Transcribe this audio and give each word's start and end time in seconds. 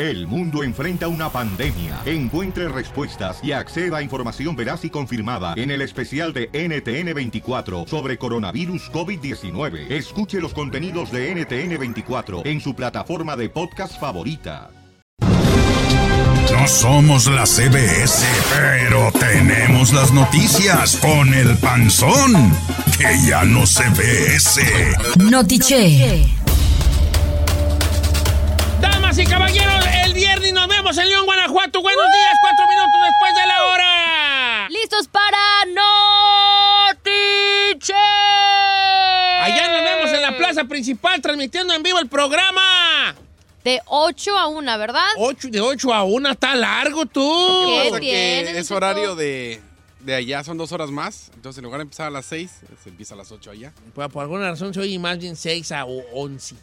El 0.00 0.26
mundo 0.26 0.62
enfrenta 0.62 1.08
una 1.08 1.28
pandemia. 1.28 2.00
Encuentre 2.06 2.70
respuestas 2.70 3.38
y 3.42 3.52
acceda 3.52 3.98
a 3.98 4.02
información 4.02 4.56
veraz 4.56 4.82
y 4.86 4.88
confirmada 4.88 5.52
en 5.58 5.70
el 5.70 5.82
especial 5.82 6.32
de 6.32 6.50
NTN24 6.52 7.86
sobre 7.86 8.16
coronavirus 8.16 8.90
COVID-19. 8.92 9.90
Escuche 9.90 10.40
los 10.40 10.54
contenidos 10.54 11.12
de 11.12 11.36
NTN24 11.36 12.46
en 12.46 12.62
su 12.62 12.74
plataforma 12.74 13.36
de 13.36 13.50
podcast 13.50 14.00
favorita. 14.00 14.70
No 15.20 16.66
somos 16.66 17.26
la 17.26 17.44
CBS, 17.44 18.24
pero 18.56 19.12
tenemos 19.12 19.92
las 19.92 20.14
noticias 20.14 20.96
con 20.96 21.34
el 21.34 21.58
panzón, 21.58 22.56
que 22.96 23.28
ya 23.28 23.44
no 23.44 23.66
se 23.66 23.86
ve 23.90 24.34
ese. 24.34 24.94
Notiche. 25.30 26.40
Damas 29.10 29.26
y 29.26 29.28
caballeros, 29.28 29.84
el 30.04 30.14
viernes 30.14 30.52
nos 30.52 30.68
vemos 30.68 30.96
en 30.96 31.08
León, 31.08 31.26
Guanajuato. 31.26 31.82
Buenos 31.82 32.04
días, 32.12 32.34
cuatro 32.42 32.64
minutos 32.68 33.00
después 33.08 33.34
de 33.34 33.46
la 33.48 33.64
hora. 33.64 34.68
¿Listos 34.68 35.08
para 35.08 35.64
Notiche? 36.94 37.92
Allá 39.42 39.68
nos 39.72 39.82
vemos 39.82 40.12
en 40.12 40.22
la 40.22 40.36
plaza 40.36 40.62
principal 40.62 41.20
transmitiendo 41.20 41.74
en 41.74 41.82
vivo 41.82 41.98
el 41.98 42.08
programa. 42.08 43.16
De 43.64 43.80
8 43.86 44.38
a 44.38 44.46
1, 44.46 44.78
¿verdad? 44.78 45.08
Ocho, 45.16 45.48
de 45.48 45.60
8 45.60 45.92
a 45.92 46.04
1, 46.04 46.30
está 46.30 46.54
largo 46.54 47.04
tú. 47.04 47.66
¿Qué 47.66 47.88
pasa 47.90 48.00
que 48.00 48.58
es 48.60 48.70
horario 48.70 49.16
de, 49.16 49.60
de 49.98 50.14
allá, 50.14 50.44
son 50.44 50.56
dos 50.56 50.70
horas 50.70 50.92
más. 50.92 51.32
Entonces, 51.34 51.58
en 51.58 51.64
lugar 51.64 51.80
de 51.80 51.82
empezar 51.82 52.06
a 52.06 52.10
las 52.10 52.26
6, 52.26 52.50
se 52.80 52.88
empieza 52.88 53.14
a 53.14 53.16
las 53.16 53.32
8 53.32 53.50
allá. 53.50 53.72
Pues, 53.92 54.08
por 54.08 54.22
alguna 54.22 54.48
razón 54.48 54.72
se 54.72 54.78
oye 54.78 54.96
más 55.00 55.18
bien 55.18 55.34
6 55.34 55.72
a 55.72 55.84
11. 55.84 56.54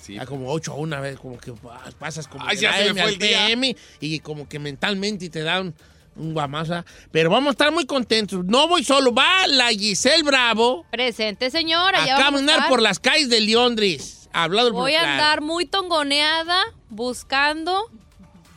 Sí. 0.00 0.18
A 0.18 0.24
como 0.26 0.50
8 0.52 0.72
a 0.72 0.74
1, 0.76 1.00
vez, 1.00 1.18
como 1.18 1.38
que 1.38 1.52
ah, 1.70 1.90
pasas 1.98 2.28
como 2.28 2.46
Ay, 2.46 2.56
ya 2.56 2.72
se 2.76 2.92
me 2.92 2.92
fue 2.92 3.02
al 3.02 3.08
el 3.14 3.18
día. 3.18 3.46
PM 3.46 3.76
y 4.00 4.20
como 4.20 4.48
que 4.48 4.58
mentalmente 4.58 5.28
te 5.28 5.42
da 5.42 5.60
un, 5.60 5.74
un 6.16 6.32
guamaza. 6.34 6.84
Pero 7.10 7.30
vamos 7.30 7.48
a 7.48 7.50
estar 7.52 7.72
muy 7.72 7.84
contentos. 7.84 8.44
No 8.44 8.68
voy 8.68 8.84
solo, 8.84 9.12
va 9.12 9.46
la 9.48 9.68
Giselle 9.68 10.22
Bravo 10.22 10.86
Presente, 10.90 11.50
señora. 11.50 12.02
a 12.02 12.18
caminar 12.18 12.68
por 12.68 12.80
las 12.80 12.98
calles 13.00 13.28
de 13.28 13.40
Londres. 13.40 14.28
Hablado 14.32 14.72
Voy 14.72 14.94
a 14.94 15.12
andar 15.12 15.40
muy 15.40 15.66
tongoneada 15.66 16.62
buscando 16.90 17.90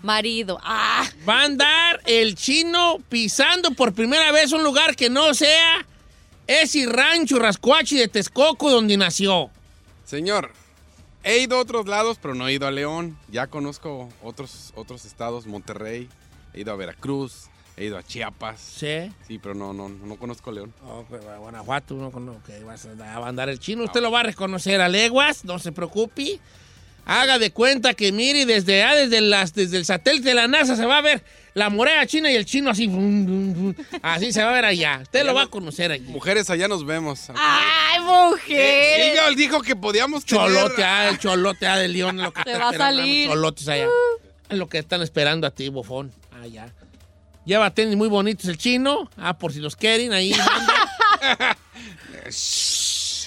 marido. 0.04 0.60
¡Ah! 0.64 1.08
Va 1.28 1.42
a 1.42 1.46
andar 1.46 2.02
el 2.06 2.36
chino 2.36 2.98
pisando 3.10 3.72
por 3.72 3.94
primera 3.94 4.32
vez 4.32 4.52
un 4.52 4.64
lugar 4.64 4.96
que 4.96 5.10
no 5.10 5.34
sea 5.34 5.86
ese 6.48 6.86
rancho 6.88 7.40
Rascuachi 7.40 7.98
de 7.98 8.08
Texcoco 8.08 8.70
donde 8.70 8.98
nació. 8.98 9.50
Señor, 10.04 10.52
he 11.24 11.40
ido 11.40 11.58
a 11.58 11.60
otros 11.62 11.88
lados, 11.88 12.18
pero 12.22 12.34
no 12.36 12.48
he 12.48 12.54
ido 12.54 12.68
a 12.68 12.72
León. 12.72 13.18
Ya 13.30 13.48
conozco 13.48 14.10
otros, 14.22 14.72
otros 14.76 15.06
estados, 15.06 15.46
Monterrey, 15.48 16.10
he 16.54 16.62
ido 16.62 16.72
a 16.72 16.76
Veracruz, 16.76 17.46
he 17.78 17.86
ido 17.86 17.98
a 17.98 18.04
Chiapas. 18.04 18.60
Sí. 18.60 19.12
Sí, 19.28 19.40
pero 19.40 19.54
no, 19.56 19.74
no, 19.74 19.90
no 19.90 20.16
conozco 20.18 20.52
León. 20.52 20.74
Oh, 20.84 21.06
pues, 21.10 21.24
a 21.26 21.38
Guanajuato, 21.38 21.96
no 21.96 22.12
cono- 22.12 22.42
que 22.46 22.64
vas 22.64 22.86
a 22.86 23.28
andar 23.28 23.50
el 23.50 23.60
chino. 23.60 23.84
Usted 23.84 24.02
lo 24.02 24.12
va 24.12 24.22
a 24.22 24.24
reconocer 24.24 24.82
a 24.82 24.90
leguas, 24.90 25.46
no 25.46 25.60
se 25.60 25.72
preocupe. 25.72 26.40
Haga 27.06 27.40
de 27.40 27.52
cuenta 27.52 27.96
que 27.96 28.12
mire 28.12 28.46
desde 28.46 28.84
ah, 28.84 28.94
desde 28.96 29.22
las 29.22 29.54
desde 29.56 29.78
el 29.78 29.86
satélite 29.86 30.30
de 30.30 30.36
la 30.36 30.48
NASA 30.48 30.76
se 30.76 30.86
va 30.86 31.00
a 31.00 31.02
ver 31.02 31.24
la 31.54 31.70
muralla 31.70 32.06
china 32.06 32.32
y 32.32 32.36
el 32.36 32.46
chino 32.46 32.70
así 32.70 32.90
así 34.02 34.32
se 34.32 34.44
va 34.44 34.52
a 34.52 34.54
ver 34.54 34.66
allá. 34.66 35.00
Usted 35.02 35.26
lo 35.26 35.34
va 35.34 35.44
a 35.44 35.48
conocer 35.48 35.92
allí. 35.92 36.06
Mujeres, 36.08 36.50
allá 36.50 36.68
nos 36.68 36.86
vemos. 36.86 37.28
¡Ay, 37.36 38.00
mujer! 38.00 39.06
Silvia 39.06 39.30
dijo 39.36 39.62
que 39.62 39.76
podíamos 39.76 40.26
tener... 40.26 40.46
Cholote, 40.46 40.84
ah, 40.84 41.10
el 41.10 41.20
cholote 41.20 41.68
ah, 41.68 41.78
de 41.78 41.88
León, 41.88 42.18
lo 42.18 42.32
que 42.32 42.44
Te 42.44 42.52
está 42.54 42.64
va 42.64 42.70
a 42.70 42.78
salir. 42.78 43.30
Cholotes 43.30 43.68
allá. 43.68 43.88
Es 44.50 44.58
lo 44.58 44.68
que 44.68 44.78
están 44.78 45.02
esperando 45.02 45.46
a 45.48 45.52
ti, 45.52 45.70
bofón. 45.70 46.12
Allá. 46.42 46.74
Lleva 47.46 47.74
tenis 47.74 47.96
muy 47.96 48.08
bonitos 48.08 48.46
el 48.46 48.58
chino. 48.58 49.10
Ah, 49.18 49.38
por 49.38 49.52
si 49.52 49.60
los 49.60 49.76
quieren, 49.76 50.14
ahí. 50.14 50.34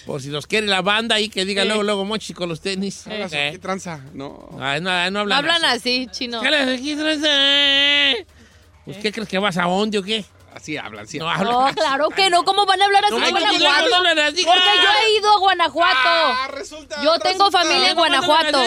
por 0.06 0.20
si 0.22 0.28
los 0.28 0.46
quiere 0.46 0.66
la 0.66 0.82
banda 0.82 1.16
ahí 1.16 1.28
que 1.28 1.44
diga 1.44 1.62
Sí. 1.62 1.68
luego, 1.68 1.82
luego, 1.82 2.04
mochi 2.04 2.32
con 2.34 2.48
los 2.48 2.60
tenis. 2.60 3.06
Hablas, 3.06 3.32
Eh. 3.32 3.48
¿Qué 3.52 3.58
tranza? 3.58 4.00
No. 4.12 4.48
Ay, 4.60 4.80
no, 4.80 4.90
no 4.90 5.10
No 5.10 5.20
hablan, 5.20 5.38
hablan 5.38 5.64
así. 5.64 6.06
así, 6.06 6.08
chino. 6.10 6.40
¿Qué 6.40 6.50
les- 6.50 6.80
qué 6.80 6.96
traes? 6.96 8.26
Pues, 8.84 8.96
¿qué 8.98 9.12
crees 9.12 9.28
que 9.28 9.38
vas 9.38 9.56
a 9.56 9.62
dónde 9.64 9.98
o 9.98 10.02
qué? 10.02 10.24
Así 10.54 10.76
hablan, 10.76 11.06
sí. 11.08 11.18
No 11.18 11.28
hablan. 11.28 11.52
No, 11.52 11.74
claro 11.74 12.08
que 12.10 12.30
no. 12.30 12.44
¿Cómo 12.44 12.64
van 12.66 12.80
a 12.80 12.84
hablar 12.84 13.04
así 13.04 13.14
No, 13.14 13.18
no, 13.20 13.30
Guanajuato? 13.30 13.90
Porque 14.44 14.44
yo 14.44 14.88
he 15.06 15.18
ido 15.18 15.30
a 15.32 15.38
Guanajuato. 15.38 15.96
Ah, 16.04 16.48
resulta, 16.52 17.02
Yo 17.02 17.18
tengo 17.18 17.46
resulta. 17.46 17.58
familia 17.62 17.90
en 17.90 17.96
Guanajuato. 17.96 18.58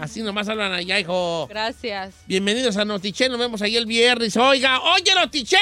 Así 0.00 0.22
nomás 0.22 0.48
hablan 0.48 0.72
allá, 0.72 0.98
hijo. 0.98 1.46
Gracias. 1.48 2.14
Bienvenidos 2.26 2.76
a 2.78 2.84
Notiche, 2.84 3.28
nos 3.28 3.38
vemos 3.38 3.62
ahí 3.62 3.76
el 3.76 3.86
viernes. 3.86 4.36
Oiga, 4.36 4.80
oye 4.80 5.14
Notiche. 5.14 5.56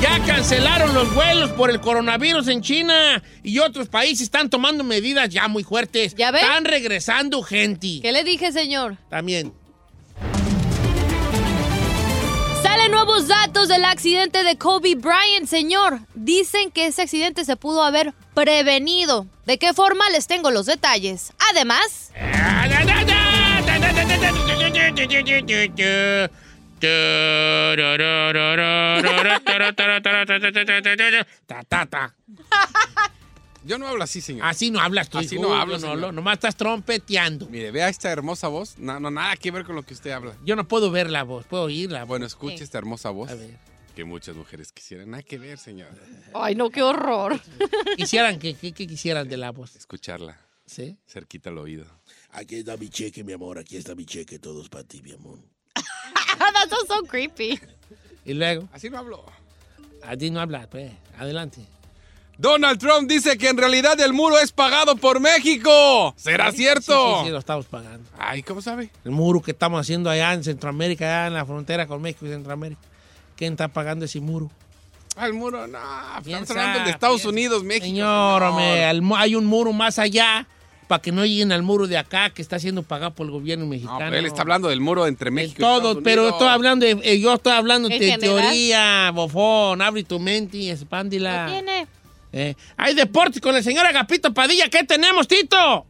Ya 0.00 0.18
cancelaron 0.24 0.94
los 0.94 1.14
vuelos 1.14 1.50
por 1.50 1.70
el 1.70 1.78
coronavirus 1.80 2.48
en 2.48 2.62
China 2.62 3.22
y 3.42 3.58
otros 3.58 3.88
países 3.88 4.22
están 4.22 4.48
tomando 4.48 4.82
medidas 4.82 5.28
ya 5.28 5.46
muy 5.46 5.62
fuertes. 5.62 6.14
¿Ya 6.14 6.30
ve? 6.30 6.40
Están 6.40 6.64
regresando 6.64 7.42
gente. 7.42 7.98
¿Qué 8.00 8.10
le 8.10 8.24
dije, 8.24 8.50
señor? 8.50 8.96
También. 9.10 9.52
Salen 12.62 12.92
nuevos 12.92 13.28
datos 13.28 13.68
del 13.68 13.84
accidente 13.84 14.42
de 14.42 14.56
Kobe 14.56 14.94
Bryant, 14.94 15.46
señor. 15.46 16.00
Dicen 16.14 16.70
que 16.70 16.86
ese 16.86 17.02
accidente 17.02 17.44
se 17.44 17.56
pudo 17.56 17.82
haber 17.82 18.14
prevenido. 18.32 19.26
¿De 19.44 19.58
qué 19.58 19.74
forma? 19.74 20.08
Les 20.10 20.26
tengo 20.26 20.50
los 20.50 20.64
detalles. 20.64 21.32
Además. 21.50 22.10
Yo 33.62 33.76
no 33.78 33.86
hablo 33.86 34.02
así, 34.02 34.20
señor. 34.22 34.46
Así 34.46 34.70
no 34.70 34.80
hablas 34.80 35.10
tú. 35.10 35.18
Así 35.18 35.34
hijo. 35.34 35.44
no 35.44 35.54
hablo, 35.54 35.78
no, 35.78 36.12
nomás 36.12 36.34
estás 36.34 36.56
trompeteando. 36.56 37.46
Mire, 37.50 37.70
vea 37.70 37.88
esta 37.90 38.10
hermosa 38.10 38.48
voz. 38.48 38.78
No, 38.78 38.98
no, 38.98 39.10
nada 39.10 39.36
que 39.36 39.50
ver 39.50 39.64
con 39.64 39.76
lo 39.76 39.82
que 39.82 39.92
usted 39.92 40.10
habla. 40.12 40.34
Yo 40.44 40.56
no 40.56 40.66
puedo 40.66 40.90
ver 40.90 41.10
la 41.10 41.24
voz, 41.24 41.44
puedo 41.46 41.64
oír 41.64 41.90
la 41.92 42.00
voz. 42.00 42.08
Bueno, 42.08 42.26
escuche 42.26 42.64
esta 42.64 42.78
hermosa 42.78 43.10
voz. 43.10 43.30
A 43.30 43.34
ver. 43.34 43.58
Que 43.94 44.04
muchas 44.04 44.34
mujeres 44.34 44.72
quisieran. 44.72 45.10
Nada 45.10 45.22
que 45.22 45.36
ver, 45.38 45.58
señor. 45.58 45.88
ay 46.32 46.54
no, 46.54 46.70
qué 46.70 46.80
horror. 46.82 47.38
Quisieran 47.96 48.38
que, 48.38 48.54
que- 48.54 48.72
que 48.72 48.86
quisieran 48.86 49.28
de 49.28 49.36
la 49.36 49.50
voz. 49.50 49.76
Escucharla 49.76 50.40
¿Sí? 50.64 50.96
cerquita 51.06 51.50
al 51.50 51.58
oído. 51.58 51.84
Aquí 52.30 52.54
está 52.56 52.76
mi 52.78 52.88
cheque, 52.88 53.24
mi 53.24 53.32
amor. 53.34 53.58
Aquí 53.58 53.76
está 53.76 53.94
mi 53.94 54.06
cheque. 54.06 54.38
Todos 54.38 54.68
para 54.70 54.84
ti, 54.84 55.02
mi 55.02 55.12
amor. 55.12 55.40
That's 56.38 56.86
so, 56.88 57.02
creepy. 57.04 57.60
Y 58.24 58.34
luego, 58.34 58.68
Así 58.72 58.90
no 58.90 58.98
hablo. 58.98 59.24
a 60.04 60.16
ti 60.16 60.30
no 60.30 60.40
hablas, 60.40 60.66
pues. 60.68 60.92
Adelante. 61.18 61.60
Donald 62.38 62.78
Trump 62.80 63.06
dice 63.08 63.36
que 63.36 63.48
en 63.50 63.58
realidad 63.58 64.00
el 64.00 64.14
muro 64.14 64.38
es 64.38 64.50
pagado 64.50 64.96
por 64.96 65.20
México. 65.20 66.14
¿Será 66.16 66.50
Sí, 66.50 66.58
cierto? 66.58 67.18
Sí, 67.20 67.26
sí, 67.26 67.30
lo 67.30 67.38
estamos 67.38 67.66
pagando. 67.66 68.08
Ay, 68.18 68.42
¿cómo 68.42 68.62
sabe? 68.62 68.90
El 69.04 69.10
muro 69.10 69.42
que 69.42 69.50
estamos 69.50 69.78
haciendo 69.80 70.08
allá 70.08 70.32
en 70.32 70.42
Centroamérica, 70.42 71.04
allá 71.04 71.26
en 71.26 71.34
la 71.34 71.44
frontera 71.44 71.86
con 71.86 72.00
México 72.00 72.24
y 72.26 72.30
Centroamérica. 72.30 72.80
¿Quién 73.36 73.52
está 73.52 73.68
pagando 73.68 74.06
ese 74.06 74.20
muro? 74.20 74.50
Ah, 75.16 75.26
el 75.26 75.34
muro, 75.34 75.66
no. 75.66 75.78
¿Quién 76.24 76.42
Estamos 76.42 76.62
hablando 76.62 76.84
de 76.84 76.90
Estados 76.92 77.20
¿Quién- 77.20 77.34
Unidos, 77.34 77.62
México. 77.62 77.84
Señor, 77.86 78.42
hombre, 78.42 78.88
el 78.88 79.02
mu- 79.02 79.16
hay 79.16 79.34
un 79.34 79.44
muro 79.44 79.72
más 79.74 79.98
allá 79.98 80.46
para 80.90 81.00
que 81.00 81.12
no 81.12 81.24
lleguen 81.24 81.52
al 81.52 81.62
muro 81.62 81.86
de 81.86 81.96
acá 81.96 82.30
que 82.30 82.42
está 82.42 82.58
siendo 82.58 82.82
pagado 82.82 83.12
por 83.14 83.24
el 83.26 83.30
gobierno 83.30 83.64
No, 83.64 83.70
mexicano. 83.70 83.98
pero 84.00 84.16
él 84.16 84.26
está 84.26 84.42
hablando 84.42 84.68
del 84.68 84.80
muro 84.80 85.06
entre 85.06 85.28
En 85.28 85.34
México 85.34 85.54
y 85.58 85.62
todo, 85.62 85.76
Estados 85.90 85.98
pero 86.02 86.28
estoy 86.30 86.48
hablando 86.48 86.84
de, 86.84 86.98
eh, 87.04 87.20
yo 87.20 87.32
estoy 87.34 87.52
hablando 87.52 87.88
de 87.88 87.94
general. 87.96 88.18
teoría, 88.20 89.10
bofón, 89.14 89.80
abre 89.80 90.02
tu 90.02 90.18
mente 90.18 90.56
y 90.56 90.64
¿Qué 90.66 90.72
expándila. 90.72 91.46
tiene? 91.48 91.86
Eh, 92.32 92.54
hay 92.76 92.94
deportes 92.94 93.40
con 93.40 93.54
el 93.54 93.62
señor 93.62 93.86
Agapito 93.86 94.34
Padilla. 94.34 94.68
¿Qué 94.68 94.82
tenemos, 94.82 95.28
Tito? 95.28 95.86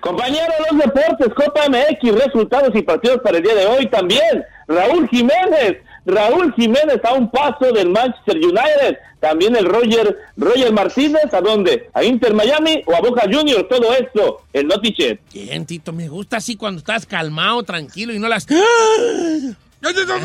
Compañeros, 0.00 0.54
los 0.70 0.78
deportes, 0.80 1.34
Copa 1.34 1.62
MX, 1.68 2.14
resultados 2.24 2.70
y 2.74 2.82
partidos 2.82 3.18
para 3.24 3.38
el 3.38 3.42
día 3.42 3.54
de 3.56 3.66
hoy 3.66 3.86
también. 3.88 4.44
Raúl 4.68 5.08
Jiménez, 5.08 5.78
Raúl 6.06 6.52
Jiménez 6.54 7.00
a 7.04 7.12
un 7.12 7.30
paso 7.30 7.72
del 7.72 7.90
Manchester 7.90 8.36
United. 8.38 8.98
También 9.20 9.54
el 9.54 9.66
Roger, 9.66 10.16
Roger 10.36 10.72
Martínez, 10.72 11.32
¿a 11.32 11.40
dónde? 11.42 11.90
¿A 11.92 12.02
Inter 12.02 12.32
Miami 12.32 12.82
o 12.86 12.94
a 12.96 13.00
Boca 13.00 13.22
Juniors? 13.30 13.68
Todo 13.68 13.92
esto, 13.92 14.42
el 14.52 14.66
Notichet. 14.66 15.20
Bien, 15.32 15.66
Tito, 15.66 15.92
me 15.92 16.08
gusta 16.08 16.38
así 16.38 16.56
cuando 16.56 16.78
estás 16.78 17.04
calmado, 17.04 17.62
tranquilo 17.62 18.14
y 18.14 18.18
no 18.18 18.28
las... 18.28 18.46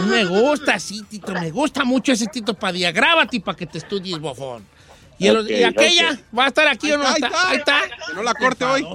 Me 0.08 0.26
gusta 0.26 0.76
así, 0.76 1.02
Tito, 1.04 1.34
me 1.34 1.52
gusta 1.52 1.84
mucho 1.84 2.12
ese 2.12 2.28
Tito 2.28 2.54
Padilla. 2.54 2.92
Grábate 2.92 3.40
para 3.40 3.58
que 3.58 3.66
te 3.66 3.78
estudies, 3.78 4.20
bofón. 4.20 4.66
Y, 5.18 5.28
el- 5.28 5.38
Ok, 5.38 5.50
y 5.50 5.64
aquella. 5.64 6.20
¿va 6.38 6.46
a 6.46 6.48
estar 6.48 6.68
aquí 6.68 6.92
o 6.92 6.98
no? 6.98 7.06
Ahí 7.06 7.14
está? 7.16 7.28
está, 7.28 7.50
Ahí 7.50 7.58
está. 7.58 7.82
Que 8.08 8.14
no 8.14 8.24
la 8.24 8.34
corte 8.34 8.66
hoy. 8.66 8.86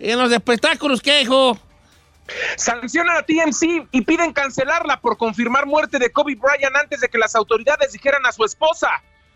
Y 0.00 0.10
en 0.10 0.18
los 0.18 0.32
espectáculos, 0.32 1.00
¿qué, 1.00 1.22
hijo? 1.22 1.56
Sancionan 2.56 3.16
a 3.16 3.22
TMC 3.22 3.88
y 3.92 4.02
piden 4.02 4.32
cancelarla 4.32 5.00
por 5.00 5.16
confirmar 5.16 5.66
muerte 5.66 5.98
de 5.98 6.10
Kobe 6.10 6.34
Bryant 6.36 6.76
antes 6.76 7.00
de 7.00 7.08
que 7.08 7.18
las 7.18 7.34
autoridades 7.34 7.92
dijeran 7.92 8.24
a 8.26 8.32
su 8.32 8.44
esposa. 8.44 8.88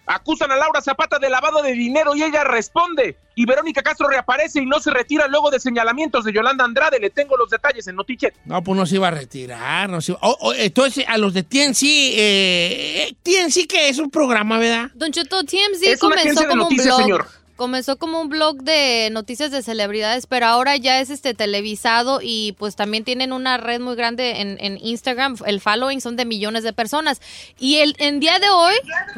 Acusan 0.04 0.50
a 0.50 0.56
Laura 0.56 0.82
Zapata 0.82 1.20
de 1.20 1.30
lavado 1.30 1.62
de 1.62 1.72
dinero 1.72 2.16
y 2.16 2.24
ella 2.24 2.42
responde. 2.42 3.16
Y 3.36 3.46
Verónica 3.46 3.82
Castro 3.82 4.08
reaparece 4.08 4.60
y 4.60 4.66
no 4.66 4.80
se 4.80 4.90
retira 4.90 5.28
luego 5.28 5.48
de 5.52 5.60
señalamientos 5.60 6.24
de 6.24 6.32
Yolanda 6.32 6.64
Andrade. 6.64 6.98
Le 6.98 7.08
tengo 7.10 7.36
los 7.36 7.48
detalles 7.50 7.86
en 7.86 7.94
Notichet. 7.94 8.34
No, 8.44 8.62
pues 8.64 8.76
no 8.76 8.84
se 8.84 8.96
iba 8.96 9.06
a 9.08 9.12
retirar. 9.12 9.88
No 9.88 10.00
se 10.00 10.12
iba- 10.12 10.18
Oh, 10.22 10.36
oh, 10.40 10.54
entonces, 10.54 11.04
a 11.06 11.16
los 11.18 11.32
de 11.34 11.44
TNC, 11.44 11.82
eh, 11.86 13.04
eh, 13.08 13.14
TNC 13.22 13.68
que 13.68 13.88
es 13.88 13.98
un 13.98 14.10
programa, 14.10 14.58
¿verdad? 14.58 14.90
Don 14.94 15.12
Cheto, 15.12 15.44
TMZ 15.44 15.82
Es 15.84 16.02
una 16.02 16.16
comenzó 16.16 16.40
de 16.42 16.48
como 16.48 16.62
noticias, 16.64 16.98
un 16.98 17.06
blog. 17.06 17.22
señor. 17.22 17.41
Comenzó 17.56 17.96
como 17.96 18.20
un 18.20 18.28
blog 18.28 18.62
de 18.62 19.08
noticias 19.12 19.50
de 19.50 19.62
celebridades, 19.62 20.26
pero 20.26 20.46
ahora 20.46 20.76
ya 20.76 21.00
es 21.00 21.10
este 21.10 21.34
televisado 21.34 22.20
y 22.22 22.52
pues 22.58 22.76
también 22.76 23.04
tienen 23.04 23.32
una 23.32 23.56
red 23.58 23.78
muy 23.80 23.94
grande 23.94 24.40
en, 24.40 24.56
en 24.60 24.78
Instagram. 24.84 25.36
El 25.46 25.60
following 25.60 26.00
son 26.00 26.16
de 26.16 26.24
millones 26.24 26.64
de 26.64 26.72
personas. 26.72 27.20
Y 27.58 27.76
el 27.76 27.94
en 27.98 28.20
día 28.20 28.38
de 28.38 28.48
hoy 28.50 28.74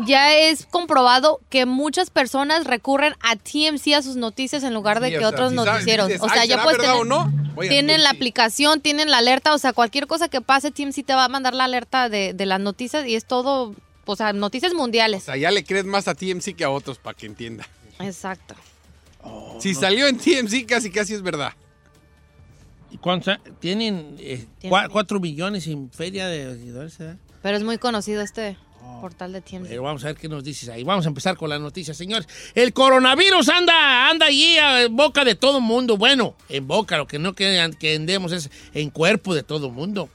ya 0.06 0.34
es 0.36 0.66
comprobado 0.66 1.40
que 1.48 1.64
muchas 1.64 2.10
personas 2.10 2.64
recurren 2.64 3.14
a 3.20 3.36
TMC 3.36 3.94
a 3.94 4.02
sus 4.02 4.16
noticias 4.16 4.62
en 4.64 4.74
lugar 4.74 5.00
de 5.00 5.08
Sí, 5.08 5.14
o 5.14 5.18
que 5.18 5.22
sea, 5.22 5.28
otros 5.28 5.50
si 5.50 5.56
sabes- 5.56 5.72
noticieros. 5.72 6.08
dices, 6.08 6.22
o 6.22 6.28
sea, 6.28 6.42
"Ay, 6.42 6.48
ya 6.48 6.54
¿será 6.56 6.64
puedes 6.64 6.80
tener, 6.80 6.96
o 6.96 7.04
no? 7.04 7.32
Tienen 7.60 8.02
la 8.02 8.10
aplicación, 8.10 8.80
tienen 8.80 9.10
la 9.10 9.18
alerta, 9.18 9.54
o 9.54 9.58
sea, 9.58 9.72
cualquier 9.72 10.06
cosa 10.08 10.28
que 10.28 10.40
pase, 10.40 10.72
TMC 10.72 11.04
te 11.04 11.14
va 11.14 11.24
a 11.24 11.28
mandar 11.28 11.54
la 11.54 11.64
alerta 11.64 12.08
de, 12.08 12.32
de 12.34 12.46
las 12.46 12.58
noticias 12.60 13.06
y 13.06 13.14
es 13.14 13.26
todo, 13.26 13.74
o 14.06 14.16
sea, 14.16 14.32
noticias 14.32 14.72
O 14.72 14.76
mundiales. 14.76 15.22
sea, 15.22 15.36
ya 15.36 15.52
le 15.52 15.62
crees 15.64 15.84
más 15.84 16.08
a 16.08 16.14
TMC 16.16 16.54
que 16.56 16.64
a 16.64 16.70
otros 16.70 16.98
para 16.98 17.16
que 17.16 17.26
entienda. 17.26 17.66
Exacto. 18.00 18.54
si 19.60 19.74
salió 19.74 20.06
en 20.06 20.18
TMC, 20.18 20.66
casi 20.66 20.90
casi 20.90 21.14
es 21.14 21.22
verdad. 21.22 21.52
¿Y 22.90 22.98
cuántos 22.98 23.38
Tienen 23.60 24.16
eh, 24.18 24.46
Tienen- 24.60 24.72
cua- 24.72 24.88
cuatro 24.90 25.18
millones 25.20 25.66
en 25.66 25.90
feria 25.90 26.26
de 26.28 26.54
seguidores, 26.54 26.96
¿verdad? 26.98 27.16
Pero 27.42 27.56
es 27.56 27.64
muy 27.64 27.78
conocido 27.78 28.22
este 28.22 28.56
portal 29.00 29.32
de 29.32 29.40
TMZ. 29.40 29.68
Pero 29.68 29.82
vamos 29.82 30.04
a 30.04 30.08
ver 30.08 30.16
qué 30.16 30.28
nos 30.28 30.44
dices 30.44 30.68
ahí. 30.68 30.84
Vamos 30.84 31.04
a 31.04 31.08
empezar 31.08 31.36
con 31.36 31.50
las 31.50 31.60
noticias, 31.60 31.96
señores. 31.96 32.28
El 32.54 32.72
coronavirus 32.72 33.48
anda, 33.48 34.08
anda 34.08 34.26
allí 34.26 34.56
en 34.58 34.94
boca 34.94 35.24
de 35.24 35.34
todo 35.34 35.60
mundo. 35.60 35.96
Bueno, 35.96 36.36
en 36.48 36.66
boca, 36.66 36.96
lo 36.96 37.06
que 37.06 37.18
no 37.18 37.34
que, 37.34 37.70
que 37.78 37.96
andemos 37.96 38.30
es 38.32 38.50
en 38.74 38.90
cuerpo 38.90 39.34
de 39.34 39.42
todo 39.42 39.70
mundo. 39.70 40.08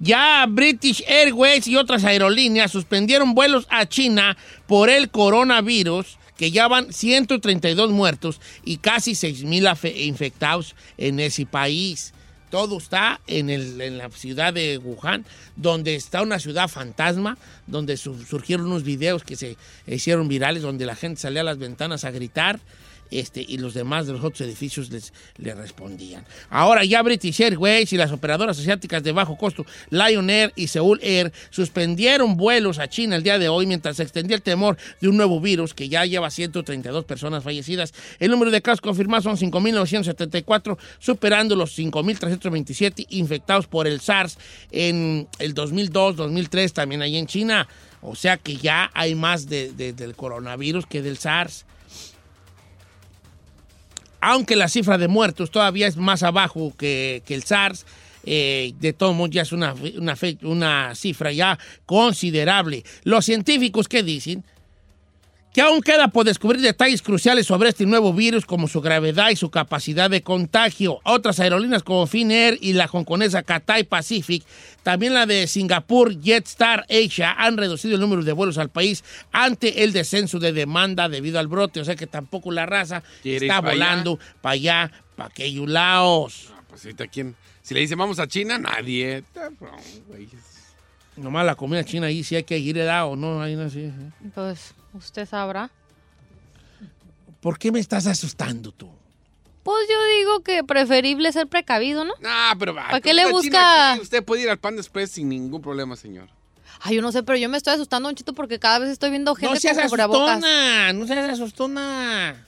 Ya 0.00 0.46
British 0.48 1.04
Airways 1.06 1.66
y 1.68 1.76
otras 1.76 2.04
aerolíneas 2.04 2.70
suspendieron 2.72 3.34
vuelos 3.34 3.66
a 3.70 3.86
China 3.86 4.36
por 4.66 4.90
el 4.90 5.10
coronavirus, 5.10 6.18
que 6.36 6.50
ya 6.50 6.68
van 6.68 6.92
132 6.92 7.90
muertos 7.90 8.40
y 8.64 8.78
casi 8.78 9.14
6 9.14 9.44
mil 9.44 9.66
infectados 9.96 10.74
en 10.98 11.20
ese 11.20 11.46
país. 11.46 12.12
Todo 12.50 12.78
está 12.78 13.20
en, 13.26 13.50
el- 13.50 13.80
en 13.80 13.98
la 13.98 14.10
ciudad 14.10 14.52
de 14.54 14.78
Wuhan, 14.78 15.24
donde 15.56 15.96
está 15.96 16.22
una 16.22 16.38
ciudad 16.38 16.68
fantasma, 16.68 17.36
donde 17.66 17.96
su- 17.96 18.24
surgieron 18.24 18.66
unos 18.66 18.84
videos 18.84 19.24
que 19.24 19.34
se 19.36 19.56
hicieron 19.86 20.28
virales, 20.28 20.62
donde 20.62 20.86
la 20.86 20.94
gente 20.94 21.20
salía 21.20 21.40
a 21.40 21.44
las 21.44 21.58
ventanas 21.58 22.04
a 22.04 22.10
gritar 22.12 22.60
este, 23.10 23.44
y 23.46 23.58
los 23.58 23.74
demás 23.74 24.06
de 24.06 24.12
los 24.12 24.24
otros 24.24 24.40
edificios 24.42 24.90
les, 24.90 25.12
le 25.36 25.54
respondían. 25.54 26.24
Ahora 26.50 26.84
ya 26.84 27.02
British 27.02 27.40
Airways 27.42 27.92
y 27.92 27.96
las 27.96 28.12
operadoras 28.12 28.58
asiáticas 28.58 29.02
de 29.02 29.12
bajo 29.12 29.36
costo, 29.36 29.64
Lion 29.90 30.28
Air 30.30 30.52
y 30.56 30.66
Seoul 30.68 30.98
Air, 31.02 31.32
suspendieron 31.50 32.36
vuelos 32.36 32.78
a 32.78 32.88
China 32.88 33.16
el 33.16 33.22
día 33.22 33.38
de 33.38 33.48
hoy 33.48 33.66
mientras 33.66 33.96
se 33.96 34.02
extendía 34.02 34.36
el 34.36 34.42
temor 34.42 34.76
de 35.00 35.08
un 35.08 35.16
nuevo 35.16 35.40
virus 35.40 35.74
que 35.74 35.88
ya 35.88 36.04
lleva 36.06 36.30
132 36.30 37.04
personas 37.04 37.44
fallecidas. 37.44 37.92
El 38.18 38.30
número 38.30 38.50
de 38.50 38.62
casos 38.62 38.80
confirmados 38.80 39.24
son 39.24 39.36
5.974, 39.36 40.76
superando 40.98 41.56
los 41.56 41.76
5.327 41.78 43.06
infectados 43.10 43.66
por 43.66 43.86
el 43.86 44.00
SARS 44.00 44.38
en 44.70 45.28
el 45.38 45.54
2002-2003 45.54 46.72
también 46.72 47.02
ahí 47.02 47.16
en 47.16 47.26
China. 47.26 47.68
O 48.02 48.14
sea 48.14 48.36
que 48.36 48.56
ya 48.56 48.90
hay 48.94 49.14
más 49.14 49.46
de- 49.48 49.72
del 49.72 50.14
coronavirus 50.14 50.86
que 50.86 51.00
del 51.02 51.16
SARS 51.18 51.64
aunque 54.24 54.56
la 54.56 54.68
cifra 54.68 54.96
de 54.96 55.06
muertos 55.06 55.50
todavía 55.50 55.86
es 55.86 55.98
más 55.98 56.22
abajo 56.22 56.72
que, 56.78 57.22
el 57.28 57.42
SARS, 57.42 57.84
eh, 58.24 58.72
de 58.80 58.94
todos 58.94 59.14
modos 59.14 59.34
ya 59.34 59.42
es 59.42 59.52
una, 59.52 59.74
una, 59.98 60.16
una 60.42 60.94
cifra 60.94 61.30
ya 61.30 61.58
considerable. 61.84 62.84
Los 63.02 63.26
científicos, 63.26 63.86
¿qué 63.86 64.02
dicen? 64.02 64.42
Que 65.54 65.62
aún 65.62 65.82
queda 65.82 66.08
por 66.08 66.26
descubrir 66.26 66.60
detalles 66.60 67.00
cruciales 67.00 67.46
sobre 67.46 67.68
este 67.68 67.86
nuevo 67.86 68.12
virus, 68.12 68.44
como 68.44 68.66
su 68.66 68.80
gravedad 68.80 69.30
y 69.30 69.36
su 69.36 69.50
capacidad 69.52 70.10
de 70.10 70.20
contagio. 70.20 70.98
Otras 71.04 71.38
aerolíneas 71.38 71.84
como 71.84 72.08
Finnair 72.08 72.58
y 72.60 72.72
la 72.72 72.86
hongkonesa 72.86 73.44
Cathay 73.44 73.84
Pacific, 73.84 74.42
también 74.82 75.14
la 75.14 75.26
de 75.26 75.46
Singapur 75.46 76.20
Jetstar 76.20 76.84
Asia, 76.90 77.36
han 77.38 77.56
reducido 77.56 77.94
el 77.94 78.00
número 78.00 78.24
de 78.24 78.32
vuelos 78.32 78.58
al 78.58 78.68
país 78.68 79.04
ante 79.30 79.84
el 79.84 79.92
descenso 79.92 80.40
de 80.40 80.52
demanda 80.52 81.08
debido 81.08 81.38
al 81.38 81.46
brote. 81.46 81.78
O 81.80 81.84
sea 81.84 81.94
que 81.94 82.08
tampoco 82.08 82.50
la 82.50 82.66
raza 82.66 83.04
¿Quiere 83.22 83.46
está 83.46 83.58
ir 83.58 83.62
pa' 83.62 83.68
allá? 83.68 83.70
volando 83.70 84.18
para 84.42 84.52
allá, 84.54 84.90
para 85.14 85.28
aquellos 85.28 85.68
lados. 85.68 86.48
Ah, 86.52 86.62
pues 86.68 86.84
ahorita, 86.84 87.06
¿quién? 87.06 87.36
Si 87.62 87.74
le 87.74 87.80
dicen 87.80 87.96
vamos 87.96 88.18
a 88.18 88.26
China, 88.26 88.58
nadie. 88.58 89.22
Nomás 91.16 91.46
la 91.46 91.54
comida 91.54 91.84
china 91.84 92.08
ahí, 92.08 92.24
si 92.24 92.34
hay 92.34 92.42
que 92.42 92.58
ir, 92.58 92.74
¿verdad? 92.74 93.06
o 93.06 93.14
no, 93.14 93.40
ahí 93.40 93.54
no 93.54 93.70
sé. 93.70 93.92
Pues 94.34 94.74
usted 94.94 95.26
sabrá. 95.28 95.70
¿Por 97.40 97.58
qué 97.58 97.70
me 97.70 97.80
estás 97.80 98.06
asustando 98.06 98.72
tú? 98.72 98.88
Pues 99.62 99.86
yo 99.88 100.18
digo 100.18 100.40
que 100.40 100.62
preferible 100.64 101.32
ser 101.32 101.46
precavido, 101.46 102.04
¿no? 102.04 102.12
Nah, 102.20 102.54
pero... 102.58 102.74
¿Para 102.74 103.00
qué 103.00 103.14
le 103.14 103.30
busca? 103.30 103.92
aquí, 103.92 104.02
usted 104.02 104.24
puede 104.24 104.42
ir 104.42 104.50
al 104.50 104.58
Pan 104.58 104.76
Express 104.76 105.12
sin 105.12 105.28
ningún 105.28 105.62
problema, 105.62 105.96
señor. 105.96 106.28
Ay, 106.80 106.96
yo 106.96 107.02
no 107.02 107.12
sé, 107.12 107.22
pero 107.22 107.38
yo 107.38 107.48
me 107.48 107.56
estoy 107.56 107.74
asustando, 107.74 108.08
Don 108.08 108.14
Chito, 108.16 108.34
porque 108.34 108.58
cada 108.58 108.78
vez 108.78 108.90
estoy 108.90 109.10
viendo 109.10 109.34
gente 109.34 109.54
No 109.54 109.60
seas 109.60 109.78
con 109.78 109.88
cubrebocas. 109.88 110.36
asustona, 110.36 110.92
no 110.92 111.06
seas 111.06 111.30
asustona. 111.30 112.44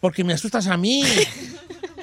Porque 0.00 0.22
me 0.22 0.34
asustas 0.34 0.66
a 0.66 0.76
mí. 0.76 1.02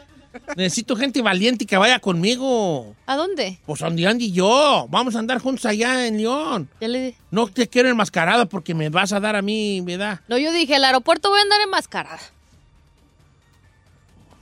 Necesito 0.56 0.96
gente 0.96 1.22
valiente 1.22 1.66
que 1.66 1.78
vaya 1.78 2.00
conmigo. 2.00 2.96
¿A 3.06 3.16
dónde? 3.16 3.60
Pues 3.66 3.80
donde 3.80 4.06
Andy 4.08 4.26
y 4.26 4.32
yo. 4.32 4.88
Vamos 4.90 5.16
a 5.16 5.20
andar 5.20 5.40
juntos 5.40 5.66
allá 5.66 6.08
en 6.08 6.18
León. 6.18 6.70
Ya 6.80 6.88
le 6.88 7.16
No 7.32 7.48
te 7.48 7.68
quiero 7.68 7.90
enmascarada 7.90 8.46
porque 8.46 8.74
me 8.74 8.90
vas 8.90 9.14
a 9.14 9.20
dar 9.20 9.36
a 9.36 9.42
mí, 9.42 9.82
¿verdad? 9.82 10.22
No, 10.28 10.38
yo 10.38 10.52
dije, 10.52 10.76
el 10.76 10.84
aeropuerto 10.84 11.30
voy 11.30 11.40
a 11.40 11.44
andar 11.44 11.62
enmascarada. 11.62 12.20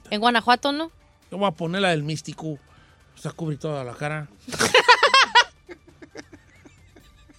En 0.10 0.20
Guanajuato, 0.20 0.72
¿no? 0.72 0.92
Yo 1.32 1.38
voy 1.38 1.48
a 1.48 1.52
poner 1.52 1.82
la 1.82 1.90
del 1.90 2.04
místico. 2.04 2.48
O 2.48 3.22
sea, 3.22 3.32
cubrir 3.32 3.60
toda 3.60 3.84
la 3.84 3.94
cara. 3.94 4.28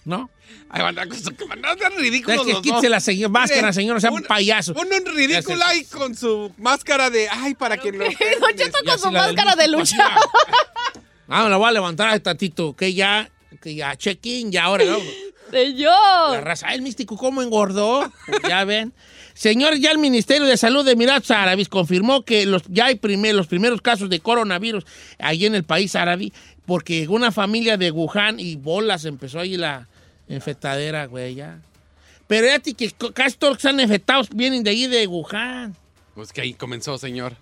¿No? 0.03 0.29
Ay, 0.69 0.81
van 0.81 0.97
a 0.97 1.05
van 1.47 1.65
a 1.65 1.75
ser 1.77 1.91
ridículos 1.97 2.39
Es 2.39 2.45
que 2.45 2.53
los 2.53 2.61
quítese 2.61 2.89
la 2.89 2.99
señor- 2.99 3.29
máscara, 3.29 3.61
Mire, 3.61 3.73
señor, 3.73 3.95
no 3.95 4.01
sea 4.01 4.11
un 4.11 4.23
payaso. 4.23 4.73
Pone 4.73 4.97
un 4.99 5.05
ridículo 5.15 5.63
ahí 5.65 5.85
con 5.85 6.15
su 6.15 6.51
máscara 6.57 7.09
de... 7.09 7.27
Ay, 7.29 7.53
para 7.55 7.77
que 7.77 7.91
no... 7.91 7.99
Don 8.39 8.55
Cheto 8.55 8.79
con 8.85 8.97
su 8.99 9.11
máscara 9.11 9.55
de 9.55 9.67
lucha. 9.67 10.15
Ah, 11.33 11.47
la 11.47 11.55
voy 11.55 11.69
a 11.69 11.71
levantar 11.71 12.09
ahí 12.09 12.19
tantito, 12.19 12.75
que 12.75 12.93
ya, 12.93 13.29
que 13.61 13.73
ya 13.73 13.95
check-in, 13.95 14.51
ya 14.51 14.65
ahora, 14.65 14.83
¿no? 14.83 14.97
De 15.49 15.73
yo. 15.75 15.89
La 15.89 16.41
raza, 16.41 16.67
"Ay, 16.67 16.75
el 16.75 16.81
místico, 16.81 17.15
¿cómo 17.15 17.41
engordó? 17.41 18.11
Pues 18.27 18.41
ya 18.49 18.65
ven. 18.65 18.91
Señor, 19.33 19.75
ya 19.77 19.91
el 19.91 19.97
Ministerio 19.97 20.45
de 20.45 20.57
Salud 20.57 20.83
de 20.83 20.91
Emiratos 20.91 21.31
Árabes 21.31 21.69
confirmó 21.69 22.23
que 22.25 22.45
los, 22.45 22.63
ya 22.67 22.87
hay 22.87 22.95
primer- 22.95 23.33
los 23.33 23.47
primeros 23.47 23.81
casos 23.81 24.09
de 24.09 24.19
coronavirus 24.19 24.83
allí 25.19 25.45
en 25.45 25.55
el 25.55 25.63
país 25.63 25.95
árabe, 25.95 26.33
porque 26.65 27.07
una 27.07 27.31
familia 27.31 27.77
de 27.77 27.91
Wuhan 27.91 28.37
y 28.37 28.57
bolas, 28.57 29.05
empezó 29.05 29.39
ahí 29.39 29.55
la 29.55 29.87
infectadera, 30.35 31.05
güey, 31.05 31.35
ya. 31.35 31.59
Pero 32.27 32.47
fíjate 32.47 32.73
que 32.73 32.91
casi 33.13 33.37
todos 33.37 33.51
los 33.53 33.61
que 33.61 33.67
están 33.67 33.79
infectados 33.79 34.29
vienen 34.29 34.63
de 34.63 34.69
ahí 34.71 34.87
de 34.87 35.05
Wuhan. 35.07 35.75
Pues 36.15 36.31
que 36.31 36.41
ahí 36.41 36.53
comenzó, 36.53 36.97
señor. 36.97 37.35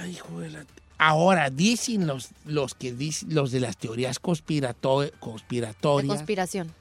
Ay, 0.00 0.12
hijo 0.12 0.40
de 0.40 0.50
la- 0.50 0.64
Ahora, 0.98 1.50
dicen 1.50 2.06
los, 2.06 2.28
los 2.44 2.74
que 2.74 2.92
dicen, 2.92 3.34
los 3.34 3.50
de 3.50 3.60
las 3.60 3.76
teorías 3.76 4.20
conspirato- 4.20 5.00
De 5.02 5.10
conspiratorias 5.18 6.06
conspiración. 6.16 6.72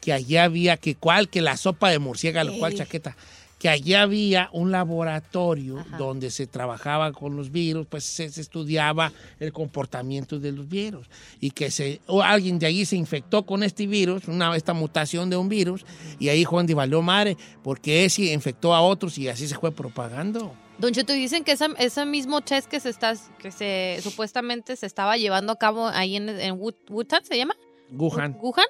que 0.00 0.12
allí 0.12 0.36
había, 0.36 0.76
que 0.76 0.94
cuál, 0.94 1.28
que 1.28 1.40
la 1.40 1.56
sopa 1.56 1.90
de 1.90 1.98
murciélago, 1.98 2.56
cuál 2.58 2.72
Ey. 2.72 2.78
chaqueta, 2.78 3.16
que 3.60 3.68
allí 3.68 3.94
había 3.94 4.48
un 4.52 4.72
laboratorio 4.72 5.78
Ajá. 5.80 5.98
donde 5.98 6.30
se 6.30 6.46
trabajaba 6.46 7.12
con 7.12 7.36
los 7.36 7.52
virus, 7.52 7.86
pues 7.86 8.04
se, 8.04 8.30
se 8.30 8.40
estudiaba 8.40 9.12
el 9.38 9.52
comportamiento 9.52 10.38
de 10.40 10.50
los 10.50 10.66
virus 10.68 11.06
y 11.40 11.50
que 11.50 11.70
se, 11.70 12.00
o 12.06 12.22
alguien 12.22 12.58
de 12.58 12.66
allí 12.66 12.84
se 12.86 12.96
infectó 12.96 13.44
con 13.44 13.62
este 13.62 13.86
virus, 13.86 14.26
una, 14.28 14.56
esta 14.56 14.72
mutación 14.72 15.28
de 15.30 15.36
un 15.36 15.48
virus, 15.48 15.84
y 16.18 16.30
ahí 16.30 16.42
Juan 16.42 16.66
de 16.66 16.74
valió 16.74 17.02
madre, 17.02 17.36
porque 17.62 18.04
ese 18.06 18.32
infectó 18.32 18.74
a 18.74 18.80
otros 18.80 19.18
y 19.18 19.28
así 19.28 19.46
se 19.46 19.54
fue 19.56 19.70
propagando. 19.72 20.54
Don 20.78 20.94
Cheto, 20.94 21.12
dicen 21.12 21.44
que 21.44 21.52
esa- 21.52 21.74
ese 21.78 22.06
mismo 22.06 22.40
test 22.40 22.66
que 22.66 22.80
se 22.80 22.88
está, 22.88 23.12
que 23.38 23.50
se 23.52 23.98
supuestamente 24.02 24.74
se 24.76 24.86
estaba 24.86 25.18
llevando 25.18 25.52
a 25.52 25.56
cabo 25.58 25.86
ahí 25.88 26.16
en, 26.16 26.30
en 26.30 26.58
Wu- 26.58 26.74
Wuhan, 26.88 27.22
¿se 27.24 27.36
llama? 27.36 27.54
Wuhan. 27.92 28.38
Wuhan, 28.40 28.64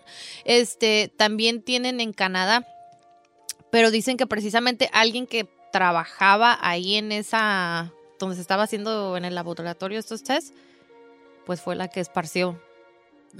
este, 0.44 1.12
también 1.16 1.62
tienen 1.62 2.00
en 2.00 2.12
Canadá, 2.12 2.66
pero 3.70 3.90
dicen 3.90 4.16
que 4.16 4.26
precisamente 4.26 4.90
alguien 4.92 5.26
que 5.26 5.48
trabajaba 5.72 6.58
ahí 6.60 6.96
en 6.96 7.12
esa, 7.12 7.92
donde 8.18 8.34
se 8.36 8.42
estaba 8.42 8.64
haciendo 8.64 9.16
en 9.16 9.24
el 9.24 9.34
laboratorio 9.34 9.98
estos 9.98 10.22
tests, 10.22 10.52
pues 11.46 11.60
fue 11.60 11.76
la 11.76 11.88
que 11.88 12.00
esparció, 12.00 12.60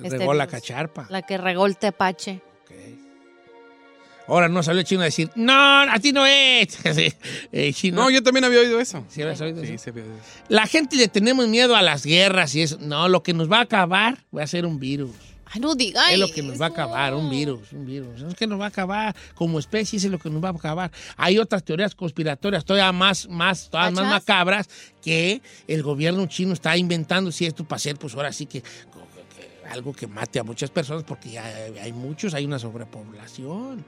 Este 0.03 0.19
Regó 0.19 0.35
la 0.35 0.47
cacharpa. 0.47 1.07
la 1.11 1.23
que 1.23 1.37
regó 1.39 1.67
el 1.67 1.77
tepache. 1.77 2.41
Ok. 2.65 2.71
Ahora 4.29 4.49
no 4.49 4.63
salió 4.63 4.79
el 4.81 4.87
chino 4.87 5.01
a 5.01 5.07
decir, 5.07 5.29
no, 5.35 5.53
a 5.53 5.99
ti 5.99 6.13
no 6.13 6.25
es. 6.25 6.79
Eh, 7.53 7.73
chino. 7.73 8.03
No, 8.03 8.11
yo 8.11 8.23
también 8.23 8.45
había 8.45 8.61
oído 8.61 8.79
eso. 8.79 9.05
¿Sí 9.09 9.23
habías 9.23 9.41
oído 9.41 9.65
Sí, 9.65 9.73
eso? 9.75 9.85
sí 9.85 9.91
había 9.91 10.05
oído 10.05 10.15
eso. 10.15 10.25
La 10.49 10.67
gente 10.69 10.95
le 10.95 11.09
tenemos 11.09 11.49
miedo 11.49 11.75
a 11.75 11.83
las 11.83 12.05
guerras 12.07 12.55
y 12.55 12.63
eso. 12.63 12.79
No, 12.81 13.09
lo 13.09 13.25
que 13.25 13.33
nos 13.35 13.51
va 13.51 13.59
a 13.59 13.63
acabar 13.63 14.19
va 14.37 14.45
a 14.45 14.47
ser 14.47 14.67
un 14.67 14.79
virus. 14.79 15.11
Ay, 15.53 15.61
no 15.61 15.75
diga 15.75 16.13
es 16.13 16.19
lo 16.19 16.31
que 16.31 16.43
nos 16.43 16.61
va 16.61 16.67
a 16.67 16.69
acabar, 16.69 17.13
un 17.15 17.29
virus, 17.29 17.73
un 17.73 17.85
virus. 17.85 18.23
Es 18.23 18.35
que 18.35 18.47
nos 18.47 18.61
va 18.61 18.67
a 18.67 18.69
acabar 18.69 19.17
como 19.35 19.59
especie, 19.59 19.97
es 19.97 20.05
lo 20.05 20.19
que 20.19 20.31
nos 20.31 20.43
va 20.43 20.49
a 20.51 20.53
acabar. 20.53 20.93
Hay 21.17 21.39
otras 21.39 21.65
teorías 21.65 21.95
conspiratorias 21.95 22.65
todavía 22.65 22.93
más, 22.93 23.29
más, 23.29 23.69
todas 23.69 23.93
más 23.93 24.05
macabras 24.11 24.69
que 25.03 25.43
el 25.67 25.83
gobierno 25.83 26.25
chino 26.27 26.53
está 26.53 26.77
inventando 26.77 27.33
si 27.33 27.47
esto 27.47 27.65
para 27.65 27.77
hacer, 27.79 27.97
pues 27.97 28.15
ahora 28.15 28.33
sí 28.33 28.47
que, 28.47 28.63
que- 28.63 29.69
algo 29.71 29.93
que 29.93 30.07
mate 30.07 30.39
a 30.39 30.45
muchas 30.45 30.71
personas 30.71 31.03
porque 31.05 31.31
ya 31.33 31.45
hay 31.83 31.93
muchos, 31.93 32.35
hay 32.35 32.45
una 32.45 32.59
sobrepoblación. 32.59 33.85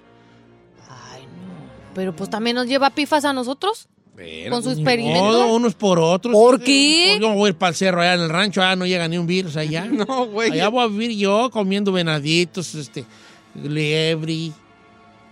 Ay, 0.89 1.23
no. 1.23 1.73
Pero 1.95 2.15
pues 2.17 2.29
también 2.31 2.57
nos 2.57 2.67
lleva 2.67 2.91
pifas 2.91 3.25
a 3.25 3.33
nosotros 3.33 3.89
Pero, 4.15 4.51
con 4.51 4.63
su 4.63 4.69
Ni 4.71 4.75
experimento. 4.77 5.21
modo, 5.23 5.55
unos 5.55 5.75
por 5.75 5.99
otros. 5.99 6.33
¿Por 6.35 6.61
qué? 6.63 7.17
pues, 7.19 7.21
yo 7.21 7.35
voy 7.35 7.47
a 7.47 7.49
ir 7.51 7.57
para 7.57 7.71
el 7.71 7.75
cerro 7.77 8.01
allá 8.03 8.15
en 8.15 8.21
el 8.21 8.29
rancho, 8.29 8.61
allá 8.63 8.77
no 8.77 8.87
llega 8.87 9.09
ni 9.09 9.17
un 9.19 9.27
virus 9.27 9.57
allá. 9.57 9.85
No, 9.91 10.27
güey. 10.27 10.51
Allá 10.53 10.69
voy 10.69 10.85
a 10.85 10.87
vivir 10.87 11.17
yo 11.17 11.51
comiendo 11.51 11.93
venaditos, 11.93 12.75
este, 12.75 13.05
liebre, 13.55 14.53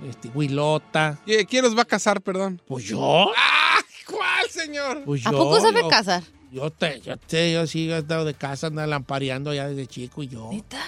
este, 0.08 0.28
huilota. 0.34 1.18
¿Qui- 1.26 1.46
¿Quién 1.46 1.64
los 1.64 1.76
va 1.76 1.82
a 1.82 1.86
casar, 1.86 2.20
perdón? 2.22 2.60
Pues 2.66 2.84
yo, 2.84 3.30
¡Ah! 3.36 3.80
¿Cuál, 4.06 4.48
señor? 4.50 5.02
pues 5.04 5.26
¿A 5.26 5.30
yo. 5.30 5.36
poco 5.38 5.60
sabe 5.60 5.82
yo- 5.82 5.88
casar? 5.88 6.22
Yo 6.52 6.68
te, 6.70 7.00
yo 7.00 7.16
te, 7.16 7.52
yo 7.52 7.64
sí 7.68 7.88
he 7.88 7.98
estado 7.98 8.24
de 8.24 8.34
casa, 8.34 8.66
andaba 8.66 8.86
lampareando 8.88 9.50
allá 9.50 9.68
desde 9.68 9.86
chico 9.86 10.22
y 10.24 10.28
yo. 10.28 10.48
¿Neta? 10.50 10.78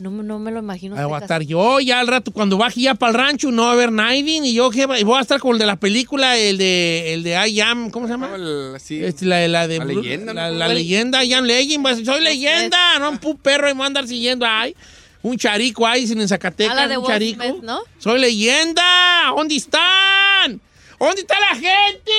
No, 0.00 0.10
me- 0.10 0.22
no 0.22 0.38
me 0.38 0.50
lo 0.50 0.58
imagino. 0.60 0.96
Ahí 0.96 1.04
voy 1.04 1.14
a 1.14 1.18
estar 1.18 1.42
yo 1.42 1.78
ya 1.80 2.00
al 2.00 2.06
rato 2.06 2.32
cuando 2.32 2.56
baje 2.56 2.80
ya 2.80 2.94
para 2.94 3.10
el 3.12 3.18
rancho 3.18 3.50
no 3.50 3.62
va 3.64 3.70
a 3.70 3.72
haber 3.72 3.92
nadie 3.92 4.40
y 4.44 4.54
yo 4.54 4.70
¿qué 4.70 4.86
va? 4.86 4.98
Y 4.98 5.04
voy 5.04 5.18
a 5.18 5.20
estar 5.20 5.38
con 5.40 5.52
el 5.52 5.58
de 5.58 5.66
la 5.66 5.76
película 5.76 6.36
el 6.38 6.58
de 6.58 7.12
el 7.14 7.22
de 7.22 7.48
I 7.48 7.60
Am 7.60 7.90
¿cómo 7.90 8.06
se 8.06 8.12
llama? 8.14 8.28
No, 8.28 8.36
el- 8.74 8.80
sí. 8.80 9.02
Este, 9.04 9.26
la, 9.26 9.46
la 9.48 9.68
de 9.68 9.78
La 9.78 9.84
leyenda, 9.84 10.32
la, 10.34 10.50
¿no? 10.50 10.56
la 10.58 10.68
leyenda 10.68 11.22
I 11.24 11.34
Am 11.34 11.44
Legend 11.44 11.82
pues, 11.82 12.04
soy 12.04 12.20
leyenda 12.22 12.98
no 12.98 13.10
un 13.10 13.20
pu- 13.20 13.38
perro 13.38 13.68
y 13.68 13.74
me 13.74 13.78
va 13.80 13.84
a 13.84 13.88
andar 13.88 14.06
siguiendo 14.08 14.46
ay 14.48 14.74
un 15.22 15.36
charico 15.36 15.86
ahí 15.86 16.06
sin 16.06 16.20
en 16.20 16.28
Zacatecas 16.28 16.74
la 16.74 16.88
de 16.88 16.96
un 16.96 17.04
Will 17.04 17.12
charico 17.12 17.42
Smith, 17.44 17.62
¿no? 17.62 17.80
soy 17.98 18.20
leyenda 18.20 19.32
¿dónde 19.36 19.56
están? 19.56 20.60
¿dónde 20.98 21.20
está 21.20 21.34
la 21.40 21.54
gente? 21.56 22.12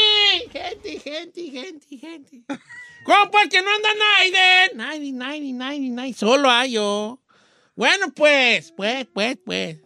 gente 0.51 0.99
gente 0.99 1.49
gente 1.51 1.97
gente 1.97 2.41
¿cómo 3.05 3.31
pues 3.31 3.47
que 3.49 3.59
no 3.61 3.67
anda 3.75 3.89
nadie? 3.97 4.75
nadie 4.75 5.11
nadie 5.13 5.53
nadie 5.53 5.89
nadie 5.89 6.13
solo 6.13 6.49
hay 6.49 6.73
yo 6.73 7.17
bueno, 7.75 8.11
pues, 8.15 8.73
pues, 8.75 9.07
pues, 9.13 9.37
pues. 9.45 9.77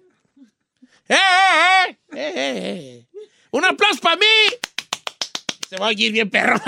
¡Eh, 1.08 1.14
eh, 1.14 1.18
eh! 1.18 1.98
¡Eh, 2.14 2.34
eh, 2.36 2.36
eh! 2.36 3.08
¡Un 3.52 3.64
aplauso 3.66 4.02
para 4.02 4.16
mí! 4.16 4.26
Se 5.70 5.78
va 5.78 5.88
a 5.88 5.90
oír 5.90 6.12
bien, 6.12 6.30
perro. 6.30 6.56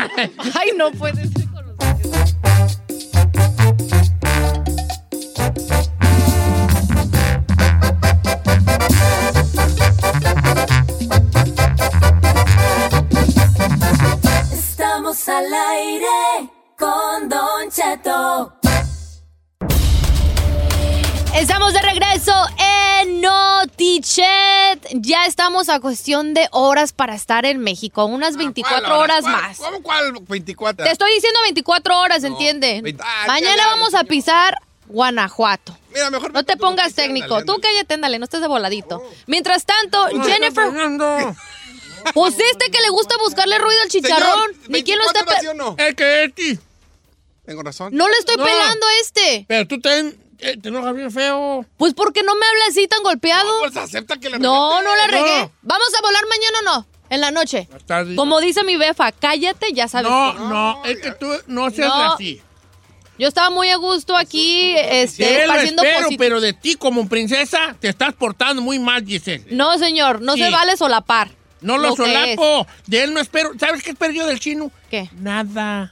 Ay, 0.59 0.71
no 0.77 0.91
puede 0.91 1.27
ser 1.27 1.47
con 1.51 1.65
los 1.65 1.77
Estamos 14.51 15.29
al 15.29 15.53
aire 15.53 16.49
con 16.77 17.29
Don 17.29 17.71
Cheto. 17.71 18.56
Estamos 21.37 21.73
de 21.73 21.81
regreso 21.81 22.33
en 22.57 23.21
Notichet. 23.21 24.87
Ya 24.93 25.25
estamos 25.25 25.69
a 25.69 25.79
cuestión 25.79 26.33
de 26.33 26.47
horas 26.51 26.93
para 26.93 27.13
estar 27.15 27.45
en 27.45 27.59
México. 27.59 28.05
Unas 28.05 28.37
24 28.37 28.79
¿Cuál 28.81 28.91
hora? 28.91 29.03
horas 29.03 29.21
¿Cuál? 29.21 29.33
más. 29.35 29.57
¿Cómo 29.57 29.83
cuál? 29.83 30.13
24. 30.27 30.85
Te 30.85 30.91
estoy 30.91 31.13
diciendo 31.13 31.39
24 31.43 31.99
horas, 31.99 32.23
¿entiende? 32.23 32.81
veinte- 32.81 33.03
ah, 33.05 33.25
Mañana 33.27 33.55
ya, 33.55 33.67
vamos 33.67 33.91
ya. 33.91 33.99
a 33.99 34.03
pisar 34.05 34.57
Guanajuato. 34.87 35.77
Mira, 35.93 36.09
mejor 36.09 36.33
No 36.33 36.43
te 36.43 36.57
pongas 36.57 36.93
técnico. 36.95 37.25
ándale, 37.25 37.45
Tú 37.45 37.53
ándale. 37.53 37.73
cállate, 37.73 37.93
ándale, 37.93 38.19
no 38.19 38.23
estés 38.25 38.41
de 38.41 38.47
voladito. 38.47 39.03
Mientras 39.27 39.65
tanto, 39.65 40.05
Jennifer, 40.23 40.69
pues 42.13 42.33
este 42.51 42.71
que 42.71 42.81
le 42.81 42.89
gusta 42.89 43.15
buscarle 43.19 43.59
ruido 43.59 43.81
al 43.83 43.89
chicharrón. 43.89 44.53
Señor, 44.53 44.69
Ni 44.69 44.83
quién 44.83 44.97
lo 44.97 45.05
está 45.05 45.23
24 45.23 45.31
horas, 45.31 45.35
pe- 45.35 45.41
¿sí 45.41 45.47
o 45.47 45.53
no? 45.53 45.75
¿El 45.77 45.95
que? 45.95 46.59
Tengo 47.45 47.63
razón. 47.63 47.89
No 47.95 48.07
le 48.09 48.15
estoy 48.17 48.37
No. 48.37 48.43
pelando 48.43 48.85
a 48.87 48.89
este. 49.01 49.45
Pero 49.47 49.67
tú 49.67 49.79
te, 49.79 50.15
eh, 50.39 50.57
te 50.61 50.69
enojas 50.69 50.95
bien 50.95 51.11
feo. 51.11 51.65
Pues 51.77 51.93
porque 51.93 52.23
no 52.23 52.35
me 52.35 52.45
habla 52.45 52.63
así 52.69 52.87
tan 52.87 53.03
golpeado. 53.03 53.49
Pues 53.59 53.75
acepta 53.77 54.17
que 54.17 54.29
le 54.29 54.39
No, 54.39 54.81
no 54.81 54.95
la 54.95 55.07
No. 55.07 55.11
regué. 55.13 55.49
¿Vamos 55.61 55.87
a 55.97 56.01
volar 56.01 56.23
mañana 56.29 56.59
o 56.59 56.63
no? 56.63 56.87
En 57.09 57.21
la 57.21 57.31
noche. 57.31 57.69
Tarde. 57.85 58.15
Como 58.15 58.39
dice 58.41 58.63
mi 58.63 58.75
befa, 58.77 59.11
cállate, 59.13 59.71
ya 59.73 59.87
sabes. 59.87 60.09
No, 60.11 60.33
qué. 60.33 60.39
no, 60.39 60.85
es 60.85 60.97
que 60.99 61.11
tú 61.13 61.27
no 61.47 61.69
seas 61.69 61.87
No. 61.89 62.13
así. 62.13 62.41
Yo 63.19 63.27
estaba 63.27 63.49
muy 63.49 63.69
a 63.69 63.77
gusto 63.77 64.15
aquí, 64.15 64.73
Sí, 64.73 64.75
este, 64.77 65.47
lo 65.47 65.53
haciendo 65.53 65.81
espero, 65.83 66.09
pero 66.19 66.39
de 66.41 66.53
ti 66.53 66.75
como 66.75 67.07
princesa 67.09 67.75
te 67.79 67.87
estás 67.87 68.13
portando 68.13 68.61
muy 68.61 68.77
mal, 68.77 69.03
Giselle. 69.05 69.45
No, 69.55 69.77
señor, 69.79 70.21
no 70.21 70.33
Sí. 70.35 70.43
se 70.43 70.51
vale 70.51 70.77
solapar. 70.77 71.31
No 71.61 71.79
lo, 71.79 71.95
que 71.95 72.03
solapo. 72.03 72.67
De 72.85 73.03
él 73.03 73.13
no 73.15 73.19
espero. 73.19 73.51
¿Sabes 73.59 73.81
qué 73.81 73.89
espero 73.91 74.13
yo 74.13 74.27
del 74.27 74.39
chino? 74.39 74.69
¿Qué? 74.91 75.09
Nada. 75.17 75.91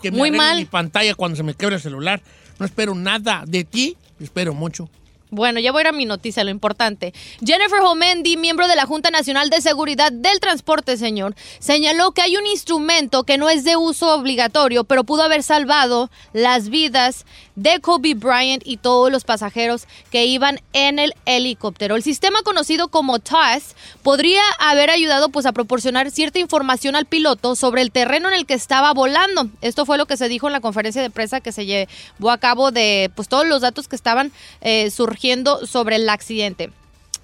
Que 0.00 0.12
me 0.12 0.18
Muy 0.18 0.30
mal. 0.30 0.56
mi 0.58 0.64
pantalla 0.66 1.14
cuando 1.16 1.36
se 1.36 1.42
me 1.42 1.54
quebra 1.54 1.74
el 1.76 1.82
celular. 1.82 2.20
No 2.58 2.66
espero 2.66 2.94
nada. 2.94 3.44
De 3.46 3.64
ti 3.64 3.96
espero 4.20 4.54
mucho. 4.54 4.88
Bueno, 5.30 5.60
ya 5.60 5.72
voy 5.72 5.80
a 5.80 5.82
ir 5.82 5.88
a 5.88 5.92
mi 5.92 6.06
noticia, 6.06 6.42
lo 6.42 6.50
importante. 6.50 7.12
Jennifer 7.44 7.80
Homendi, 7.80 8.38
miembro 8.38 8.66
de 8.66 8.76
la 8.76 8.86
Junta 8.86 9.10
Nacional 9.10 9.50
de 9.50 9.60
Seguridad 9.60 10.10
del 10.10 10.40
Transporte, 10.40 10.96
señor, 10.96 11.34
señaló 11.58 12.12
que 12.12 12.22
hay 12.22 12.38
un 12.38 12.46
instrumento 12.46 13.24
que 13.24 13.36
no 13.36 13.50
es 13.50 13.62
de 13.64 13.76
uso 13.76 14.14
obligatorio, 14.14 14.84
pero 14.84 15.04
pudo 15.04 15.22
haber 15.24 15.42
salvado 15.42 16.10
las 16.32 16.70
vidas 16.70 17.26
de 17.58 17.80
Kobe 17.80 18.14
Bryant 18.14 18.62
y 18.64 18.76
todos 18.76 19.10
los 19.10 19.24
pasajeros 19.24 19.86
que 20.12 20.26
iban 20.26 20.60
en 20.72 21.00
el 21.00 21.14
helicóptero. 21.26 21.96
El 21.96 22.04
sistema 22.04 22.42
conocido 22.42 22.86
como 22.88 23.18
TAS 23.18 23.74
podría 24.02 24.42
haber 24.60 24.90
ayudado 24.90 25.28
pues 25.28 25.44
a 25.44 25.52
proporcionar 25.52 26.12
cierta 26.12 26.38
información 26.38 26.94
al 26.94 27.06
piloto 27.06 27.56
sobre 27.56 27.82
el 27.82 27.90
terreno 27.90 28.28
en 28.28 28.34
el 28.36 28.46
que 28.46 28.54
estaba 28.54 28.92
volando. 28.92 29.48
Esto 29.60 29.84
fue 29.84 29.98
lo 29.98 30.06
que 30.06 30.16
se 30.16 30.28
dijo 30.28 30.46
en 30.46 30.52
la 30.52 30.60
conferencia 30.60 31.02
de 31.02 31.10
prensa 31.10 31.40
que 31.40 31.50
se 31.50 31.66
llevó 31.66 32.30
a 32.30 32.38
cabo 32.38 32.70
de 32.70 33.10
pues 33.16 33.28
todos 33.28 33.46
los 33.46 33.62
datos 33.62 33.88
que 33.88 33.96
estaban 33.96 34.30
eh, 34.60 34.90
surgiendo 34.90 35.66
sobre 35.66 35.96
el 35.96 36.08
accidente. 36.08 36.70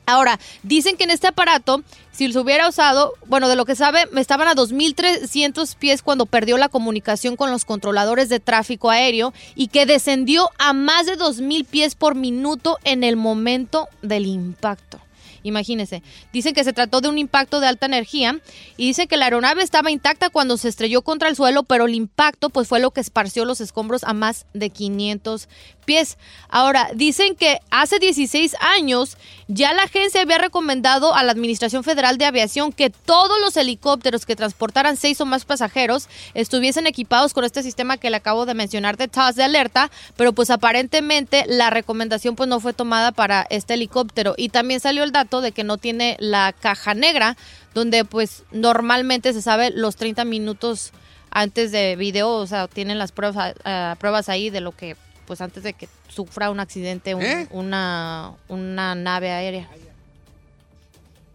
Ahora, 0.07 0.39
dicen 0.63 0.97
que 0.97 1.05
en 1.05 1.11
este 1.11 1.29
aparato, 1.29 1.83
si 2.13 2.31
se 2.33 2.39
hubiera 2.39 2.69
usado, 2.69 3.15
bueno, 3.27 3.49
de 3.49 3.57
lo 3.57 3.65
que 3.65 3.75
sabe, 3.75 4.07
estaban 4.17 4.49
a 4.49 4.55
2.300 4.55 5.77
pies 5.77 6.03
cuando 6.03 6.27
perdió 6.27 6.59
la 6.59 6.69
comunicación 6.69 7.37
con 7.37 7.51
los 7.51 7.65
controladores 7.65 8.29
de 8.29 8.41
tráfico 8.41 8.91
aéreo 8.91 9.33
y 9.55 9.69
que 9.69 9.87
descendió 9.87 10.51
a 10.59 10.73
más 10.73 11.07
de 11.07 11.17
2.000 11.17 11.65
pies 11.67 11.95
por 11.95 12.15
minuto 12.15 12.79
en 12.85 13.03
el 13.05 13.17
momento 13.17 13.89
del 14.03 14.27
impacto. 14.27 15.01
Imagínense. 15.45 16.03
Dicen 16.33 16.55
que 16.55 16.65
se 16.65 16.73
trató 16.73 17.03
de 17.03 17.09
un 17.09 17.19
impacto 17.19 17.61
de 17.61 17.67
alta 17.67 17.85
energía 17.85 18.41
y 18.79 18.87
dice 18.87 19.07
que 19.07 19.19
la 19.19 19.27
aeronave 19.27 19.63
estaba 19.63 19.91
intacta 19.91 20.31
cuando 20.31 20.57
se 20.57 20.69
estrelló 20.69 21.03
contra 21.03 21.29
el 21.29 21.37
suelo, 21.37 21.65
pero 21.65 21.85
el 21.85 21.95
impacto 21.95 22.49
pues 22.49 22.67
fue 22.67 22.81
lo 22.81 22.93
que 22.93 23.03
esparció 23.03 23.45
los 23.45 23.61
escombros 23.61 24.05
a 24.05 24.15
más 24.15 24.47
de 24.55 24.71
500 24.71 25.49
pies. 25.85 26.19
Ahora, 26.49 26.91
dicen 26.95 27.35
que 27.37 27.61
hace 27.71 27.99
16 27.99 28.57
años 28.61 29.17
ya 29.49 29.73
la 29.73 29.83
agencia 29.83 30.23
había 30.23 30.39
recomendado 30.39 31.15
a 31.15 31.23
la 31.23 31.33
Administración 31.33 31.85
Federal 31.85 32.19
de 32.19 32.25
Aviación 32.25 32.73
que 32.73 32.91
todos 32.91 33.41
los 33.41 33.57
helicópteros 33.57 34.27
que 34.27 34.37
transportaran 34.37 34.97
seis 34.97 35.21
o 35.21 35.27
más 35.27 35.45
pasajeros 35.45 36.09
estuviesen 36.35 36.87
equipados 36.87 37.35
con 37.35 37.45
este 37.45 37.63
sistema 37.63 37.97
que 37.97 38.11
le 38.11 38.17
acabo 38.17 38.47
de 38.47 38.55
mencionar 38.55 38.97
de 38.97 39.09
TAS 39.09 39.37
de 39.37 39.45
alerta, 39.45 39.91
pero 40.17 40.33
pues 40.33 40.51
aparentemente 40.51 41.45
la 41.47 41.71
recomendación 41.71 42.37
pues 42.37 42.49
no 42.49 42.61
fue 42.61 42.73
tomada 42.73 43.13
para 43.13 43.47
este 43.51 43.75
helicóptero 43.75 44.35
y 44.37 44.49
también 44.49 44.81
salió 44.81 45.05
el 45.05 45.13
dato 45.13 45.41
de 45.41 45.53
que 45.53 45.65
no 45.65 45.79
tiene 45.79 46.17
la 46.21 46.55
caja 46.59 46.95
negra 46.95 47.37
donde 47.75 48.05
pues 48.05 48.45
normalmente 48.53 49.33
se 49.33 49.43
sabe 49.43 49.71
los 49.71 49.97
30 49.97 50.25
minutos 50.25 50.93
antes 51.31 51.73
de 51.73 51.97
video, 51.97 52.31
o 52.31 52.47
sea, 52.47 52.69
tienen 52.69 52.97
las 52.97 53.11
pruebas, 53.11 53.55
eh, 53.65 53.95
pruebas 53.99 54.29
ahí 54.29 54.51
de 54.51 54.61
lo 54.61 54.73
que 54.73 54.97
pues 55.27 55.41
antes 55.41 55.63
de 55.63 55.73
que 55.73 55.89
sufra 56.09 56.51
un 56.51 56.61
accidente 56.61 57.15
un- 57.15 57.23
¿Eh? 57.23 57.49
una, 57.51 58.33
una 58.49 58.95
nave 58.95 59.31
aérea. 59.31 59.69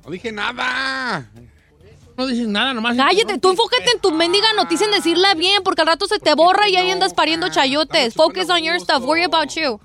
No 0.05 0.12
dije 0.12 0.31
nada. 0.31 1.29
No 2.17 2.27
dices 2.27 2.48
nada, 2.48 2.74
nomás. 2.74 2.98
Cállate, 2.98 3.38
tú 3.38 3.50
enfócate 3.51 3.91
en 3.93 4.01
tu 4.01 4.12
mendiga 4.12 4.51
noticia 4.53 4.86
en 4.86 4.91
decirla 4.91 5.36
bien, 5.36 5.63
porque 5.63 5.81
al 5.81 5.88
rato 5.88 6.05
se 6.05 6.19
te 6.19 6.34
borra 6.34 6.67
y 6.67 6.75
ahí 6.75 6.91
andas 6.91 7.13
pariendo 7.13 7.48
chayotes. 7.50 8.13
Focus 8.13 8.50
on 8.50 8.60
your 8.62 8.77
stuff, 8.79 9.03
worry 9.03 9.24
about 9.24 9.50
you. 9.55 9.79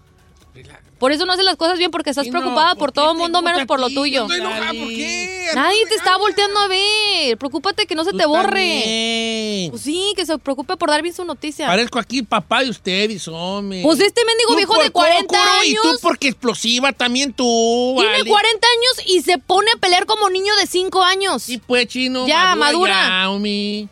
Por 0.99 1.13
eso 1.13 1.27
no 1.27 1.33
haces 1.33 1.45
las 1.45 1.57
cosas 1.57 1.77
bien, 1.79 1.91
porque 1.91 2.11
estás 2.11 2.25
Sí, 2.25 2.31
no, 2.31 2.39
preocupada 2.41 2.71
¿por 2.71 2.79
por 2.79 2.93
todo 2.93 3.13
el 3.13 3.19
mundo 3.19 3.43
menos 3.43 3.67
por 3.67 3.81
lo 3.81 3.89
tuyo. 3.91 4.23
Estoy 4.23 4.39
enojada, 4.39 4.67
¿por 4.73 4.89
qué? 4.89 5.49
Nadie 5.55 5.87
te 5.87 5.95
está 5.97 6.17
volteando 6.17 6.61
a 6.61 6.69
ver. 6.69 7.37
Preocúpate 7.37 7.87
que 7.87 7.95
no 7.95 8.05
se 8.05 8.13
Tú 8.13 8.19
te 8.19 8.27
borre. 8.27 9.69
Pues 9.71 9.83
sí, 9.83 10.13
que 10.17 10.25
se 10.25 10.39
preocupe 10.39 10.77
por 10.77 10.89
dar 10.91 11.03
bien 11.03 11.15
su 11.15 11.25
noticia. 11.25 11.67
Parezco 11.67 11.99
aquí 11.99 12.23
papá 12.23 12.63
de 12.63 12.71
ustedes, 12.71 13.27
hombre. 13.29 13.83
Pues 13.83 14.01
este 14.01 14.23
mendigo 14.25 14.57
viejo 14.57 14.83
de 14.83 14.91
40 14.91 15.27
cócoro 15.27 15.65
Y 15.65 15.75
tú 15.75 15.89
años. 15.89 16.01
porque 16.01 16.29
explosiva 16.29 16.93
también 16.93 17.33
tú. 17.33 17.95
Tiene 17.99 18.19
vale. 18.19 18.31
40 18.31 18.67
años 18.67 19.07
y 19.07 19.23
se 19.23 19.39
pone 19.39 19.71
a 19.75 19.79
pelear 19.79 20.07
como 20.07 20.31
niño 20.31 20.55
de 20.57 20.67
5 20.67 21.03
años. 21.03 21.43
Sí, 21.43 21.59
pues, 21.59 21.89
chino. 21.89 22.27
Ya, 22.27 22.55
madura. 22.55 22.95
ya, 22.95 23.31
homie. 23.31 23.89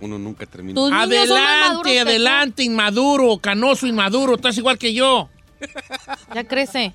Uno 0.00 0.18
nunca 0.18 0.44
termina. 0.46 1.02
Adelante, 1.02 2.00
adelante, 2.00 2.62
inmaduro, 2.62 3.38
canoso, 3.38 3.86
inmaduro. 3.86 4.34
Estás 4.34 4.56
igual 4.58 4.78
que 4.78 4.92
yo. 4.92 5.28
Ya 6.34 6.44
crece. 6.44 6.92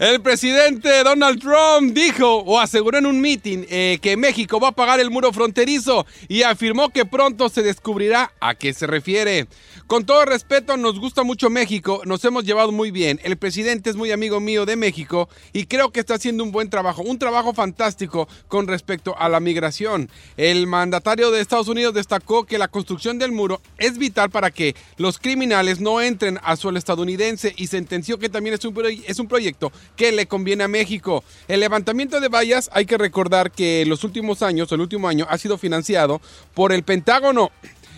El 0.00 0.20
presidente 0.22 1.04
Donald 1.04 1.40
Trump 1.40 1.94
dijo 1.94 2.38
o 2.38 2.58
aseguró 2.58 2.98
en 2.98 3.06
un 3.06 3.20
meeting 3.20 3.64
eh, 3.68 4.00
que 4.02 4.16
México 4.16 4.58
va 4.58 4.68
a 4.68 4.72
pagar 4.72 4.98
el 4.98 5.08
muro 5.08 5.32
fronterizo 5.32 6.04
y 6.26 6.42
afirmó 6.42 6.88
que 6.88 7.04
pronto 7.04 7.48
se 7.48 7.62
descubrirá 7.62 8.32
a 8.40 8.56
qué 8.56 8.74
se 8.74 8.88
refiere. 8.88 9.46
Con 9.86 10.04
todo 10.04 10.24
respeto, 10.24 10.76
nos 10.76 10.98
gusta 10.98 11.22
mucho 11.22 11.48
México, 11.48 12.00
nos 12.06 12.24
hemos 12.24 12.44
llevado 12.44 12.72
muy 12.72 12.90
bien. 12.90 13.20
El 13.22 13.36
presidente 13.36 13.88
es 13.88 13.94
muy 13.94 14.10
amigo 14.10 14.40
mío 14.40 14.66
de 14.66 14.74
México 14.74 15.28
y 15.52 15.66
creo 15.66 15.92
que 15.92 16.00
está 16.00 16.14
haciendo 16.14 16.42
un 16.42 16.50
buen 16.50 16.70
trabajo, 16.70 17.02
un 17.02 17.18
trabajo 17.20 17.54
fantástico 17.54 18.26
con 18.48 18.66
respecto 18.66 19.14
a 19.16 19.28
la 19.28 19.38
migración. 19.38 20.10
El 20.36 20.66
mandatario 20.66 21.30
de 21.30 21.40
Estados 21.40 21.68
Unidos 21.68 21.94
destacó 21.94 22.46
que 22.46 22.58
la 22.58 22.66
construcción 22.66 23.20
del 23.20 23.30
muro 23.30 23.60
es 23.78 23.98
vital 23.98 24.30
para 24.30 24.50
que 24.50 24.74
los 24.96 25.20
criminales 25.20 25.80
no 25.80 26.00
entren 26.00 26.40
a 26.42 26.56
suelo 26.56 26.78
estadounidense 26.78 27.52
y 27.56 27.68
sentenció 27.68 28.18
que 28.18 28.28
también 28.28 28.54
es 28.54 28.64
un, 28.64 28.74
es 29.06 29.18
un 29.20 29.28
proyecto 29.28 29.70
que 29.96 30.12
le 30.12 30.26
conviene 30.26 30.64
a 30.64 30.68
México. 30.68 31.24
El 31.48 31.60
levantamiento 31.60 32.20
de 32.20 32.28
vallas, 32.28 32.70
hay 32.72 32.86
que 32.86 32.98
recordar 32.98 33.50
que 33.50 33.82
en 33.82 33.88
los 33.88 34.04
últimos 34.04 34.42
años, 34.42 34.70
el 34.72 34.80
último 34.80 35.08
año, 35.08 35.26
ha 35.28 35.38
sido 35.38 35.58
financiado 35.58 36.20
por 36.54 36.72
el 36.72 36.82
Pentágono. 36.82 37.50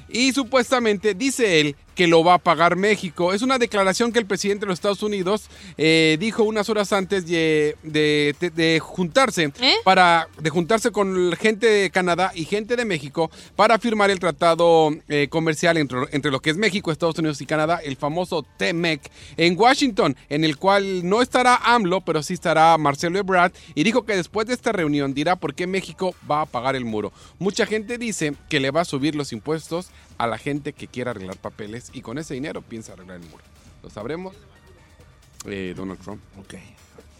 Y 0.09 0.33
supuestamente 0.33 1.15
dice 1.15 1.61
él 1.61 1.77
que 1.97 2.07
lo 2.07 2.23
va 2.23 2.35
a 2.35 2.39
pagar 2.39 2.77
México. 2.77 3.33
Es 3.33 3.43
una 3.43 3.59
declaración 3.59 4.13
que 4.13 4.21
el 4.21 4.27
presidente 4.27 4.61
de 4.61 4.69
los 4.69 4.75
Estados 4.77 5.03
Unidos 5.03 5.49
eh, 5.79 6.17
dijo 6.21 6.45
unas 6.45 6.69
horas 6.69 6.93
antes 6.93 7.27
de, 7.27 7.75
de- 7.83 8.37
de- 8.39 8.51
de 8.51 8.79
juntarse 8.81 9.51
¿Eh? 9.61 9.75
para 9.83 10.29
de 10.41 10.51
juntarse 10.51 10.93
con 10.93 11.33
gente 11.33 11.67
de 11.67 11.91
Canadá 11.91 12.31
y 12.35 12.45
gente 12.45 12.77
de 12.77 12.85
México 12.85 13.31
para 13.57 13.79
firmar 13.79 14.11
el 14.11 14.21
tratado 14.21 14.91
eh, 15.09 15.27
comercial 15.31 15.79
entre, 15.79 16.01
entre 16.13 16.31
lo 16.31 16.41
que 16.41 16.51
es 16.51 16.57
México, 16.57 16.93
Estados 16.93 17.19
Unidos 17.19 17.41
y 17.41 17.47
Canadá, 17.47 17.81
el 17.83 17.97
famoso 17.97 18.45
TEMEC, 18.59 19.01
en 19.39 19.59
Washington, 19.59 20.15
en 20.29 20.45
el 20.45 20.59
cual 20.59 21.09
no 21.09 21.23
estará 21.23 21.57
AMLO, 21.65 22.03
pero 22.03 22.23
sí 22.23 22.35
estará 22.35 22.77
Marcelo 22.77 23.19
Ebrard, 23.19 23.53
y 23.75 23.83
dijo 23.85 24.05
que 24.05 24.15
después 24.17 24.47
de 24.47 24.53
esta 24.55 24.71
reunión 24.73 25.15
dirá 25.15 25.37
por 25.37 25.55
qué 25.55 25.67
México 25.67 26.15
va 26.31 26.43
a 26.43 26.47
pagar 26.47 26.77
el 26.77 26.85
muro. 26.85 27.11
Mucha 27.39 27.65
gente 27.65 27.97
dice 27.97 28.35
que 28.51 28.61
le 28.61 28.71
va 28.71 28.83
a 28.83 28.85
subir 28.85 29.15
los 29.15 29.33
impuestos 29.33 29.89
a 30.19 30.27
la 30.27 30.39
gente 30.39 30.73
que 30.73 30.89
quiera 30.89 31.13
arreglar 31.13 31.37
papeles 31.37 31.91
y 31.93 32.03
con 32.03 32.19
ese 32.19 32.35
dinero 32.35 32.63
piensa 32.63 32.93
arreglar 32.93 33.21
el 33.21 33.29
muro. 33.29 33.45
Lo 33.83 33.91
sabremos. 33.91 34.35
Eh, 35.47 35.75
Donald 35.77 36.01
Trump. 36.01 36.23
Ok. 36.39 36.55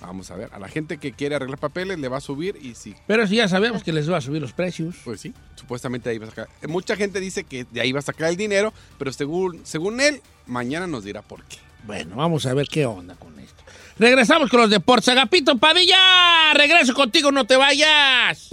Vamos 0.01 0.31
a 0.31 0.37
ver. 0.37 0.51
A 0.53 0.59
la 0.59 0.69
gente 0.69 0.99
que 0.99 1.13
quiere 1.13 1.37
arreglar 1.37 1.59
papeles 1.59 1.99
le 1.99 2.09
va 2.09 2.19
a 2.19 2.21
subir 2.21 2.59
y 2.61 2.75
sí. 2.75 2.95
Pero 3.07 3.27
sí 3.27 3.37
ya 3.37 3.49
sabemos 3.49 3.83
que 3.83 3.93
les 3.93 4.11
va 4.11 4.19
a 4.19 4.21
subir 4.21 4.43
los 4.43 4.53
precios. 4.53 4.97
Pues 5.05 5.21
sí, 5.21 5.33
supuestamente 5.55 6.11
ahí 6.11 6.19
va 6.19 6.27
a 6.27 6.31
sacar. 6.31 6.49
Mucha 6.69 6.97
gente 6.97 7.21
dice 7.21 7.45
que 7.45 7.65
de 7.65 7.81
ahí 7.81 7.93
va 7.93 8.01
a 8.01 8.03
sacar 8.03 8.29
el 8.29 8.37
dinero, 8.37 8.73
pero 8.99 9.13
según, 9.13 9.61
según 9.65 10.01
él, 10.01 10.21
mañana 10.47 10.87
nos 10.87 11.05
dirá 11.05 11.23
por 11.23 11.45
qué. 11.45 11.57
Bueno, 11.87 12.17
vamos 12.17 12.47
a 12.47 12.55
ver 12.55 12.69
qué 12.69 12.85
onda 12.85 13.15
con 13.15 13.39
esto. 13.39 13.63
Regresamos 13.99 14.51
con 14.51 14.61
los 14.61 14.71
deportes. 14.71 15.09
Agapito 15.09 15.57
Padilla, 15.57 16.53
regreso 16.55 16.95
contigo, 16.95 17.33
no 17.33 17.47
te 17.47 17.57
vayas. 17.57 18.49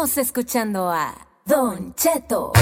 Escuchando 0.00 0.90
a 0.90 1.14
Don 1.44 1.94
Cheto. 1.94 2.52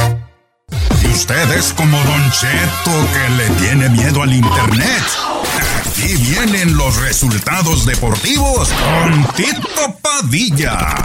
Y 1.05 1.07
usted 1.07 1.51
es 1.53 1.72
como 1.72 1.96
Don 1.96 2.31
Cheto 2.33 2.90
que 3.12 3.31
le 3.37 3.48
tiene 3.61 3.88
miedo 3.90 4.22
al 4.22 4.35
internet. 4.35 5.05
Aquí 5.79 6.16
vienen 6.16 6.77
los 6.77 7.01
resultados 7.01 7.87
deportivos 7.87 8.70
con 8.70 9.24
Tito 9.37 9.96
Padilla. 10.03 10.96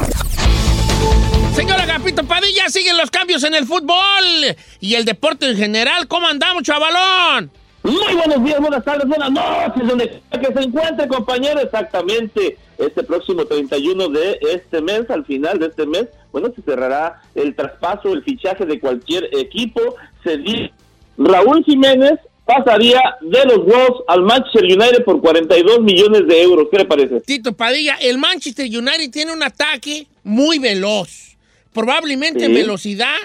Señor 1.56 1.80
Agapito 1.80 2.24
Padilla, 2.24 2.68
siguen 2.68 2.98
los 2.98 3.12
cambios 3.12 3.44
en 3.44 3.54
el 3.54 3.68
fútbol 3.68 4.58
y 4.80 4.96
el 4.96 5.06
deporte 5.06 5.52
en 5.52 5.56
general. 5.56 6.08
¿Cómo 6.08 6.28
andamos, 6.28 6.64
chavalón? 6.64 7.52
Muy 7.84 8.16
buenos 8.16 8.44
días, 8.46 8.60
buenas 8.62 8.86
tardes, 8.86 9.06
buenas 9.08 9.32
noches, 9.32 9.88
donde 9.88 10.22
que 10.32 10.54
se 10.54 10.60
encuentre, 10.62 11.08
compañero, 11.08 11.60
exactamente 11.60 12.58
este 12.78 13.04
próximo 13.04 13.46
31 13.46 14.08
de 14.08 14.40
este 14.54 14.82
mes, 14.82 15.10
al 15.10 15.26
final 15.26 15.60
de 15.60 15.68
este 15.68 15.86
mes, 15.86 16.06
bueno, 16.32 16.52
se 16.56 16.62
cerrará 16.62 17.22
el 17.36 17.54
traspaso, 17.56 18.14
el 18.14 18.24
fichaje 18.24 18.66
de 18.66 18.80
cualquier 18.80 19.26
equipo, 19.38 19.82
se 20.24 20.38
di- 20.38 20.72
Raúl 21.18 21.64
Jiménez 21.66 22.14
pasaría 22.46 23.02
de 23.22 23.46
los 23.46 23.60
Wolves 23.60 24.02
al 24.08 24.22
Manchester 24.24 24.64
United 24.64 25.04
por 25.04 25.22
42 25.22 25.82
millones 25.82 26.26
de 26.28 26.42
euros, 26.42 26.68
¿qué 26.72 26.78
le 26.80 26.86
parece? 26.86 27.20
Tito 27.22 27.54
Padilla, 27.54 27.96
el 28.02 28.18
Manchester 28.18 28.66
United 28.66 29.12
tiene 29.12 29.34
un 29.34 29.44
ataque 29.44 30.08
muy 30.24 30.58
veloz. 30.58 31.36
Probablemente 31.74 32.46
en 32.46 32.54
velocidad, 32.54 33.16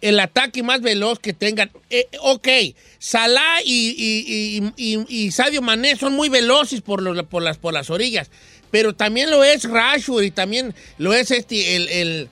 el 0.00 0.20
ataque 0.20 0.62
más 0.62 0.80
veloz 0.80 1.18
que 1.18 1.32
tengan. 1.32 1.70
Eh, 1.90 2.06
ok, 2.20 2.48
Salah 2.98 3.62
y, 3.64 3.94
y- 3.96 4.72
y- 4.76 5.04
y- 5.08 5.30
Sadio 5.32 5.62
Mané 5.62 5.96
son 5.96 6.12
muy 6.14 6.28
veloces 6.28 6.80
por, 6.82 7.02
los- 7.02 7.24
por, 7.26 7.42
las, 7.42 7.58
por 7.58 7.72
las 7.72 7.90
orillas, 7.90 8.30
pero 8.70 8.94
también 8.94 9.30
lo 9.30 9.42
es 9.44 9.64
Rashford 9.64 10.22
y 10.24 10.30
también 10.30 10.74
lo 10.98 11.12
es 11.14 11.30
este, 11.30 11.76
el, 11.76 11.88
el- 11.88 12.28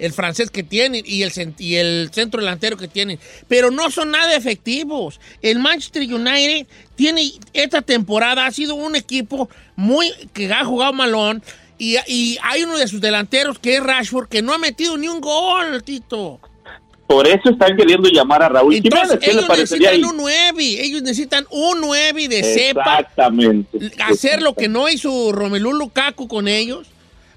el 0.00 0.12
francés 0.12 0.50
que 0.50 0.64
tienen 0.64 1.04
y 1.06 1.22
el, 1.22 1.32
y 1.58 1.76
el 1.76 2.10
centro 2.12 2.40
delantero 2.40 2.76
que 2.76 2.88
tienen, 2.88 3.20
pero 3.46 3.70
no 3.70 3.92
son 3.92 4.10
nada 4.10 4.34
efectivos. 4.34 5.20
El 5.40 5.60
Manchester 5.60 6.02
United 6.02 6.66
tiene 6.96 7.30
esta 7.52 7.80
temporada 7.80 8.44
ha 8.44 8.50
sido 8.50 8.74
un 8.74 8.96
equipo 8.96 9.48
muy 9.76 10.10
que 10.32 10.52
ha 10.52 10.64
jugado 10.64 10.92
malón 10.94 11.44
y, 11.78 11.96
y 12.08 12.38
hay 12.42 12.64
uno 12.64 12.76
de 12.76 12.88
sus 12.88 13.00
delanteros 13.00 13.60
que 13.60 13.76
es 13.76 13.82
Rashford 13.84 14.28
que 14.28 14.42
no 14.42 14.52
ha 14.52 14.58
metido 14.58 14.96
ni 14.96 15.06
un 15.06 15.20
gol, 15.20 15.80
Tito. 15.84 16.40
Por 17.06 17.26
eso 17.26 17.50
están 17.50 17.76
queriendo 17.76 18.08
llamar 18.08 18.42
a 18.42 18.48
Raúl 18.48 18.74
Entonces 18.76 19.18
Jiménez, 19.20 19.24
¿qué 19.24 19.30
ellos 19.32 19.48
necesitan 19.48 19.94
ahí? 19.94 20.02
un 20.04 20.16
9, 20.16 20.64
ellos 20.84 21.02
necesitan 21.02 21.46
un 21.50 21.80
9 21.82 22.28
de 22.28 22.42
cepa 22.42 22.80
Exactamente. 23.00 23.92
hacer 24.02 24.40
lo 24.42 24.54
que 24.54 24.68
no 24.68 24.88
hizo 24.88 25.30
Romelu 25.32 25.72
Lukaku 25.74 26.26
con 26.28 26.48
ellos. 26.48 26.88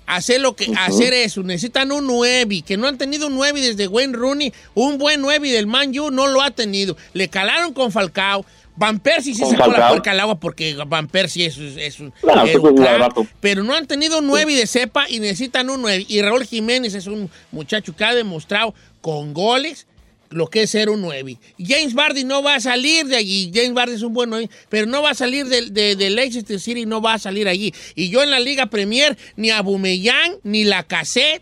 Hacer 0.06 0.40
lo 0.40 0.56
que 0.56 0.70
Ujú. 0.70 0.74
hacer 0.80 1.12
eso, 1.14 1.44
necesitan 1.44 1.92
un 1.92 2.08
9, 2.08 2.64
que 2.66 2.78
no 2.78 2.88
han 2.88 2.98
tenido 2.98 3.28
un 3.28 3.36
9 3.36 3.60
desde 3.60 3.90
Wayne 3.90 4.14
Rooney, 4.16 4.54
un 4.74 4.98
buen 4.98 5.20
9 5.20 5.52
del 5.52 5.68
Man 5.68 5.92
U 6.00 6.12
no 6.12 6.28
lo 6.28 6.42
ha 6.42 6.52
tenido. 6.52 6.96
Le 7.12 7.28
calaron 7.28 7.74
con 7.74 7.92
Falcao, 7.92 8.46
Van 8.78 9.00
Persie 9.00 9.34
sí 9.34 9.44
sacó 9.44 9.72
la 9.72 9.90
puerca 9.90 10.12
al 10.12 10.20
agua 10.20 10.40
porque 10.40 10.76
Van 10.88 11.08
Persie 11.08 11.48
es, 11.48 11.58
es 11.58 12.00
un... 12.00 12.12
Claro, 12.22 12.46
es 12.46 12.58
pues 12.58 12.72
un 12.74 12.78
crack, 12.78 13.14
pero 13.40 13.64
no 13.64 13.76
han 13.76 13.88
tenido 13.88 14.20
un 14.20 14.28
9 14.28 14.54
de 14.54 14.68
cepa 14.68 15.10
y 15.10 15.20
necesitan 15.20 15.70
un 15.70 15.82
9. 15.82 16.06
Y 16.08 16.22
Raúl 16.22 16.46
Jiménez 16.46 16.94
es 16.94 17.08
un 17.08 17.30
muchacho 17.52 17.96
que 17.96 18.04
ha 18.06 18.14
demostrado 18.14 18.76
con 19.02 19.34
goles 19.34 19.88
lo 20.30 20.48
que 20.48 20.64
es 20.64 20.70
ser 20.70 20.90
un 20.90 21.02
9. 21.02 21.38
James 21.58 21.94
Bardi 21.94 22.24
no 22.24 22.44
va 22.44 22.56
a 22.56 22.60
salir 22.60 23.08
de 23.08 23.16
allí. 23.16 23.52
James 23.54 23.74
Bardi 23.74 23.96
es 23.96 24.04
un 24.04 24.14
buen 24.14 24.30
9, 24.30 24.50
pero 24.70 24.86
no 24.86 25.02
va 25.02 25.12
a 25.12 25.16
salir 25.16 25.48
del 25.48 25.74
de, 25.74 25.96
de 25.96 26.10
Leicester 26.10 26.60
City, 26.60 26.86
no 26.86 27.02
va 27.02 27.14
a 27.14 27.20
salir 27.20 27.48
allí. 27.48 27.74
Y 27.96 28.10
yo 28.10 28.22
en 28.22 28.30
la 28.30 28.40
Liga 28.40 28.68
Premier, 28.68 29.18
ni 29.36 29.50
a 29.50 29.62
Bumellán, 29.62 30.36
ni 30.44 30.66
la 30.66 30.84
Cassette 30.84 31.42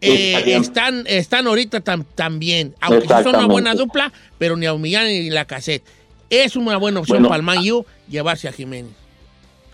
eh, 0.00 0.56
están, 0.56 1.04
están 1.06 1.46
ahorita 1.46 1.80
tan 1.80 2.38
bien. 2.38 2.74
Aunque 2.80 3.08
son 3.08 3.28
una 3.28 3.46
buena 3.46 3.74
dupla, 3.74 4.12
pero 4.38 4.56
ni 4.56 4.66
a 4.66 4.72
Bumellán 4.72 5.06
ni 5.06 5.30
la 5.30 5.46
Cassette. 5.46 5.82
Es 6.30 6.56
una 6.56 6.76
buena 6.76 7.00
opción 7.00 7.18
Bueno. 7.18 7.28
para 7.28 7.38
el 7.38 7.42
Man 7.44 7.58
U 7.72 7.84
llevarse 8.08 8.48
a 8.48 8.52
Jiménez. 8.52 8.92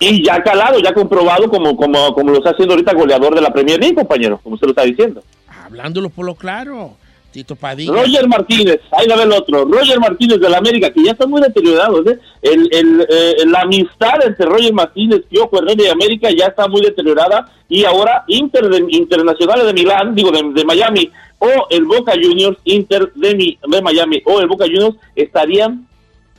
Y 0.01 0.25
ya 0.25 0.43
calado, 0.43 0.79
ya 0.81 0.93
comprobado 0.93 1.49
como, 1.49 1.77
como, 1.77 2.13
como 2.15 2.31
lo 2.31 2.39
está 2.39 2.51
haciendo 2.51 2.75
ahorita 2.75 2.93
goleador 2.95 3.35
de 3.35 3.41
la 3.41 3.53
Premier 3.53 3.79
League, 3.81 3.95
compañero, 3.95 4.39
como 4.43 4.55
usted 4.55 4.67
lo 4.67 4.73
está 4.73 4.83
diciendo. 4.83 5.23
Hablándolo 5.65 6.11
por 6.11 6.27
lo 6.27 6.35
claro, 6.35 6.97
Tito 7.31 7.57
Padilla. 7.57 7.93
Roger 7.93 8.29
Martínez, 8.29 8.81
ahí 8.93 9.07
va 9.09 9.23
el 9.23 9.33
otro. 9.33 9.65
Roger 9.65 9.99
Martínez 9.99 10.41
de 10.41 10.49
la 10.51 10.59
América, 10.59 10.93
que 10.93 11.03
ya 11.05 11.13
está 11.13 11.27
muy 11.27 11.41
deteriorado. 11.41 12.01
¿eh? 12.11 12.19
El, 12.43 12.69
el, 12.73 13.07
eh, 13.09 13.35
la 13.47 13.61
amistad 13.63 14.25
entre 14.25 14.47
Roger 14.47 14.73
Martínez, 14.73 15.23
Piojo 15.29 15.59
Herrera 15.59 15.85
y 15.85 15.89
América 15.89 16.29
ya 16.37 16.47
está 16.47 16.69
muy 16.69 16.83
deteriorada. 16.83 17.51
Y 17.69 17.85
ahora 17.85 18.25
Inter 18.29 18.69
de, 18.69 18.85
Internacional 18.91 19.65
de 19.67 19.73
Milán, 19.73 20.15
digo 20.15 20.31
de, 20.31 20.43
de 20.53 20.65
Miami, 20.65 21.11
o 21.39 21.49
el 21.71 21.85
Boca 21.85 22.13
Juniors, 22.13 22.59
Inter 22.65 23.13
de, 23.15 23.35
Mi- 23.35 23.59
de 23.67 23.83
Miami, 23.83 24.23
o 24.27 24.41
el 24.41 24.47
Boca 24.49 24.67
Juniors, 24.67 24.97
estarían 25.17 25.87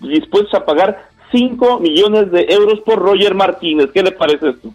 dispuestos 0.01 0.53
a 0.53 0.65
pagar 0.65 1.09
5 1.31 1.79
millones 1.79 2.31
de 2.31 2.45
euros 2.49 2.79
por 2.81 2.99
Roger 2.99 3.33
Martínez. 3.35 3.87
¿Qué 3.93 4.03
le 4.03 4.11
parece 4.11 4.49
esto? 4.49 4.69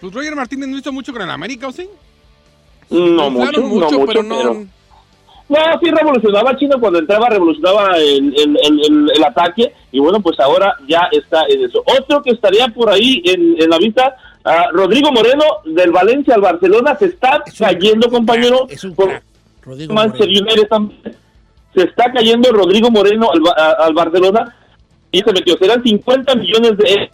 Pues 0.00 0.12
Roger 0.12 0.36
Martínez 0.36 0.68
no 0.68 0.78
hizo 0.78 0.92
mucho 0.92 1.12
con 1.12 1.22
el 1.22 1.30
América, 1.30 1.68
¿o 1.68 1.72
sí? 1.72 1.88
No 2.90 3.30
mucho, 3.30 3.60
no 3.60 3.66
mucho, 3.68 4.04
pero 4.06 4.22
no. 4.22 4.36
pero- 4.38 4.54
No, 5.48 5.58
sí 5.82 5.90
revolucionaba 5.90 6.56
Chino 6.56 6.78
cuando 6.80 6.98
entraba, 6.98 7.28
revolucionaba 7.28 7.96
el, 7.98 8.34
el, 8.38 8.58
el, 8.62 8.80
el- 8.84 9.10
el 9.14 9.24
ataque 9.24 9.72
y 9.92 9.98
bueno, 10.00 10.20
pues 10.20 10.38
ahora 10.40 10.74
ya 10.88 11.08
está 11.12 11.44
en 11.48 11.64
eso. 11.64 11.82
Otro 12.00 12.22
que 12.22 12.30
estaría 12.30 12.68
por 12.68 12.90
ahí 12.90 13.22
en, 13.24 13.60
en 13.60 13.68
la 13.70 13.78
vista, 13.78 14.16
ah, 14.44 14.66
Rodrigo 14.72 15.10
Moreno 15.12 15.44
del 15.64 15.90
Valencia 15.90 16.34
al 16.34 16.40
Barcelona, 16.40 16.96
se 16.98 17.06
está 17.06 17.42
Es 17.46 17.60
un 17.60 17.66
cayendo, 17.66 18.08
compañero, 18.10 18.66
Es 18.70 18.84
un 18.84 18.94
por 18.94 19.20
Rodrigo 19.62 19.92
Manchester 19.94 20.28
Moreno. 20.28 20.46
United 20.46 20.68
también. 20.68 21.00
Se 21.74 21.82
está 21.82 22.12
cayendo 22.12 22.50
Rodrigo 22.52 22.90
Moreno 22.90 23.30
al, 23.32 23.40
a- 23.56 23.84
al 23.84 23.94
Barcelona 23.94 24.54
y 25.10 25.20
se 25.20 25.32
metió, 25.32 25.56
serán 25.58 25.82
50 25.82 26.34
millones 26.36 26.76
de 26.78 26.90
euros. 26.92 27.08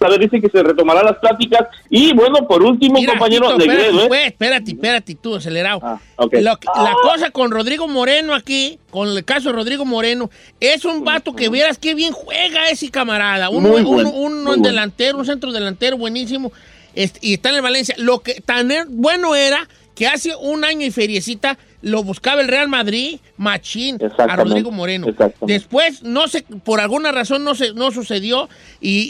A 0.00 0.08
ver, 0.08 0.18
dice 0.20 0.38
que 0.40 0.50
se 0.50 0.62
retomarán 0.62 1.06
las 1.06 1.16
pláticas 1.18 1.66
y 1.88 2.12
bueno, 2.12 2.46
por 2.46 2.62
último, 2.62 2.96
Mira, 2.98 3.12
compañero, 3.12 3.46
Tito, 3.46 3.58
Negredo, 3.58 3.78
espérate, 3.84 4.04
¿eh? 4.04 4.08
pues, 4.08 4.26
espérate, 4.26 4.70
espérate, 4.72 5.14
tú, 5.14 5.36
acelerado. 5.36 5.80
Ah, 5.82 5.98
ok. 6.16 6.34
Lo 6.42 6.56
que- 6.58 6.66
La 6.74 6.92
cosa 7.02 7.30
con 7.30 7.50
Rodrigo 7.50 7.88
Moreno 7.88 8.34
aquí, 8.34 8.78
con 8.90 9.08
el 9.08 9.24
caso 9.24 9.48
de 9.48 9.54
Rodrigo 9.54 9.84
Moreno, 9.86 10.28
es 10.60 10.84
un 10.84 11.04
vato 11.04 11.34
que 11.34 11.48
vieras 11.48 11.78
qué 11.78 11.94
bien 11.94 12.12
juega 12.12 12.68
ese 12.68 12.90
camarada. 12.90 13.48
Un, 13.48 13.62
Muy 13.62 13.80
un- 13.80 13.86
un- 13.86 14.02
muy 14.02 14.12
un 14.14 14.44
bueno. 14.44 14.62
delantero, 14.62 15.16
un 15.18 15.24
centro 15.26 15.52
delantero 15.52 15.96
buenísimo. 15.96 16.52
este, 16.96 17.20
y 17.22 17.34
está 17.34 17.48
en 17.48 17.56
el 17.56 17.62
Valencia. 17.62 17.94
Lo 17.98 18.18
que 18.20 18.40
tan 18.40 18.70
er- 18.70 18.86
bueno 18.88 19.34
era 19.34 19.66
que 19.96 20.06
hace 20.06 20.34
un 20.36 20.64
año 20.64 20.86
y 20.86 20.90
feriecita 20.90 21.56
lo 21.84 22.02
buscaba 22.02 22.40
el 22.40 22.48
Real 22.48 22.66
Madrid, 22.68 23.18
Machín, 23.36 23.98
a 24.18 24.36
Rodrigo 24.36 24.70
Moreno. 24.70 25.06
Después, 25.46 26.02
no 26.02 26.28
sé, 26.28 26.42
por 26.64 26.80
alguna 26.80 27.12
razón 27.12 27.44
no, 27.44 27.54
se, 27.54 27.74
no 27.74 27.90
sucedió 27.92 28.48
y, 28.80 29.00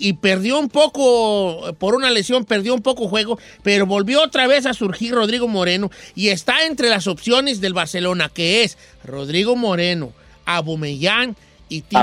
y- 0.00 0.08
y 0.08 0.14
perdió 0.14 0.58
un 0.58 0.68
poco, 0.68 1.74
por 1.78 1.94
una 1.94 2.10
lesión, 2.10 2.44
perdió 2.44 2.74
un 2.74 2.82
poco 2.82 3.06
juego, 3.08 3.38
pero 3.62 3.86
volvió 3.86 4.22
otra 4.22 4.46
vez 4.46 4.66
a 4.66 4.72
surgir 4.74 5.12
Rodrigo 5.14 5.46
Moreno 5.46 5.90
y 6.14 6.28
está 6.28 6.64
entre 6.66 6.88
las 6.88 7.06
opciones 7.06 7.60
del 7.60 7.74
Barcelona, 7.74 8.30
que 8.32 8.64
es 8.64 8.78
Rodrigo 9.04 9.54
Moreno, 9.54 10.12
Abumellán 10.46 11.36
y 11.68 11.82
Timo. 11.82 12.00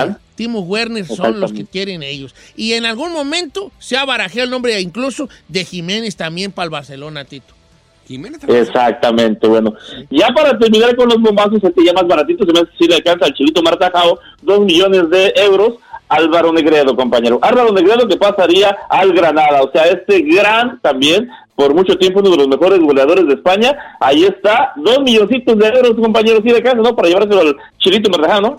Werner. 0.00 0.16
Timo 0.34 0.60
Werner 0.60 1.04
son 1.06 1.40
los 1.40 1.52
que 1.52 1.64
quieren 1.66 2.02
ellos. 2.04 2.34
Y 2.56 2.74
en 2.74 2.86
algún 2.86 3.12
momento 3.12 3.72
se 3.80 3.96
ha 3.96 4.04
barajado 4.04 4.42
el 4.44 4.50
nombre 4.50 4.80
incluso 4.80 5.28
de 5.48 5.64
Jiménez 5.64 6.14
también 6.16 6.52
para 6.52 6.64
el 6.64 6.70
Barcelona, 6.70 7.24
Tito. 7.24 7.54
Exactamente, 8.48 9.46
bueno. 9.46 9.74
Ya 10.10 10.28
para 10.28 10.58
terminar 10.58 10.96
con 10.96 11.08
los 11.08 11.20
bombazos, 11.20 11.62
este 11.62 11.84
ya 11.84 11.92
más 11.92 12.06
baratito, 12.06 12.44
se 12.44 12.52
me 12.52 12.60
hace 12.60 12.70
si 12.78 12.86
le 12.86 12.96
alcanza 12.96 13.26
al 13.26 13.34
chilito 13.34 13.62
Martajao, 13.62 14.18
dos 14.42 14.60
millones 14.60 15.10
de 15.10 15.32
euros. 15.36 15.74
Álvaro 16.10 16.54
Negredo, 16.54 16.96
compañero. 16.96 17.38
Álvaro 17.42 17.70
Negredo 17.70 18.08
que 18.08 18.16
pasaría 18.16 18.74
al 18.88 19.12
Granada. 19.12 19.62
O 19.62 19.70
sea, 19.70 19.84
este 19.84 20.22
gran 20.22 20.80
también, 20.80 21.28
por 21.54 21.74
mucho 21.74 21.98
tiempo 21.98 22.20
uno 22.20 22.30
de 22.30 22.38
los 22.38 22.48
mejores 22.48 22.80
goleadores 22.80 23.26
de 23.26 23.34
España. 23.34 23.76
Ahí 24.00 24.24
está, 24.24 24.72
dos 24.76 25.00
milloncitos 25.02 25.58
de 25.58 25.66
euros, 25.66 25.96
compañero, 26.00 26.40
sí 26.42 26.50
de 26.50 26.62
casa, 26.62 26.76
¿no? 26.76 26.96
Para 26.96 27.08
llevárselo 27.08 27.40
al 27.40 27.56
chilito 27.78 28.08
Martajao, 28.08 28.40
¿no? 28.40 28.56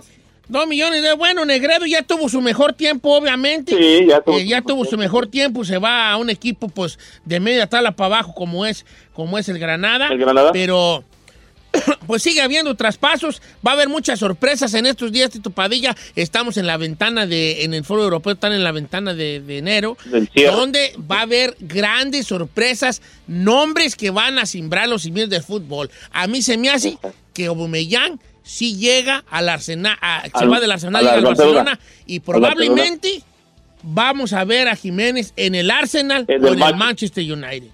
Dos 0.50 0.68
millones 0.68 1.04
de... 1.04 1.14
Bueno, 1.14 1.46
Negredo 1.46 1.86
ya 1.86 2.02
tuvo 2.02 2.28
su 2.28 2.42
mejor 2.42 2.74
tiempo, 2.74 3.16
obviamente. 3.16 3.78
Sí, 3.78 4.08
ya 4.08 4.20
tuvo 4.20 4.38
Eh, 4.38 4.48
ya 4.48 4.62
tuvo 4.62 4.84
su 4.84 4.98
mejor 4.98 5.28
tiempo. 5.28 5.64
Se 5.64 5.78
va 5.78 6.12
a 6.12 6.18
un 6.18 6.32
equipo, 6.32 6.70
pues, 6.70 6.98
de 7.24 7.40
media 7.40 7.68
tabla 7.68 7.92
para 7.92 8.18
abajo, 8.18 8.34
como 8.34 8.66
es, 8.66 8.84
como 9.14 9.38
es 9.38 9.48
el 9.48 9.60
Granada. 9.60 10.08
El 10.08 10.18
Granada. 10.18 10.52
Pero... 10.52 11.06
Pues 12.08 12.24
sigue 12.24 12.42
habiendo 12.42 12.74
traspasos, 12.74 13.44
va 13.66 13.72
a 13.72 13.74
haber 13.76 13.90
muchas 13.90 14.18
sorpresas 14.18 14.74
en 14.74 14.88
estos 14.88 15.12
días, 15.12 15.30
Tito 15.30 15.52
Padilla. 15.52 15.96
Estamos 16.16 16.58
en 16.58 16.66
la 16.66 16.78
ventana 16.78 17.28
de, 17.28 17.64
en 17.64 17.76
el 17.76 17.84
foro 17.84 18.04
europeo, 18.04 18.34
están 18.34 18.54
en 18.54 18.64
la 18.64 18.72
ventana 18.72 19.14
de, 19.14 19.40
de 19.40 19.60
enero, 19.60 19.96
donde 20.34 20.96
va 21.00 21.20
a 21.20 21.22
haber 21.22 21.56
grandes 21.60 22.26
sorpresas, 22.26 23.04
nombres 23.28 23.96
que 23.96 24.10
van 24.10 24.40
a 24.40 24.48
simbrar 24.48 24.90
los 24.90 25.04
cimientos 25.04 25.30
del 25.30 25.44
fútbol. 25.44 25.92
A 26.12 26.26
mí 26.26 26.42
se 26.42 26.58
me 26.58 26.72
hace 26.72 26.98
que 27.34 27.46
Aubameyang 27.46 28.20
sí 28.50 28.76
llega 28.78 29.24
al 29.30 29.48
Arsenal, 29.48 29.96
a- 30.02 30.24
se 30.24 30.32
Al- 30.34 30.52
va 30.52 30.60
del 30.60 30.72
Arsenal 30.72 31.06
al 31.08 31.14
y 31.14 31.18
al 31.20 31.24
Barcelona. 31.24 31.54
Barcelona 31.64 31.80
y 32.08 32.20
probablemente 32.20 33.22
vamos 33.84 34.34
a 34.34 34.44
ver 34.44 34.68
a 34.68 34.76
Jiménez 34.76 35.34
en 35.36 35.56
el 35.56 35.70
Arsenal 35.72 36.26
En 36.28 36.44
o 36.44 36.48
el 36.48 36.54
en 36.56 36.64
el 36.64 36.76
Manchester. 36.76 37.24
Manchester 37.24 37.34
United. 37.34 37.72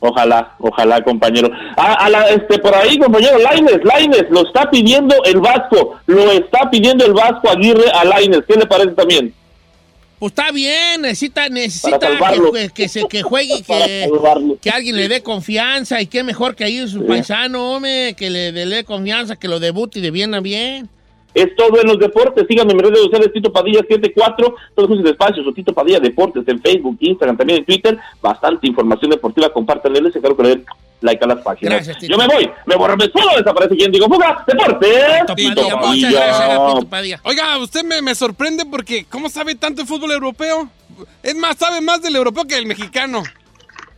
Ojalá, 0.00 0.54
ojalá, 0.60 1.02
compañero. 1.02 1.50
A, 1.76 1.92
a 2.04 2.08
la, 2.08 2.28
este, 2.30 2.58
por 2.60 2.72
ahí, 2.74 2.96
compañero, 2.98 3.36
Laines, 3.38 3.80
Laines, 3.84 4.26
lo 4.30 4.46
está 4.46 4.70
pidiendo 4.70 5.14
el 5.24 5.40
Vasco, 5.40 5.98
lo 6.06 6.30
está 6.30 6.70
pidiendo 6.70 7.04
el 7.04 7.12
Vasco 7.14 7.50
Aguirre 7.50 7.90
a 7.92 8.04
Laines. 8.04 8.42
¿Qué 8.46 8.54
le 8.54 8.66
parece 8.66 8.92
también? 8.92 9.34
Pues 10.18 10.32
está 10.32 10.50
bien, 10.50 11.02
necesita, 11.02 11.48
necesita 11.48 11.98
que, 12.52 12.70
que 12.70 12.88
se 12.88 13.06
que 13.06 13.22
juegue 13.22 13.58
y 13.58 13.62
que, 13.62 14.10
que 14.60 14.70
alguien 14.70 14.96
le 14.96 15.08
dé 15.08 15.22
confianza 15.22 16.00
y 16.00 16.06
qué 16.06 16.24
mejor 16.24 16.56
que 16.56 16.64
ahí 16.64 16.86
su 16.88 17.06
paisano, 17.06 17.76
hombre, 17.76 18.14
que 18.16 18.28
le, 18.28 18.50
le 18.50 18.66
dé 18.66 18.84
confianza, 18.84 19.36
que 19.36 19.46
lo 19.46 19.60
debute 19.60 20.00
de 20.00 20.10
bien 20.10 20.34
a 20.34 20.40
bien. 20.40 20.88
Es 21.34 21.54
todo 21.54 21.80
en 21.80 21.86
los 21.86 21.98
deportes. 22.00 22.46
Síganme 22.48 22.72
en 22.72 22.78
mis 22.78 22.86
redes 22.86 23.00
sociales, 23.00 23.30
Tito 23.32 23.52
Padilla 23.52 23.80
74, 23.80 24.54
todos 24.74 24.96
sus 24.96 25.08
espacios, 25.08 25.46
o 25.46 25.52
Tito 25.52 25.72
Padilla 25.72 26.00
Deportes 26.00 26.42
en 26.48 26.60
Facebook, 26.60 26.96
Instagram, 26.98 27.36
también 27.36 27.60
en 27.60 27.64
Twitter. 27.64 27.96
Bastante 28.20 28.66
información 28.66 29.12
deportiva, 29.12 29.52
compártanle, 29.52 30.00
les 30.00 30.16
encargo 30.16 30.36
que 30.36 30.42
le 30.42 30.48
den 30.48 30.64
like 31.00 31.22
a 31.24 31.28
las 31.28 31.38
páginas. 31.42 31.74
Gracias, 31.74 31.98
Tito. 31.98 32.12
Yo 32.12 32.18
me 32.18 32.26
voy, 32.26 32.50
me 32.66 32.76
borro, 32.76 32.96
me 32.96 33.06
solo 33.10 33.36
desaparece 33.36 33.76
quien 33.76 33.92
digo, 33.92 34.06
fuga, 34.06 34.44
deportes. 34.46 35.26
Tito 35.36 35.68
Padilla, 35.68 35.76
muchas 35.76 36.12
gracias. 36.12 37.20
Oiga, 37.24 37.58
usted 37.58 37.84
me, 37.84 38.02
me 38.02 38.14
sorprende 38.14 38.64
porque 38.66 39.04
¿cómo 39.04 39.28
sabe 39.28 39.54
tanto 39.54 39.82
de 39.82 39.88
fútbol 39.88 40.12
europeo? 40.12 40.70
Es 41.22 41.34
más, 41.36 41.56
sabe 41.56 41.80
más 41.80 42.02
del 42.02 42.16
europeo 42.16 42.44
que 42.46 42.56
del 42.56 42.66
mexicano. 42.66 43.22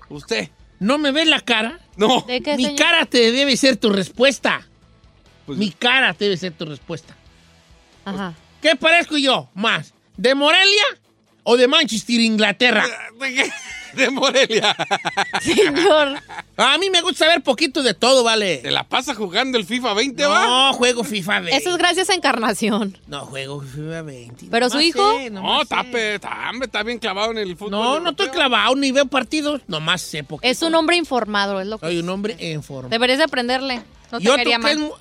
Usted. 0.09 0.49
¿No 0.79 0.99
me 0.99 1.13
ves 1.13 1.27
la 1.27 1.41
cara? 1.41 1.79
No. 1.97 2.23
¿De 2.27 2.41
qué, 2.43 2.57
Mi 2.57 2.65
señor? 2.65 2.79
cara 2.79 3.07
te 3.07 3.33
debe 3.33 3.57
ser 3.57 3.77
tu 3.77 3.91
respuesta. 3.91 4.67
Pues- 5.47 5.59
Mi 5.59 5.71
cara 5.71 6.15
debe 6.19 6.37
ser 6.37 6.53
tu 6.53 6.65
respuesta. 6.67 7.15
Ajá. 8.05 8.35
¿Qué 8.63 8.77
parezco 8.77 9.17
yo 9.17 9.49
más? 9.55 9.95
¿De 10.17 10.35
Morelia 10.35 10.83
o 11.45 11.57
de 11.57 11.67
Manchester, 11.69 12.21
Inglaterra? 12.21 12.85
¿De 13.95 14.11
Morelia. 14.11 14.77
Señor. 15.41 16.21
A 16.57 16.79
mí 16.79 16.91
me 16.91 17.01
gusta 17.03 17.25
saber 17.27 17.43
poquito 17.43 17.83
de 17.83 17.95
todo, 17.95 18.23
¿vale? 18.25 18.59
¿Te 18.59 18.71
la 18.71 18.85
pasa 18.85 19.15
jugando 19.15 19.57
el 19.59 19.65
FIFA 19.65 19.95
20, 19.95 20.27
va? 20.27 20.47
No, 20.47 20.73
juego 20.75 21.05
FIFA 21.05 21.41
20. 21.41 21.57
Eso 21.57 21.71
es 21.71 21.77
gracias 21.79 22.11
a 22.11 22.15
Encarnación. 22.15 22.99
No, 23.07 23.25
juego 23.27 23.61
FIFA 23.63 24.03
20. 24.03 24.47
¿Pero 24.51 24.69
su 24.71 24.81
hijo? 24.81 25.13
sé, 25.17 25.31
No, 25.31 25.41
nomás 25.43 25.63
está, 25.63 25.81
está, 25.81 26.51
hombre, 26.51 26.67
está 26.67 26.83
bien 26.83 26.99
clavado 26.99 27.31
en 27.33 27.39
el 27.39 27.57
fútbol. 27.57 27.71
No, 27.71 28.01
no 28.01 28.11
estoy 28.11 28.29
clavado 28.29 28.75
ni 28.77 28.93
veo 28.93 29.07
partidos. 29.07 29.63
Nomás 29.67 30.03
sé 30.03 30.23
poquito. 30.25 30.51
Es 30.51 30.63
un 30.63 30.75
hombre 30.75 30.97
informado, 30.97 31.61
es 31.61 31.67
lo 31.67 31.79
que. 31.79 31.87
Soy 31.87 31.99
un 31.99 32.09
hombre 32.11 32.37
en 32.39 32.63
forma. 32.63 32.89
Deberías 32.91 33.19
de 33.19 33.25
aprenderle. 33.25 33.83
No 34.13 34.19
te 34.19 34.25
Yo 34.25 34.37
mu- 34.79 34.93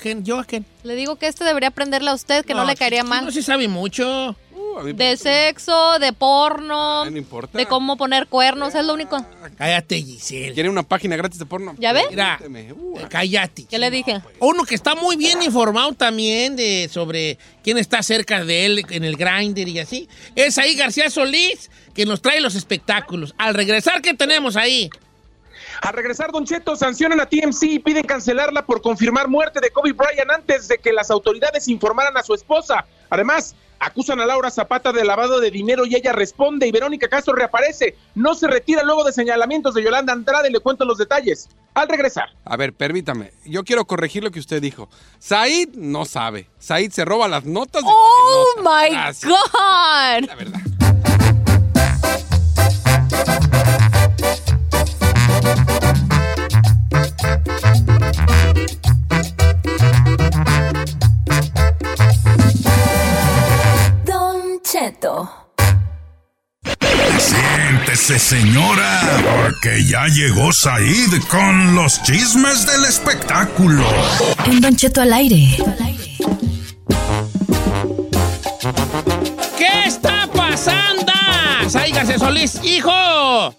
Gen- 0.00 0.24
¿Yo 0.24 0.38
a 0.38 0.44
quién? 0.44 0.64
Le 0.82 0.94
digo 0.96 1.16
que 1.16 1.26
este 1.28 1.44
debería 1.44 1.68
aprenderle 1.68 2.10
a 2.10 2.14
usted, 2.14 2.44
que 2.44 2.54
no, 2.54 2.64
le 2.64 2.74
caería 2.74 3.02
sí, 3.02 3.08
mal. 3.08 3.24
No 3.24 3.30
se 3.30 3.42
sabe 3.42 3.68
mucho. 3.68 4.34
Uh, 4.52 4.84
De 4.94 5.16
sexo, 5.16 5.98
de 5.98 6.12
porno, 6.12 7.02
Ah, 7.02 7.10
no 7.10 7.16
importa. 7.18 7.56
de 7.58 7.66
cómo 7.66 7.96
poner 7.96 8.26
cuernos, 8.28 8.74
es 8.74 8.84
lo 8.84 8.94
único. 8.94 9.24
Cállate, 9.58 10.00
Giselle. 10.02 10.54
¿Quieren 10.54 10.72
una 10.72 10.82
página 10.84 11.16
gratis 11.16 11.38
de 11.38 11.46
porno? 11.46 11.74
¿Ya 11.78 11.92
ve? 11.92 12.02
Mira. 12.10 12.38
Uh, 12.76 12.98
cállate. 13.08 13.64
¿Qué 13.68 13.78
le 13.78 13.90
dije? 13.90 14.20
Uno 14.38 14.64
que 14.64 14.74
está 14.74 14.94
muy 14.94 15.16
bien 15.16 15.42
informado 15.42 15.92
también 15.94 16.56
de 16.56 16.88
sobre 16.92 17.38
quién 17.62 17.78
está 17.78 18.02
cerca 18.02 18.44
de 18.44 18.66
él 18.66 18.84
en 18.90 19.04
el 19.04 19.16
grinder 19.16 19.68
y 19.68 19.78
así. 19.80 20.08
Es 20.36 20.56
ahí 20.58 20.74
García 20.76 21.10
Solís, 21.10 21.70
que 21.94 22.06
nos 22.06 22.22
trae 22.22 22.40
los 22.40 22.54
espectáculos. 22.54 23.34
Al 23.38 23.54
regresar, 23.54 24.00
¿qué 24.02 24.14
tenemos 24.14 24.56
ahí? 24.56 24.88
Al 25.80 25.94
regresar, 25.94 26.30
Don 26.30 26.44
Cheto, 26.44 26.76
sancionan 26.76 27.20
a 27.20 27.26
TMC 27.26 27.62
y 27.62 27.78
piden 27.78 28.04
cancelarla 28.04 28.66
por 28.66 28.82
confirmar 28.82 29.28
muerte 29.28 29.60
de 29.60 29.70
Kobe 29.70 29.92
Bryant 29.92 30.30
antes 30.30 30.68
de 30.68 30.76
que 30.78 30.92
las 30.92 31.10
autoridades 31.10 31.68
informaran 31.68 32.16
a 32.18 32.22
su 32.22 32.34
esposa. 32.34 32.84
Además, 33.08 33.54
acusan 33.78 34.20
a 34.20 34.26
Laura 34.26 34.50
Zapata 34.50 34.92
de 34.92 35.04
lavado 35.04 35.40
de 35.40 35.50
dinero 35.50 35.86
y 35.86 35.96
ella 35.96 36.12
responde 36.12 36.66
y 36.66 36.70
Verónica 36.70 37.08
Castro 37.08 37.34
reaparece. 37.34 37.96
No 38.14 38.34
se 38.34 38.46
retira 38.46 38.82
luego 38.82 39.04
de 39.04 39.12
señalamientos 39.12 39.72
de 39.74 39.82
Yolanda 39.82 40.12
Andrade, 40.12 40.50
le 40.50 40.60
cuento 40.60 40.84
los 40.84 40.98
detalles. 40.98 41.48
Al 41.72 41.88
regresar. 41.88 42.28
A 42.44 42.56
ver, 42.56 42.74
permítame. 42.74 43.32
Yo 43.46 43.62
quiero 43.64 43.84
corregir 43.86 44.22
lo 44.24 44.30
que 44.30 44.40
usted 44.40 44.60
dijo. 44.60 44.88
Said 45.18 45.70
no 45.76 46.04
sabe. 46.04 46.48
Said 46.58 46.90
se 46.90 47.04
roba 47.06 47.26
las 47.28 47.44
notas 47.44 47.82
de 47.82 47.88
¡Oh, 47.90 48.44
my 48.58 48.90
Gracias. 48.92 49.30
God! 49.30 50.26
La 50.26 50.34
verdad. 50.34 50.60
Siéntese, 67.18 68.18
señora, 68.18 69.00
porque 69.24 69.84
ya 69.84 70.06
llegó 70.06 70.52
Said 70.52 71.22
con 71.28 71.74
los 71.74 72.02
chismes 72.02 72.66
del 72.66 72.84
espectáculo. 72.84 73.84
En 74.46 74.60
Don 74.60 74.76
Cheto 74.76 75.02
al 75.02 75.12
aire. 75.12 75.56
¿Qué 79.56 79.84
está 79.86 80.28
pasando? 80.34 81.00
García 81.92 82.18
Solís, 82.18 82.60
hijo. 82.64 83.54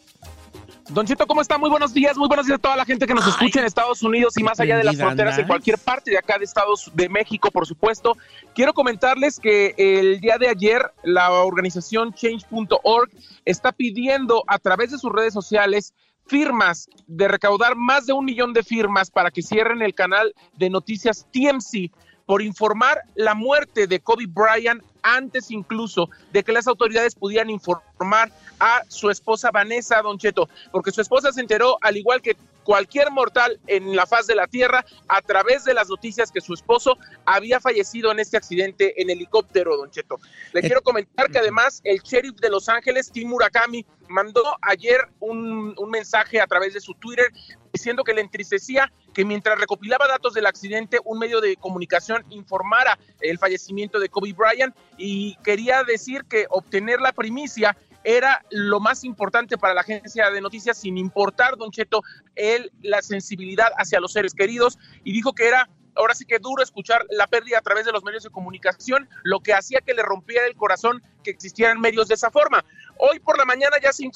Don 0.93 1.07
Cheto, 1.07 1.25
¿cómo 1.25 1.41
está? 1.41 1.57
Muy 1.57 1.69
buenos 1.69 1.93
días, 1.93 2.17
muy 2.17 2.27
buenos 2.27 2.45
días 2.45 2.59
a 2.59 2.61
toda 2.61 2.75
la 2.75 2.83
gente 2.83 3.07
que 3.07 3.13
nos 3.13 3.25
escucha 3.25 3.61
en 3.61 3.65
Estados 3.65 4.03
Unidos 4.03 4.37
y 4.37 4.43
más 4.43 4.59
allá 4.59 4.77
de 4.77 4.83
las 4.83 4.97
fronteras, 4.97 5.37
en 5.37 5.47
cualquier 5.47 5.77
parte 5.77 6.11
de 6.11 6.17
acá 6.17 6.37
de 6.37 6.43
Estados 6.43 6.91
de 6.93 7.07
México, 7.07 7.49
por 7.49 7.65
supuesto. 7.65 8.17
Quiero 8.53 8.73
comentarles 8.73 9.39
que 9.39 9.73
el 9.77 10.19
día 10.19 10.37
de 10.37 10.49
ayer 10.49 10.81
la 11.03 11.31
organización 11.31 12.13
Change.org 12.13 13.09
está 13.45 13.71
pidiendo 13.71 14.43
a 14.47 14.59
través 14.59 14.91
de 14.91 14.97
sus 14.97 15.13
redes 15.13 15.33
sociales 15.33 15.93
firmas 16.25 16.89
de 17.07 17.29
recaudar 17.29 17.77
más 17.77 18.05
de 18.05 18.11
un 18.11 18.25
millón 18.25 18.51
de 18.51 18.61
firmas 18.61 19.09
para 19.09 19.31
que 19.31 19.41
cierren 19.41 19.81
el 19.81 19.95
canal 19.95 20.33
de 20.57 20.69
noticias 20.69 21.25
TMC 21.31 21.89
por 22.25 22.41
informar 22.41 23.01
la 23.15 23.33
muerte 23.33 23.87
de 23.87 24.01
Kobe 24.01 24.25
Bryant 24.27 24.83
antes 25.03 25.51
incluso 25.51 26.09
de 26.33 26.43
que 26.43 26.51
las 26.51 26.67
autoridades 26.67 27.15
pudieran 27.15 27.49
informar 27.49 28.31
a 28.61 28.83
su 28.87 29.09
esposa 29.09 29.49
Vanessa 29.51 30.01
Don 30.03 30.19
Cheto, 30.19 30.47
porque 30.71 30.91
su 30.91 31.01
esposa 31.01 31.33
se 31.33 31.41
enteró, 31.41 31.77
al 31.81 31.97
igual 31.97 32.21
que 32.21 32.37
cualquier 32.63 33.09
mortal 33.09 33.59
en 33.65 33.95
la 33.95 34.05
faz 34.05 34.27
de 34.27 34.35
la 34.35 34.45
tierra, 34.45 34.85
a 35.07 35.19
través 35.21 35.65
de 35.65 35.73
las 35.73 35.89
noticias 35.89 36.31
que 36.31 36.41
su 36.41 36.53
esposo 36.53 36.95
había 37.25 37.59
fallecido 37.59 38.11
en 38.11 38.19
este 38.19 38.37
accidente 38.37 39.01
en 39.01 39.09
helicóptero, 39.09 39.77
Don 39.77 39.89
Cheto. 39.89 40.19
Le 40.53 40.59
Eh, 40.59 40.63
quiero 40.63 40.83
comentar 40.83 41.31
que 41.31 41.39
además 41.39 41.81
el 41.83 41.99
sheriff 42.01 42.35
de 42.35 42.51
Los 42.51 42.69
Ángeles, 42.69 43.11
Tim 43.11 43.29
Murakami, 43.29 43.83
mandó 44.07 44.43
ayer 44.61 44.99
un, 45.19 45.73
un 45.75 45.89
mensaje 45.89 46.39
a 46.39 46.45
través 46.45 46.75
de 46.75 46.81
su 46.81 46.93
Twitter 46.93 47.31
diciendo 47.73 48.03
que 48.03 48.13
le 48.13 48.21
entristecía 48.21 48.91
que 49.13 49.25
mientras 49.25 49.57
recopilaba 49.57 50.07
datos 50.07 50.33
del 50.33 50.45
accidente, 50.45 50.99
un 51.03 51.17
medio 51.17 51.41
de 51.41 51.55
comunicación 51.55 52.23
informara 52.29 52.99
el 53.21 53.39
fallecimiento 53.39 53.99
de 53.99 54.09
Kobe 54.09 54.33
Bryant 54.33 54.75
y 54.97 55.35
quería 55.43 55.83
decir 55.83 56.25
que 56.25 56.45
obtener 56.49 57.01
la 57.01 57.11
primicia 57.11 57.75
era 58.03 58.43
lo 58.49 58.79
más 58.79 59.03
importante 59.03 59.57
para 59.57 59.73
la 59.73 59.81
agencia 59.81 60.29
de 60.29 60.41
noticias, 60.41 60.77
sin 60.77 60.97
importar, 60.97 61.57
Don 61.57 61.71
Cheto, 61.71 62.01
él, 62.35 62.71
la 62.81 63.01
sensibilidad 63.01 63.67
hacia 63.77 63.99
los 63.99 64.13
seres 64.13 64.33
queridos, 64.33 64.77
y 65.03 65.13
dijo 65.13 65.33
que 65.33 65.47
era 65.47 65.69
ahora 65.95 66.15
sí 66.15 66.25
que 66.25 66.39
duro 66.39 66.63
escuchar 66.63 67.05
la 67.09 67.27
pérdida 67.27 67.57
a 67.57 67.61
través 67.61 67.85
de 67.85 67.91
los 67.91 68.03
medios 68.03 68.23
de 68.23 68.29
comunicación, 68.29 69.09
lo 69.23 69.39
que 69.41 69.53
hacía 69.53 69.81
que 69.81 69.93
le 69.93 70.03
rompiera 70.03 70.47
el 70.47 70.55
corazón 70.55 71.01
que 71.23 71.31
existieran 71.31 71.79
medios 71.79 72.07
de 72.07 72.15
esa 72.15 72.31
forma. 72.31 72.63
Hoy 72.97 73.19
por 73.19 73.37
la 73.37 73.45
mañana 73.45 73.77
ya 73.81 73.91
se, 73.91 74.09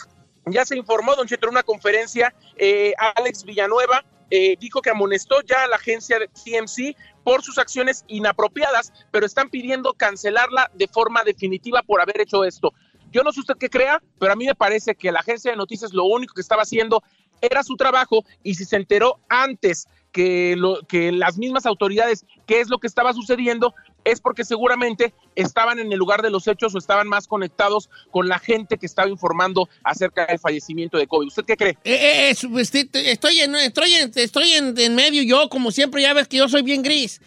ya 0.46 0.66
se 0.66 0.78
informó, 0.78 1.16
Don 1.16 1.28
Cheto, 1.28 1.48
en 1.48 1.52
una 1.52 1.64
conferencia, 1.64 2.34
eh, 2.56 2.94
Alex 3.18 3.44
Villanueva 3.44 4.06
eh, 4.32 4.56
dijo 4.60 4.82
que 4.82 4.90
amonestó 4.90 5.42
ya 5.42 5.64
a 5.64 5.68
la 5.68 5.76
agencia 5.76 6.18
de 6.18 6.28
TMC 6.28 6.98
por 7.24 7.44
sus 7.44 7.58
acciones 7.58 8.04
inapropiadas, 8.08 8.92
pero 9.12 9.26
están 9.26 9.50
pidiendo 9.50 9.94
cancelarla 9.94 10.72
de 10.74 10.88
forma 10.88 11.24
definitiva 11.24 11.84
por 11.84 12.02
haber 12.02 12.22
hecho 12.22 12.44
esto. 12.44 12.74
Yo 13.16 13.24
no 13.24 13.32
sé 13.32 13.40
usted 13.40 13.56
qué 13.58 13.70
crea, 13.70 14.02
pero 14.20 14.34
a 14.34 14.36
mí 14.36 14.46
me 14.46 14.56
parece 14.56 14.94
que 14.94 15.10
la 15.10 15.22
agencia 15.22 15.50
de 15.52 15.56
noticias 15.58 15.94
lo 15.94 16.04
único 16.04 16.34
que 16.34 16.42
estaba 16.42 16.64
haciendo 16.64 17.02
era 17.40 17.64
su 17.64 17.78
trabajo 17.78 18.26
y 18.44 18.56
si 18.56 18.66
se 18.66 18.76
enteró 18.76 19.22
antes 19.30 19.88
que, 20.12 20.56
lo, 20.58 20.82
que 20.88 21.14
las 21.14 21.38
mismas 21.38 21.66
autoridades 21.66 22.26
qué 22.46 22.60
es 22.60 22.70
lo 22.70 22.78
que 22.80 22.88
estaba 22.88 23.14
sucediendo, 23.14 23.74
es 24.04 24.20
porque 24.20 24.44
seguramente 24.44 25.14
estaban 25.36 25.80
en 25.80 25.92
el 25.94 25.98
lugar 25.98 26.22
de 26.22 26.30
los 26.30 26.46
hechos 26.48 26.76
o 26.76 26.78
estaban 26.78 27.08
más 27.08 27.26
conectados 27.28 27.90
con 28.12 28.28
la 28.28 28.38
gente 28.40 28.78
que 28.78 28.86
estaba 28.86 29.08
informando 29.10 29.70
acerca 29.84 30.26
del 30.26 30.40
fallecimiento 30.40 30.98
de 30.98 31.08
Kobe. 31.08 31.26
¿Usted 31.28 31.44
qué 31.46 31.56
cree? 31.56 31.78
Eh, 31.84 31.94
eh, 31.96 32.30
es- 32.32 32.46
pues, 32.52 32.70
te- 32.70 32.86
te- 32.86 33.12
estoy 33.12 33.40
estoy, 33.40 33.94
estoy 34.16 34.52
en 34.54 34.96
medio 34.96 35.22
yo, 35.24 35.48
como 35.50 35.72
siempre, 35.72 36.02
ya 36.02 36.14
ves 36.14 36.28
que 36.28 36.38
yo 36.38 36.50
soy 36.50 36.64
bien 36.64 36.82
gris. 36.82 37.22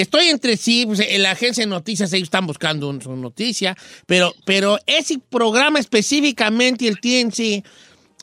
Estoy 0.00 0.26
entre 0.26 0.56
sí, 0.56 0.84
pues, 0.86 1.00
en 1.00 1.22
la 1.22 1.30
agencia 1.30 1.62
de 1.64 1.70
noticias, 1.70 2.12
ellos 2.12 2.26
están 2.26 2.46
buscando 2.46 2.88
un- 2.88 3.00
su 3.00 3.14
noticia, 3.16 3.76
pero, 4.06 4.34
pero 4.44 4.78
ese 4.86 5.18
programa 5.18 5.78
específicamente, 5.78 6.88
el 6.88 7.00
TNC, 7.00 7.62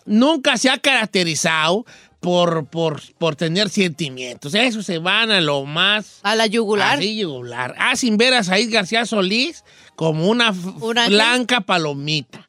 nunca 0.06 0.58
se 0.58 0.70
ha 0.70 0.78
caracterizado 0.80 1.86
por, 2.20 2.68
por, 2.68 3.02
por 3.18 3.36
tener 3.36 3.70
sentimientos. 3.70 4.54
Eso 4.54 4.84
se 4.84 4.98
van 5.00 5.32
a 5.32 5.42
lo 5.42 5.66
más... 5.66 6.20
A 6.24 6.36
la 6.36 6.46
yugular. 6.46 6.98
Así 7.00 7.18
yugular. 7.18 7.74
Hacen 7.80 8.18
ver 8.18 8.34
a 8.36 8.44
Said 8.44 8.72
García 8.72 9.06
Solís 9.06 9.64
como 9.96 10.28
una 10.28 10.50
f- 10.50 10.68
¿Un 10.82 10.98
ángel? 10.98 11.14
blanca 11.16 11.62
palomita. 11.62 12.48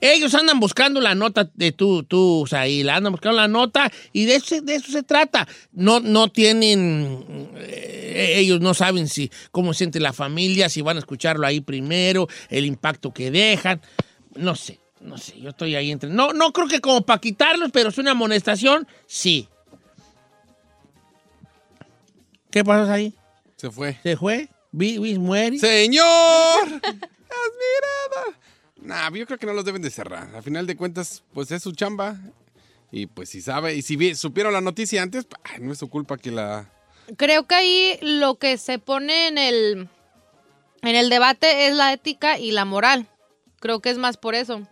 Ellos 0.00 0.34
andan 0.34 0.60
buscando 0.60 1.00
la 1.00 1.14
nota 1.14 1.50
de 1.54 1.72
tú, 1.72 2.02
tú, 2.04 2.46
Said, 2.48 2.88
andan 2.88 3.12
buscando 3.12 3.36
la 3.36 3.48
nota 3.48 3.90
y 4.12 4.24
de 4.24 4.36
eso, 4.36 4.60
de 4.60 4.76
eso 4.76 4.90
se 4.92 5.02
trata. 5.02 5.46
No, 5.72 6.00
no 6.00 6.28
tienen, 6.28 7.52
eh, 7.56 8.34
ellos 8.36 8.60
no 8.60 8.72
saben 8.74 9.08
si 9.08 9.30
cómo 9.50 9.74
siente 9.74 10.00
la 10.00 10.12
familia, 10.12 10.68
si 10.68 10.80
van 10.80 10.96
a 10.96 11.00
escucharlo 11.00 11.46
ahí 11.46 11.60
primero, 11.60 12.28
el 12.48 12.64
impacto 12.64 13.12
que 13.12 13.30
dejan. 13.30 13.80
No 14.36 14.56
sé, 14.56 14.80
no 15.00 15.18
sé, 15.18 15.38
yo 15.40 15.50
estoy 15.50 15.74
ahí 15.74 15.90
entre... 15.90 16.08
No, 16.08 16.32
no 16.32 16.52
creo 16.52 16.68
que 16.68 16.80
como 16.80 17.02
para 17.02 17.20
quitarlos, 17.20 17.70
pero 17.72 17.90
es 17.90 17.98
una 17.98 18.12
amonestación, 18.12 18.86
sí. 19.06 19.48
¿Qué 22.50 22.64
pasó 22.64 22.90
ahí? 22.90 23.14
Se 23.56 23.70
fue. 23.70 23.98
¿Se 24.02 24.16
fue? 24.16 24.48
¿Vi, 24.72 24.98
vi 24.98 25.18
muere? 25.18 25.58
¡Señor! 25.58 26.04
¡Has 26.82 27.50
mirado! 27.60 28.40
Nah, 28.82 29.10
yo 29.12 29.26
creo 29.26 29.38
que 29.38 29.46
no 29.46 29.52
los 29.52 29.64
deben 29.64 29.82
de 29.82 29.90
cerrar. 29.90 30.34
A 30.34 30.42
final 30.42 30.66
de 30.66 30.76
cuentas, 30.76 31.22
pues 31.34 31.50
es 31.50 31.62
su 31.62 31.72
chamba. 31.72 32.16
Y 32.92 33.06
pues 33.06 33.28
si 33.28 33.40
sabe, 33.40 33.74
y 33.76 33.82
si 33.82 33.96
vi- 33.96 34.14
supieron 34.14 34.52
la 34.52 34.60
noticia 34.60 35.02
antes, 35.02 35.26
ay, 35.44 35.60
no 35.60 35.72
es 35.72 35.78
su 35.78 35.88
culpa 35.88 36.16
que 36.16 36.30
la... 36.30 36.68
Creo 37.16 37.46
que 37.46 37.54
ahí 37.54 37.98
lo 38.02 38.36
que 38.36 38.56
se 38.58 38.78
pone 38.78 39.28
en 39.28 39.38
el, 39.38 39.88
en 40.82 40.96
el 40.96 41.08
debate 41.10 41.66
es 41.68 41.74
la 41.74 41.92
ética 41.92 42.38
y 42.38 42.50
la 42.52 42.64
moral. 42.64 43.06
Creo 43.60 43.80
que 43.80 43.90
es 43.90 43.98
más 43.98 44.16
por 44.16 44.34
eso. 44.34 44.62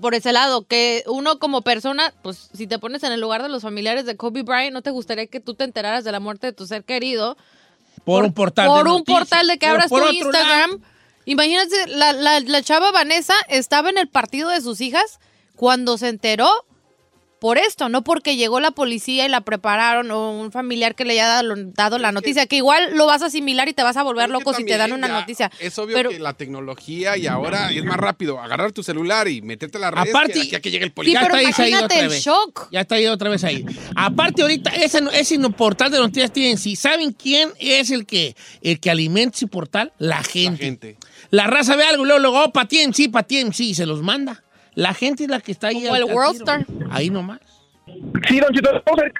Por 0.00 0.14
ese 0.14 0.32
lado, 0.32 0.66
que 0.66 1.02
uno 1.06 1.38
como 1.38 1.62
persona, 1.62 2.12
pues 2.22 2.50
si 2.54 2.66
te 2.66 2.78
pones 2.78 3.02
en 3.04 3.12
el 3.12 3.20
lugar 3.20 3.42
de 3.42 3.48
los 3.48 3.62
familiares 3.62 4.04
de 4.04 4.16
Kobe 4.16 4.42
Bryant, 4.42 4.72
no 4.74 4.82
te 4.82 4.90
gustaría 4.90 5.26
que 5.26 5.40
tú 5.40 5.54
te 5.54 5.64
enteraras 5.64 6.04
de 6.04 6.12
la 6.12 6.20
muerte 6.20 6.46
de 6.48 6.52
tu 6.52 6.66
ser 6.66 6.84
querido. 6.84 7.36
Por, 8.04 8.22
un 8.24 8.32
portal 8.34 8.66
de 8.68 8.70
Por 8.74 8.86
un 8.86 8.98
noticias. 8.98 9.18
portal 9.18 9.46
de 9.46 9.52
que 9.54 9.66
Pero 9.66 9.72
abras 9.72 9.88
tu 9.88 10.08
Instagram. 10.10 10.70
lado, 10.72 10.82
Imagínate, 11.32 11.86
la, 11.88 12.12
la, 12.12 12.40
la 12.40 12.62
chava 12.62 12.90
Vanessa 12.90 13.34
estaba 13.48 13.90
en 13.90 13.98
el 13.98 14.08
partido 14.08 14.48
de 14.48 14.60
sus 14.60 14.80
hijas 14.80 15.18
cuando 15.56 15.98
se 15.98 16.08
enteró 16.08 16.48
por 17.40 17.56
esto, 17.56 17.88
no 17.88 18.02
porque 18.02 18.34
llegó 18.34 18.58
la 18.58 18.72
policía 18.72 19.24
y 19.24 19.28
la 19.28 19.42
prepararon 19.42 20.10
o 20.10 20.32
un 20.32 20.50
familiar 20.50 20.96
que 20.96 21.04
le 21.04 21.12
haya 21.12 21.28
dado, 21.28 21.54
dado 21.56 21.96
la 21.98 22.10
noticia, 22.10 22.46
que 22.46 22.56
igual 22.56 22.96
lo 22.96 23.06
vas 23.06 23.22
a 23.22 23.26
asimilar 23.26 23.68
y 23.68 23.74
te 23.74 23.84
vas 23.84 23.96
a 23.96 24.02
volver 24.02 24.26
que 24.26 24.32
loco 24.32 24.52
si 24.54 24.64
te 24.64 24.76
dan 24.76 24.90
una 24.90 25.06
ya 25.06 25.20
noticia. 25.20 25.52
Es 25.60 25.78
obvio 25.78 25.94
Pero- 25.94 26.10
que 26.10 26.18
la 26.18 26.32
tecnología 26.32 27.16
y 27.16 27.28
ahora 27.28 27.70
es 27.70 27.84
más 27.84 27.96
rápido 27.96 28.40
agarrar 28.40 28.72
tu 28.72 28.82
celular 28.82 29.28
y 29.28 29.40
meterte 29.40 29.78
a 29.78 29.82
la 29.82 29.90
red 29.92 30.10
Aparte- 30.10 30.48
que, 30.50 30.56
a 30.56 30.60
que 30.60 30.72
llegue 30.72 30.82
el 30.86 30.90
Sí, 30.90 30.94
policía. 30.94 31.20
pero 31.20 31.36
está 31.36 31.62
ahí, 31.62 31.68
imagínate 31.70 32.00
el 32.00 32.08
vez. 32.08 32.24
shock. 32.24 32.68
Ya 32.72 32.80
está 32.80 32.96
ahí 32.96 33.06
otra 33.06 33.30
vez 33.30 33.44
ahí. 33.44 33.64
Aparte, 33.94 34.42
ahorita, 34.42 34.70
ese, 34.70 34.98
ese 35.12 35.38
portal 35.50 35.92
de 35.92 35.98
noticias 35.98 36.32
tienen 36.32 36.58
sí. 36.58 36.74
¿Saben 36.74 37.12
quién 37.12 37.52
es 37.60 37.92
el 37.92 38.04
que, 38.04 38.34
el 38.62 38.80
que 38.80 38.90
alimenta 38.90 39.36
ese 39.36 39.46
portal? 39.46 39.92
La 39.98 40.16
La 40.16 40.24
gente. 40.24 40.96
La 41.30 41.46
raza 41.46 41.76
ve 41.76 41.84
algo 41.84 42.04
y 42.04 42.06
luego, 42.06 42.20
luego, 42.20 42.44
oh, 42.44 42.52
para 42.52 42.66
TMC, 42.68 43.10
para 43.12 43.26
TMC, 43.26 43.60
y 43.60 43.74
se 43.74 43.86
los 43.86 44.02
manda. 44.02 44.42
La 44.74 44.94
gente 44.94 45.24
es 45.24 45.30
la 45.30 45.40
que 45.40 45.52
está 45.52 45.68
ahí. 45.68 45.74
Como 45.82 45.94
al- 45.94 46.02
el 46.08 46.14
World 46.14 46.32
tiro. 46.32 46.44
Star. 46.44 46.66
Ahí 46.90 47.10
nomás. 47.10 47.40
Sí, 48.28 48.38
don 48.40 48.52
Chito, 48.54 48.70
vamos 48.86 49.00
a 49.00 49.02
ver 49.02 49.12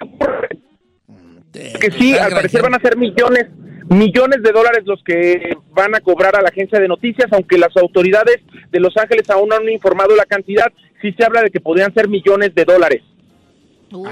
Te- 1.51 1.73
que 1.81 1.91
sí, 1.93 2.15
al 2.17 2.31
parecer 2.33 2.63
van 2.63 2.75
a 2.75 2.81
ser 2.81 2.97
millones, 2.97 3.47
millones 3.89 4.43
de 4.43 4.53
dólares 4.53 4.83
los 4.85 5.03
que 5.03 5.57
van 5.71 5.95
a 5.95 6.01
cobrar 6.01 6.37
a 6.37 6.43
la 6.43 6.49
agencia 6.49 6.79
de 6.79 6.87
noticias, 6.89 7.27
aunque 7.33 7.57
las 7.59 7.75
autoridades 7.77 8.37
de 8.71 8.81
Los 8.81 8.97
Ángeles 8.97 9.29
aún 9.31 9.49
no 9.49 9.57
han 9.57 9.69
informado 9.69 10.15
la 10.15 10.27
cantidad, 10.27 10.67
sí 11.01 11.13
se 11.19 11.25
habla 11.25 11.43
de 11.43 11.51
que 11.51 11.61
podrían 11.61 11.93
ser 11.95 12.09
millones 12.09 12.55
de 12.55 12.65
dólares. 12.65 13.03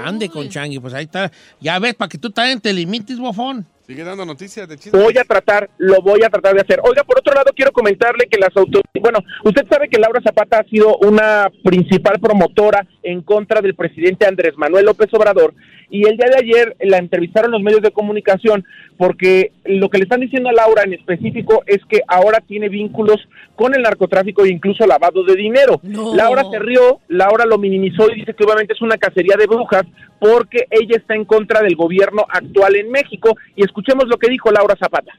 Ande 0.03 0.29
con 0.29 0.49
Changi, 0.49 0.79
pues 0.79 0.93
ahí 0.95 1.03
está. 1.05 1.31
Ya 1.61 1.77
ves, 1.77 1.93
para 1.93 2.09
que 2.09 2.17
tú 2.17 2.31
también 2.31 2.59
te 2.59 2.73
limites, 2.73 3.19
bofón. 3.19 3.65
Sigue 3.87 4.03
dando 4.03 4.25
noticias 4.25 4.67
de 4.67 4.75
chismes. 4.77 5.01
Voy 5.01 5.17
a 5.17 5.23
tratar, 5.23 5.69
lo 5.77 6.01
voy 6.01 6.21
a 6.21 6.29
tratar 6.29 6.53
de 6.53 6.59
hacer. 6.59 6.81
Oiga, 6.83 7.05
por 7.05 7.19
otro 7.19 7.33
lado, 7.33 7.53
quiero 7.55 7.71
comentarle 7.71 8.27
que 8.29 8.37
las 8.37 8.49
autoridades, 8.49 9.01
bueno, 9.01 9.19
usted 9.45 9.65
sabe 9.69 9.87
que 9.87 9.97
Laura 9.97 10.19
Zapata 10.21 10.59
ha 10.59 10.63
sido 10.65 10.97
una 10.97 11.49
principal 11.63 12.19
promotora 12.19 12.85
en 13.01 13.21
contra 13.21 13.61
del 13.61 13.75
presidente 13.75 14.27
Andrés 14.27 14.57
Manuel 14.57 14.87
López 14.87 15.07
Obrador 15.13 15.53
y 15.89 16.07
el 16.07 16.17
día 16.17 16.27
de 16.29 16.37
ayer 16.37 16.75
la 16.81 16.97
entrevistaron 16.97 17.51
los 17.51 17.61
medios 17.61 17.81
de 17.81 17.91
comunicación 17.91 18.65
porque 18.97 19.51
lo 19.65 19.89
que 19.89 19.99
le 19.99 20.03
están 20.03 20.19
diciendo 20.19 20.49
a 20.49 20.53
Laura 20.53 20.83
en 20.83 20.93
específico 20.93 21.63
es 21.65 21.79
que 21.89 22.01
ahora 22.07 22.41
tiene 22.45 22.67
vínculos 22.69 23.27
con 23.55 23.75
el 23.75 23.83
narcotráfico 23.83 24.43
e 24.43 24.49
incluso 24.49 24.85
lavado 24.85 25.23
de 25.23 25.35
dinero. 25.35 25.79
No. 25.83 26.15
Laura 26.15 26.43
se 26.51 26.59
rió, 26.59 26.99
Laura 27.07 27.45
lo 27.45 27.57
minimizó 27.57 28.09
y 28.09 28.15
dice 28.15 28.33
que 28.33 28.43
obviamente 28.43 28.73
es 28.73 28.81
una 28.81 28.97
cacería 28.97 29.35
de 29.37 29.47
brujas 29.47 29.83
porque 30.19 30.65
ella 30.69 30.97
está 30.97 31.15
en 31.15 31.25
contra 31.25 31.61
del 31.61 31.75
gobierno 31.75 32.25
actual 32.29 32.75
en 32.75 32.91
México 32.91 33.35
y 33.55 33.63
escuchemos 33.63 34.05
lo 34.07 34.17
que 34.17 34.29
dijo 34.29 34.51
Laura 34.51 34.75
Zapata. 34.77 35.13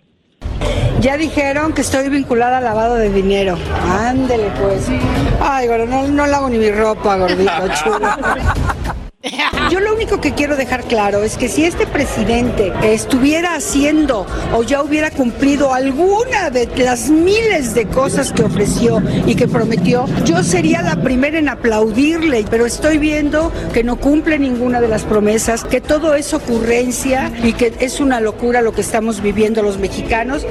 Ya 1.01 1.17
dijeron 1.17 1.73
que 1.73 1.83
estoy 1.83 2.09
vinculada 2.09 2.59
al 2.59 2.65
lavado 2.65 2.97
de 2.97 3.11
dinero. 3.11 3.57
Ándele 3.89 4.51
pues. 4.61 4.89
Ay, 5.41 5.69
gordo, 5.69 5.87
no, 5.87 6.09
no 6.09 6.27
lavo 6.27 6.51
ni 6.51 6.59
mi 6.59 6.73
ropa, 6.73 7.17
gordito 7.17 7.53
chulo. 7.85 8.09
Yo 9.71 9.81
lo 9.81 9.95
único 9.95 10.21
que 10.21 10.33
quiero 10.33 10.57
dejar 10.57 10.85
claro 10.85 11.25
es 11.25 11.37
que 11.37 11.49
si 11.49 11.65
este 11.65 11.89
presidente 11.89 12.73
estuviera 12.85 13.57
haciendo 13.57 14.25
o 14.55 14.63
ya 14.63 14.81
hubiera 14.81 15.11
cumplido 15.11 15.75
alguna 15.75 16.51
de 16.51 16.69
las 16.77 17.11
miles 17.11 17.75
de 17.75 17.87
cosas 17.87 18.33
que 18.33 18.45
ofreció 18.45 19.03
y 19.27 19.35
que 19.35 19.49
prometió, 19.49 20.07
yo 20.25 20.45
sería 20.45 20.83
la 20.83 21.03
primera 21.03 21.37
en 21.37 21.49
aplaudirle, 21.49 22.45
pero 22.49 22.65
estoy 22.65 22.99
viendo 22.99 23.53
que 23.73 23.83
no 23.83 23.97
cumple 23.97 24.39
ninguna 24.39 24.81
de 24.81 24.87
las 24.87 25.03
promesas, 25.03 25.65
que 25.65 25.81
todo 25.81 26.15
es 26.15 26.33
ocurrencia 26.33 27.33
y 27.43 27.55
que 27.55 27.75
es 27.81 27.99
una 27.99 28.21
locura 28.21 28.63
lo 28.63 28.73
que 28.73 28.83
estamos 28.83 29.21
viviendo 29.21 29.65
los 29.65 29.79
mexicanos. 29.79 30.47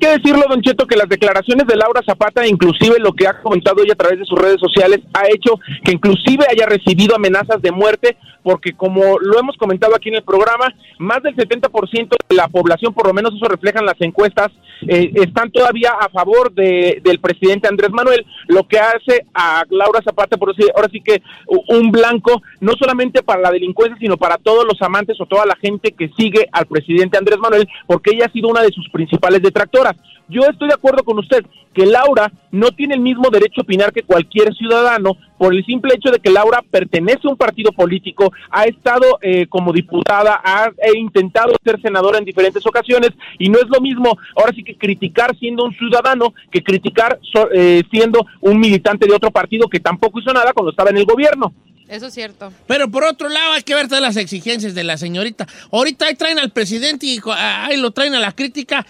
Que 0.00 0.08
decirlo, 0.08 0.44
Don 0.48 0.62
Cheto, 0.62 0.86
que 0.86 0.96
las 0.96 1.10
declaraciones 1.10 1.66
de 1.66 1.76
Laura 1.76 2.00
Zapata, 2.06 2.46
inclusive 2.46 2.98
lo 2.98 3.12
que 3.12 3.28
ha 3.28 3.42
comentado 3.42 3.82
ella 3.82 3.92
a 3.92 3.96
través 3.96 4.18
de 4.18 4.24
sus 4.24 4.38
redes 4.38 4.58
sociales, 4.58 5.00
ha 5.12 5.28
hecho 5.28 5.60
que 5.84 5.92
inclusive 5.92 6.46
haya 6.50 6.64
recibido 6.64 7.14
amenazas 7.14 7.60
de 7.60 7.70
muerte, 7.70 8.16
porque 8.42 8.72
como 8.72 9.18
lo 9.18 9.38
hemos 9.38 9.58
comentado 9.58 9.94
aquí 9.94 10.08
en 10.08 10.14
el 10.14 10.22
programa, 10.22 10.72
más 10.98 11.22
del 11.22 11.36
70% 11.36 12.08
de 12.28 12.34
la 12.34 12.48
población, 12.48 12.94
por 12.94 13.08
lo 13.08 13.12
menos 13.12 13.34
eso 13.34 13.44
reflejan 13.44 13.84
las 13.84 14.00
encuestas, 14.00 14.48
eh, 14.88 15.12
están 15.16 15.50
todavía 15.50 15.90
a 16.00 16.08
favor 16.08 16.50
de, 16.54 17.02
del 17.04 17.20
presidente 17.20 17.68
Andrés 17.68 17.90
Manuel, 17.90 18.24
lo 18.48 18.66
que 18.66 18.78
hace 18.78 19.26
a 19.34 19.64
Laura 19.68 20.00
Zapata, 20.02 20.38
por 20.38 20.56
decir, 20.56 20.72
ahora 20.74 20.88
sí 20.90 21.02
que 21.02 21.20
un 21.68 21.90
blanco, 21.90 22.40
no 22.60 22.72
solamente 22.78 23.22
para 23.22 23.42
la 23.42 23.50
delincuencia, 23.50 23.98
sino 24.00 24.16
para 24.16 24.38
todos 24.38 24.64
los 24.64 24.80
amantes 24.80 25.20
o 25.20 25.26
toda 25.26 25.44
la 25.44 25.56
gente 25.56 25.92
que 25.92 26.10
sigue 26.16 26.48
al 26.52 26.64
presidente 26.64 27.18
Andrés 27.18 27.38
Manuel, 27.38 27.68
porque 27.86 28.12
ella 28.14 28.26
ha 28.26 28.32
sido 28.32 28.48
una 28.48 28.62
de 28.62 28.72
sus 28.72 28.88
principales 28.88 29.42
detractoras. 29.42 29.89
Yo 30.28 30.42
estoy 30.48 30.68
de 30.68 30.74
acuerdo 30.74 31.02
con 31.02 31.18
usted 31.18 31.44
que 31.74 31.86
Laura 31.86 32.30
no 32.52 32.70
tiene 32.72 32.94
el 32.94 33.00
mismo 33.00 33.30
derecho 33.30 33.60
a 33.60 33.62
opinar 33.62 33.92
que 33.92 34.02
cualquier 34.02 34.54
ciudadano 34.54 35.16
por 35.38 35.54
el 35.54 35.64
simple 35.64 35.94
hecho 35.94 36.10
de 36.10 36.18
que 36.18 36.30
Laura 36.30 36.62
pertenece 36.68 37.20
a 37.26 37.30
un 37.30 37.36
partido 37.36 37.72
político, 37.72 38.32
ha 38.50 38.64
estado 38.64 39.18
eh, 39.22 39.46
como 39.48 39.72
diputada, 39.72 40.40
ha 40.44 40.70
e 40.78 40.98
intentado 40.98 41.52
ser 41.64 41.80
senadora 41.80 42.18
en 42.18 42.24
diferentes 42.24 42.64
ocasiones 42.66 43.10
y 43.38 43.48
no 43.48 43.58
es 43.58 43.68
lo 43.68 43.80
mismo 43.80 44.16
ahora 44.36 44.52
sí 44.54 44.62
que 44.62 44.76
criticar 44.76 45.36
siendo 45.38 45.64
un 45.64 45.74
ciudadano 45.74 46.32
que 46.52 46.62
criticar 46.62 47.18
so- 47.32 47.48
eh, 47.52 47.82
siendo 47.90 48.24
un 48.40 48.58
militante 48.60 49.06
de 49.06 49.14
otro 49.14 49.30
partido 49.30 49.68
que 49.68 49.80
tampoco 49.80 50.20
hizo 50.20 50.32
nada 50.32 50.52
cuando 50.52 50.70
estaba 50.70 50.90
en 50.90 50.98
el 50.98 51.06
gobierno. 51.06 51.52
Eso 51.88 52.06
es 52.06 52.14
cierto. 52.14 52.52
Pero 52.68 52.88
por 52.88 53.02
otro 53.02 53.28
lado 53.28 53.50
hay 53.52 53.62
que 53.62 53.74
ver 53.74 53.88
todas 53.88 54.00
las 54.02 54.16
exigencias 54.16 54.76
de 54.76 54.84
la 54.84 54.96
señorita. 54.96 55.48
Ahorita 55.72 56.06
ahí 56.06 56.14
traen 56.14 56.38
al 56.38 56.50
presidente 56.50 57.04
y 57.06 57.18
ahí 57.36 57.76
lo 57.78 57.90
traen 57.90 58.14
a 58.14 58.20
la 58.20 58.30
crítica 58.30 58.86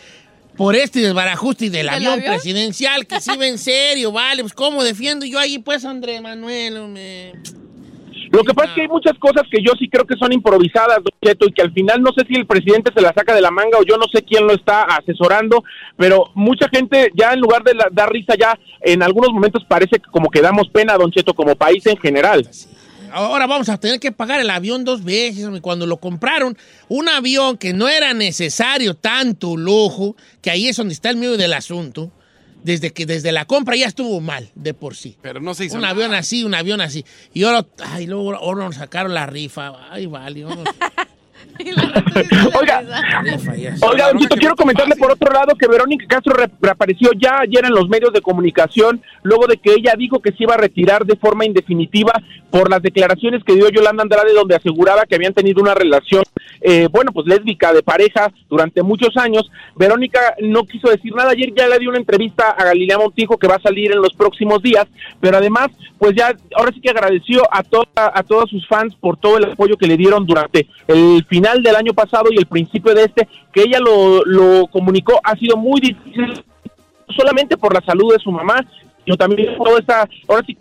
por 0.60 0.76
este 0.76 1.00
desbarajuste 1.00 1.70
del 1.70 1.72
¿Del 1.72 1.88
avión, 1.88 2.12
avión? 2.12 2.34
presidencial, 2.34 3.06
que 3.06 3.18
sí 3.18 3.34
va 3.34 3.46
en 3.46 3.56
serio, 3.70 4.12
vale, 4.12 4.42
pues 4.42 4.52
cómo 4.52 4.84
defiendo 4.84 5.24
yo 5.24 5.38
ahí 5.38 5.58
pues 5.58 5.86
Andrés 5.86 6.20
Manuel, 6.20 6.76
hombre? 6.76 7.32
Lo 8.30 8.44
que 8.44 8.52
pasa 8.52 8.68
es 8.68 8.74
que 8.74 8.80
hay 8.82 8.88
muchas 8.88 9.18
cosas 9.18 9.44
que 9.50 9.62
yo 9.62 9.72
sí 9.78 9.88
creo 9.88 10.04
que 10.06 10.16
son 10.18 10.30
improvisadas, 10.34 10.98
Don 10.98 11.14
Cheto, 11.24 11.46
y 11.48 11.52
que 11.54 11.62
al 11.62 11.72
final 11.72 12.02
no 12.02 12.10
sé 12.12 12.26
si 12.28 12.34
el 12.36 12.46
presidente 12.46 12.92
se 12.94 13.00
la 13.00 13.14
saca 13.14 13.34
de 13.34 13.40
la 13.40 13.50
manga 13.50 13.78
o 13.78 13.84
yo 13.84 13.96
no 13.96 14.04
sé 14.12 14.22
quién 14.22 14.46
lo 14.46 14.52
está 14.52 14.82
asesorando, 14.82 15.64
pero 15.96 16.30
mucha 16.34 16.68
gente 16.68 17.10
ya 17.16 17.32
en 17.32 17.40
lugar 17.40 17.64
de 17.64 17.72
la- 17.74 17.88
dar 17.90 18.12
risa 18.12 18.34
ya 18.38 18.58
en 18.82 19.02
algunos 19.02 19.30
momentos 19.32 19.64
parece 19.66 19.92
que 19.98 20.10
como 20.12 20.28
que 20.28 20.42
damos 20.42 20.68
pena, 20.68 20.98
Don 20.98 21.10
Cheto, 21.10 21.32
como 21.32 21.56
país 21.56 21.86
en 21.86 21.96
general. 21.96 22.46
Ahora 23.12 23.46
vamos 23.46 23.68
a 23.68 23.78
tener 23.78 24.00
que 24.00 24.12
pagar 24.12 24.40
el 24.40 24.50
avión 24.50 24.84
dos 24.84 25.04
veces. 25.04 25.48
Cuando 25.60 25.86
lo 25.86 25.98
compraron, 25.98 26.56
un 26.88 27.08
avión 27.08 27.58
que 27.58 27.72
no 27.72 27.88
era 27.88 28.14
necesario 28.14 28.94
tanto 28.94 29.56
lujo, 29.56 30.16
que 30.42 30.50
ahí 30.50 30.68
es 30.68 30.76
donde 30.76 30.94
está 30.94 31.10
el 31.10 31.16
medio 31.16 31.36
del 31.36 31.52
asunto, 31.52 32.10
desde 32.62 32.92
que 32.92 33.06
desde 33.06 33.32
la 33.32 33.44
compra 33.46 33.76
ya 33.76 33.86
estuvo 33.86 34.20
mal 34.20 34.50
de 34.54 34.74
por 34.74 34.94
sí. 34.94 35.16
Pero 35.22 35.40
no 35.40 35.54
se 35.54 35.64
hizo 35.66 35.76
Un 35.76 35.80
nada. 35.82 35.92
avión 35.94 36.12
así, 36.14 36.44
un 36.44 36.54
avión 36.54 36.80
así. 36.80 37.04
Y 37.32 37.44
ahora, 37.44 37.66
ay, 37.78 38.06
luego 38.06 38.34
ahora 38.34 38.64
nos 38.64 38.76
sacaron 38.76 39.14
la 39.14 39.26
rifa. 39.26 39.72
Ay, 39.90 40.06
vale. 40.06 40.40
nos- 40.42 40.58
Oiga. 42.60 42.82
Oiga, 43.82 44.08
Don 44.08 44.18
Cheto, 44.18 44.36
quiero 44.36 44.56
comentarle 44.56 44.96
por 44.96 45.10
otro 45.12 45.32
lado 45.32 45.54
que 45.54 45.68
Verónica 45.68 46.06
Castro 46.08 46.34
re- 46.34 46.50
reapareció 46.60 47.10
ya 47.16 47.40
ayer 47.40 47.64
en 47.64 47.72
los 47.74 47.88
medios 47.88 48.12
de 48.12 48.20
comunicación, 48.20 49.02
luego 49.22 49.46
de 49.46 49.56
que 49.56 49.74
ella 49.74 49.94
dijo 49.96 50.20
que 50.20 50.32
se 50.32 50.44
iba 50.44 50.54
a 50.54 50.58
retirar 50.58 51.04
de 51.04 51.16
forma 51.16 51.44
indefinitiva 51.44 52.12
por 52.50 52.70
las 52.70 52.82
declaraciones 52.82 53.44
que 53.44 53.54
dio 53.54 53.68
Yolanda 53.68 54.02
Andrade, 54.02 54.32
donde 54.32 54.56
aseguraba 54.56 55.04
que 55.06 55.14
habían 55.14 55.34
tenido 55.34 55.62
una 55.62 55.74
relación, 55.74 56.24
eh, 56.60 56.88
bueno, 56.90 57.12
pues 57.12 57.26
lésbica 57.26 57.72
de 57.72 57.82
pareja 57.82 58.32
durante 58.48 58.82
muchos 58.82 59.16
años. 59.16 59.50
Verónica 59.76 60.34
no 60.40 60.64
quiso 60.64 60.88
decir 60.88 61.14
nada. 61.14 61.30
Ayer 61.30 61.52
ya 61.56 61.68
le 61.68 61.78
dio 61.78 61.90
una 61.90 61.98
entrevista 61.98 62.50
a 62.50 62.64
Galilea 62.64 62.98
Montijo 62.98 63.38
que 63.38 63.46
va 63.46 63.56
a 63.56 63.62
salir 63.62 63.92
en 63.92 64.02
los 64.02 64.14
próximos 64.14 64.62
días, 64.62 64.86
pero 65.20 65.36
además, 65.36 65.68
pues 65.98 66.14
ya, 66.16 66.34
ahora 66.56 66.72
sí 66.72 66.80
que 66.80 66.90
agradeció 66.90 67.42
a, 67.52 67.62
toda, 67.62 67.86
a 67.94 68.22
todos 68.22 68.50
sus 68.50 68.66
fans 68.66 68.94
por 68.96 69.16
todo 69.16 69.38
el 69.38 69.44
apoyo 69.44 69.76
que 69.76 69.86
le 69.86 69.96
dieron 69.96 70.26
durante 70.26 70.66
el 70.88 71.24
final 71.28 71.49
del 71.58 71.76
año 71.76 71.92
pasado 71.92 72.30
y 72.30 72.38
el 72.38 72.46
principio 72.46 72.94
de 72.94 73.04
este, 73.04 73.28
que 73.52 73.62
ella 73.62 73.78
lo, 73.80 74.24
lo 74.24 74.66
comunicó, 74.68 75.20
ha 75.22 75.36
sido 75.36 75.56
muy 75.56 75.80
difícil, 75.80 76.44
solamente 77.16 77.56
por 77.56 77.74
la 77.74 77.84
salud 77.84 78.12
de 78.12 78.18
su 78.18 78.30
mamá, 78.30 78.64
sino 79.04 79.16
también 79.16 79.56
por 79.56 79.68
toda 79.68 79.80
esta, 79.80 80.08
ahora 80.28 80.44
sí 80.46 80.56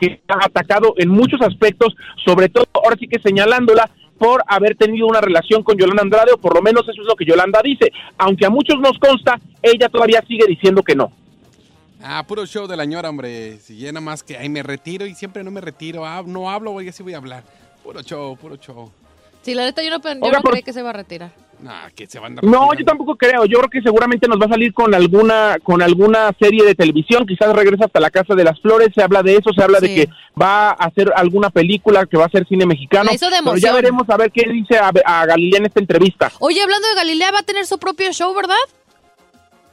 que 0.00 0.20
ha 0.28 0.44
atacado 0.44 0.94
en 0.96 1.08
muchos 1.08 1.40
aspectos, 1.42 1.94
sobre 2.24 2.48
todo 2.48 2.66
ahora 2.74 2.96
sí 2.98 3.08
que 3.08 3.20
señalándola 3.20 3.90
por 4.18 4.42
haber 4.46 4.76
tenido 4.76 5.06
una 5.06 5.20
relación 5.20 5.62
con 5.62 5.76
Yolanda 5.76 6.02
Andrade, 6.02 6.32
o 6.32 6.38
por 6.38 6.54
lo 6.54 6.62
menos 6.62 6.82
eso 6.82 7.00
es 7.02 7.06
lo 7.06 7.14
que 7.14 7.24
Yolanda 7.24 7.60
dice, 7.62 7.92
aunque 8.16 8.46
a 8.46 8.50
muchos 8.50 8.80
nos 8.80 8.98
consta, 8.98 9.40
ella 9.62 9.88
todavía 9.88 10.22
sigue 10.26 10.46
diciendo 10.46 10.82
que 10.82 10.96
no. 10.96 11.12
Ah, 12.02 12.24
puro 12.26 12.46
show 12.46 12.66
de 12.66 12.76
la 12.76 12.84
ñora, 12.84 13.10
hombre. 13.10 13.58
Si 13.58 13.76
llena 13.76 14.00
más 14.00 14.22
que 14.22 14.36
ahí 14.36 14.48
me 14.48 14.62
retiro 14.62 15.04
y 15.06 15.14
siempre 15.14 15.42
no 15.42 15.50
me 15.50 15.60
retiro. 15.60 16.06
Ah, 16.06 16.22
no 16.24 16.48
hablo, 16.48 16.72
oiga, 16.72 16.92
sí 16.92 17.02
voy 17.02 17.14
a 17.14 17.16
hablar. 17.16 17.42
Puro 17.82 18.02
show, 18.02 18.36
puro 18.36 18.56
show. 18.56 18.90
Sí, 19.42 19.54
la 19.54 19.64
neta 19.64 19.82
yo 19.82 19.90
no, 19.90 20.00
yo 20.02 20.10
Oiga, 20.20 20.38
no 20.38 20.42
por- 20.42 20.50
creí 20.52 20.62
que 20.62 20.72
se 20.72 20.82
va 20.82 20.90
a 20.90 20.94
retirar. 20.94 21.30
Nah, 21.60 21.88
que 21.94 22.06
se 22.06 22.20
van 22.20 22.38
a 22.38 22.42
No, 22.42 22.72
yo 22.74 22.84
tampoco 22.84 23.16
creo. 23.16 23.44
Yo 23.44 23.58
creo 23.58 23.70
que 23.70 23.82
seguramente 23.82 24.28
nos 24.28 24.40
va 24.40 24.46
a 24.46 24.50
salir 24.50 24.72
con 24.72 24.94
alguna 24.94 25.56
con 25.62 25.82
alguna 25.82 26.30
serie 26.38 26.64
de 26.64 26.74
televisión. 26.76 27.26
Quizás 27.26 27.52
regresa 27.52 27.86
hasta 27.86 27.98
la 27.98 28.10
Casa 28.10 28.36
de 28.36 28.44
las 28.44 28.60
Flores. 28.60 28.90
Se 28.94 29.02
habla 29.02 29.24
de 29.24 29.34
eso. 29.36 29.50
Se 29.52 29.62
habla 29.62 29.80
de 29.80 29.92
que 29.92 30.08
va 30.40 30.68
a 30.70 30.72
hacer 30.74 31.12
alguna 31.16 31.50
película 31.50 32.06
que 32.06 32.16
va 32.16 32.26
a 32.26 32.30
ser 32.30 32.46
cine 32.46 32.64
mexicano. 32.64 33.10
Hizo 33.12 33.28
de 33.28 33.38
Pero 33.42 33.56
ya 33.56 33.72
veremos 33.72 34.08
a 34.08 34.16
ver 34.16 34.30
qué 34.30 34.48
dice 34.48 34.78
a, 34.78 34.92
a 35.04 35.26
Galilea 35.26 35.58
en 35.58 35.66
esta 35.66 35.80
entrevista. 35.80 36.30
Oye, 36.38 36.62
hablando 36.62 36.86
de 36.88 36.94
Galilea, 36.94 37.32
va 37.32 37.40
a 37.40 37.42
tener 37.42 37.66
su 37.66 37.78
propio 37.78 38.12
show, 38.12 38.32
¿verdad? 38.34 38.54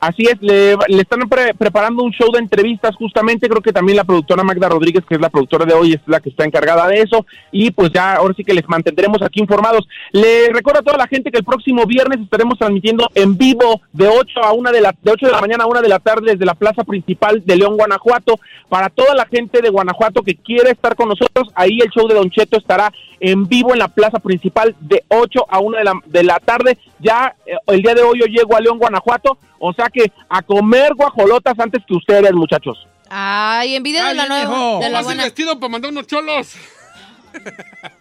Así 0.08 0.24
es, 0.24 0.40
le, 0.42 0.74
están 1.00 1.22
pre- 1.28 1.54
preparando 1.56 2.04
un 2.04 2.12
show 2.12 2.32
de 2.32 2.40
entrevistas 2.40 2.96
justamente, 2.96 3.50
creo 3.50 3.62
que 3.62 3.74
también 3.74 3.96
la 3.98 4.04
productora 4.04 4.44
Magda 4.44 4.70
Rodríguez, 4.70 5.04
que 5.08 5.16
es 5.16 5.22
la 5.22 5.30
productora 5.30 5.66
de 5.66 5.74
hoy, 5.74 5.94
es 5.94 6.02
la 6.06 6.20
que 6.20 6.30
está 6.30 6.46
encargada 6.46 6.88
de 6.88 7.02
eso, 7.02 7.26
y 7.52 7.72
pues 7.72 7.92
ya 7.92 8.14
ahora 8.16 8.34
sí 8.38 8.44
que 8.44 8.54
les 8.54 8.68
mantendremos 8.70 9.22
aquí 9.24 9.40
informados. 9.40 9.88
Le 10.12 10.50
recuerdo 10.54 10.82
a 10.82 10.84
toda 10.84 10.98
la 10.98 11.08
gente 11.08 11.32
que 11.32 11.40
el 11.40 11.44
próximo 11.44 11.86
viernes 11.86 12.20
estaremos 12.20 12.60
transmitiendo 12.60 13.10
en 13.16 13.36
vivo 13.36 13.82
de 13.94 14.08
8 14.08 14.44
a 14.44 14.54
1 14.54 14.72
de 14.72 14.82
la, 14.82 14.96
de 15.02 15.12
8 15.12 15.26
de 15.26 15.32
la 15.32 15.42
mañana 15.42 15.64
a 15.64 15.68
1 15.68 15.82
de 15.82 15.90
la 15.90 16.00
tarde 16.00 16.34
desde 16.34 16.46
la 16.46 16.54
plaza 16.54 16.84
principal 16.84 17.42
de 17.44 17.56
León, 17.56 17.76
Guanajuato. 17.76 18.40
Para 18.70 18.90
toda 18.90 19.16
la 19.16 19.26
gente 19.26 19.62
de 19.62 19.70
Guanajuato 19.70 20.22
que 20.22 20.36
quiera 20.36 20.70
estar 20.70 20.96
con 20.96 21.10
nosotros, 21.10 21.50
ahí 21.56 21.80
el 21.82 21.90
show 21.90 22.08
de 22.08 22.16
Don 22.16 22.30
Cheto 22.30 22.58
estará 22.58 22.92
en 23.32 23.48
vivo 23.48 23.74
en 23.74 23.80
la 23.80 23.88
plaza 23.88 24.20
principal 24.20 24.76
de 24.80 25.04
8 25.10 25.46
a 25.50 25.60
1 25.60 25.78
de 25.78 25.84
la, 25.84 25.94
de 26.06 26.24
la 26.24 26.40
tarde. 26.40 26.78
Ya 27.00 27.36
eh, 27.46 27.54
el 27.68 27.82
día 27.82 27.94
de 27.96 28.02
hoy 28.04 28.20
yo 28.20 28.26
llego 28.28 28.56
a 28.56 28.60
León, 28.62 28.78
Guanajuato, 28.78 29.38
o 29.60 29.74
sea 29.74 29.90
que 29.92 30.12
a 30.30 30.42
comer 30.42 30.94
guajolotas 30.96 31.58
antes 31.60 31.82
que 31.88 31.96
ustedes, 31.96 32.32
muchachos. 32.34 32.88
Ay, 33.10 33.76
envidia 33.76 34.06
de 34.06 34.14
la 34.16 34.28
nueva. 34.28 34.80
De 34.80 34.90
la 34.90 34.98
Vas 35.00 35.06
buena. 35.06 35.24
vestido 35.24 35.60
para 35.60 35.70
mandar 35.72 35.92
unos 35.92 36.08
cholos. 36.08 36.56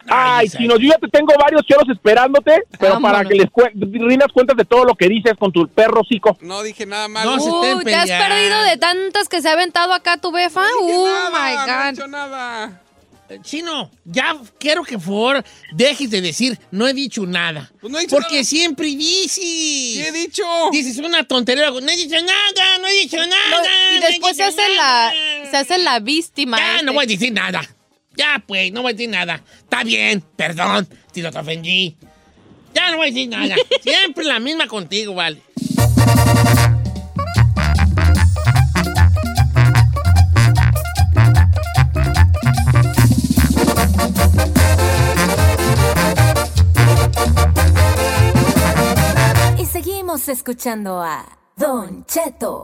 Ay, 0.09 0.49
Chino, 0.49 0.77
yo 0.77 0.89
ya 0.91 0.99
te 0.99 1.09
tengo 1.09 1.33
varios 1.41 1.63
choros 1.67 1.89
esperándote, 1.89 2.63
pero 2.79 2.95
Vámonos. 2.95 3.17
para 3.19 3.29
que 3.29 3.35
les 3.35 3.47
cue- 3.51 3.73
rindas 3.75 4.29
cuentas 4.33 4.57
de 4.57 4.65
todo 4.65 4.85
lo 4.85 4.95
que 4.95 5.09
dices 5.09 5.33
con 5.39 5.51
tu 5.51 5.67
perro 5.67 6.03
cico. 6.09 6.37
No 6.41 6.63
dije 6.63 6.87
nada 6.87 7.09
malo. 7.09 7.33
No 7.37 7.41
se 7.41 7.51
Uy, 7.51 7.85
¿te 7.85 7.95
has 7.97 8.09
perdido 8.11 8.63
de 8.63 8.77
tantas 8.77 9.29
que 9.29 9.43
se 9.43 9.49
ha 9.49 9.53
aventado 9.55 9.93
acá 9.93 10.19
tu 10.19 10.31
befa? 10.31 10.63
No 10.63 10.87
dije 10.87 10.99
Oh 10.99 11.07
nada, 11.07 11.31
no 11.31 11.37
he 11.47 11.51
my 11.67 11.73
God. 11.73 11.91
dicho 11.91 12.07
nada. 12.07 12.81
Chino, 13.43 13.91
ya 14.05 14.37
quiero 14.59 14.83
que 14.85 14.95
por 14.99 15.05
favor 15.05 15.45
dejes 15.73 16.11
de 16.11 16.21
decir 16.21 16.59
no 16.71 16.87
he 16.87 16.93
dicho 16.93 17.25
nada. 17.27 17.71
Pues 17.81 17.91
no 17.93 17.99
he 17.99 18.03
dicho 18.03 18.17
Porque 18.17 18.35
nada. 18.35 18.45
siempre 18.45 18.87
dices. 18.89 19.39
¿Qué 19.39 20.09
he 20.09 20.13
dicho? 20.13 20.43
Dices 20.71 20.99
una 20.99 21.25
tontería. 21.25 21.71
No 21.71 21.79
he 21.79 21.97
dicho 21.97 22.17
nada, 22.17 22.79
no 22.81 22.87
he 22.87 22.93
dicho 22.93 23.17
nada. 23.17 23.33
No, 23.51 23.97
y 23.97 24.01
no 24.01 24.07
después 24.07 24.37
se 24.37 24.45
dicho 24.45 24.61
hace 24.63 24.75
la, 24.75 25.13
nada. 25.15 25.51
se 25.51 25.57
hace 25.57 25.79
la 25.79 26.01
víctima. 26.01 26.59
Ya, 26.59 26.73
este. 26.75 26.87
no 26.87 26.93
voy 26.93 27.05
a 27.05 27.07
decir 27.07 27.33
nada. 27.33 27.63
Ya, 28.17 28.43
pues, 28.47 28.71
no 28.73 28.83
voy 28.83 28.91
a 28.91 28.95
decir 28.95 29.09
nada. 29.09 29.43
Está 29.59 29.83
bien, 29.83 30.23
perdón, 30.37 30.89
si 31.13 31.21
no 31.21 31.33
te 31.33 31.39
ofendí. 31.39 31.97
Ya 32.75 32.91
no 32.91 32.99
voy 32.99 33.09
a 33.09 33.11
decir 33.11 33.29
nada. 33.29 33.57
Siempre 33.83 34.25
la 34.25 34.39
misma 34.39 34.67
contigo, 34.69 35.15
vale. 35.15 35.41
Escuchando 50.15 51.03
a 51.03 51.27
Don 51.57 52.07
Cheto. 52.07 52.63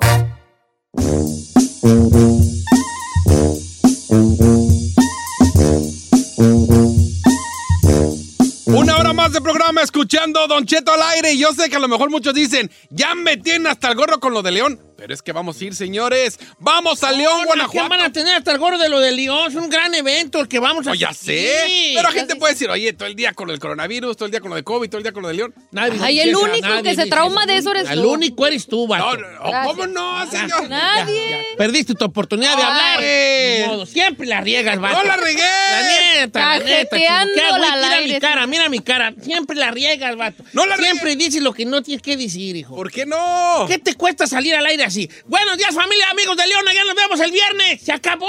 Una 8.66 8.96
hora 8.96 9.12
más 9.12 9.32
de 9.32 9.40
programa 9.40 9.82
escuchando 9.82 10.46
Don 10.46 10.64
Cheto 10.64 10.92
al 10.92 11.03
aire. 11.03 11.32
Y 11.32 11.38
yo 11.38 11.53
sé 11.53 11.68
que 11.68 11.74
a 11.74 11.80
lo 11.80 11.88
mejor 11.88 12.09
muchos 12.09 12.34
dicen, 12.34 12.70
ya 12.88 13.16
me 13.16 13.36
tienen 13.36 13.66
hasta 13.66 13.88
el 13.88 13.96
gorro 13.96 14.20
con 14.20 14.32
lo 14.32 14.42
de 14.42 14.53
León. 14.53 14.80
Pero 15.01 15.14
es 15.14 15.22
que 15.22 15.32
vamos 15.32 15.59
a 15.59 15.64
ir, 15.64 15.74
señores. 15.74 16.38
Vamos 16.59 17.03
a 17.03 17.11
León, 17.11 17.40
¿Qué 17.40 17.46
Guanajuato. 17.46 17.88
van 17.88 18.01
a 18.03 18.12
tener 18.12 18.34
hasta 18.34 18.53
el 18.53 18.59
gorro 18.59 18.76
de 18.76 18.90
lo 18.90 19.01
de 19.01 19.12
León? 19.12 19.51
Es 19.51 19.55
un 19.57 19.70
gran 19.70 19.94
evento 19.94 20.40
el 20.40 20.46
que 20.46 20.59
vamos 20.59 20.86
a 20.86 20.90
Oh, 20.90 20.94
ya 20.94 21.14
sé. 21.14 21.53
Sí. 21.66 21.92
Pero 21.96 22.03
la 22.11 22.12
gente 22.12 22.36
puede 22.36 22.53
decir, 22.53 22.68
oye, 22.68 22.92
todo 22.92 23.09
el 23.09 23.14
día 23.14 23.32
con 23.32 23.48
el 23.48 23.59
coronavirus, 23.59 24.14
todo 24.14 24.26
el 24.26 24.30
día 24.30 24.40
con 24.40 24.51
lo 24.51 24.57
de 24.57 24.62
COVID, 24.62 24.90
todo 24.90 24.98
el 24.98 25.03
día 25.05 25.12
con 25.12 25.22
lo 25.22 25.28
de 25.28 25.34
León. 25.34 25.55
Nadie 25.70 25.98
Ay, 26.03 26.20
el 26.20 26.36
único 26.36 26.68
nadie 26.68 26.82
que 26.82 26.94
se 26.96 27.07
trauma 27.07 27.46
de 27.46 27.57
eso 27.57 27.70
eres 27.70 27.88
El 27.88 28.03
tú. 28.03 28.11
único 28.12 28.46
eres 28.46 28.66
tú, 28.66 28.86
vato. 28.86 29.16
No, 29.16 29.30
no, 29.30 29.68
¿Cómo 29.68 29.86
no, 29.86 30.30
señor? 30.30 30.68
Nadie. 30.68 31.46
Perdiste 31.57 31.94
tu 31.94 32.05
oportunidad 32.05 32.57
de 32.59 32.62
hablar. 32.62 32.98
Ay. 33.01 33.61
Ni 33.62 33.66
modo, 33.68 33.86
Siempre 33.86 34.26
la 34.26 34.42
riegas, 34.42 34.78
vato. 34.78 34.98
¡No 34.98 35.05
la 35.05 35.16
regué! 35.16 35.40
La 35.40 35.82
neta, 36.20 36.59
la 36.59 36.64
neta. 36.64 36.96
chico. 36.98 37.11
Al 37.11 37.28
Mira 37.30 37.90
aire, 37.92 38.12
mi 38.14 38.20
cara, 38.20 38.46
mira 38.46 38.68
mi 38.68 38.80
cara. 38.80 39.14
Siempre 39.22 39.57
la 39.57 39.70
riegas, 39.70 40.14
vato. 40.16 40.44
No 40.53 40.66
la. 40.66 40.76
Siempre 40.76 41.16
dices 41.16 41.40
lo 41.42 41.55
que 41.55 41.64
no 41.64 41.82
tienes 41.82 42.03
que 42.03 42.16
decir, 42.18 42.57
hijo. 42.57 42.74
¿Por 42.76 42.90
qué 42.92 43.07
no? 43.07 43.64
¿Qué 43.66 43.78
te 43.78 43.94
cuesta 43.94 44.26
salir 44.26 44.55
al 44.55 44.66
aire 44.66 44.84
así? 44.91 45.09
Buenos 45.26 45.57
días, 45.57 45.74
familia, 45.74 46.07
amigos 46.11 46.36
de 46.36 46.47
León. 46.47 46.64
Ya 46.74 46.84
nos 46.84 46.95
vemos 46.95 47.20
el 47.20 47.30
viernes. 47.32 47.80
¡Se 47.82 47.93
acabó! 47.93 48.28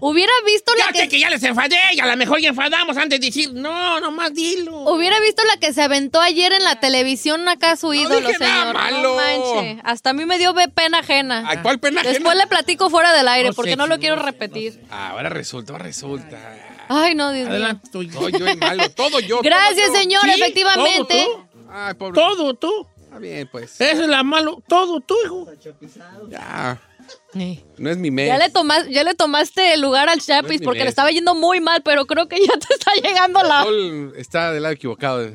Hubiera 0.00 0.32
visto 0.46 0.72
Ya 0.78 0.86
la 0.86 0.92
sé 0.92 1.02
que, 1.04 1.08
que 1.08 1.20
ya 1.20 1.30
les 1.30 1.42
enfadé 1.42 1.76
y 1.94 2.00
a 2.00 2.06
lo 2.06 2.16
mejor 2.16 2.40
ya 2.40 2.50
enfadamos 2.50 2.96
antes 2.96 3.20
de 3.20 3.26
decir, 3.26 3.52
no, 3.52 4.00
nomás 4.00 4.32
dilo. 4.34 4.76
hubiera 4.92 5.18
visto 5.20 5.42
la 5.44 5.58
que 5.58 5.72
se 5.72 5.82
aventó 5.82 6.20
ayer 6.20 6.52
en 6.52 6.62
la 6.64 6.78
televisión 6.80 7.48
acá 7.48 7.76
su 7.76 7.92
ídolo, 7.94 8.28
dije 8.28 8.38
nada 8.38 8.60
señor. 8.60 8.74
malo. 8.74 9.02
No 9.02 9.14
manche. 9.16 9.80
Hasta 9.84 10.10
a 10.10 10.12
mí 10.12 10.24
me 10.26 10.38
dio 10.38 10.54
pena 10.74 10.98
ajena. 11.00 11.44
Ay, 11.46 11.58
¿cuál 11.62 11.78
pena 11.80 12.02
Después 12.02 12.26
ajena? 12.26 12.34
le 12.44 12.46
platico 12.48 12.90
fuera 12.90 13.12
del 13.12 13.26
aire 13.28 13.48
No 13.48 13.54
porque 13.54 13.72
sé, 13.72 13.76
no 13.76 13.86
lo 13.86 13.98
quiero 13.98 14.16
no 14.16 14.22
sé, 14.22 14.26
repetir. 14.30 14.80
Ah, 14.90 15.10
Ahora 15.10 15.28
resulta, 15.30 15.72
ahora 15.72 15.84
resulta. 15.84 16.38
Ay, 16.88 17.14
no, 17.14 17.32
Dios 17.32 17.44
mío. 17.46 17.52
Adelante, 17.56 17.88
tú. 17.90 18.02
hijo. 18.02 18.20
No, 18.20 18.28
yo 18.28 18.46
es 18.46 18.56
malo. 18.58 18.90
Todo 18.90 19.20
yo. 19.20 19.40
Gracias, 19.42 19.86
todo 19.86 19.94
yo. 19.94 20.00
señor, 20.00 20.22
Sí, 20.24 20.30
efectivamente. 20.42 21.24
todo 21.24 21.36
tú. 21.48 21.70
Ay, 21.72 21.94
pobre. 21.94 22.14
Todo 22.14 22.54
tú. 22.54 22.86
Está 23.14 23.18
bien, 23.20 23.48
pues. 23.50 23.80
Eso 23.80 24.02
es 24.02 24.08
la 24.08 24.24
malo. 24.24 24.60
Todo 24.66 24.98
tú, 25.00 25.14
hijo. 25.24 25.46
Ya. 26.28 26.80
Sí. 27.32 27.62
No 27.78 27.90
es 27.90 27.96
mi 27.96 28.10
mes. 28.10 28.26
Ya 28.26 28.38
le, 28.38 28.50
tomas- 28.50 28.88
ya 28.88 29.04
le 29.04 29.14
tomaste 29.14 29.74
el 29.74 29.82
lugar 29.82 30.08
al 30.08 30.20
Chapis 30.20 30.60
porque 30.62 30.80
le 30.80 30.86
mes. 30.86 30.90
estaba 30.92 31.10
yendo 31.12 31.34
muy 31.36 31.60
mal, 31.60 31.80
pero 31.84 32.06
creo 32.06 32.26
que 32.28 32.38
ya 32.44 32.54
te 32.58 32.74
está 32.74 32.90
llegando 33.02 33.40
El 33.42 33.48
la, 33.48 33.62
sol 33.62 34.12
está 34.16 34.52
del 34.52 34.62
lado 34.64 34.74
equivocado. 34.74 35.30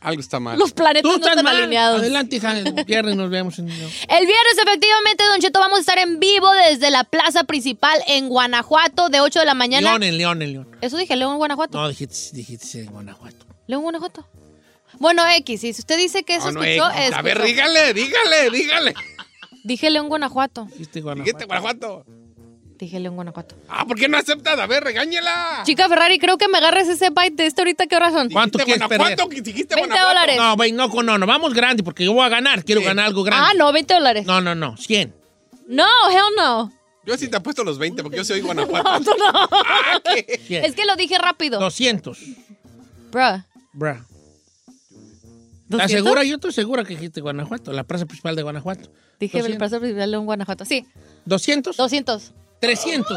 Algo 0.00 0.20
está 0.20 0.38
mal. 0.40 0.58
los 0.58 0.72
planetas 0.72 1.02
Tú 1.02 1.08
no 1.08 1.14
estás 1.14 1.30
están 1.30 1.44
mal. 1.44 1.56
alineados. 1.56 2.00
Adelante, 2.00 2.36
hija. 2.36 2.58
El 2.58 2.84
viernes 2.84 3.16
nos 3.16 3.30
vemos 3.30 3.58
en. 3.58 3.68
El 3.68 3.76
viernes, 3.78 4.58
efectivamente, 4.60 5.24
Don 5.24 5.40
Cheto, 5.40 5.60
vamos 5.60 5.78
a 5.78 5.80
estar 5.80 5.98
en 5.98 6.18
vivo 6.20 6.50
desde 6.68 6.90
la 6.90 7.04
plaza 7.04 7.44
principal 7.44 7.96
en 8.08 8.28
Guanajuato 8.28 9.08
de 9.08 9.20
8 9.20 9.38
de 9.40 9.46
la 9.46 9.54
mañana. 9.54 9.88
León, 9.90 10.02
en 10.02 10.18
León, 10.18 10.42
en 10.42 10.52
León. 10.52 10.76
Eso 10.82 10.96
dije, 10.98 11.14
León, 11.16 11.36
Guanajuato. 11.38 11.78
No, 11.78 11.88
dijiste, 11.88 12.36
dijiste 12.36 12.80
en 12.80 12.90
Guanajuato. 12.90 13.46
León, 13.68 13.82
Guanajuato. 13.82 14.26
Bueno, 14.98 15.22
X, 15.28 15.60
si 15.60 15.70
usted 15.70 15.96
dice 15.96 16.24
que 16.24 16.36
eso 16.36 16.46
No, 16.52 16.60
no, 16.60 16.64
escuchó, 16.64 16.90
eh, 16.98 17.10
A 17.14 17.22
ver, 17.22 17.42
dígale, 17.42 17.94
dígale, 17.94 18.50
dígale. 18.50 18.94
Dije 19.64 19.90
León, 19.90 20.08
Guanajuato. 20.08 20.64
Dijiste 20.72 21.00
Guanajuato. 21.00 21.24
Dijiste 21.24 21.44
Guanajuato. 21.46 22.04
Dije 22.78 23.00
León, 23.00 23.16
Guanajuato. 23.16 23.56
Ah, 23.68 23.84
¿por 23.86 23.98
qué 23.98 24.08
no 24.08 24.16
aceptas? 24.18 24.58
A 24.58 24.66
ver, 24.66 24.84
regáñela. 24.84 25.62
Chica 25.64 25.88
Ferrari, 25.88 26.18
creo 26.18 26.38
que 26.38 26.46
me 26.48 26.58
agarres 26.58 26.88
ese 26.88 27.10
bite 27.10 27.42
de 27.42 27.46
este 27.46 27.60
ahorita. 27.62 27.86
¿Qué 27.86 27.96
horas 27.96 28.12
son? 28.12 28.30
¿Cuánto 28.30 28.58
quieres 28.60 28.78
Guanajuato, 28.86 29.16
perder? 29.28 29.34
que 29.34 29.42
dijiste 29.42 29.74
20 29.74 29.88
Guanajuato. 29.90 30.08
dólares. 30.08 30.36
No, 30.36 30.56
güey, 30.56 30.72
no, 30.72 30.88
no, 31.02 31.18
no, 31.18 31.26
vamos 31.26 31.54
grande 31.54 31.82
porque 31.82 32.04
yo 32.04 32.12
voy 32.12 32.24
a 32.24 32.28
ganar. 32.28 32.64
Quiero 32.64 32.80
Sí. 32.80 32.86
ganar 32.86 33.06
algo 33.06 33.24
grande. 33.24 33.46
Ah, 33.50 33.54
no, 33.56 33.72
20 33.72 33.94
dólares. 33.94 34.26
No, 34.26 34.40
no, 34.40 34.54
no, 34.54 34.76
100. 34.76 35.12
No, 35.66 35.86
hell 36.10 36.34
no. 36.36 36.72
Yo 37.04 37.16
sí 37.16 37.28
te 37.28 37.36
apuesto 37.36 37.64
los 37.64 37.78
20 37.78 38.02
porque 38.02 38.18
yo 38.18 38.24
soy 38.24 38.40
Guanajuato. 38.40 38.88
No, 38.92 39.00
tú 39.00 39.10
no. 39.18 39.32
Ah, 39.50 40.00
¿qué? 40.14 40.40
100. 40.46 40.64
Es 40.64 40.74
que 40.74 40.84
lo 40.86 40.94
dije 40.96 41.18
rápido. 41.18 41.58
200. 41.58 42.18
Bruh. 43.10 43.42
Bra. 43.72 44.04
¿Estás 45.70 45.82
200? 45.82 46.04
segura? 46.04 46.24
Yo 46.24 46.34
estoy 46.36 46.52
segura 46.52 46.84
que 46.84 46.94
dijiste 46.94 47.20
Guanajuato, 47.20 47.72
la 47.72 47.84
plaza 47.84 48.06
principal 48.06 48.34
de 48.36 48.42
Guanajuato. 48.42 48.90
Dije 49.20 49.38
200. 49.38 49.58
plaza 49.58 49.78
principal 49.80 50.10
León, 50.10 50.24
Guanajuato. 50.26 50.64
Sí, 50.64 50.86
¿200? 51.26 51.76
200. 51.76 52.32
300. 52.60 53.08
No, 53.10 53.16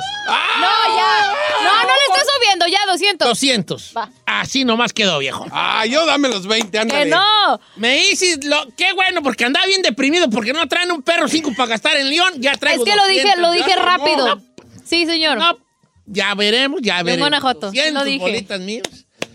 ya. 0.95 1.33
No, 1.63 1.81
no 1.81 1.87
le 1.87 2.13
estás 2.13 2.27
subiendo, 2.37 2.67
ya, 2.67 2.77
200. 2.87 3.27
200. 3.27 3.93
Va. 3.97 4.09
Así 4.27 4.65
nomás 4.65 4.93
quedó, 4.93 5.17
viejo. 5.19 5.47
Ah, 5.51 5.83
yo 5.87 6.05
dame 6.05 6.29
los 6.29 6.45
20, 6.45 6.77
ándale. 6.77 7.05
Que 7.05 7.09
no. 7.09 7.59
Me 7.77 8.05
hice 8.05 8.37
lo... 8.43 8.67
Qué 8.77 8.93
bueno, 8.93 9.23
porque 9.23 9.45
andaba 9.45 9.65
bien 9.65 9.81
deprimido 9.81 10.29
porque 10.29 10.53
no 10.53 10.67
traen 10.67 10.91
un 10.91 11.01
perro 11.01 11.27
5 11.27 11.53
para 11.57 11.69
gastar 11.69 11.97
en 11.97 12.09
León. 12.09 12.33
Ya 12.37 12.55
traigo 12.55 12.83
Es 12.85 12.89
que 12.91 12.95
lo 12.95 13.07
dije, 13.07 13.21
200, 13.23 13.41
lo 13.41 13.51
dije 13.51 13.75
no, 13.75 13.81
rápido. 13.83 14.35
no, 14.35 14.43
Sí, 14.85 15.05
señor. 15.07 15.37
no. 15.39 15.57
Ya 16.05 16.35
veremos, 16.35 16.81
ya 16.83 17.01
veremos. 17.01 17.21
Guanajuato, 17.29 17.71
sí 17.71 17.77
200 17.77 17.93
lo 17.93 18.03
dije. 18.05 18.19
bolitas 18.19 18.59
míos. 18.59 18.87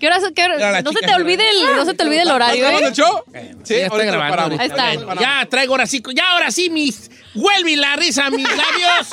¿Qué 0.07 0.18
horas- 0.18 0.32
qué 0.34 0.42
horas- 0.44 0.57
Mira, 0.59 0.72
la 0.72 0.82
no 0.82 0.92
se 0.92 1.00
te 1.00 1.14
olvide 1.14 1.42
el, 1.50 1.76
no 1.76 1.84
se 1.84 1.94
te 1.94 2.02
olvide 2.04 2.22
el 2.22 2.28
¿Estás 2.28 2.34
horario, 2.36 2.61
grabando 2.62 2.86
el 2.86 2.92
¿eh? 2.92 2.96
show? 2.96 3.22
Sí, 3.64 3.74
ya 3.74 3.76
está 3.82 3.94
ahorita 3.94 4.12
lo 4.12 4.18
grabando. 4.18 4.36
paramos. 4.36 4.61
Ahí 4.61 4.66
está. 4.68 5.20
Ya 5.20 5.46
traigo 5.50 5.72
ahora 5.74 5.86
sí, 5.86 6.02
ya 6.14 6.30
ahora 6.32 6.50
sí 6.50 6.70
mis 6.70 7.11
vuelve 7.34 7.76
la 7.76 7.96
risa 7.96 8.26
a 8.26 8.30
mis 8.30 8.44
labios, 8.48 9.11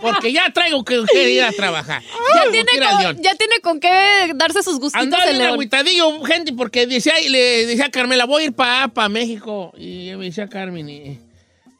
porque 0.00 0.32
ya 0.32 0.50
traigo 0.52 0.84
que, 0.84 1.04
que 1.12 1.30
ir 1.30 1.42
a 1.42 1.52
trabajar. 1.52 2.02
Ya 2.34 2.50
tiene, 2.50 2.70
con, 2.72 3.22
ya 3.22 3.34
tiene 3.36 3.60
con 3.62 3.78
qué 3.80 4.32
darse 4.34 4.62
sus 4.62 4.80
gustitos 4.80 5.02
Andaba 5.04 5.24
el 5.24 5.38
león. 5.38 5.52
agüitadillo, 5.52 6.20
gente, 6.24 6.52
porque 6.52 6.86
decía, 6.86 7.20
y 7.20 7.28
le 7.28 7.66
decía 7.66 7.86
a 7.86 7.90
Carmela, 7.90 8.24
voy 8.24 8.42
a 8.42 8.46
ir 8.46 8.52
para 8.54 8.88
pa 8.88 9.08
México. 9.08 9.72
Y 9.78 10.10
me 10.16 10.24
decía 10.24 10.48
Carmen, 10.48 10.88
y, 10.88 11.20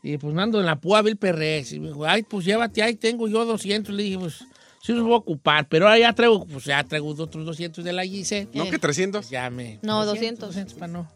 y 0.02 0.16
pues 0.18 0.36
ando 0.36 0.60
en 0.60 0.66
la 0.66 0.76
púa 0.76 1.02
Bill 1.02 1.16
Perrés. 1.16 1.72
Y 1.72 1.80
me 1.80 1.88
dijo, 1.88 2.04
ay, 2.06 2.22
pues 2.22 2.44
llévate, 2.44 2.82
ahí 2.82 2.94
tengo 2.94 3.26
yo 3.26 3.44
200. 3.44 3.92
Le 3.94 4.02
dije, 4.04 4.18
pues 4.18 4.44
sí 4.80 4.92
los 4.92 5.04
voy 5.04 5.14
a 5.14 5.18
ocupar, 5.18 5.68
pero 5.68 5.86
ahora 5.86 5.98
ya 5.98 6.12
traigo, 6.12 6.46
pues 6.46 6.64
ya 6.64 6.82
traigo 6.84 7.08
otros 7.08 7.44
200 7.44 7.84
de 7.84 7.92
la 7.92 8.04
Gise. 8.04 8.48
¿No 8.52 8.68
que 8.68 8.78
300? 8.78 9.28
Ya 9.30 9.50
me... 9.50 9.78
No, 9.82 10.04
200. 10.04 10.48
200 10.48 10.74
para 10.74 10.92
no. 10.92 11.10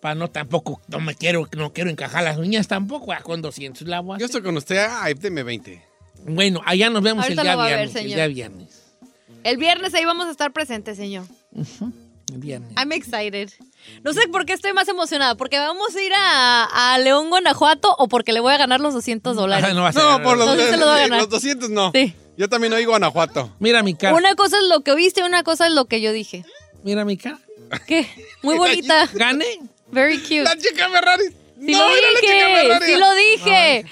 Para 0.00 0.14
no 0.14 0.28
tampoco, 0.28 0.80
no 0.88 1.00
me 1.00 1.14
quiero, 1.14 1.48
no 1.56 1.72
quiero 1.72 1.90
encajar 1.90 2.22
las 2.22 2.36
uñas 2.36 2.68
tampoco, 2.68 3.12
ah, 3.12 3.20
con 3.22 3.40
200 3.42 3.88
la 3.88 4.00
voy 4.00 4.16
a 4.16 4.18
Yo 4.18 4.26
estoy 4.26 4.42
con 4.42 4.56
usted. 4.56 4.86
Ay, 4.90 5.14
deme 5.14 5.42
20. 5.42 5.82
Bueno, 6.28 6.60
allá 6.64 6.90
nos 6.90 7.02
vemos 7.02 7.26
el 7.28 7.36
día 7.36 7.56
ver, 7.56 7.76
viernes. 7.76 7.96
el 7.96 8.06
día 8.06 8.26
viernes. 8.26 8.82
El 9.44 9.56
viernes 9.58 9.94
ahí 9.94 10.04
vamos 10.04 10.26
a 10.26 10.30
estar 10.30 10.52
presentes, 10.52 10.96
señor. 10.96 11.24
El 11.54 11.64
viernes. 12.32 12.72
I'm 12.76 12.92
excited. 12.92 13.50
No 14.02 14.12
sé 14.12 14.26
por 14.28 14.44
qué 14.46 14.52
estoy 14.52 14.72
más 14.72 14.88
emocionada. 14.88 15.36
¿Porque 15.36 15.58
vamos 15.58 15.94
a 15.94 16.02
ir 16.02 16.12
a, 16.16 16.94
a 16.94 16.98
León, 16.98 17.28
Guanajuato 17.30 17.94
o 17.98 18.08
porque 18.08 18.32
le 18.32 18.40
voy 18.40 18.52
a 18.52 18.56
ganar 18.58 18.80
los 18.80 18.94
200 18.94 19.36
dólares? 19.36 19.64
Ah, 19.68 19.74
no. 19.74 19.90
No, 19.90 20.22
por 20.22 20.36
los, 20.36 20.48
Entonces 20.50 20.78
lo 20.78 20.86
voy 20.86 20.96
a 20.96 21.02
ganar. 21.02 21.20
los 21.20 21.28
200 21.28 21.70
no. 21.70 21.92
Sí. 21.94 22.14
Yo 22.36 22.48
también 22.48 22.72
oí 22.72 22.84
Guanajuato. 22.84 23.54
Mira 23.60 23.82
mi 23.82 23.94
cara. 23.94 24.14
Una 24.14 24.34
cosa 24.34 24.58
es 24.58 24.64
lo 24.64 24.80
que 24.82 24.90
oíste, 24.92 25.22
una 25.22 25.42
cosa 25.42 25.66
es 25.66 25.72
lo 25.72 25.86
que 25.86 26.00
yo 26.00 26.12
dije. 26.12 26.44
Mira 26.82 27.04
mi 27.04 27.16
cara. 27.16 27.38
¿Qué? 27.86 28.06
Muy 28.42 28.56
bonita. 28.58 29.08
Gané. 29.14 29.60
Very 29.90 30.18
cute. 30.18 30.42
La 30.42 30.56
chica 30.56 30.88
Ferrari. 30.90 31.24
Sí 31.58 31.72
no, 31.72 31.78
lo 31.78 31.96
era 31.96 32.12
la 32.12 32.20
chica 32.20 32.32
dije, 32.32 32.54
Ferrari. 32.62 32.86
sí 32.86 32.96
lo 32.96 33.14
dije. 33.14 33.84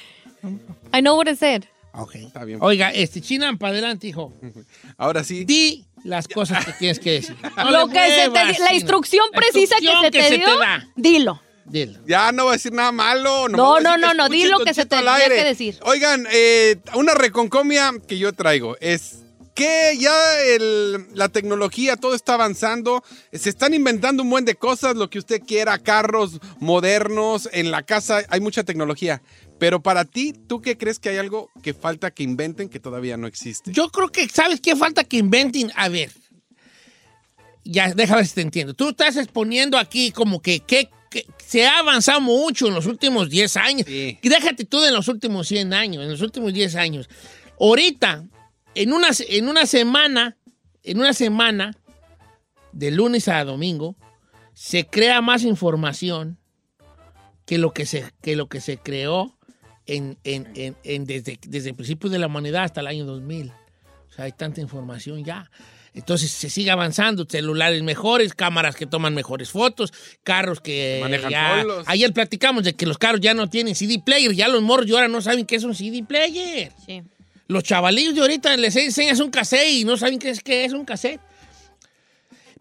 I 0.93 1.01
know 1.01 1.17
what 1.17 1.29
I 1.29 1.37
said. 1.37 1.65
Ok. 1.97 2.15
Está 2.17 2.45
bien. 2.45 2.59
Oiga, 2.61 2.91
este, 2.91 3.21
China, 3.21 3.57
para 3.59 3.73
adelante, 3.73 4.07
hijo. 4.09 4.33
Ahora 4.97 5.23
sí. 5.25 5.45
Di 5.45 5.85
las 6.05 6.29
cosas 6.29 6.65
que 6.65 6.73
tienes 6.73 6.99
que 6.99 7.13
decir. 7.13 7.37
No 7.57 7.71
Lo 7.71 7.89
que 7.89 7.99
se 8.09 8.29
te 8.31 8.59
la 8.61 8.75
instrucción 8.75 9.25
la 9.33 9.39
precisa 9.39 9.77
que 9.81 9.89
se 10.03 10.11
te 10.11 10.37
dio, 10.39 10.59
da. 10.59 10.87
dilo. 10.97 11.41
Dilo. 11.67 11.99
Ya 12.07 12.31
no 12.31 12.45
voy 12.45 12.51
a 12.51 12.57
decir 12.57 12.73
nada 12.73 12.93
malo. 12.93 13.49
No, 13.49 13.81
no, 13.81 13.97
no, 13.97 14.13
no, 14.13 14.29
di 14.29 14.45
lo 14.45 14.59
que 14.59 14.75
se 14.75 14.85
tenía 14.85 15.15
aire. 15.15 15.37
que 15.37 15.45
decir. 15.45 15.79
Oigan, 15.83 16.27
eh, 16.31 16.77
una 16.95 17.15
reconcomia 17.15 17.91
que 18.07 18.19
yo 18.19 18.35
traigo 18.35 18.77
es 18.81 19.21
que 19.55 19.97
ya 19.99 20.13
el- 20.43 21.07
la 21.15 21.29
tecnología, 21.29 21.97
todo 21.97 22.15
está 22.17 22.35
avanzando, 22.35 23.03
se 23.33 23.49
están 23.49 23.73
inventando 23.73 24.25
un 24.25 24.29
buen 24.29 24.45
de 24.45 24.57
cosas, 24.57 24.97
lo 24.97 25.09
que 25.09 25.19
usted 25.21 25.41
quiera, 25.47 25.79
carros 25.79 26.41
modernos, 26.59 27.49
en 27.53 27.71
la 27.71 27.83
casa 27.85 28.23
hay 28.29 28.41
mucha 28.41 28.65
tecnología. 28.65 29.23
Pero 29.65 29.83
para 29.83 30.05
ti, 30.05 30.35
¿tú 30.47 30.61
qué 30.61 30.77
crees 30.77 30.99
que 30.99 31.09
hay 31.09 31.17
algo 31.17 31.49
que 31.63 31.73
falta 31.73 32.11
que 32.11 32.23
inventen 32.23 32.69
que 32.69 32.81
todavía 32.81 33.17
no 33.17 33.27
existe? 33.27 33.73
Yo 33.73 33.89
creo 33.89 34.11
que, 34.13 34.29
¿sabes 34.29 34.61
qué 34.61 34.77
falta 34.77 35.05
que 35.05 35.17
inventen? 35.17 35.73
A 35.75 35.89
ver, 35.89 36.13
ya, 37.65 37.95
déjame 37.95 38.19
ver 38.21 38.27
si 38.27 38.35
te 38.35 38.41
entiendo. 38.43 38.75
Tú 38.75 38.91
estás 38.91 39.17
exponiendo 39.17 39.79
aquí 39.79 40.11
como 40.11 40.43
que, 40.43 40.61
que- 40.61 40.91
que 41.09 41.25
se 41.47 41.65
ha 41.67 41.79
avanzado 41.79 42.21
mucho 42.21 42.67
en 42.69 42.75
los 42.75 42.85
últimos 42.85 43.31
10 43.31 43.57
años. 43.57 43.87
Sí. 43.87 44.19
Y 44.21 44.29
Déjate 44.29 44.67
tú 44.67 44.81
de 44.81 44.93
los 44.93 45.09
últimos 45.09 45.49
100 45.49 45.73
años, 45.73 46.03
en 46.05 46.11
los 46.11 46.21
últimos 46.21 46.53
10 46.53 46.75
años. 46.75 47.09
Ahorita, 47.59 48.27
en 48.75 48.93
una, 48.93 49.09
en 49.31 49.49
una 49.49 49.65
semana, 49.65 50.37
en 50.83 50.99
una 50.99 51.15
semana, 51.15 51.75
de 52.73 52.91
lunes 52.91 53.29
a 53.29 53.43
domingo, 53.45 53.97
se 54.53 54.85
crea 54.85 55.23
más 55.23 55.43
información 55.43 56.39
que 57.47 57.59
lo 57.59 57.73
que 57.73 57.87
se, 57.87 58.11
que 58.23 58.37
lo 58.37 58.49
que 58.49 58.61
se 58.61 58.79
creó 58.79 59.34
en, 59.87 60.17
en- 60.25 60.49
en- 60.55 60.77
en- 60.85 61.05
desde, 61.05 61.39
desde 61.47 61.71
el 61.71 61.75
principio 61.77 62.09
de 62.11 62.19
la 62.19 62.27
humanidad 62.27 62.65
hasta 62.65 62.81
el 62.81 62.87
año 62.87 63.05
2000. 63.05 63.51
O 63.51 64.13
sea, 64.15 64.25
hay 64.27 64.33
tanta 64.33 64.61
información 64.61 65.25
ya. 65.25 65.51
Entonces 65.93 66.31
se 66.33 66.51
sigue 66.51 66.71
avanzando, 66.73 67.25
celulares 67.29 67.81
mejores, 67.85 68.35
cámaras 68.35 68.75
que 68.75 68.85
toman 68.87 69.15
mejores 69.15 69.51
fotos, 69.51 69.93
carros 70.25 70.61
que 70.61 70.99
Manejan 71.01 71.31
ya- 71.31 71.61
solos. 71.63 71.85
Ayer 71.87 72.13
platicamos 72.13 72.65
de 72.65 72.75
que 72.75 72.85
los 72.87 72.99
carros 72.99 73.21
ya 73.21 73.33
no 73.35 73.49
tienen 73.49 73.75
CD 73.77 74.01
player, 74.05 74.33
ya 74.33 74.49
los 74.49 74.61
morros 74.63 74.87
de 74.87 74.93
ahora 74.95 75.07
no 75.09 75.21
saben 75.21 75.47
qué 75.47 75.55
es 75.57 75.63
un 75.65 75.75
CD 75.75 76.03
player. 76.03 76.73
Sí. 76.85 77.03
Los 77.47 77.63
chavalillos 77.63 78.15
de 78.15 78.23
ahorita 78.23 78.57
les 78.57 78.75
enseñas 78.75 79.21
un 79.21 79.31
cassette 79.31 79.69
y 79.69 79.85
no 79.85 79.97
saben 79.97 80.19
qué 80.19 80.31
es, 80.31 80.41
qué 80.41 80.65
es 80.65 80.73
un 80.73 80.85
cassette. 80.85 81.21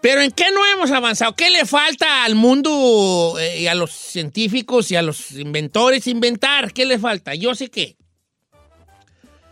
Pero 0.04 0.22
¿en 0.22 0.32
qué 0.32 0.52
no 0.52 0.66
hemos 0.66 0.92
avanzado? 0.92 1.34
¿Qué 1.34 1.50
le 1.50 1.66
falta 1.66 2.26
al 2.26 2.36
mundo 2.36 3.38
eh, 3.40 3.62
y 3.62 3.68
a 3.68 3.74
los 3.74 3.90
científicos 3.92 4.92
y 4.92 4.98
a 4.98 5.02
los 5.02 5.32
inventores 5.32 6.08
inventar? 6.08 6.74
¿Qué 6.74 6.86
le 6.86 7.00
falta? 7.00 7.34
Yo 7.36 7.56
sé 7.56 7.70
que 7.72 7.96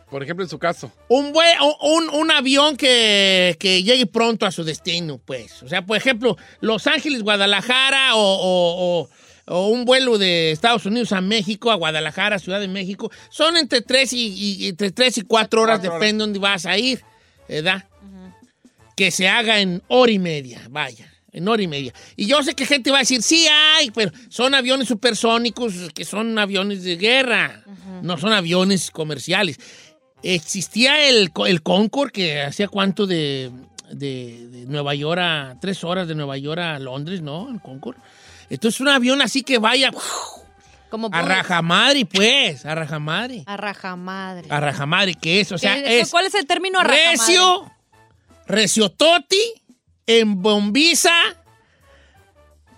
Por 0.10 0.22
ejemplo, 0.22 0.44
en 0.44 0.50
su 0.50 0.60
caso. 0.60 0.92
un, 1.08 1.34
bue- 1.34 1.76
un, 1.82 2.10
un 2.10 2.32
avión 2.32 2.76
que, 2.76 3.56
que 3.62 3.82
llegue 3.82 4.06
pronto 4.08 4.46
a 4.46 4.52
su 4.52 4.66
destino, 4.66 5.20
pues. 5.24 5.64
O 5.64 5.70
sea, 5.70 5.86
por 5.86 5.96
ejemplo, 5.96 6.36
Los 6.60 6.86
Ángeles, 6.86 7.24
Guadalajara 7.24 8.16
o, 8.16 8.20
o- 8.20 9.00
o- 9.04 9.10
o 9.46 9.68
un 9.70 9.86
vuelo 9.86 10.18
de 10.18 10.52
Estados 10.52 10.86
Unidos 10.86 11.14
a 11.14 11.22
México, 11.22 11.72
a 11.72 11.76
Guadalajara, 11.76 12.40
Ciudad 12.40 12.60
de 12.60 12.68
México, 12.68 13.10
son 13.30 13.56
entre 13.56 13.82
tres 13.82 14.12
y, 14.12 14.28
y- 14.28 14.68
entre 14.68 14.92
tres 14.92 15.18
y 15.18 15.22
cuatro 15.22 15.62
horas, 15.62 15.78
Cuatro 15.80 15.92
horas. 15.92 16.02
depende 16.02 16.22
de 16.24 16.28
dónde 16.28 16.40
vas 16.40 16.66
a 16.66 16.78
ir, 16.78 17.02
¿verdad? 17.48 17.86
Que 19.02 19.10
se 19.10 19.28
haga 19.28 19.60
en 19.60 19.82
hora 19.88 20.12
y 20.12 20.20
media, 20.20 20.62
vaya, 20.70 21.12
en 21.32 21.48
hora 21.48 21.64
y 21.64 21.68
media. 21.68 21.92
Y 22.16 22.28
yo 22.28 22.44
sé 22.44 22.54
que 22.54 22.68
gente 22.68 22.92
va 22.92 22.98
a 22.98 23.00
decir, 23.00 23.24
sí 23.24 23.48
hay, 23.48 23.90
pero 23.90 24.12
son 24.30 24.54
aviones 24.54 24.88
supersónicos 24.88 25.74
que 25.96 26.06
son 26.06 26.38
aviones 26.38 26.84
de 26.84 26.98
guerra, 26.98 27.64
no 28.04 28.16
son 28.20 28.32
aviones 28.32 28.92
comerciales. 28.92 29.58
Existía 30.22 31.08
el, 31.10 31.32
el 31.48 31.64
Concorde 31.64 32.12
que 32.12 32.42
hacía 32.44 32.68
cuánto 32.68 33.08
de, 33.08 33.50
de- 33.92 34.48
de 34.52 34.66
Nueva 34.68 34.94
York 34.94 35.20
a 35.20 35.56
tres 35.60 35.84
horas 35.84 36.08
de 36.08 36.14
Nueva 36.14 36.38
York 36.38 36.62
a 36.62 36.78
Londres, 36.78 37.22
¿no? 37.24 37.50
El 37.50 37.60
Concorde. 37.60 37.98
Entonces 38.52 38.80
un 38.82 38.90
avión 38.90 39.20
así 39.24 39.42
que 39.42 39.58
vaya 39.58 39.90
Como 40.92 41.10
a 41.12 41.22
rajamadre, 41.24 42.06
pues, 42.06 42.66
a 42.68 42.76
rajamadre. 42.76 43.44
A 43.48 43.58
rajamadre. 43.58 44.48
A 44.52 44.60
rajamadre, 44.60 45.16
que 45.16 45.40
es, 45.42 45.52
o 45.54 45.58
sea, 45.58 45.74
¿Qué- 45.82 46.02
es 46.02 46.12
¿Cuál 46.12 46.26
es 46.28 46.36
el 46.36 46.46
término 46.46 46.80
a 46.80 46.84
rajamadre? 46.84 47.12
recio, 47.18 47.72
reciototi, 48.52 49.42
en 50.08 50.42
bombiza, 50.42 51.12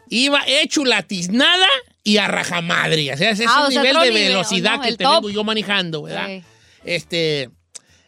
iba 0.09 0.41
hecho 0.47 0.85
la 0.85 1.03
tiznada 1.03 1.67
y 2.03 2.17
a 2.17 2.27
rajamadre. 2.27 3.13
O 3.13 3.17
sea, 3.17 3.31
ese 3.31 3.45
es 3.45 3.49
Ah, 3.51 3.67
sea, 3.71 3.81
nivel 3.81 3.97
de 3.99 4.09
nivel, 4.09 4.27
velocidad 4.29 4.75
¿no? 4.77 4.81
que 4.83 4.89
El 4.89 4.97
te 4.97 5.03
top. 5.03 5.29
yo 5.29 5.43
manejando, 5.43 6.03
¿verdad? 6.03 6.41
Este, 6.83 7.49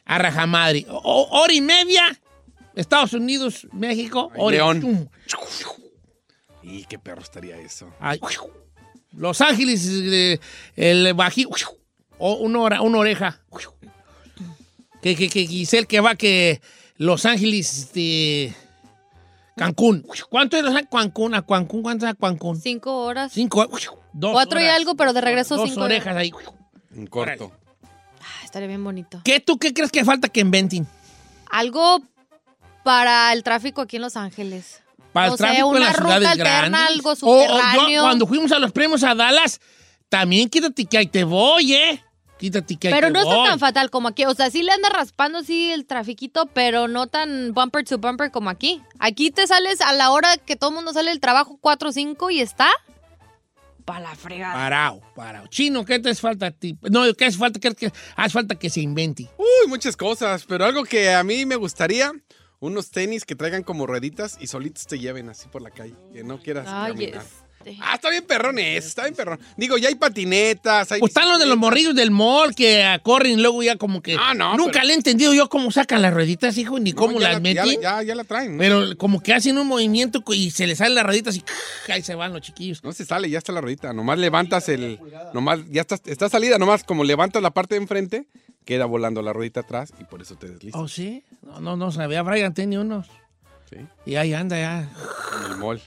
a 0.05 0.17
rajamadre. 0.17 0.85
O- 0.89 1.27
hora 1.31 1.53
y 1.53 1.61
media, 1.61 2.03
Estados 2.75 3.13
Unidos, 3.13 3.67
México, 3.71 4.29
Ay, 4.33 4.39
hora 4.41 4.55
y- 4.55 4.59
León. 4.59 5.09
Y 6.61 6.85
qué 6.85 6.99
perro 6.99 7.21
estaría 7.21 7.57
eso. 7.57 7.93
Ay, 7.99 8.19
Los 9.15 9.39
Ángeles, 9.39 9.87
eh, 9.89 10.39
el 10.75 11.13
bají, 11.13 11.45
o 12.17 12.33
una, 12.35 12.59
hora- 12.59 12.81
una 12.81 12.97
oreja. 12.99 13.39
Que, 15.01 15.15
que, 15.15 15.29
que 15.29 15.45
Giselle 15.45 15.85
que 15.85 15.99
va 15.99 16.15
que 16.15 16.59
Los 16.97 17.25
Ángeles, 17.25 17.77
este, 17.77 18.55
Cancún. 19.55 20.05
¿Cuánto 20.29 20.57
es 20.57 20.63
Los 20.63 20.71
Ángeles? 20.71 20.89
Cancún? 20.91 21.33
¿A 21.35 21.45
Cancún? 21.45 21.81
¿Cuánto 21.81 22.05
es 22.05 22.11
a 22.11 22.15
Cancún? 22.15 22.59
Cinco 22.59 22.97
horas. 23.03 23.31
Cinco, 23.33 23.67
dos 24.13 24.31
Cuatro 24.33 24.61
y 24.61 24.65
algo, 24.65 24.95
pero 24.95 25.13
de 25.13 25.21
regreso 25.21 25.55
Dos 25.57 25.69
cinco 25.69 25.81
orejas 25.83 26.13
horas. 26.13 26.17
ahí. 26.23 26.31
En 26.95 27.07
corto. 27.07 27.51
Ah, 28.21 28.43
estaría 28.45 28.67
bien 28.67 28.83
bonito. 28.83 29.21
¿Qué 29.23 29.39
tú 29.39 29.57
qué 29.57 29.73
crees 29.73 29.91
que 29.91 30.03
falta 30.05 30.29
que 30.29 30.39
inventen? 30.39 30.87
Algo 31.51 32.01
para 32.83 33.33
el 33.33 33.43
tráfico 33.43 33.81
aquí 33.81 33.97
en 33.97 34.01
Los 34.03 34.15
Ángeles. 34.15 34.81
Para 35.11 35.27
No 35.27 35.33
el 35.33 35.37
sé, 35.37 35.43
tráfico 35.43 35.69
en 35.69 35.75
una 35.77 35.85
las 35.87 35.97
ruta 35.97 36.05
ciudades 36.17 36.27
alterna, 36.29 36.59
grandes. 36.59 36.81
algo 36.81 37.13
O- 37.21 37.43
o 37.85 37.89
yo, 37.89 38.01
cuando 38.01 38.27
fuimos 38.27 38.51
a 38.51 38.59
los 38.59 38.71
premios 38.71 39.03
a 39.03 39.15
Dallas, 39.15 39.59
también 40.09 40.49
quítate 40.49 40.85
que 40.85 40.97
ahí 40.97 41.07
te 41.07 41.23
voy, 41.23 41.73
¿eh? 41.73 42.03
Quítate 42.37 42.75
que 42.75 42.89
Pero 42.89 43.09
no 43.09 43.21
está 43.21 43.43
tan 43.45 43.59
fatal 43.59 43.89
como 43.89 44.09
aquí. 44.09 44.25
O 44.25 44.33
sea, 44.33 44.49
sí 44.49 44.61
le 44.61 44.71
anda 44.71 44.89
raspando 44.89 45.39
así 45.39 45.71
el 45.71 45.85
trafiquito, 45.85 46.47
pero 46.47 46.87
no 46.87 47.07
tan 47.07 47.53
bumper 47.53 47.85
to 47.85 47.97
bumper 47.97 48.29
como 48.31 48.49
aquí. 48.49 48.81
Aquí 48.99 49.31
te 49.31 49.47
sales 49.47 49.79
a 49.81 49.93
la 49.93 50.11
hora 50.11 50.37
que 50.37 50.55
todo 50.55 50.71
el 50.71 50.75
mundo 50.75 50.91
sale 50.91 51.11
del 51.11 51.21
trabajo, 51.21 51.57
4 51.61 51.89
o 51.89 51.91
5, 51.91 52.29
y 52.31 52.41
está 52.41 52.69
para 53.85 53.99
la 53.99 54.15
fregada. 54.15 54.53
Parado, 54.53 55.01
parado. 55.15 55.47
Chino, 55.47 55.85
¿qué 55.85 55.99
te 55.99 56.09
hace 56.09 56.19
falta 56.19 56.47
a 56.47 56.51
ti? 56.51 56.77
No, 56.89 57.01
¿qué 57.13 57.25
hace 57.25 57.37
falta? 57.37 57.59
¿Qué, 57.59 57.73
qué 57.75 57.91
hace 58.15 58.29
falta 58.31 58.55
que 58.55 58.69
se 58.69 58.81
invente? 58.81 59.29
Uy, 59.37 59.69
muchas 59.69 59.95
cosas, 59.95 60.43
pero 60.45 60.65
algo 60.65 60.83
que 60.83 61.13
a 61.13 61.23
mí 61.23 61.45
me 61.45 61.55
gustaría, 61.55 62.11
unos 62.59 62.89
tenis 62.89 63.25
que 63.25 63.35
traigan 63.35 63.63
como 63.63 63.85
rueditas 63.85 64.37
y 64.41 64.47
solitos 64.47 64.87
te 64.87 64.99
lleven 64.99 65.29
así 65.29 65.47
por 65.47 65.61
la 65.61 65.69
calle, 65.69 65.95
que 66.11 66.23
no 66.23 66.39
quieras 66.39 66.67
Ay, 66.67 66.93
caminar. 66.93 67.23
Este. 67.65 67.77
Ah, 67.81 67.95
está 67.95 68.09
bien 68.09 68.23
perrón 68.25 68.59
eso, 68.59 68.87
está 68.87 69.03
bien 69.03 69.15
perrón. 69.15 69.39
Digo, 69.57 69.77
ya 69.77 69.89
hay 69.89 69.95
patinetas, 69.95 70.91
hay 70.91 70.99
Pues 70.99 71.09
están 71.11 71.29
los 71.29 71.39
de 71.39 71.45
los 71.45 71.57
morrillos 71.57 71.95
del 71.95 72.11
mall 72.11 72.53
que 72.55 72.99
corren 73.03 73.39
y 73.39 73.41
luego 73.41 73.61
ya 73.63 73.75
como 73.77 74.01
que... 74.01 74.15
Ah, 74.19 74.33
no, 74.33 74.55
Nunca 74.57 74.71
pero- 74.73 74.85
le 74.85 74.93
he 74.93 74.95
entendido 74.95 75.33
yo 75.33 75.49
cómo 75.49 75.71
sacan 75.71 76.01
las 76.01 76.13
rueditas, 76.13 76.57
hijo, 76.57 76.79
ni 76.79 76.91
No, 76.91 76.97
cómo 76.97 77.19
las 77.19 77.41
la- 77.41 77.51
ya, 77.51 77.63
meten. 77.65 77.81
ya, 77.81 78.03
ya 78.03 78.15
la 78.15 78.23
traen. 78.23 78.53
¿no? 78.53 78.59
Pero 78.59 78.97
como 78.97 79.21
que 79.21 79.33
hacen 79.33 79.57
un 79.57 79.67
movimiento 79.67 80.23
y 80.33 80.51
se 80.51 80.67
les 80.67 80.77
salen 80.77 80.95
las 80.95 81.05
rueditas 81.05 81.35
y 81.35 81.43
ahí 81.91 82.01
se 82.01 82.15
van 82.15 82.33
los 82.33 82.41
chiquillos. 82.41 82.83
No 82.83 82.91
se 82.93 83.05
sale, 83.05 83.29
ya 83.29 83.37
está 83.37 83.51
la 83.51 83.61
ruedita. 83.61 83.93
Nomás 83.93 84.17
levantas 84.19 84.69
el. 84.69 84.99
Nomás, 85.33 85.59
ya 85.69 85.81
está, 85.81 85.95
está 86.05 86.29
salida, 86.29 86.57
nomás 86.57 86.83
como 86.83 87.03
levantas 87.03 87.41
la 87.41 87.51
parte 87.51 87.75
de 87.75 87.81
enfrente, 87.81 88.25
queda 88.65 88.85
volando 88.85 89.21
la 89.21 89.33
ruedita 89.33 89.61
atrás 89.61 89.93
y 89.99 90.03
por 90.05 90.21
eso 90.21 90.35
te 90.35 90.47
deslizas. 90.49 90.79
¿Oh, 90.81 90.87
sí? 90.87 91.23
No, 91.43 91.59
no, 91.59 91.75
no 91.77 91.91
sabía. 91.91 92.21
Brian 92.23 92.53
tenía 92.53 92.79
unos. 92.79 93.07
Sí, 93.69 93.77
Y 94.05 94.15
ahí 94.15 94.33
anda 94.33 94.57
ya. 94.57 94.89
en 95.45 95.51
el 95.51 95.57
mall. 95.57 95.81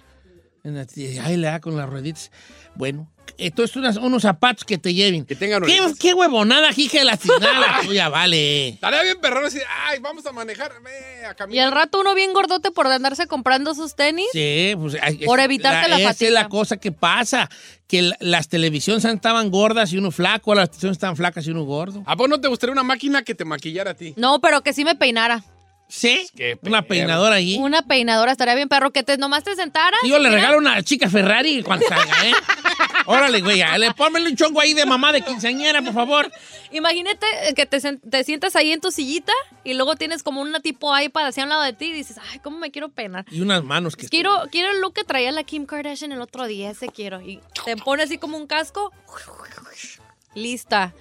En 0.69 0.77
la- 0.77 0.87
y 0.95 1.19
ahí 1.19 1.37
le 1.37 1.47
da 1.47 1.61
con 1.61 1.77
las 1.77 1.89
rueditas. 1.89 2.31
Bueno, 2.75 3.11
entonces 3.39 3.75
unas- 3.77 3.97
unos 3.97 4.23
zapatos 4.23 4.64
que 4.64 4.79
te 4.79 4.95
lleven. 4.95 5.25
Que 5.25 5.35
tengan 5.35 5.62
¿Qué, 5.62 5.77
rueditas. 5.79 5.99
qué 5.99 6.14
huevonada, 6.14 6.73
jija 6.73 6.99
de 6.99 7.05
la 7.05 7.16
tiznada 7.16 7.81
tuya, 7.83 8.09
vale. 8.09 8.69
Estaría 8.69 9.03
bien 9.03 9.21
perrón 9.21 9.45
así, 9.47 9.59
ay, 9.87 9.99
vamos 10.01 10.25
a 10.27 10.33
manejar, 10.33 10.73
ve, 10.83 11.25
a 11.27 11.33
Y 11.33 11.35
caminar. 11.35 11.66
al 11.66 11.73
rato 11.73 12.01
uno 12.01 12.14
bien 12.14 12.33
gordote 12.33 12.71
por 12.71 12.87
andarse 12.87 13.27
comprando 13.27 13.75
sus 13.75 13.97
tenis. 13.97 14.27
Sí, 14.33 14.75
pues. 14.79 14.97
ay, 15.03 15.19
Por 15.25 15.41
evitarte 15.41 15.89
la 15.89 15.99
Esa 15.99 16.09
fatiga. 16.11 16.29
es 16.29 16.35
la 16.35 16.49
cosa 16.49 16.77
que 16.77 16.93
pasa. 16.93 17.49
Que 17.89 18.03
la- 18.03 18.16
las 18.21 18.49
televisiones 18.49 19.05
estaban 19.07 19.51
gordas 19.51 19.93
y 19.95 19.97
uno 19.99 20.11
flaco, 20.11 20.55
las 20.55 20.69
televisiones 20.69 20.97
estaban 20.97 21.16
flacas 21.16 21.47
y 21.47 21.51
uno 21.51 21.64
gordo. 21.64 22.03
¿A 22.07 22.14
vos 22.14 22.29
no 22.29 22.39
te 22.39 22.47
gustaría 22.49 22.73
una 22.75 22.83
máquina 22.83 23.23
que 23.23 23.35
te 23.35 23.47
maquillara 23.47 23.93
a 23.93 23.95
ti? 23.95 24.12
No, 24.19 24.41
pero 24.43 24.62
que 24.62 24.75
sí 24.75 24.85
me 24.85 24.95
peinara. 24.95 25.43
Sí, 25.89 26.28
una 26.62 26.82
peinadora 26.82 27.36
ahí. 27.36 27.57
Una 27.59 27.80
peinadora 27.82 28.32
estaría 28.32 28.55
bien, 28.55 28.68
perro, 28.68 28.91
que 28.91 29.03
te 29.03 29.16
nomás 29.16 29.43
te 29.43 29.57
sentaras. 29.57 29.99
Y 30.03 30.11
yo 30.11 30.18
le 30.18 30.28
regalo 30.28 30.59
una 30.59 30.82
chica 30.82 31.09
Ferrari 31.09 31.62
cuando 31.62 31.86
salga, 31.89 32.26
¿eh? 32.26 32.32
Órale, 33.07 33.41
güey, 33.41 33.62
le 33.78 33.95
pónmele 33.95 34.28
un 34.28 34.36
chongo 34.36 34.61
ahí 34.61 34.74
de 34.74 34.84
mamá 34.84 35.12
de 35.12 35.22
quinceañera, 35.22 35.80
por 35.80 35.95
favor. 35.95 36.30
Imagínate 36.72 37.26
que 37.57 37.64
te, 37.64 37.80
te 37.80 38.24
sientas 38.24 38.55
ahí 38.55 38.70
en 38.70 38.82
tu 38.82 38.91
sillita 38.91 39.32
y 39.64 39.72
luego 39.72 39.97
tienes 39.97 40.22
como 40.22 40.43
una 40.43 40.61
tipo 40.61 40.97
iPad 40.97 41.26
así 41.26 41.41
a 41.41 41.45
un 41.45 41.49
lado 41.49 41.62
de 41.62 41.72
ti 41.72 41.86
y 41.86 41.93
dices, 41.93 42.18
ay, 42.30 42.39
¿cómo 42.41 42.59
me 42.59 42.70
quiero 42.70 42.91
peinar? 42.91 43.24
Y 43.30 43.41
unas 43.41 43.64
manos 43.64 43.97
que... 43.97 44.09
Quiero, 44.09 44.43
quiero 44.53 44.70
el 44.72 44.82
look 44.82 44.93
que 44.93 45.05
traía 45.05 45.32
la 45.32 45.43
Kim 45.45 45.64
Kardashian 45.64 46.12
el 46.12 46.20
otro 46.20 46.47
día, 46.47 46.70
ese 46.70 46.89
quiero. 46.89 47.22
Y 47.22 47.41
te 47.64 47.78
pone 47.78 48.03
así 48.03 48.18
como 48.18 48.36
un 48.36 48.47
casco. 48.47 48.93
Lista. 50.34 50.95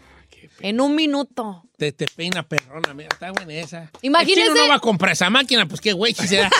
En 0.61 0.79
un 0.79 0.95
minuto. 0.95 1.66
Te, 1.77 1.91
te 1.91 2.07
peina 2.07 2.43
perrona, 2.43 2.93
mira, 2.93 3.09
está 3.11 3.31
buena 3.31 3.53
esa. 3.53 3.91
Imagínese- 4.01 4.41
El 4.41 4.47
chino 4.49 4.55
no 4.63 4.67
va 4.67 4.75
a 4.75 4.79
comprar 4.79 5.13
esa 5.13 5.29
máquina, 5.29 5.67
pues 5.67 5.79
qué 5.79 5.93
güey, 5.93 6.13
si 6.13 6.27
será. 6.27 6.49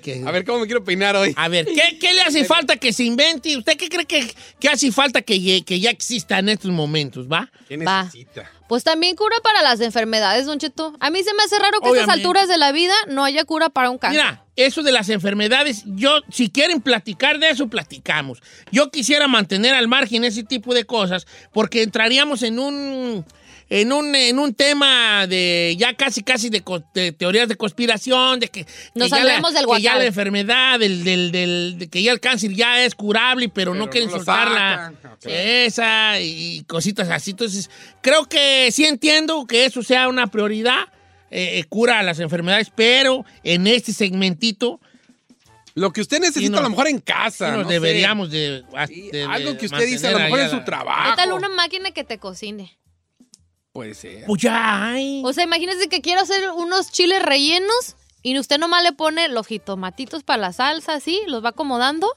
Que... 0.00 0.22
A 0.24 0.30
ver, 0.30 0.44
¿cómo 0.44 0.60
me 0.60 0.66
quiero 0.66 0.84
peinar 0.84 1.16
hoy? 1.16 1.34
A 1.36 1.48
ver, 1.48 1.66
¿qué, 1.66 1.98
qué 1.98 2.14
le 2.14 2.22
hace 2.22 2.44
falta 2.44 2.76
que 2.76 2.92
se 2.92 3.02
invente? 3.02 3.56
¿Usted 3.56 3.76
qué 3.76 3.88
cree 3.88 4.04
que, 4.04 4.32
que 4.60 4.68
hace 4.68 4.92
falta 4.92 5.22
que, 5.22 5.64
que 5.64 5.80
ya 5.80 5.90
exista 5.90 6.38
en 6.38 6.48
estos 6.50 6.70
momentos, 6.70 7.26
va? 7.26 7.50
¿Qué 7.68 7.76
Va. 7.78 8.04
necesita? 8.04 8.48
Pues 8.68 8.84
también 8.84 9.16
cura 9.16 9.34
para 9.42 9.62
las 9.62 9.80
enfermedades, 9.80 10.46
Don 10.46 10.58
Cheto. 10.58 10.94
A 11.00 11.10
mí 11.10 11.22
se 11.24 11.34
me 11.34 11.42
hace 11.42 11.58
raro 11.58 11.80
que 11.80 11.88
a 11.88 11.92
estas 12.00 12.08
alturas 12.10 12.46
de 12.48 12.58
la 12.58 12.70
vida 12.70 12.94
no 13.08 13.24
haya 13.24 13.44
cura 13.44 13.70
para 13.70 13.90
un 13.90 13.98
cáncer. 13.98 14.22
Mira, 14.22 14.44
eso 14.56 14.82
de 14.82 14.92
las 14.92 15.08
enfermedades, 15.08 15.82
yo, 15.86 16.20
si 16.30 16.50
quieren 16.50 16.80
platicar 16.80 17.38
de 17.40 17.50
eso, 17.50 17.68
platicamos. 17.68 18.40
Yo 18.70 18.90
quisiera 18.90 19.26
mantener 19.26 19.74
al 19.74 19.88
margen 19.88 20.22
ese 20.24 20.44
tipo 20.44 20.74
de 20.74 20.84
cosas, 20.84 21.26
porque 21.52 21.82
entraríamos 21.82 22.42
en 22.42 22.58
un, 22.58 23.24
en 23.70 23.92
un, 23.92 24.14
en 24.14 24.38
un 24.38 24.54
tema 24.54 25.26
de 25.26 25.76
ya 25.78 25.94
casi, 25.94 26.22
casi 26.22 26.48
de, 26.48 26.62
teorías 27.12 27.48
de 27.48 27.56
conspiración, 27.56 28.40
de 28.40 28.48
que, 28.48 28.64
que 28.64 28.70
Nos 28.94 29.10
ya 29.10 29.22
la, 29.24 29.40
del 29.50 29.66
que 29.66 29.82
ya 29.82 29.96
la 29.96 30.06
enfermedad, 30.06 30.78
del, 30.78 31.04
del, 31.04 31.30
del- 31.32 31.78
de 31.78 31.88
que 31.88 32.02
ya 32.02 32.12
el 32.12 32.20
cáncer 32.20 32.52
ya 32.54 32.82
es 32.82 32.94
curable, 32.94 33.48
pero, 33.50 33.74
no 33.74 33.90
quieren 33.90 34.08
no 34.10 34.16
soltarla. 34.16 34.94
Esa 35.24 36.20
y 36.20 36.64
cositas 36.66 37.08
así. 37.10 37.32
Entonces, 37.32 37.70
creo 38.00 38.24
que 38.26 38.70
sí 38.72 38.84
entiendo 38.86 39.46
que 39.46 39.64
eso 39.66 39.82
sea 39.82 40.08
una 40.08 40.26
prioridad. 40.28 40.84
eh, 41.30 41.58
eh, 41.58 41.64
cura 41.68 41.98
a 41.98 42.02
las 42.02 42.20
enfermedades, 42.20 42.72
pero 42.74 43.26
en 43.44 43.66
este 43.66 43.92
segmentito 43.92 44.80
Lo 45.74 45.92
que 45.92 46.00
usted 46.00 46.20
necesita 46.20 46.58
a 46.58 46.62
lo 46.62 46.70
mejor 46.70 46.88
en 46.88 47.00
casa. 47.00 47.48
nos 47.52 47.64
no 47.64 47.68
sé. 47.68 47.74
deberíamos 47.74 48.30
de, 48.30 48.64
algo 49.28 49.58
que 49.58 49.66
usted 49.66 49.86
dice 49.86 50.08
a 50.08 50.12
lo 50.12 50.20
mejor 50.20 50.40
en 50.40 50.50
su 50.50 50.64
trabajo. 50.64 51.10
¿Qué 51.10 51.16
tal 51.16 51.32
una 51.34 51.50
máquina 51.50 51.90
que 51.90 52.02
te 52.02 52.16
cocine? 52.18 52.78
Puede 53.78 53.94
ser. 53.94 54.24
Pues 54.26 54.42
ya 54.42 54.88
hay. 54.88 55.22
O 55.24 55.32
sea, 55.32 55.44
imagínese 55.44 55.88
que 55.88 56.00
quiero 56.00 56.20
hacer 56.20 56.50
unos 56.50 56.90
chiles 56.90 57.22
rellenos 57.22 57.94
y 58.24 58.36
usted 58.36 58.58
nomás 58.58 58.82
le 58.82 58.90
pone 58.90 59.28
los 59.28 59.46
jitomatitos 59.46 60.24
para 60.24 60.42
la 60.42 60.52
salsa, 60.52 60.94
así, 60.94 61.20
los 61.28 61.44
va 61.44 61.50
acomodando 61.50 62.12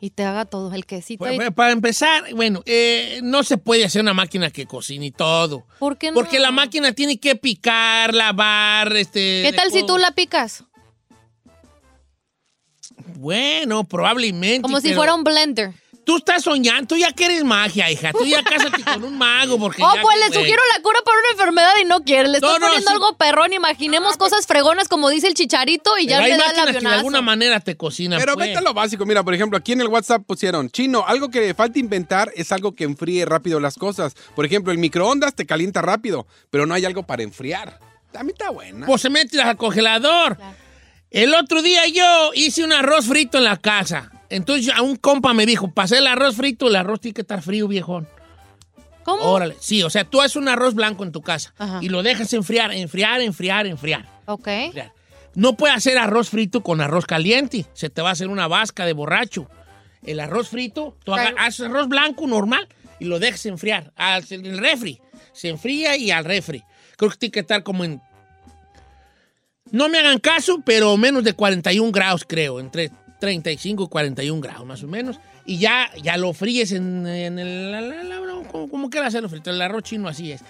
y 0.00 0.10
te 0.10 0.22
haga 0.22 0.44
todo 0.44 0.72
el 0.72 0.86
quesito. 0.86 1.24
Pues, 1.24 1.50
para 1.56 1.72
empezar, 1.72 2.32
bueno, 2.36 2.62
eh, 2.66 3.18
no 3.24 3.42
se 3.42 3.58
puede 3.58 3.84
hacer 3.84 4.00
una 4.00 4.14
máquina 4.14 4.50
que 4.50 4.66
cocine 4.66 5.06
y 5.06 5.10
todo. 5.10 5.66
¿Por 5.80 5.98
qué 5.98 6.12
no? 6.12 6.14
Porque 6.14 6.38
la 6.38 6.52
máquina 6.52 6.92
tiene 6.92 7.18
que 7.18 7.34
picar, 7.34 8.14
lavar, 8.14 8.96
este... 8.96 9.42
¿Qué 9.44 9.52
tal 9.56 9.72
si 9.72 9.84
tú 9.84 9.98
la 9.98 10.12
picas? 10.12 10.62
Bueno, 13.16 13.82
probablemente. 13.82 14.62
Como 14.62 14.78
si 14.78 14.90
pero 14.90 14.98
fuera 14.98 15.14
un 15.16 15.24
blender. 15.24 15.74
Tú 16.06 16.18
estás 16.18 16.44
soñando, 16.44 16.86
tú 16.86 16.96
ya 16.96 17.10
quieres 17.10 17.42
magia, 17.42 17.90
hija. 17.90 18.12
Tú 18.12 18.24
ya 18.24 18.40
cásate 18.44 18.80
con 18.84 19.02
un 19.02 19.18
mago 19.18 19.58
porque 19.58 19.82
Oh, 19.82 19.92
ya 19.92 20.02
pues 20.02 20.16
que, 20.22 20.28
le 20.28 20.34
sugiero 20.36 20.62
la 20.72 20.80
cura 20.80 21.00
para 21.04 21.18
una 21.18 21.28
enfermedad 21.32 21.72
y 21.82 21.84
no 21.84 22.04
quiere. 22.04 22.28
Le 22.28 22.38
No, 22.38 22.46
estoy 22.46 22.60
no, 22.60 22.66
poniendo 22.68 22.86
sí. 22.88 22.92
algo 22.94 23.16
perrón. 23.16 23.52
Imaginemos 23.52 24.16
cosas 24.16 24.46
fregonas 24.46 24.86
como 24.86 25.08
dice 25.10 25.26
el 25.26 25.34
chicharito 25.34 25.98
y 25.98 26.06
ya 26.06 26.18
Pero 26.18 26.24
hay 26.26 26.30
le 26.30 26.38
da 26.38 26.44
el 26.44 26.46
máquinas 26.50 26.66
que 26.66 26.72
de 26.72 26.78
avionazo. 26.78 26.96
alguna 26.98 27.22
manera 27.22 27.58
te 27.58 27.76
cocinan. 27.76 28.20
Pero 28.20 28.34
pues. 28.34 28.46
vete 28.46 28.58
a 28.58 28.62
lo 28.62 28.72
básico. 28.72 29.04
Mira, 29.04 29.24
por 29.24 29.34
ejemplo, 29.34 29.58
aquí 29.58 29.72
en 29.72 29.80
el 29.80 29.88
WhatsApp 29.88 30.22
pusieron, 30.24 30.70
chino, 30.70 31.04
algo 31.04 31.28
que 31.28 31.52
falta 31.54 31.80
inventar 31.80 32.30
es 32.36 32.52
algo 32.52 32.72
que 32.76 32.84
enfríe 32.84 33.24
rápido 33.24 33.58
las 33.58 33.74
cosas. 33.74 34.14
Por 34.36 34.46
ejemplo, 34.46 34.70
el 34.70 34.78
microondas 34.78 35.34
te 35.34 35.44
calienta 35.44 35.82
rápido, 35.82 36.28
pero 36.50 36.66
no 36.66 36.74
hay 36.74 36.84
algo 36.84 37.02
para 37.02 37.24
enfriar. 37.24 37.80
También 38.12 38.36
está 38.38 38.50
buena. 38.50 38.86
Pues 38.86 39.02
se 39.02 39.10
mete 39.10 39.42
al 39.42 39.56
congelador. 39.56 40.38
El 41.10 41.34
otro 41.34 41.62
día 41.62 41.84
yo 41.88 42.30
hice 42.34 42.62
un 42.62 42.72
arroz 42.72 43.06
frito 43.06 43.38
en 43.38 43.44
la 43.44 43.56
casa. 43.56 44.12
Entonces 44.28 44.72
a 44.74 44.82
un 44.82 44.96
compa 44.96 45.34
me 45.34 45.46
dijo, 45.46 45.72
pasé 45.72 45.98
el 45.98 46.06
arroz 46.06 46.36
frito, 46.36 46.68
el 46.68 46.76
arroz 46.76 47.00
tiene 47.00 47.14
que 47.14 47.20
estar 47.22 47.42
frío, 47.42 47.68
viejón. 47.68 48.08
¿Cómo? 49.04 49.22
Órale. 49.22 49.56
Sí, 49.60 49.82
o 49.84 49.90
sea, 49.90 50.04
tú 50.04 50.20
haces 50.20 50.36
un 50.36 50.48
arroz 50.48 50.74
blanco 50.74 51.04
en 51.04 51.12
tu 51.12 51.22
casa 51.22 51.54
Ajá. 51.58 51.78
y 51.80 51.88
lo 51.88 52.02
dejas 52.02 52.32
enfriar, 52.32 52.72
enfriar, 52.72 53.20
enfriar, 53.20 53.66
enfriar. 53.66 54.04
Ok. 54.26 54.48
enfriar. 54.48 54.92
No 55.36 55.56
puedes 55.56 55.76
hacer 55.76 55.98
arroz 55.98 56.30
frito 56.30 56.62
con 56.62 56.80
arroz 56.80 57.06
caliente. 57.06 57.66
Se 57.74 57.90
te 57.90 58.02
va 58.02 58.08
a 58.08 58.12
hacer 58.12 58.28
una 58.28 58.48
vasca 58.48 58.84
de 58.84 58.94
borracho. 58.94 59.48
El 60.02 60.18
arroz 60.18 60.48
frito, 60.48 60.96
tú 61.04 61.14
haces 61.14 61.60
arroz 61.60 61.88
blanco 61.88 62.26
normal 62.26 62.66
y 62.98 63.04
lo 63.04 63.18
dejas 63.18 63.46
enfriar. 63.46 63.92
Al 63.96 64.24
el 64.30 64.58
refri. 64.58 65.00
Se 65.32 65.48
enfría 65.48 65.96
y 65.96 66.10
al 66.10 66.24
refri. 66.24 66.64
Creo 66.96 67.10
que 67.10 67.16
tiene 67.18 67.32
que 67.32 67.40
estar 67.40 67.62
como 67.62 67.84
en. 67.84 68.00
No 69.70 69.88
me 69.88 69.98
hagan 69.98 70.18
caso, 70.18 70.62
pero 70.64 70.96
menos 70.96 71.22
de 71.22 71.34
41 71.34 71.92
grados, 71.92 72.24
creo. 72.26 72.58
Entre 72.58 72.90
35 73.20 73.84
y 73.84 73.88
41 73.88 74.40
grados, 74.40 74.66
más 74.66 74.82
o 74.82 74.86
menos. 74.88 75.18
Y 75.44 75.58
ya, 75.58 75.90
ya 76.02 76.16
lo 76.16 76.32
fríes 76.34 76.72
en, 76.72 77.06
en 77.06 77.38
el. 77.38 77.70
la- 77.72 77.80
la- 77.80 78.02
la- 78.02 78.48
como, 78.50 78.68
como 78.68 78.90
quieras 78.90 79.08
hacerlo 79.08 79.28
frito. 79.28 79.50
El 79.50 79.60
arroz 79.62 79.82
chino 79.84 80.08
así 80.08 80.32
es. 80.32 80.40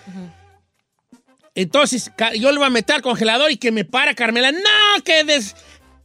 Entonces, 1.55 2.11
yo 2.39 2.53
le 2.53 2.59
voy 2.59 2.67
a 2.67 2.71
meter 2.71 2.97
al 2.97 3.03
congelador 3.03 3.51
y 3.51 3.57
que 3.57 3.73
me 3.73 3.85
para 3.85 4.14
Carmela. 4.14 4.53
No, 4.53 5.03
que 5.05 5.25
des- 5.25 5.57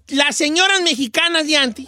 las 0.08 0.36
señoras 0.36 0.82
mexicanas 0.82 1.46
de 1.48 1.58
antes 1.58 1.88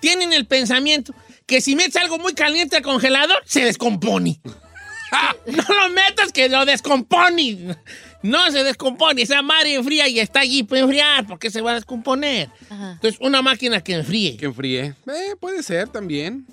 tienen 0.00 0.32
el 0.32 0.46
pensamiento 0.46 1.14
que 1.46 1.60
si 1.60 1.76
metes 1.76 1.96
algo 1.96 2.18
muy 2.18 2.34
caliente 2.34 2.76
al 2.76 2.82
congelador, 2.82 3.42
se 3.46 3.64
descompone. 3.64 4.40
no 5.46 5.62
lo 5.74 5.90
metas 5.90 6.32
que 6.32 6.48
lo 6.48 6.64
descompone. 6.66 7.76
No 8.24 8.50
se 8.50 8.64
descompone. 8.64 9.20
Esa 9.20 9.42
madre 9.42 9.74
enfría 9.74 10.08
y 10.08 10.18
está 10.18 10.40
allí 10.40 10.62
para 10.62 10.80
enfriar. 10.80 11.26
¿Por 11.26 11.38
qué 11.38 11.50
se 11.50 11.60
va 11.60 11.72
a 11.72 11.74
descomponer? 11.74 12.48
Ajá. 12.70 12.92
Entonces, 12.92 13.20
una 13.20 13.42
máquina 13.42 13.82
que 13.82 13.92
enfríe. 13.92 14.38
Que 14.38 14.46
enfríe. 14.46 14.94
Eh, 15.06 15.36
puede 15.38 15.62
ser 15.62 15.88
también. 15.88 16.46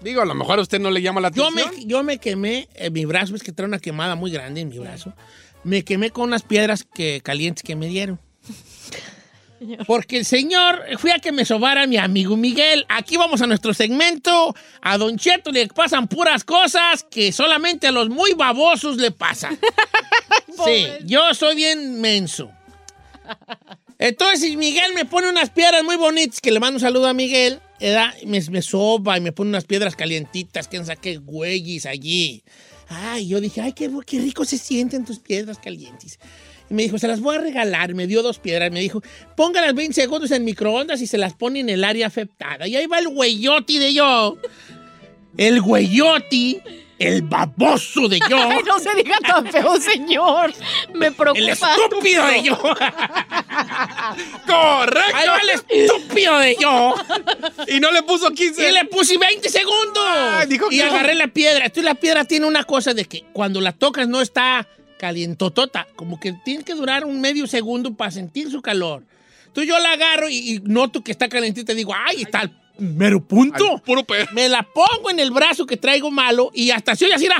Digo, 0.00 0.22
a 0.22 0.24
lo 0.24 0.36
mejor 0.36 0.60
a 0.60 0.62
usted 0.62 0.78
no 0.78 0.92
le 0.92 1.02
llama 1.02 1.20
la 1.20 1.32
Yo 1.32 1.48
atención. 1.48 1.74
me, 1.74 1.84
yo 1.86 2.04
me 2.04 2.18
quemé 2.18 2.68
en 2.74 2.92
mi 2.92 3.06
brazo, 3.06 3.34
es 3.34 3.42
que 3.42 3.50
trae 3.50 3.66
una 3.66 3.80
quemada 3.80 4.14
muy 4.14 4.30
grande 4.30 4.60
en 4.60 4.68
mi 4.68 4.78
brazo. 4.78 5.12
Me 5.64 5.82
quemé 5.82 6.10
con 6.10 6.24
unas 6.28 6.42
piedras 6.42 6.84
que, 6.84 7.20
calientes 7.24 7.64
que 7.64 7.74
me 7.74 7.88
dieron. 7.88 8.20
Porque 9.86 10.18
el 10.18 10.24
señor, 10.24 10.82
fui 10.98 11.10
a 11.10 11.18
que 11.18 11.32
me 11.32 11.44
sobara 11.44 11.86
mi 11.86 11.96
amigo 11.96 12.36
Miguel. 12.36 12.84
Aquí 12.88 13.16
vamos 13.16 13.42
a 13.42 13.46
nuestro 13.46 13.74
segmento. 13.74 14.54
A 14.80 14.98
Don 14.98 15.16
Cheto 15.16 15.52
le 15.52 15.66
pasan 15.68 16.08
puras 16.08 16.44
cosas 16.44 17.04
que 17.04 17.32
solamente 17.32 17.86
a 17.86 17.92
los 17.92 18.08
muy 18.08 18.32
babosos 18.34 18.96
le 18.96 19.10
pasan. 19.10 19.58
sí, 20.64 20.86
yo 21.04 21.34
soy 21.34 21.56
bien 21.56 22.00
menso. 22.00 22.50
Entonces 23.98 24.56
Miguel 24.56 24.92
me 24.94 25.04
pone 25.04 25.28
unas 25.28 25.50
piedras 25.50 25.82
muy 25.84 25.96
bonitas, 25.96 26.40
que 26.40 26.50
le 26.50 26.60
mando 26.60 26.76
un 26.76 26.80
saludo 26.80 27.06
a 27.06 27.14
Miguel, 27.14 27.60
¿verdad? 27.80 28.12
Me, 28.26 28.40
me 28.50 28.62
soba 28.62 29.16
y 29.16 29.20
me 29.20 29.32
pone 29.32 29.50
unas 29.50 29.64
piedras 29.64 29.96
calientitas, 29.96 30.68
que 30.68 30.84
saqué 30.84 31.16
güeyes 31.16 31.86
allí. 31.86 32.42
Ay, 32.88 33.28
yo 33.28 33.40
dije, 33.40 33.60
ay, 33.60 33.72
qué, 33.72 33.90
qué 34.06 34.20
rico 34.20 34.44
se 34.44 34.58
sienten 34.58 35.04
tus 35.04 35.18
piedras 35.18 35.58
calientes. 35.58 36.18
Y 36.70 36.74
me 36.74 36.82
dijo, 36.82 36.98
se 36.98 37.08
las 37.08 37.20
voy 37.20 37.36
a 37.36 37.40
regalar. 37.40 37.94
Me 37.94 38.06
dio 38.06 38.22
dos 38.22 38.38
piedras. 38.38 38.70
Me 38.72 38.80
dijo, 38.80 39.02
póngalas 39.36 39.74
20 39.74 39.94
segundos 39.94 40.30
en 40.30 40.44
microondas 40.44 41.00
y 41.02 41.06
se 41.06 41.18
las 41.18 41.34
pone 41.34 41.60
en 41.60 41.68
el 41.68 41.84
área 41.84 42.06
afectada. 42.06 42.66
Y 42.66 42.76
ahí 42.76 42.86
va 42.86 42.98
el 42.98 43.08
güeyoti 43.08 43.78
de 43.78 43.92
yo. 43.92 44.38
El 45.36 45.60
güeyoti, 45.60 46.60
el 46.98 47.22
baboso 47.22 48.08
de 48.08 48.18
yo. 48.30 48.36
Ay, 48.50 48.60
no 48.64 48.78
se 48.78 48.94
diga 48.94 49.18
tan 49.18 49.46
feo, 49.50 49.76
señor. 49.78 50.54
Me 50.94 51.12
preocupa. 51.12 51.38
El 51.38 51.48
estúpido 51.50 52.26
de 52.26 52.42
yo. 52.42 52.56
¡Correcto! 54.46 55.16
Ahí 55.16 55.28
va 55.28 55.38
el 55.38 55.50
estúpido 55.50 56.38
de 56.38 56.56
yo. 56.58 56.94
Y 57.68 57.80
no 57.80 57.90
le 57.90 58.02
puso 58.04 58.30
15. 58.30 58.68
Y 58.68 58.72
le 58.72 58.84
puse 58.86 59.18
20 59.18 59.48
segundos. 59.48 60.48
Dijo 60.48 60.68
y 60.70 60.78
que 60.78 60.84
no. 60.84 60.90
agarré 60.92 61.14
la 61.14 61.28
piedra. 61.28 61.66
Entonces 61.66 61.84
la 61.84 61.94
piedra 61.94 62.24
tiene 62.24 62.46
una 62.46 62.64
cosa 62.64 62.94
de 62.94 63.04
que 63.04 63.24
cuando 63.32 63.60
la 63.60 63.72
tocas 63.72 64.08
no 64.08 64.20
está 64.20 64.66
calientotota. 65.08 65.86
Como 65.96 66.18
que 66.18 66.32
tiene 66.44 66.64
que 66.64 66.74
durar 66.74 67.04
un 67.04 67.20
medio 67.20 67.46
segundo 67.46 67.94
para 67.94 68.10
sentir 68.10 68.50
su 68.50 68.62
calor. 68.62 69.02
Entonces 69.46 69.68
yo 69.68 69.78
la 69.78 69.92
agarro 69.92 70.28
y, 70.30 70.36
y 70.36 70.60
noto 70.64 71.02
que 71.04 71.12
está 71.12 71.28
calentita 71.28 71.72
y 71.72 71.76
digo, 71.76 71.92
ay, 71.94 72.22
está 72.22 72.40
al 72.40 72.58
mero 72.78 73.22
punto. 73.22 73.74
Al 73.74 73.82
puro 73.82 74.02
pe- 74.04 74.26
Me 74.32 74.48
la 74.48 74.62
pongo 74.62 75.10
en 75.10 75.20
el 75.20 75.30
brazo 75.30 75.66
que 75.66 75.76
traigo 75.76 76.10
malo 76.10 76.50
y 76.54 76.70
hasta 76.70 76.96
se 76.96 77.04
oye 77.04 77.14
así, 77.14 77.26
era... 77.26 77.36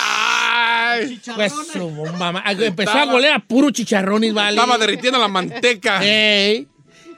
Ay, 0.00 1.20
Pues 1.34 1.52
su 1.72 1.90
bomba, 1.90 2.32
ma- 2.32 2.44
Empezó 2.52 2.92
a 2.92 3.04
goler 3.06 3.32
a 3.32 3.38
puro 3.40 3.70
chicharrones, 3.70 4.32
¿vale? 4.34 4.56
estaba 4.56 4.78
derritiendo 4.78 5.18
la 5.18 5.28
manteca. 5.28 6.00
Ey. 6.04 6.68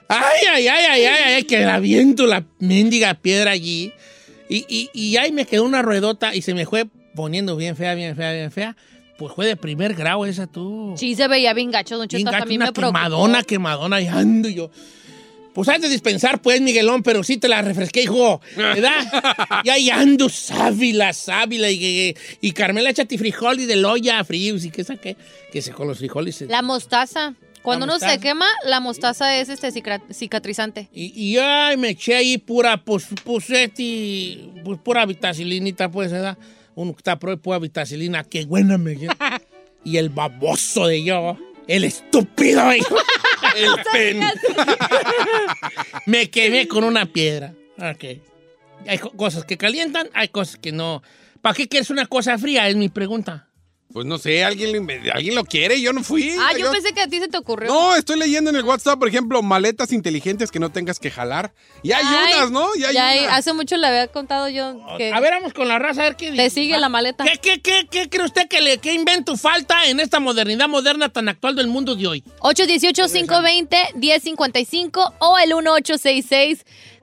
Ay, 0.09 0.47
ay, 0.53 0.69
ay, 0.69 0.85
ay, 0.91 1.05
ay, 1.05 1.23
ay, 1.35 1.43
que 1.45 1.61
la 1.61 1.79
viento 1.79 2.27
la 2.27 2.45
mendiga 2.59 3.15
piedra 3.15 3.51
allí. 3.53 3.93
Y, 4.49 4.65
y, 4.69 4.91
y 4.93 5.17
ahí 5.19 5.31
me 5.31 5.47
quedó 5.47 5.63
una 5.65 5.83
ruedota 5.83 6.35
y 6.35 6.43
se 6.43 6.55
me 6.55 6.67
fue 6.67 6.87
poniendo 7.15 7.55
bien 7.57 7.77
fea, 7.77 7.95
bien 7.95 8.17
fea, 8.17 8.33
bien 8.33 8.51
fea. 8.51 8.77
Pues 9.21 9.35
fue 9.35 9.45
de 9.45 9.55
primer 9.55 9.93
grado 9.93 10.25
esa 10.25 10.47
tú. 10.47 10.95
Sí, 10.97 11.15
se 11.15 11.29
veía 11.29 11.53
bien 11.53 11.71
gacho, 11.71 11.99
Don 11.99 12.09
Cheto. 12.09 12.25
gacho, 12.25 12.39
También 12.39 12.63
una 12.63 12.71
me 12.71 12.73
quemadona, 12.73 13.43
quemadona, 13.43 14.01
y 14.01 14.07
ando 14.07 14.49
yo. 14.49 14.71
Pues 15.53 15.69
antes 15.69 15.91
de 15.91 15.91
dispensar, 15.91 16.41
pues, 16.41 16.63
Miguelón, 16.63 17.03
pero 17.03 17.23
sí 17.23 17.37
te 17.37 17.47
la 17.47 17.61
refresqué, 17.61 18.05
hijo. 18.05 18.41
¿Verdad? 18.57 19.61
y 19.65 19.69
ahí 19.69 19.91
ando, 19.91 20.31
sábila, 20.31 21.13
sábila. 21.13 21.71
Y, 21.71 21.85
y, 21.85 22.17
y 22.41 22.53
Carmela, 22.53 22.89
échate 22.89 23.19
frijoles 23.19 23.69
de 23.69 23.77
loya 23.77 24.25
fríos 24.25 24.65
y 24.65 24.71
qué 24.71 24.85
saqué. 24.85 25.19
Que 25.53 25.61
se 25.61 25.73
con 25.73 25.87
los 25.87 25.99
frijoles. 25.99 26.41
La 26.49 26.63
mostaza. 26.63 27.35
Cuando 27.61 27.85
La 27.85 27.97
uno 27.97 28.09
se 28.09 28.19
quema, 28.21 28.47
la 28.65 28.81
mostaza 28.81 29.37
es 29.37 29.51
este 29.51 29.71
cicatrizante. 30.15 30.89
Y, 30.95 31.13
y 31.15 31.37
ay, 31.37 31.77
me 31.77 31.91
eché 31.91 32.17
ahí 32.17 32.39
pura, 32.39 32.83
pues, 32.83 33.07
pues, 33.23 33.51
este, 33.51 34.49
pues, 34.65 34.79
pura 34.79 35.05
vitasilinita, 35.05 35.91
pues, 35.91 36.11
¿verdad? 36.11 36.39
Uno 36.81 36.93
que 36.95 36.99
está 37.01 37.19
pro 37.19 37.37
de 37.37 37.59
vitacilina, 37.59 38.25
qué 38.25 38.45
buena 38.45 38.79
me 38.79 38.95
dio. 38.95 39.11
Y 39.83 39.97
el 39.97 40.11
baboso 40.11 40.87
de 40.89 41.03
yo, 41.03 41.39
el 41.67 41.85
estúpido 41.85 42.69
de 42.69 42.81
yo, 42.81 42.97
el 43.57 43.71
pen. 43.91 44.21
me 46.07 46.31
quemé 46.31 46.69
con 46.69 46.85
una 46.85 47.07
piedra. 47.07 47.55
Ok. 47.79 48.05
Hay 48.87 48.99
co- 48.99 49.13
cosas 49.13 49.45
que 49.45 49.57
calientan, 49.57 50.09
hay 50.13 50.29
cosas 50.29 50.57
que 50.57 50.73
no. 50.73 51.03
¿Para 51.41 51.55
qué 51.55 51.69
quieres 51.69 51.91
una 51.91 52.07
cosa 52.07 52.37
fría? 52.39 52.69
Es 52.69 52.77
mi 52.77 52.89
pregunta. 52.91 53.49
Pues 53.93 54.07
no 54.07 54.19
sé, 54.19 54.45
alguien 54.45 54.73
lo, 54.73 54.87
alguien 55.15 55.35
lo 55.35 55.45
quiere, 55.45 55.81
yo 55.81 55.93
no 55.93 56.05
fui. 56.05 56.31
Ah, 56.39 56.53
yo 56.57 56.71
pensé 56.71 56.93
que 56.93 57.01
a 57.01 57.09
ti 57.09 57.19
se 57.19 57.27
te 57.27 57.37
ocurrió. 57.37 57.69
No, 57.73 57.97
estoy 57.97 58.17
leyendo 58.19 58.49
en 58.51 58.55
el 58.57 58.63
WhatsApp, 58.65 59.01
por 59.01 59.09
ejemplo, 59.09 59.43
maletas 59.43 59.91
inteligentes 59.93 60.53
que 60.53 60.61
no 60.61 60.71
tengas 60.71 61.01
que 61.01 61.11
jalar. 61.11 61.53
Y 61.83 61.91
hay 61.91 62.05
Ay, 62.07 62.35
unas, 62.39 62.51
¿no? 62.53 62.69
Y 62.77 62.85
hay 62.85 62.95
ya 62.95 63.09
hay- 63.09 63.19
unas. 63.25 63.39
hace 63.39 63.53
mucho 63.53 63.77
le 63.77 63.89
había 63.89 64.07
contado 64.07 64.49
yo 64.49 64.79
que 64.97 65.13
A 65.13 65.19
ver, 65.19 65.33
vamos 65.33 65.53
con 65.53 65.67
la 65.67 65.81
raza, 65.81 66.03
a 66.03 66.05
ver 66.05 66.15
qué 66.17 66.31
te 66.31 66.51
sigue 66.51 66.79
la 66.79 66.89
maleta. 66.89 67.25
¿Qué, 67.25 67.39
qué, 67.41 67.61
qué, 67.61 67.89
qué 67.91 68.09
cree 68.09 68.25
usted 68.27 68.47
que 68.49 68.61
le 68.61 68.79
qué 68.79 68.93
invento 68.95 69.37
falta 69.37 69.85
en 69.87 69.99
esta 69.99 70.21
modernidad 70.21 70.69
moderna 70.69 71.09
tan 71.09 71.29
actual 71.29 71.57
del 71.57 71.67
mundo 71.67 71.97
de 71.97 72.07
hoy? 72.07 72.23
818-520-1055 72.41 75.15
o 75.19 75.39
el 75.39 75.53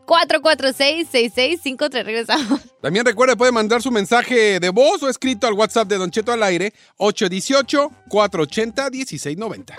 1866-446-6653. 0.07 2.03
Regresamos. 2.03 2.61
También 2.81 3.05
recuerde, 3.05 3.35
puede 3.35 3.51
mandar 3.51 3.81
su 3.81 3.91
mensaje 3.91 4.59
de 4.59 4.69
voz 4.69 5.03
o 5.03 5.09
escrito 5.09 5.45
al 5.47 5.53
WhatsApp 5.53 5.87
de 5.87 5.97
Don 5.97 6.09
Cheto 6.09 6.31
al 6.31 6.41
aire, 6.43 6.73
818-480-1690. 6.97 9.75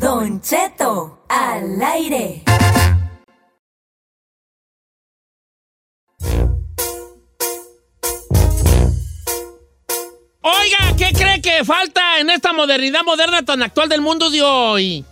Don 0.00 0.40
Cheto 0.40 1.18
al 1.28 1.82
aire. 1.82 2.42
Oiga, 10.50 10.96
¿qué 10.96 11.12
cree 11.12 11.40
que 11.42 11.64
falta 11.64 12.20
en 12.20 12.30
esta 12.30 12.52
modernidad 12.52 13.02
moderna 13.04 13.44
tan 13.44 13.62
actual 13.62 13.88
del 13.88 14.00
mundo 14.00 14.30
de 14.30 14.40
hoy? 14.42 15.04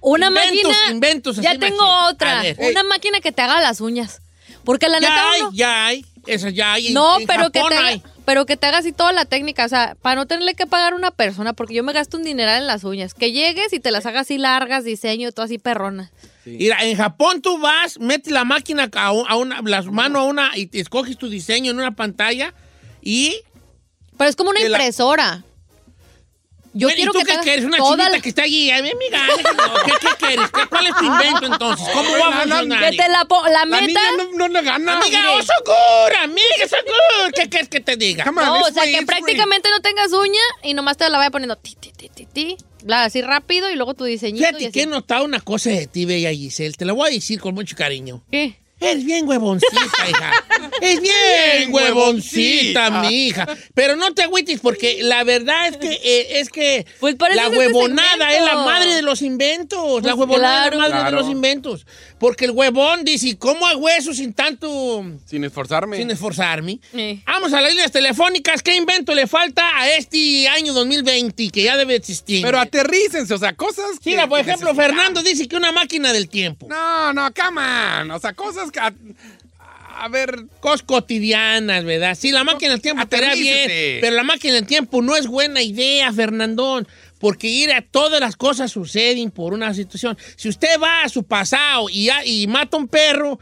Una 0.00 0.28
Inventos, 0.28 0.70
máquina. 0.70 0.90
inventos, 0.92 1.36
ya 1.36 1.58
tengo 1.58 1.76
machín. 1.84 2.14
otra. 2.14 2.42
Ver. 2.42 2.56
Una 2.60 2.82
máquina 2.84 3.20
que 3.20 3.32
te 3.32 3.42
haga 3.42 3.60
las 3.60 3.80
uñas. 3.80 4.20
Porque 4.64 4.88
la 4.88 5.00
neta 5.00 5.14
Ya 5.14 5.30
hay, 5.30 5.40
uno- 5.42 5.50
ya 5.52 5.86
hay. 5.86 6.06
Esa 6.26 6.50
ya 6.50 6.72
hay. 6.74 6.88
en- 6.88 6.94
No, 6.94 7.20
en 7.20 7.26
pero 7.26 7.44
que, 7.50 7.60
te 7.60 7.76
haga, 7.76 7.86
hay. 7.86 8.02
pero 8.24 8.46
que 8.46 8.56
te 8.56 8.66
haga 8.66 8.78
así 8.78 8.92
toda 8.92 9.12
la 9.12 9.24
técnica, 9.26 9.64
o 9.64 9.68
sea, 9.68 9.96
para 10.00 10.16
no 10.16 10.26
tenerle 10.26 10.54
que 10.54 10.66
pagar 10.66 10.92
a 10.92 10.96
una 10.96 11.10
persona, 11.10 11.52
porque 11.52 11.74
yo 11.74 11.82
me 11.84 11.92
gasto 11.92 12.16
un 12.16 12.24
dineral 12.24 12.62
en 12.62 12.66
las 12.66 12.82
uñas. 12.84 13.14
Que 13.14 13.32
llegues 13.32 13.72
y 13.72 13.80
te 13.80 13.90
las 13.90 14.06
hagas 14.06 14.22
así 14.22 14.38
largas, 14.38 14.84
diseño, 14.84 15.30
todo 15.32 15.44
así 15.44 15.58
perrona. 15.58 16.10
Mira, 16.44 16.82
en 16.84 16.96
Japón 16.96 17.42
tú 17.42 17.58
vas, 17.58 17.98
metes 18.00 18.32
la 18.32 18.44
máquina 18.44 18.88
a 18.94 19.12
una, 19.36 19.60
las 19.62 19.86
manos 19.86 20.22
a 20.22 20.24
una 20.24 20.56
y 20.56 20.66
te 20.66 20.80
escoges 20.80 21.18
tu 21.18 21.28
diseño 21.28 21.70
en 21.72 21.78
una 21.78 21.92
pantalla 21.94 22.54
y... 23.02 23.36
Pero 24.18 24.30
es 24.30 24.36
como 24.36 24.50
una 24.50 24.60
la- 24.60 24.66
impresora. 24.66 25.42
Yo 26.78 26.88
Bueno, 26.88 26.96
quiero 26.96 27.10
¿Y 27.10 27.14
tú 27.14 27.18
que 27.20 27.24
qué 27.24 27.32
hagas 27.32 27.44
quieres? 27.44 27.64
Una 27.64 27.76
toda 27.78 27.90
chinita 27.96 28.10
la- 28.10 28.20
que 28.20 28.28
está 28.28 28.42
allí. 28.42 28.70
Ay, 28.70 28.80
amiga. 28.90 29.26
¿qué, 29.86 29.92
¿qué 29.98 30.08
quieres? 30.26 30.50
¿Qué- 30.50 30.66
¿Cuál 30.68 30.86
es 30.88 30.96
tu 30.96 31.04
invento 31.06 31.46
entonces? 31.46 31.88
¿Cómo 31.90 32.10
va 32.18 32.28
a 32.28 32.40
funcionar? 32.42 32.90
Que 32.90 32.96
te 32.98 33.08
la, 33.08 33.24
po- 33.24 33.44
la 33.44 33.50
La 33.50 33.64
meta. 33.64 33.86
niña 33.86 34.00
no, 34.18 34.30
no 34.36 34.48
le 34.48 34.62
gana. 34.62 34.98
Amiga, 34.98 35.20
mire. 35.22 35.28
oh, 35.32 35.42
socorro, 35.42 36.22
amiga, 36.22 36.68
socorro. 36.68 37.30
¿Qué 37.34 37.48
quieres 37.48 37.70
que 37.70 37.80
te 37.80 37.96
diga? 37.96 38.24
Come 38.24 38.44
No, 38.44 38.58
it's 38.58 38.68
o 38.68 38.72
sea, 38.74 38.82
free, 38.82 38.92
que 38.92 38.96
free. 38.98 39.06
prácticamente 39.06 39.70
no 39.70 39.80
tengas 39.80 40.12
uña 40.12 40.40
y 40.64 40.74
nomás 40.74 40.98
te 40.98 41.08
la 41.08 41.16
vaya 41.16 41.30
poniendo 41.30 41.56
ti, 41.56 41.76
ti, 41.80 41.92
ti, 41.96 42.10
ti, 42.10 42.26
ti. 42.26 42.56
Bla, 42.84 43.04
así 43.04 43.22
rápido 43.22 43.70
y 43.70 43.76
luego 43.76 43.94
tu 43.94 44.04
diseñito. 44.04 44.44
y 44.44 44.46
Fíjate 44.46 44.64
así. 44.66 44.72
que 44.72 44.82
he 44.82 44.86
notado 44.86 45.24
una 45.24 45.40
cosa 45.40 45.70
de 45.70 45.86
ti, 45.86 46.04
bella 46.04 46.30
Giselle. 46.30 46.74
Te 46.74 46.84
la 46.84 46.92
voy 46.92 47.08
a 47.08 47.14
decir 47.14 47.40
con 47.40 47.54
mucho 47.54 47.74
cariño. 47.74 48.22
¿Qué? 48.30 48.60
Eres 48.78 49.06
bien 49.06 49.26
huevoncita, 49.26 49.74
hija. 50.10 50.32
Es 50.80 51.00
bien 51.00 51.72
huevoncita, 51.72 52.90
mi 53.02 53.26
hija. 53.26 53.46
Pero 53.74 53.96
no 53.96 54.12
te 54.14 54.22
agüites 54.22 54.60
porque 54.60 54.98
la 55.02 55.24
verdad 55.24 55.68
es 55.68 55.76
que 55.76 55.90
eh, 56.02 56.40
es 56.40 56.50
que 56.50 56.86
Pues 57.00 57.16
la 57.34 57.48
huevonada 57.48 58.32
es 58.34 58.42
la 58.44 58.56
madre 58.56 58.94
de 58.94 59.02
los 59.02 59.22
inventos. 59.22 60.02
la 60.02 60.14
Pues 60.14 60.28
huevonada 60.28 60.66
es 60.66 60.72
la 60.72 60.78
madre 60.78 60.90
Claro. 60.96 61.16
de 61.16 61.22
los 61.22 61.30
inventos. 61.30 61.86
Porque 62.18 62.46
el 62.46 62.52
huevón 62.52 63.04
dice, 63.04 63.36
¿cómo 63.38 63.66
hago 63.66 63.88
eso 63.88 64.14
sin 64.14 64.32
tanto 64.32 65.04
Sin 65.26 65.44
esforzarme. 65.44 65.98
sin 65.98 66.10
esforzarme? 66.10 66.80
Eh. 66.94 67.20
Vamos 67.26 67.52
a 67.52 67.60
las 67.60 67.70
líneas 67.70 67.92
telefónicas. 67.92 68.62
¿Qué 68.62 68.74
invento 68.74 69.14
le 69.14 69.26
falta 69.26 69.62
a 69.78 69.90
este 69.90 70.48
año 70.48 70.72
2020 70.72 71.50
que 71.50 71.62
ya 71.62 71.76
debe 71.76 71.94
existir? 71.96 72.42
Pero 72.42 72.58
aterrícense, 72.58 73.32
o 73.34 73.38
sea, 73.38 73.54
cosas 73.54 73.98
que... 74.02 74.10
Mira, 74.10 74.26
por 74.26 74.38
que 74.42 74.50
ejemplo. 74.50 74.74
Fernando 74.74 75.22
dice 75.22 75.46
que 75.46 75.56
una 75.56 75.72
máquina 75.72 76.12
del 76.12 76.28
tiempo. 76.28 76.66
No, 76.68 77.12
no, 77.12 77.28
come 77.34 77.60
on. 77.60 78.10
O 78.10 78.18
sea, 78.18 78.32
cosas 78.32 78.70
que... 78.70 78.80
A, 79.98 80.04
a 80.04 80.08
ver... 80.08 80.46
Cosas 80.60 80.82
cotidianas, 80.82 81.84
¿verdad? 81.84 82.16
Sí, 82.18 82.30
la 82.32 82.44
máquina 82.44 82.72
del 82.72 82.80
tiempo 82.82 83.02
estaría 83.02 83.34
bien, 83.34 83.56
Aterrícese. 83.64 83.98
pero 84.00 84.16
la 84.16 84.22
máquina 84.22 84.54
del 84.54 84.66
tiempo 84.66 85.02
no 85.02 85.16
es 85.16 85.26
buena 85.26 85.62
idea, 85.62 86.12
Fernandón, 86.12 86.86
porque 87.18 87.46
ir 87.48 87.72
a 87.72 87.82
todas 87.82 88.20
las 88.20 88.36
cosas 88.36 88.72
suceden 88.72 89.30
por 89.30 89.52
una 89.52 89.72
situación. 89.74 90.16
Si 90.36 90.48
usted 90.48 90.80
va 90.82 91.02
a 91.02 91.08
su 91.08 91.24
pasado 91.24 91.86
y, 91.90 92.46
mata 92.48 92.76
un 92.76 92.88
perro, 92.88 93.38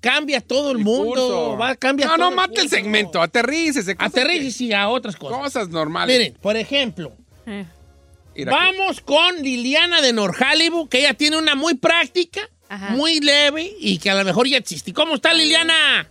cambia 0.00 0.40
todo 0.40 0.70
el, 0.72 0.78
mundo. 0.78 1.56
Va, 1.58 1.76
cambia 1.76 2.06
No, 2.06 2.16
todo 2.16 2.30
no, 2.30 2.36
mate 2.36 2.60
el 2.60 2.68
segmento. 2.68 3.22
Aterrícese. 3.22 3.96
Aterrice 3.98 4.64
y 4.64 4.72
a 4.72 4.88
otras 4.88 5.14
que- 5.16 5.20
cosas. 5.20 5.38
Cosas 5.38 5.68
normales. 5.70 6.18
Miren, 6.18 6.34
por 6.40 6.56
ejemplo, 6.56 7.16
aquí. 7.46 8.44
vamos 8.44 9.00
con 9.00 9.42
Liliana 9.42 10.02
de 10.02 10.12
Norjalibu, 10.12 10.88
que 10.88 10.98
ella 11.00 11.14
tiene 11.14 11.38
una 11.38 11.54
muy 11.54 11.74
práctica, 11.74 12.42
Ajá. 12.74 12.90
muy 12.90 13.20
leve 13.20 13.72
y 13.78 13.98
que 13.98 14.10
a 14.10 14.14
lo 14.14 14.24
mejor 14.24 14.46
ya 14.48 14.56
existe. 14.58 14.92
¿Cómo 14.92 15.14
está 15.14 15.32
Liliana? 15.34 16.08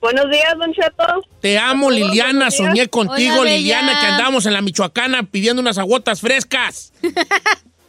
Buenos 0.00 0.30
días, 0.30 0.54
Don 0.58 0.72
Cheto. 0.72 1.22
Te 1.40 1.58
amo, 1.58 1.90
Liliana. 1.90 2.50
Soñé 2.50 2.86
contigo, 2.88 3.40
Hola, 3.40 3.50
Liliana, 3.52 3.88
bella. 3.88 4.00
que 4.00 4.06
andamos 4.06 4.46
en 4.46 4.52
la 4.52 4.60
Michoacana 4.62 5.22
pidiendo 5.24 5.60
unas 5.62 5.78
aguotas 5.78 6.20
frescas. 6.20 6.92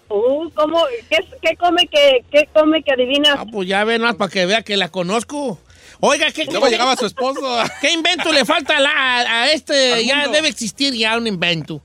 Uh, 0.10 0.50
¿cómo, 0.52 0.86
qué, 1.10 1.18
qué 1.42 1.58
come 1.58 1.86
que, 1.86 2.24
qué 2.32 2.48
come 2.54 2.82
que 2.82 2.94
adivinas? 2.94 3.36
Ah, 3.40 3.44
pues 3.52 3.68
ya 3.68 3.84
ven 3.84 4.02
más 4.02 4.16
para 4.16 4.32
que 4.32 4.46
vea 4.46 4.62
que 4.62 4.78
la 4.78 4.88
conozco. 4.88 5.60
Oiga, 6.00 6.32
¿qué, 6.32 6.46
Luego 6.46 6.70
llegaba 6.70 6.96
su 6.96 7.06
esposo. 7.08 7.42
¿qué 7.82 7.92
invento 7.92 8.32
le 8.32 8.46
falta 8.46 8.78
a, 8.78 8.80
la- 8.80 8.90
a- 8.90 9.42
a 9.44 9.52
este? 9.52 9.96
Al 9.96 10.06
Ya 10.06 10.16
mundo. 10.16 10.32
debe 10.32 10.48
existir 10.48 10.94
ya 10.94 11.18
un 11.18 11.28
invento. 11.28 11.82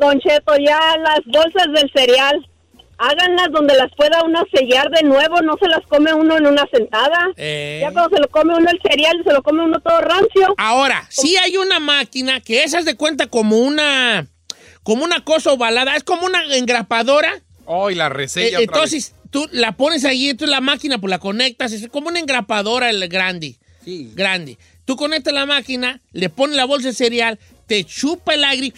Don 0.00 0.18
Cheto, 0.18 0.52
ya 0.56 0.80
las 0.98 1.20
bolsas 1.26 1.66
del 1.72 1.88
cereal, 1.92 2.44
háganlas 2.98 3.50
donde 3.52 3.74
las 3.76 3.90
pueda 3.96 4.22
uno 4.24 4.44
sellar 4.52 4.90
de 4.90 5.02
nuevo, 5.04 5.40
no 5.42 5.56
se 5.60 5.68
las 5.68 5.86
come 5.86 6.12
uno 6.12 6.36
en 6.36 6.46
una 6.46 6.64
sentada. 6.72 7.28
Eh. 7.36 7.78
Ya 7.80 7.92
cuando 7.92 8.14
se 8.16 8.20
lo 8.20 8.28
come 8.28 8.54
uno 8.56 8.68
el 8.70 8.80
cereal, 8.82 9.16
se 9.24 9.32
lo 9.32 9.42
come 9.42 9.62
uno 9.64 9.80
todo 9.80 10.00
rancio. 10.00 10.54
Ahora, 10.56 11.06
sí 11.08 11.36
hay 11.36 11.56
una 11.56 11.78
máquina 11.80 12.40
que 12.40 12.64
esas 12.64 12.84
de 12.84 12.96
cuenta 12.96 13.28
como 13.28 13.56
una, 13.58 14.26
como 14.82 15.04
una 15.04 15.24
cosa 15.24 15.52
ovalada, 15.52 15.96
es 15.96 16.04
como 16.04 16.26
una 16.26 16.42
engrapadora. 16.56 17.32
Oh, 17.64 17.90
y 17.90 17.94
la 17.94 18.06
Eh, 18.06 18.10
resella 18.10 18.48
otra 18.58 18.62
entonces, 18.62 19.14
tú 19.30 19.48
la 19.52 19.72
pones 19.72 20.04
ahí, 20.04 20.30
entonces 20.30 20.50
la 20.50 20.60
máquina, 20.60 20.98
pues 20.98 21.10
la 21.10 21.18
conectas, 21.18 21.72
es 21.72 21.88
como 21.88 22.08
una 22.08 22.18
engrapadora 22.18 22.90
el 22.90 23.08
grande. 23.08 23.56
Sí. 23.84 24.10
Grande. 24.14 24.58
Tú 24.84 24.96
conectas 24.96 25.34
la 25.34 25.46
máquina, 25.46 26.00
le 26.12 26.30
pones 26.30 26.56
la 26.56 26.64
bolsa 26.64 26.88
de 26.88 26.94
cereal, 26.94 27.38
te 27.66 27.84
chupa 27.84 28.34
el 28.34 28.44
aire 28.44 28.72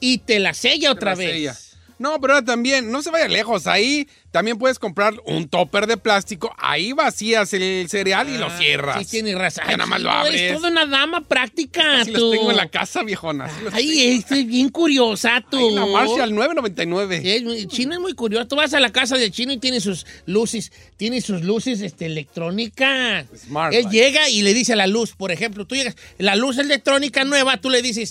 y 0.00 0.18
te 0.18 0.40
la 0.40 0.52
sella 0.52 0.90
otra 0.90 1.12
la 1.12 1.16
vez. 1.16 1.30
sella. 1.30 1.56
No, 1.98 2.20
pero 2.20 2.34
ahora 2.34 2.44
también, 2.44 2.90
no 2.90 3.02
se 3.02 3.10
vaya 3.10 3.28
lejos. 3.28 3.66
Ahí 3.66 4.08
también 4.32 4.58
puedes 4.58 4.78
comprar 4.80 5.14
un 5.26 5.48
topper 5.48 5.86
de 5.86 5.96
plástico. 5.96 6.52
Ahí 6.58 6.92
vacías 6.92 7.52
el 7.54 7.86
cereal 7.88 8.28
y 8.28 8.36
lo 8.36 8.50
cierras. 8.50 8.96
Ah, 8.98 9.04
Sí, 9.04 9.10
tienes 9.10 9.36
razón. 9.36 9.64
Ya 9.68 9.76
nada 9.76 9.86
más 9.86 10.00
lo 10.00 10.10
Ay, 10.10 10.16
abres. 10.26 10.40
Eres 10.40 10.56
toda 10.56 10.70
una 10.70 10.86
dama 10.86 11.20
práctica, 11.22 12.00
Así 12.00 12.10
los 12.10 12.32
tengo 12.32 12.50
en 12.50 12.56
la 12.56 12.68
casa, 12.68 13.02
viejona. 13.04 13.48
Ay, 13.72 14.16
estoy 14.18 14.44
bien 14.44 14.70
curiosa, 14.70 15.42
tú. 15.48 15.56
Ahí 15.56 15.74
la 15.74 15.86
Marshall 15.86 16.34
999. 16.34 17.20
Sí, 17.22 17.30
es 17.30 17.42
muy- 17.44 17.58
el 17.58 17.68
chino 17.68 17.94
es 17.94 18.00
muy 18.00 18.14
curioso. 18.14 18.48
Tú 18.48 18.56
vas 18.56 18.74
a 18.74 18.80
la 18.80 18.90
casa 18.90 19.16
del 19.16 19.30
chino 19.30 19.52
y 19.52 19.58
tiene 19.58 19.80
sus 19.80 20.04
luces, 20.26 20.72
tiene 20.96 21.20
sus 21.20 21.42
luces 21.42 21.80
este, 21.80 22.06
electrónicas. 22.06 23.26
Smart 23.46 23.72
Él 23.72 23.88
llega 23.90 24.28
y 24.28 24.42
le 24.42 24.54
dice 24.54 24.72
a 24.72 24.76
la 24.76 24.86
luz, 24.86 25.12
por 25.16 25.32
ejemplo, 25.32 25.64
tú 25.66 25.74
llegas, 25.74 25.96
la 26.18 26.34
luz 26.36 26.58
electrónica 26.58 27.24
nueva, 27.24 27.56
tú 27.58 27.70
le 27.70 27.82
dices, 27.82 28.10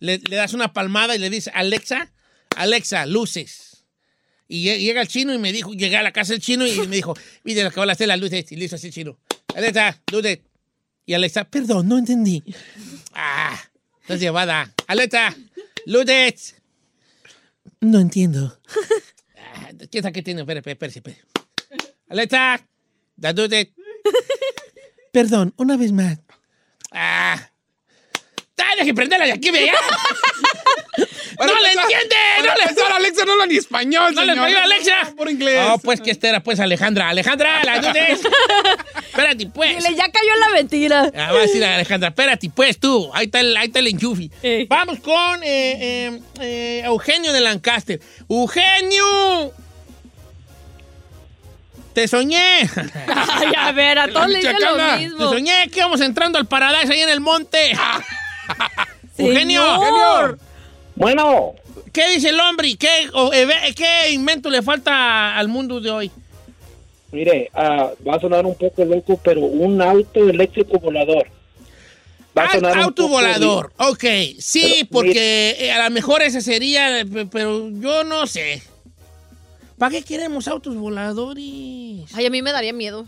le, 0.00 0.18
le 0.18 0.36
das 0.36 0.52
una 0.54 0.72
palmada 0.72 1.14
y 1.14 1.18
le 1.18 1.30
dices, 1.30 1.52
Alexa, 1.54 2.10
Alexa, 2.56 3.06
luces. 3.06 3.84
Y 4.48 4.66
lle- 4.66 4.78
llega 4.78 5.00
el 5.00 5.08
chino 5.08 5.32
y 5.34 5.38
me 5.38 5.52
dijo, 5.52 5.72
llegué 5.72 5.96
a 5.96 6.02
la 6.02 6.12
casa 6.12 6.32
del 6.32 6.40
chino 6.42 6.66
y 6.66 6.76
me 6.88 6.96
dijo, 6.96 7.14
mire, 7.44 7.62
acabo 7.62 7.86
de 7.86 7.92
hacer 7.92 8.08
las 8.08 8.20
luces. 8.20 8.50
Y 8.52 8.56
le 8.56 8.66
hizo 8.66 8.76
así 8.76 8.88
el 8.88 8.92
chino. 8.92 9.18
Alexa, 9.54 10.00
luces. 10.12 10.40
Y 11.06 11.14
Alexa, 11.14 11.44
perdón, 11.44 11.88
no 11.88 11.98
entendí. 11.98 12.42
Ah, 13.12 13.58
estás 14.02 14.20
llevada. 14.20 14.72
Alexa, 14.86 15.34
luces. 15.86 16.56
No 17.80 17.98
entiendo. 18.00 18.58
Ah, 19.36 19.70
¿Quién 19.90 20.02
sabe 20.02 20.12
qué 20.14 20.22
tiene? 20.22 20.40
Espera, 20.42 20.60
espera, 20.60 20.74
espera. 20.88 20.92
espera. 21.12 21.88
Alexa, 22.08 22.66
las 23.18 23.34
luces. 23.36 23.68
Perdón, 25.12 25.54
una 25.56 25.76
vez 25.76 25.92
más. 25.92 26.18
Ah. 26.90 27.50
Dale, 28.56 28.70
tienes 28.74 28.86
que 28.86 28.94
prenderla 28.94 29.26
de 29.26 29.32
aquí, 29.32 29.50
ve 29.50 29.58
allá. 29.60 29.74
¡No 31.38 31.46
le 31.60 31.72
entiende! 31.72 32.16
¡No 32.38 32.54
le 32.54 32.62
empezar, 32.62 32.92
Alexa 32.92 33.24
no 33.24 33.32
habla 33.32 33.46
ni 33.46 33.56
español, 33.56 34.14
¡No 34.14 34.24
le 34.24 34.32
español, 34.32 34.56
Alexa! 34.62 35.12
Por 35.16 35.28
inglés. 35.28 35.66
No, 35.66 35.78
pues 35.78 36.00
que 36.00 36.12
esta 36.12 36.28
era 36.28 36.40
pues 36.40 36.60
Alejandra. 36.60 37.08
Alejandra, 37.08 37.64
la 37.64 37.78
dudes. 37.80 38.20
espérate, 39.06 39.46
pues. 39.46 39.76
Dile, 39.76 39.96
ya 39.96 40.08
cayó 40.10 40.36
la 40.38 40.48
mentira. 40.50 41.10
Ah, 41.16 41.32
va 41.32 41.38
a 41.38 41.42
decir 41.42 41.64
Alejandra, 41.64 42.10
espérate, 42.10 42.48
pues 42.54 42.78
tú. 42.78 43.10
Ahí 43.12 43.26
está 43.26 43.40
el, 43.40 43.56
ahí 43.56 43.66
está 43.66 43.80
el 43.80 43.88
enchufi. 43.88 44.30
Eh. 44.44 44.66
Vamos 44.68 45.00
con 45.00 45.42
eh, 45.42 46.06
eh, 46.06 46.20
eh, 46.40 46.82
Eugenio 46.84 47.32
de 47.32 47.40
Lancaster. 47.40 48.00
¡Eugenio! 48.28 49.52
Te 51.92 52.06
soñé. 52.08 52.60
Ay, 53.08 53.52
a 53.56 53.72
ver, 53.72 53.98
a 53.98 54.08
todos 54.08 54.28
le 54.28 54.38
dicen 54.38 54.56
lo 54.60 54.96
mismo. 54.96 55.18
Te 55.18 55.36
soñé 55.36 55.68
que 55.72 55.80
íbamos 55.80 56.00
entrando 56.00 56.38
al 56.38 56.46
Paradise 56.46 56.92
ahí 56.92 57.00
en 57.00 57.08
el 57.08 57.20
monte. 57.20 57.72
Eugenio. 59.18 59.62
Señor. 59.80 60.38
Bueno, 60.96 61.54
¿Qué 61.92 62.08
dice 62.10 62.30
el 62.30 62.40
hombre? 62.40 62.76
¿Qué, 62.76 63.08
o, 63.12 63.32
eh, 63.32 63.46
¿Qué 63.76 64.10
invento 64.12 64.50
le 64.50 64.62
falta 64.62 65.36
al 65.36 65.46
mundo 65.48 65.80
de 65.80 65.90
hoy? 65.90 66.10
Mire, 67.12 67.48
ah, 67.54 67.90
va 68.06 68.16
a 68.16 68.20
sonar 68.20 68.44
un 68.44 68.56
poco 68.56 68.84
loco, 68.84 69.20
pero 69.22 69.40
un 69.42 69.80
auto 69.80 70.28
eléctrico 70.28 70.78
volador. 70.80 71.28
Va 72.36 72.46
a 72.46 72.52
sonar 72.52 72.72
un 72.76 72.82
Auto 72.82 73.02
poco 73.04 73.14
volador. 73.14 73.72
Ok, 73.76 74.04
sí, 74.40 74.78
Pero, 74.80 74.88
porque 74.90 75.56
eh, 75.56 75.70
a 75.70 75.84
lo 75.84 75.90
mejor 75.90 76.22
ese 76.22 76.40
sería, 76.40 77.04
pe- 77.10 77.26
pero 77.26 77.70
yo 77.70 78.02
no 78.02 78.26
sé. 78.26 78.60
¿Para 79.78 79.92
qué 79.92 80.02
queremos 80.02 80.48
autos 80.48 80.74
voladores? 80.74 82.12
Ay, 82.12 82.26
a 82.26 82.30
mí 82.30 82.42
me 82.42 82.50
daría 82.50 82.72
miedo. 82.72 83.06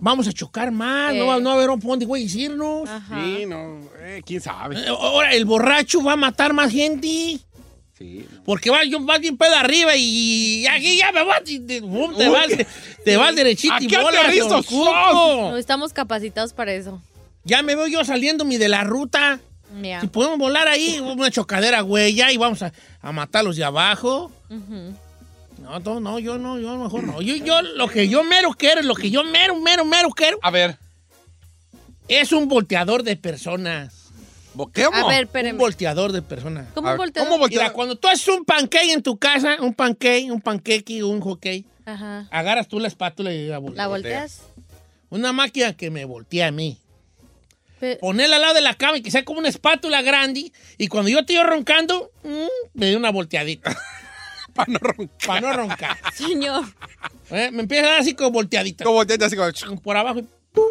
Vamos 0.00 0.26
a 0.28 0.32
chocar 0.32 0.70
más, 0.72 1.14
Eh. 1.14 1.18
no, 1.18 1.26
va- 1.26 1.38
no 1.40 1.50
va 1.50 1.52
a 1.52 1.58
haber 1.58 1.70
un 1.70 1.80
dónde 1.80 2.06
güey 2.06 2.24
irnos. 2.24 2.88
Ajá. 2.88 3.22
Sí, 3.22 3.44
no, 3.46 3.80
eh, 3.98 4.22
quién 4.24 4.40
sabe. 4.40 4.76
Eh, 4.80 4.88
Ahora, 4.88 5.32
el 5.34 5.44
borracho 5.44 6.02
va 6.02 6.14
a 6.14 6.16
matar 6.16 6.52
más 6.52 6.72
gente. 6.72 7.38
Sí. 7.98 8.26
Porque 8.46 8.70
va, 8.70 8.82
yo, 8.84 8.98
vas 9.04 9.20
bien 9.20 9.36
pedo 9.36 9.54
arriba 9.54 9.92
y 9.94 10.66
aquí 10.66 10.96
ya 10.96 11.12
me 11.12 11.22
vas 11.22 11.42
y 11.44 11.60
te, 11.60 11.82
pum, 11.82 12.16
te 12.16 12.28
Uy. 12.28 12.34
vas, 12.34 12.46
te 13.04 13.16
vas 13.18 13.36
derechito 13.36 13.74
¿A 13.74 13.82
y 13.82 13.86
qué 13.86 13.98
bolas, 13.98 14.34
don 14.48 14.62
Cuco. 14.62 15.50
No 15.50 15.56
estamos 15.58 15.92
capacitados 15.92 16.54
para 16.54 16.72
eso. 16.72 16.98
Ya 17.44 17.62
me 17.62 17.74
veo 17.76 17.86
yo 17.88 18.02
saliendo 18.04 18.46
mi 18.46 18.56
de 18.56 18.68
la 18.70 18.84
ruta. 18.84 19.38
Ya. 19.82 20.00
Si 20.00 20.06
podemos 20.08 20.38
volar 20.38 20.66
ahí, 20.66 20.98
una 20.98 21.30
chocadera, 21.30 21.82
güey, 21.82 22.14
ya, 22.14 22.32
y 22.32 22.38
vamos 22.38 22.62
a, 22.62 22.72
a 23.02 23.12
matarlos 23.12 23.56
de 23.56 23.64
abajo. 23.64 24.32
Ujú. 24.48 24.94
No, 25.70 25.78
no, 25.80 26.00
no, 26.00 26.18
yo 26.18 26.38
no, 26.38 26.58
yo 26.58 26.76
mejor 26.76 27.04
no. 27.04 27.22
Yo, 27.22 27.36
yo, 27.36 27.62
lo 27.62 27.88
que 27.88 28.08
yo 28.08 28.24
mero 28.24 28.50
quiero, 28.58 28.82
lo 28.82 28.94
que 28.94 29.10
yo 29.10 29.22
mero, 29.24 29.56
mero, 29.60 29.84
mero 29.84 30.10
quiero, 30.10 30.38
A 30.42 30.50
ver, 30.50 30.76
es 32.08 32.32
un 32.32 32.48
volteador 32.48 33.02
de 33.02 33.16
personas. 33.16 33.94
¿qué? 34.74 34.82
A 34.92 35.06
ver, 35.06 35.28
Un 35.52 35.58
volteador 35.58 36.10
de 36.12 36.22
personas. 36.22 36.66
¿Cómo 36.74 36.88
A 36.88 36.96
voltear? 36.96 37.24
¿cómo 37.26 37.38
voltear? 37.38 37.62
Mira, 37.64 37.72
cuando 37.72 37.96
tú 37.96 38.08
haces 38.08 38.26
un 38.28 38.44
pancake 38.44 38.90
en 38.92 39.02
tu 39.02 39.16
casa, 39.16 39.58
un 39.60 39.72
pancake, 39.74 40.30
un 40.30 40.40
pancake, 40.40 41.02
un 41.04 41.20
hockey, 41.20 41.64
Ajá. 41.86 42.26
agarras 42.30 42.66
tú 42.66 42.80
la 42.80 42.88
espátula 42.88 43.32
y 43.32 43.46
la 43.46 43.58
volteas. 43.58 43.76
¿La 43.78 43.86
volteas? 43.86 44.40
Una 45.08 45.32
máquina 45.32 45.72
que 45.76 45.90
me 45.90 46.04
voltea 46.04 46.48
a 46.48 46.50
mí. 46.50 46.78
Pe- 47.78 47.96
Ponerla 47.96 48.36
al 48.36 48.42
lado 48.42 48.54
de 48.54 48.60
la 48.60 48.74
cama 48.74 48.98
y 48.98 49.02
que 49.02 49.10
sea 49.10 49.24
como 49.24 49.38
una 49.38 49.48
espátula 49.48 50.02
grande. 50.02 50.52
Y 50.78 50.88
cuando 50.88 51.08
yo 51.10 51.20
estoy 51.20 51.38
roncando, 51.42 52.10
mm, 52.24 52.28
me 52.74 52.86
doy 52.86 52.96
una 52.96 53.10
volteadita. 53.10 53.76
Para 54.66 54.72
no 54.72 54.78
roncar. 54.78 55.26
Para 55.26 55.40
no 55.40 55.52
roncar. 55.52 55.98
Señor. 56.14 56.64
¿Eh? 57.30 57.50
Me 57.52 57.62
empieza 57.62 57.86
a 57.86 57.90
dar 57.90 58.00
así 58.00 58.14
como 58.14 58.30
volteadita. 58.30 58.84
Como 58.84 58.96
volteate 58.96 59.24
así 59.24 59.36
como... 59.36 59.80
Por 59.80 59.96
abajo 59.96 60.18
y 60.20 60.26
¡pum! 60.52 60.64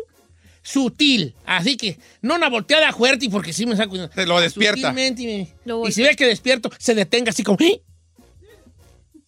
Sutil. 0.61 1.35
Así 1.45 1.77
que, 1.77 1.97
no 2.21 2.35
una 2.35 2.49
volteada 2.49 2.91
fuerte 2.91 3.29
porque 3.29 3.53
sí 3.53 3.65
me 3.65 3.75
saco. 3.75 4.09
Te 4.09 4.25
lo 4.25 4.39
despierta. 4.39 4.89
Sutilmente 4.89 5.21
y, 5.23 5.25
me- 5.25 5.53
Lo 5.65 5.87
y 5.87 5.91
si 5.91 6.03
ve 6.03 6.15
que 6.15 6.25
despierto, 6.25 6.69
se 6.77 6.93
detenga 6.95 7.29
así 7.31 7.43
como. 7.43 7.57
"¿Eh?". 7.61 7.81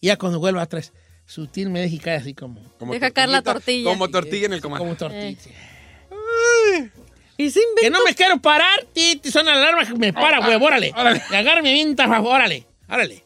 Y 0.00 0.08
ya 0.08 0.16
cuando 0.18 0.38
vuelva 0.40 0.62
atrás, 0.62 0.92
sutil 1.26 1.70
me 1.70 1.80
deja 1.80 1.94
y 1.94 1.98
cae 1.98 2.16
así 2.16 2.34
como. 2.34 2.60
como 2.78 2.92
Deja 2.92 3.10
caer 3.10 3.30
la 3.30 3.42
tortilla. 3.42 3.90
Como 3.90 4.08
tortilla 4.08 4.46
en 4.46 4.52
el 4.52 4.60
comando. 4.60 4.84
Como 4.84 4.96
tortilla. 4.96 5.38
Y 7.38 7.50
sin 7.50 7.62
Que 7.80 7.90
no 7.90 8.04
me 8.04 8.14
quiero 8.14 8.40
parar, 8.40 8.84
ti, 8.92 9.16
ti, 9.16 9.30
suena 9.30 9.54
la 9.56 9.68
alarma, 9.68 9.94
me 9.96 10.12
para, 10.12 10.38
güey, 10.38 10.54
órale. 10.62 10.92
Órale. 10.94 11.22
Y 11.30 11.34
órale, 12.18 12.66
órale. 12.88 13.24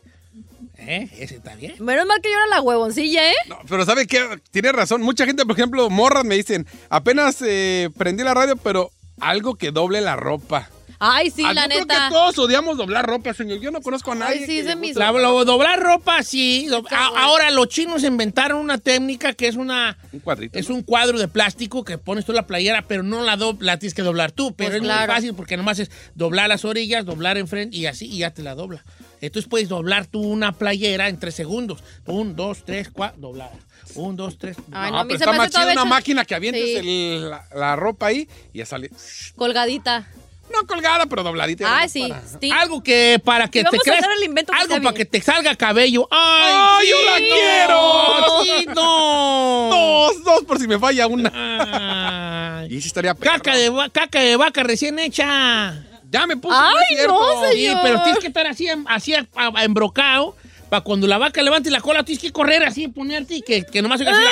¿Eh? 0.79 1.09
Ese 1.19 1.37
está 1.37 1.55
bien. 1.55 1.75
Menos 1.79 2.07
mal 2.07 2.21
que 2.21 2.31
yo 2.31 2.37
era 2.37 2.47
la 2.49 2.61
huevoncilla, 2.61 3.31
¿eh? 3.31 3.35
No, 3.49 3.59
pero 3.69 3.85
¿sabe 3.85 4.07
qué? 4.07 4.41
Tiene 4.51 4.73
razón. 4.73 5.03
Mucha 5.03 5.25
gente, 5.27 5.45
por 5.45 5.57
ejemplo, 5.57 5.89
morras 5.91 6.25
me 6.25 6.35
dicen, 6.35 6.67
apenas 6.91 7.43
eh, 7.43 7.91
prendí 7.97 8.23
la 8.23 8.35
radio, 8.35 8.57
pero 8.57 8.91
algo 9.21 9.57
que 9.57 9.71
doble 9.71 10.01
la 10.01 10.17
ropa. 10.17 10.69
Ay, 10.99 11.31
sí, 11.31 11.43
Ah, 11.45 11.53
la 11.53 11.63
yo 11.65 11.69
creo 11.69 11.81
neta. 11.81 12.09
que 12.09 12.15
todos 12.15 12.39
odiamos 12.39 12.77
doblar 12.79 13.05
ropa, 13.07 13.35
señor. 13.35 13.61
Yo 13.61 13.71
no 13.71 13.81
conozco 13.83 14.13
a 14.13 14.15
nadie. 14.15 14.41
Ay, 14.41 14.47
sí, 14.47 14.67
que 14.67 14.77
mis- 14.77 14.97
La, 14.97 15.13
lo- 15.13 15.45
doblar 15.45 15.81
ropa, 15.81 16.23
sí. 16.23 16.67
Do- 16.69 16.85
a- 16.91 17.23
ahora 17.25 17.51
los 17.51 17.69
chinos 17.69 18.03
inventaron 18.05 18.59
una 18.61 18.79
técnica 18.79 19.33
que 19.35 19.49
es 19.49 19.57
una 19.57 19.99
Un 20.13 20.21
cuadrito. 20.21 20.59
es 20.59 20.71
un 20.71 20.83
cuadro 20.83 21.19
de 21.19 21.29
plástico 21.29 21.85
que 21.85 21.99
pones 21.99 22.25
tú 22.25 22.33
la 22.33 22.47
playera, 22.47 22.83
pero 22.89 23.03
no 23.03 23.23
la, 23.23 23.37
do- 23.37 23.57
la 23.61 23.79
tienes 23.79 23.95
que 23.95 24.03
doblar 24.03 24.33
tú. 24.33 24.55
Pero 24.55 24.71
Pues 24.71 24.77
es 24.81 24.83
claro. 24.87 25.01
muy 25.07 25.15
fácil 25.15 25.35
porque 25.35 25.57
nomás 25.57 25.79
es 25.79 25.91
doblar 26.15 26.49
las 26.49 26.65
orillas, 26.65 27.05
doblar 27.05 27.37
enfrente 27.37 27.77
y 27.77 27.87
así 27.87 28.07
y 28.07 28.19
ya 28.19 28.31
te 28.33 28.43
la 28.43 28.55
dobla. 28.55 28.85
Entonces 29.21 29.49
puedes 29.49 29.69
doblar 29.69 30.07
tú 30.07 30.21
una 30.21 30.53
playera 30.53 31.09
en 31.09 31.19
tres 31.19 31.35
segundos. 31.35 31.83
Un, 32.07 32.37
dos, 32.37 32.65
tres, 32.65 32.91
cuatro, 32.93 33.21
doblada. 33.21 33.53
Un, 33.95 34.15
dos, 34.17 34.37
tres. 34.39 34.57
Ay, 34.73 34.91
No, 34.91 34.97
no, 34.97 34.99
a 35.01 35.05
mí 35.05 35.09
pero 35.09 35.19
se 35.19 35.25
está 35.25 35.33
me 35.33 35.39
más 35.39 35.51
chido 35.51 35.63
una 35.65 35.73
hecho- 35.73 35.87
máquina 35.87 36.25
que 36.25 36.35
avientes 36.35 36.63
Sí. 36.65 36.77
el- 36.77 37.31
la, 37.31 37.47
la 37.55 37.77
ropa 37.77 38.07
ahí 38.07 38.29
y 38.53 38.59
ya 38.59 38.67
sale. 38.67 38.91
Colgadita. 39.37 40.07
No 40.53 40.67
colgada, 40.67 41.07
pero 41.07 41.23
dobladita. 41.23 41.65
Ah, 41.81 41.89
sí. 41.89 42.11
Algo 42.53 42.83
que 42.83 43.21
para 43.25 43.49
que 43.49 43.61
Y 43.61 43.63
te 43.63 43.69
vamos 43.69 43.81
a 43.81 43.83
creas. 43.85 43.99
hacer 44.05 44.17
el 44.19 44.25
invento 44.25 44.53
que 44.53 44.59
algo 44.59 44.69
para 44.71 44.81
bien. 44.81 44.95
que 44.95 45.05
te 45.05 45.21
salga 45.21 45.55
cabello. 45.57 46.09
¡Ay, 46.11 46.53
¡Ay, 46.57 46.87
sí, 46.87 46.91
yo 46.93 46.97
la 47.05 47.19
no! 47.21 48.43
quiero! 48.45 48.59
¡Sí, 48.61 48.67
no! 48.75 49.69
Dos, 49.71 50.25
dos 50.25 50.45
por 50.45 50.59
si 50.59 50.67
me 50.69 50.79
falla 50.79 51.07
una. 51.07 52.61
Ay. 52.61 52.69
Y 52.75 52.81
sí 52.81 52.89
estaría 52.89 53.15
perro. 53.15 53.33
Caca 53.33 53.57
de, 53.57 53.73
caca 53.93 54.21
de 54.21 54.37
vaca 54.37 54.63
recién 54.63 54.99
hecha. 54.99 55.75
Ya 56.11 56.27
me 56.27 56.37
puse. 56.37 56.57
Ay, 56.59 56.97
no 57.07 57.09
no, 57.09 57.51
Sí, 57.51 57.59
señor. 57.67 57.79
pero 57.83 58.03
tienes 58.03 58.21
que 58.21 58.29
estar 58.29 58.47
así, 58.47 58.69
así 58.87 59.15
embrocado. 59.63 60.37
Para 60.71 60.83
cuando 60.83 61.07
la 61.07 61.17
vaca 61.19 61.43
levante 61.43 61.71
la 61.71 61.81
cola, 61.81 62.03
tienes 62.05 62.21
que 62.21 62.33
correr 62.33 62.65
así, 62.65 62.89
ponerte 62.89 63.37
y 63.37 63.43
que, 63.43 63.65
que 63.65 63.83
nomás 63.83 64.01
oigas 64.01 64.17
así 64.17 64.25
la- 64.25 64.31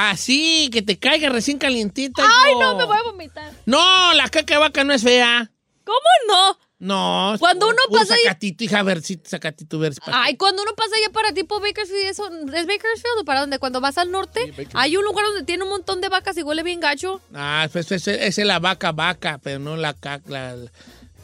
Así, 0.00 0.70
que 0.72 0.80
te 0.80 0.96
caiga 0.96 1.28
recién 1.28 1.58
calientita. 1.58 2.22
Ay, 2.24 2.52
hijo. 2.52 2.62
no, 2.62 2.76
me 2.76 2.84
voy 2.84 2.96
a 2.96 3.02
vomitar. 3.02 3.52
No, 3.66 4.14
la 4.14 4.28
caca 4.28 4.54
de 4.54 4.60
vaca 4.60 4.84
no 4.84 4.92
es 4.92 5.02
fea. 5.02 5.50
¿Cómo 5.84 5.98
no? 6.28 6.56
No. 6.78 7.34
Cuando 7.40 7.66
uno 7.66 7.78
pasa 7.90 8.14
Sacatito, 8.16 8.62
hija, 8.62 8.78
a 8.78 8.82
ver 8.84 9.02
si 9.02 9.20
sacatito, 9.24 9.80
ver. 9.80 9.94
Ay, 10.02 10.36
cuando 10.36 10.62
uno 10.62 10.70
pasa 10.76 10.94
allá 10.94 11.12
para 11.12 11.32
tipo 11.32 11.58
Bakersfield, 11.58 12.10
eso, 12.10 12.28
¿es 12.28 12.66
Bakersfield 12.66 13.18
o 13.22 13.24
para 13.24 13.40
dónde? 13.40 13.58
Cuando 13.58 13.80
vas 13.80 13.98
al 13.98 14.12
norte, 14.12 14.54
hay 14.74 14.96
un 14.96 15.02
lugar 15.02 15.26
donde 15.26 15.42
tiene 15.42 15.64
un 15.64 15.70
montón 15.70 16.00
de 16.00 16.08
vacas 16.08 16.38
y 16.38 16.44
huele 16.44 16.62
bien 16.62 16.78
gacho. 16.78 17.20
Ah, 17.34 17.68
pues 17.72 17.86
pues, 17.88 18.06
esa 18.06 18.40
es 18.42 18.46
la 18.46 18.60
vaca 18.60 18.92
vaca, 18.92 19.40
pero 19.42 19.58
no 19.58 19.76
la 19.76 19.94
caca, 19.94 20.30
la, 20.30 20.56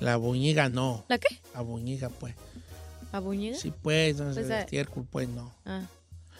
la 0.00 0.16
buñiga 0.16 0.68
no. 0.68 1.04
¿La 1.06 1.18
qué? 1.18 1.40
La 1.54 1.60
buñiga, 1.60 2.08
pues. 2.08 2.34
¿La 3.12 3.20
buñida? 3.20 3.56
Sí, 3.56 3.72
pues, 3.82 4.16
no, 4.16 4.24
Pues, 4.34 4.38
el 4.38 4.50
eh. 4.50 4.60
estiércol, 4.62 5.06
pues 5.08 5.28
no. 5.28 5.54
Ah. 5.64 5.82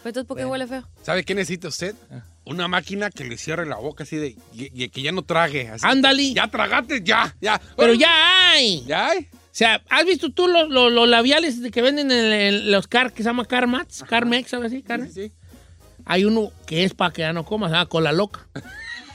Entonces, 0.09 0.27
¿por 0.27 0.37
qué 0.37 0.45
Bueno. 0.45 0.51
huele 0.63 0.67
feo? 0.67 0.87
¿Sabe 1.03 1.23
qué 1.23 1.33
necesita 1.35 1.67
usted? 1.69 1.95
Una 2.45 2.67
máquina 2.67 3.09
que 3.09 3.23
le 3.25 3.37
cierre 3.37 3.65
la 3.65 3.77
boca 3.77 4.03
así 4.03 4.17
de. 4.17 4.27
y- 4.53 4.83
y 4.83 4.89
que 4.89 5.01
ya 5.01 5.11
no 5.11 5.23
trague. 5.23 5.69
Así. 5.69 5.85
Ándale. 5.87 6.33
Ya 6.33 6.47
tragate, 6.47 7.01
ya, 7.03 7.35
ya. 7.41 7.59
Pero 7.75 7.93
ya 7.93 8.51
hay. 8.51 8.83
¿Ya 8.85 9.09
hay? 9.09 9.27
O 9.33 9.57
sea, 9.57 9.81
¿has 9.89 10.05
visto 10.05 10.31
tú 10.31 10.47
los, 10.47 10.69
los- 10.69 10.91
los 10.91 11.07
labiales 11.07 11.61
de 11.61 11.71
que 11.71 11.81
venden 11.81 12.11
en, 12.11 12.31
el- 12.33 12.71
los 12.71 12.87
car 12.87 13.13
que 13.13 13.23
se 13.23 13.29
llama 13.29 13.45
Carmats? 13.45 14.03
Carmex, 14.07 14.49
¿sabes 14.51 14.71
así? 14.71 14.83
Car- 14.83 15.07
Sí, 15.07 15.11
sí. 15.29 15.31
Hay 16.05 16.23
uno 16.25 16.51
que 16.67 16.83
es 16.83 16.93
para 16.93 17.11
que 17.11 17.21
ya 17.23 17.33
no 17.33 17.43
comas, 17.45 17.71
ah, 17.73 17.85
cola 17.87 18.11
loca. 18.11 18.47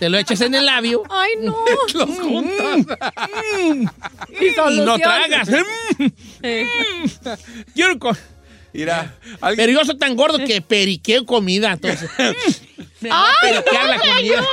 Te 0.01 0.09
lo 0.09 0.17
echas 0.19 0.41
en 0.41 0.55
el 0.55 0.65
labio 0.67 1.03
Ay, 1.11 1.33
no. 1.43 1.55
Los 1.95 2.19
juntas. 2.19 2.79
y, 3.63 3.71
y 4.47 4.51
no 4.51 4.55
solución. 4.65 5.01
tragas. 5.01 5.49
Eh. 6.43 6.67
Quiero 7.75 7.99
co- 7.99 8.17
Mira, 8.73 9.15
alguien. 9.41 9.67
Pero 9.67 9.81
yo 9.81 9.85
soy 9.85 9.99
tan 9.99 10.17
gordo 10.17 10.39
que 10.39 10.63
periqueo 10.63 11.27
comida, 11.27 11.73
entonces. 11.73 12.09
Me 13.01 13.09
va 13.09 13.31
a 13.31 13.33
periquear 13.41 13.89
la 13.89 13.99
comida. 13.99 14.45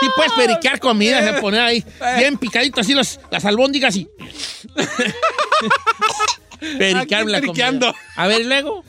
Sí, 0.00 0.06
puedes 0.16 0.32
periquear 0.32 0.80
comida, 0.80 1.22
se 1.22 1.40
poner 1.40 1.60
ahí 1.60 1.84
bien 2.18 2.38
picadito 2.38 2.80
así 2.80 2.94
los, 2.94 3.20
las 3.30 3.44
albóndigas 3.44 3.94
y... 3.96 4.08
periquear 6.78 7.26
la 7.26 7.42
comida. 7.42 7.94
A 8.16 8.26
ver, 8.26 8.40
¿y 8.40 8.44
luego... 8.44 8.82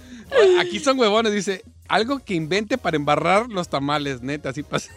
Aquí 0.60 0.80
son 0.80 0.98
huevones, 0.98 1.34
dice. 1.34 1.64
Algo 1.90 2.20
que 2.20 2.34
invente 2.34 2.78
para 2.78 2.96
embarrar 2.96 3.50
los 3.50 3.68
tamales, 3.68 4.22
neta, 4.22 4.50
así 4.50 4.64
pasa. 4.64 4.90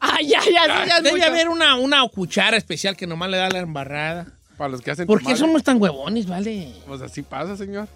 Ay, 0.00 0.28
ya, 0.28 0.40
ya, 0.50 1.00
Debe 1.02 1.22
haber 1.22 1.50
una, 1.50 1.76
una 1.76 2.08
cuchara 2.08 2.56
especial 2.56 2.96
que 2.96 3.06
nomás 3.06 3.28
le 3.28 3.36
da 3.36 3.50
la 3.50 3.58
embarrada. 3.58 4.26
Para 4.56 4.70
los 4.70 4.80
que 4.80 4.92
hacen 4.92 5.06
¿Por 5.06 5.18
qué 5.18 5.24
tamales. 5.24 5.40
somos 5.40 5.64
tan 5.64 5.82
huevones, 5.82 6.26
vale? 6.26 6.72
Pues 6.86 7.02
así 7.02 7.22
pasa, 7.22 7.56
señor. 7.56 7.88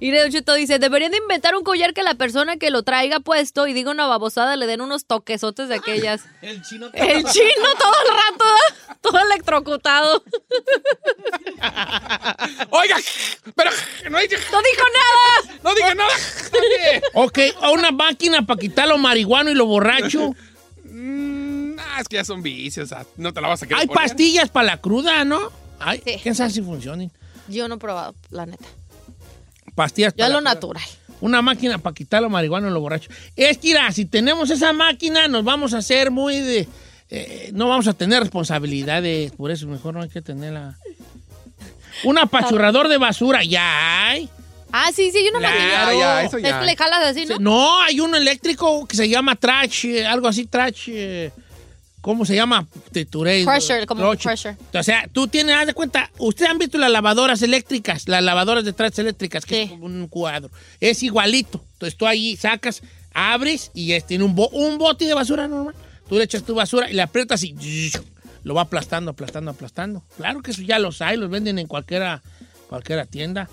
Y 0.00 0.12
Don 0.12 0.30
Cheto 0.30 0.54
dice, 0.54 0.78
deberían 0.78 1.10
de 1.10 1.16
inventar 1.18 1.56
un 1.56 1.64
collar 1.64 1.92
que 1.92 2.04
la 2.04 2.14
persona 2.14 2.56
que 2.56 2.70
lo 2.70 2.84
traiga 2.84 3.18
puesto 3.18 3.66
y 3.66 3.72
diga 3.72 3.90
una 3.90 4.06
babosada 4.06 4.54
le 4.56 4.66
den 4.66 4.80
unos 4.80 5.06
toquesotes 5.06 5.68
de 5.68 5.74
aquellas. 5.74 6.22
El 6.40 6.62
chino. 6.68 6.88
El 6.94 7.24
chino 7.24 7.68
todo 7.78 7.92
el 8.04 8.08
rato, 8.08 8.44
¿eh? 8.44 8.94
todo 9.00 9.18
electrocutado. 9.18 10.22
Oiga, 12.70 12.96
pero 13.54 13.70
no, 14.04 14.10
¡No 14.10 14.18
dijo 14.20 14.84
nada! 14.94 15.58
no 15.64 15.74
diga 15.74 15.94
nada. 15.94 16.10
Ok, 17.14 17.38
o 17.62 17.72
una 17.72 17.90
máquina 17.90 18.42
para 18.46 18.60
quitar 18.60 18.88
lo 18.88 18.98
marihuano 18.98 19.50
y 19.50 19.54
lo 19.54 19.66
borracho. 19.66 20.34
Mm, 20.84 21.78
ah, 21.78 22.00
es 22.00 22.08
que 22.08 22.16
ya 22.16 22.24
son 22.24 22.42
vicios. 22.42 22.92
ah, 22.92 23.04
No 23.16 23.32
te 23.32 23.40
la 23.40 23.48
vas 23.48 23.62
a 23.62 23.66
querer 23.66 23.80
Hay 23.80 23.86
poner. 23.88 24.02
pastillas 24.04 24.50
para 24.50 24.66
la 24.66 24.80
cruda, 24.80 25.24
¿no? 25.24 25.40
Ay, 25.80 26.02
Sí. 26.04 26.18
¿Quién 26.22 26.34
sabe 26.34 26.50
si 26.50 26.62
funcionan? 26.62 27.10
Yo 27.48 27.66
no 27.68 27.76
he 27.76 27.78
probado, 27.78 28.14
la 28.30 28.46
neta. 28.46 28.64
Pastillas 29.78 30.12
para 30.12 30.28
lo 30.28 30.40
la 30.40 30.50
natural. 30.54 30.82
Una 31.20 31.40
máquina 31.40 31.78
para 31.78 31.94
quitar 31.94 32.20
lo 32.20 32.28
marihuano 32.30 32.68
y 32.68 32.70
lo 32.72 32.80
borracho. 32.80 33.10
Es 33.36 33.58
que, 33.58 33.68
mira, 33.68 33.90
si 33.92 34.04
tenemos 34.04 34.50
esa 34.50 34.72
máquina, 34.72 35.28
nos 35.28 35.44
vamos 35.44 35.72
a 35.74 35.78
hacer 35.78 36.10
muy 36.10 36.40
de... 36.40 36.68
eh, 37.10 37.50
no 37.54 37.68
vamos 37.68 37.86
a 37.88 37.92
tener 37.94 38.20
responsabilidades. 38.20 39.30
Por 39.32 39.50
eso 39.52 39.66
mejor 39.68 39.94
no 39.94 40.02
hay 40.02 40.08
que 40.08 40.20
tenerla. 40.22 40.76
Un 42.04 42.18
apachurrador 42.18 42.88
de 42.88 42.98
basura, 42.98 43.42
ya 43.44 44.08
hay. 44.10 44.28
Ah, 44.72 44.90
sí, 44.94 45.10
sí, 45.10 45.18
hay 45.18 45.28
una 45.28 45.38
Claro, 45.38 45.54
maquinita. 45.56 45.92
ya, 45.98 46.22
eso 46.24 46.36
Es 46.36 46.42
ya. 46.42 46.60
que 46.60 46.66
le 46.66 46.76
jalas 46.76 47.06
así, 47.06 47.24
¿no? 47.26 47.38
No, 47.38 47.80
hay 47.82 48.00
uno 48.00 48.16
eléctrico 48.16 48.86
que 48.86 48.96
se 48.96 49.08
llama 49.08 49.34
trash, 49.36 49.86
eh, 49.86 50.06
algo 50.06 50.28
así, 50.28 50.44
trash. 50.46 50.88
eh, 50.90 51.30
¿Cómo 52.08 52.24
se 52.24 52.34
llama? 52.34 52.66
Trituré. 52.90 53.44
Crusher, 53.44 53.84
como 53.84 54.00
Crusher. 54.00 54.32
crusher. 54.32 54.56
O 54.80 54.82
sea, 54.82 55.06
tú 55.12 55.28
tienes, 55.28 55.54
haz 55.54 55.66
de 55.66 55.74
cuenta, 55.74 56.10
ustedes 56.16 56.50
han 56.50 56.56
visto 56.56 56.78
las 56.78 56.90
lavadoras 56.90 57.42
eléctricas, 57.42 58.08
las 58.08 58.22
lavadoras 58.24 58.64
de 58.64 58.72
trastes 58.72 59.00
eléctricas, 59.00 59.44
que 59.44 59.64
es 59.64 59.70
como 59.72 59.84
un 59.84 60.08
cuadro. 60.08 60.50
Es 60.80 61.02
igualito. 61.02 61.62
Entonces 61.74 61.98
tú 61.98 62.06
ahí 62.06 62.34
sacas, 62.38 62.80
abres 63.12 63.70
y 63.74 63.92
es, 63.92 64.06
tiene 64.06 64.24
un, 64.24 64.34
bo- 64.34 64.48
un 64.48 64.78
bote 64.78 65.04
de 65.04 65.12
basura 65.12 65.48
normal. 65.48 65.74
Tú 66.08 66.14
le 66.16 66.24
echas 66.24 66.44
tu 66.44 66.54
basura 66.54 66.90
y 66.90 66.94
le 66.94 67.02
aprietas 67.02 67.44
y 67.44 67.54
lo 68.42 68.54
va 68.54 68.62
aplastando, 68.62 69.10
aplastando, 69.10 69.50
aplastando. 69.50 70.02
Claro 70.16 70.40
que 70.40 70.52
eso 70.52 70.62
ya 70.62 70.78
los 70.78 71.02
hay, 71.02 71.18
los 71.18 71.28
venden 71.28 71.58
en 71.58 71.66
cualquiera, 71.66 72.22
cualquiera 72.70 73.04
tienda. 73.04 73.50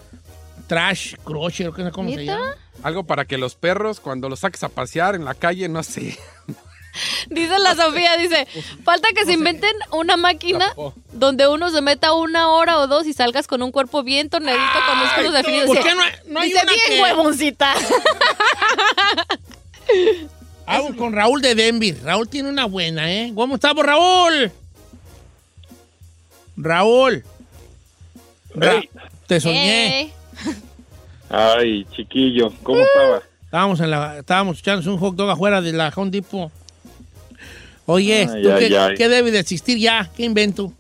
Trash, 0.68 1.16
crusher, 1.26 1.74
¿qué- 1.76 1.92
¿cómo 1.92 2.10
se 2.10 2.24
llama? 2.24 2.56
Algo 2.84 3.04
para 3.04 3.26
que 3.26 3.38
los 3.38 3.56
perros, 3.56 4.00
cuando 4.00 4.30
los 4.30 4.40
saques 4.40 4.64
a 4.64 4.70
pasear 4.70 5.16
en 5.16 5.26
la 5.26 5.34
calle, 5.34 5.68
no 5.68 5.84
sé. 5.84 6.18
Dice 7.30 7.60
la 7.60 7.76
Sofía, 7.76 8.18
dice, 8.18 8.48
falta 8.84 9.08
que 9.16 9.26
se 9.26 9.34
inventen 9.34 9.74
una 9.92 10.18
máquina 10.18 10.74
donde 11.12 11.48
uno 11.48 11.70
se 11.70 11.82
meta 11.82 12.14
una 12.14 12.50
hora 12.50 12.80
o 12.80 12.88
dos 12.88 13.06
y 13.08 13.14
salgas 13.14 13.48
con 13.48 13.62
un 13.64 13.72
cuerpo 13.72 14.04
bien 14.04 14.30
tornadito 14.30 14.64
con 14.88 14.98
músculos 15.00 15.34
definidos. 15.34 15.68
¿Por 15.68 15.80
qué 15.84 15.96
no 15.96 16.02
hay- 16.02 16.12
no 16.28 16.40
hay 16.40 16.50
dice, 16.50 16.62
una 16.64 16.72
bien 16.72 16.86
que- 16.88 17.02
huevoncita. 17.02 17.74
Vamos 20.66 20.96
con 20.98 21.14
Raúl 21.14 21.42
de 21.42 21.56
Denver. 21.56 21.96
Raúl 22.04 22.28
tiene 22.30 22.50
una 22.50 22.66
buena, 22.66 23.12
¿eh? 23.12 23.32
¿Cómo 23.36 23.56
estamos, 23.56 23.86
Raúl? 23.86 24.52
Raúl. 26.58 27.24
Ra- 28.54 28.82
te 29.28 29.40
soñé. 29.40 30.14
Ay, 31.30 31.86
chiquillo, 31.96 32.52
¿cómo 32.64 32.80
estaba? 32.82 33.22
Estábamos, 33.44 33.80
en 33.80 33.92
la, 33.92 34.18
estábamos 34.20 34.60
echándose 34.60 34.90
un 34.90 34.98
hot 34.98 35.16
dog 35.16 35.30
afuera 35.30 35.62
de 35.62 35.74
la 35.74 35.92
Home 35.96 36.12
Depot. 36.12 36.52
Oye, 37.86 38.28
Ay, 38.32 38.42
¿tú 38.44 38.52
ay, 38.52 38.68
qué, 38.70 38.78
ay. 38.78 38.96
qué 38.96 39.10
debe 39.10 39.32
de 39.32 39.40
existir 39.40 39.78
ya? 39.78 40.10
¿Qué 40.16 40.24
invento? 40.24 40.72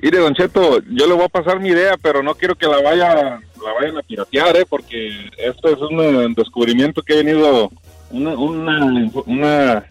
Mire, 0.00 0.18
Don 0.18 0.34
Cheto, 0.34 0.80
yo 0.90 1.06
le 1.06 1.14
voy 1.14 1.24
a 1.24 1.28
pasar 1.28 1.58
mi 1.58 1.70
idea, 1.70 1.96
pero 2.00 2.22
no 2.22 2.34
quiero 2.34 2.54
que 2.54 2.66
la 2.66 2.80
vaya 2.80 3.40
la 3.64 3.72
vayan 3.72 3.98
a 3.98 4.02
piratear, 4.02 4.56
¿eh? 4.56 4.66
Porque 4.68 5.28
esto 5.36 5.68
es 5.68 5.78
un 5.80 6.00
eh, 6.00 6.34
descubrimiento 6.36 7.02
que 7.02 7.14
ha 7.14 7.16
venido 7.16 7.72
una 8.10 8.30
una 8.30 8.84
una, 9.26 9.86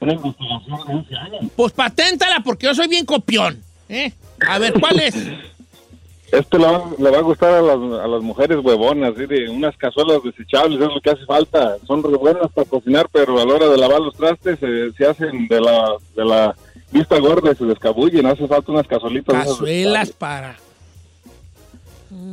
una 0.00 0.12
investigación 0.12 0.86
de 0.86 0.94
11 0.94 1.16
años. 1.16 1.44
Pues 1.54 1.72
paténtala 1.72 2.40
porque 2.42 2.66
yo 2.66 2.74
soy 2.74 2.88
bien 2.88 3.04
copión. 3.04 3.60
¿eh? 3.88 4.12
A 4.48 4.58
ver, 4.58 4.72
¿cuál 4.80 5.00
es? 5.00 5.14
Esto 6.32 6.58
le 6.58 6.64
va, 6.64 6.84
le 6.96 7.10
va 7.10 7.18
a 7.18 7.22
gustar 7.22 7.54
a 7.54 7.62
las, 7.62 7.76
a 7.76 8.06
las 8.06 8.22
mujeres 8.22 8.58
huevonas, 8.62 9.14
¿sí? 9.16 9.26
de 9.26 9.48
unas 9.48 9.76
cazuelas 9.76 10.22
desechables, 10.22 10.80
es 10.80 10.94
lo 10.94 11.00
que 11.00 11.10
hace 11.10 11.24
falta. 11.24 11.76
Son 11.86 12.02
re 12.02 12.16
buenas 12.16 12.50
para 12.52 12.68
cocinar, 12.68 13.08
pero 13.10 13.40
a 13.40 13.44
la 13.44 13.54
hora 13.54 13.68
de 13.68 13.76
lavar 13.76 14.00
los 14.00 14.14
trastes 14.14 14.58
se, 14.60 14.92
se 14.92 15.06
hacen 15.06 15.48
de 15.48 15.60
la, 15.60 15.96
de 16.14 16.24
la 16.24 16.54
vista 16.92 17.18
gorda 17.18 17.50
y 17.52 17.56
se 17.56 17.64
descabullen. 17.64 18.26
Hace 18.26 18.46
falta 18.46 18.70
unas 18.72 18.86
cazuelitas. 18.86 19.44
Cazuelas 19.44 20.10
para... 20.12 20.56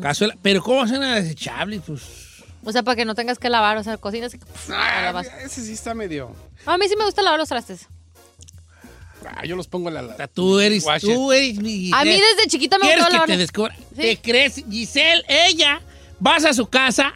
Cazuela. 0.02 0.36
Pero 0.42 0.62
¿cómo 0.62 0.84
hacen 0.84 1.02
a 1.02 1.16
desechable? 1.16 1.82
Pues... 1.86 2.28
O 2.64 2.72
sea, 2.72 2.84
para 2.84 2.96
que 2.96 3.06
no 3.06 3.16
tengas 3.16 3.40
que 3.40 3.50
lavar, 3.50 3.78
o 3.78 3.84
sea, 3.84 3.98
cocinas 3.98 4.34
y 4.34 4.40
lavas. 4.70 5.28
Ese 5.44 5.62
sí 5.62 5.74
está 5.74 5.94
medio. 5.94 6.32
A 6.66 6.78
mí 6.78 6.88
sí 6.88 6.96
me 6.98 7.06
gusta 7.06 7.22
lavar 7.22 7.40
los 7.40 7.50
trastes. 7.50 7.88
Ah, 9.36 9.46
yo 9.46 9.56
los 9.56 9.68
pongo 9.68 9.90
en 9.90 9.96
la. 9.96 10.02
la 10.02 10.28
Tú 10.28 10.60
eres, 10.60 10.86
tú 11.02 11.32
eres 11.32 11.58
mi... 11.58 11.92
A 11.94 12.04
mí 12.04 12.12
desde 12.12 12.48
chiquita 12.48 12.78
me 12.78 12.86
¿Quieres 12.86 13.04
gustaba 13.04 13.26
que 13.26 13.32
te 13.34 13.38
descubra? 13.38 13.76
¿Te 13.96 14.18
crees? 14.18 14.64
Giselle, 14.70 15.24
ella, 15.28 15.82
vas 16.20 16.46
a 16.46 16.54
su 16.54 16.68
casa, 16.68 17.14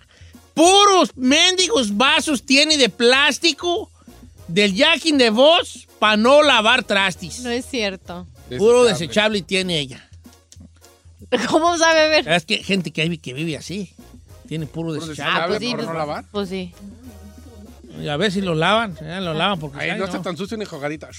puros 0.53 1.15
mendigos 1.15 1.95
vasos 1.95 2.43
tiene 2.45 2.77
de 2.77 2.89
plástico 2.89 3.89
del 4.47 4.75
Jackin 4.75 5.17
de 5.17 5.29
voz 5.29 5.87
para 5.99 6.17
no 6.17 6.43
lavar 6.43 6.83
trastis. 6.83 7.39
No 7.41 7.49
es 7.49 7.65
cierto. 7.65 8.27
Puro 8.57 8.83
desechable 8.83 9.41
tiene 9.41 9.79
ella. 9.79 10.09
¿Cómo 11.49 11.77
sabe 11.77 12.09
ver? 12.09 12.27
Es 12.27 12.45
que 12.45 12.63
gente 12.63 12.91
que, 12.91 13.01
hay 13.01 13.17
que 13.17 13.33
vive 13.33 13.57
así. 13.57 13.93
Tiene 14.47 14.65
puro 14.65 14.93
desechable. 14.93 15.39
Ah, 15.41 15.47
pues 15.47 15.59
sí, 15.59 15.71
pues, 15.73 15.87
no 15.87 15.93
lavar. 15.93 16.25
Pues 16.31 16.49
sí. 16.49 16.73
Y 18.01 18.07
a 18.07 18.17
ver 18.17 18.31
si 18.31 18.41
lo 18.41 18.55
lavan. 18.55 18.97
lo 19.01 19.33
lavan 19.33 19.59
porque... 19.59 19.79
Ay, 19.79 19.91
no, 19.91 19.97
no. 19.99 20.05
está 20.05 20.21
tan 20.21 20.35
sucio 20.35 20.57
ni 20.57 20.65
jugadita. 20.65 21.09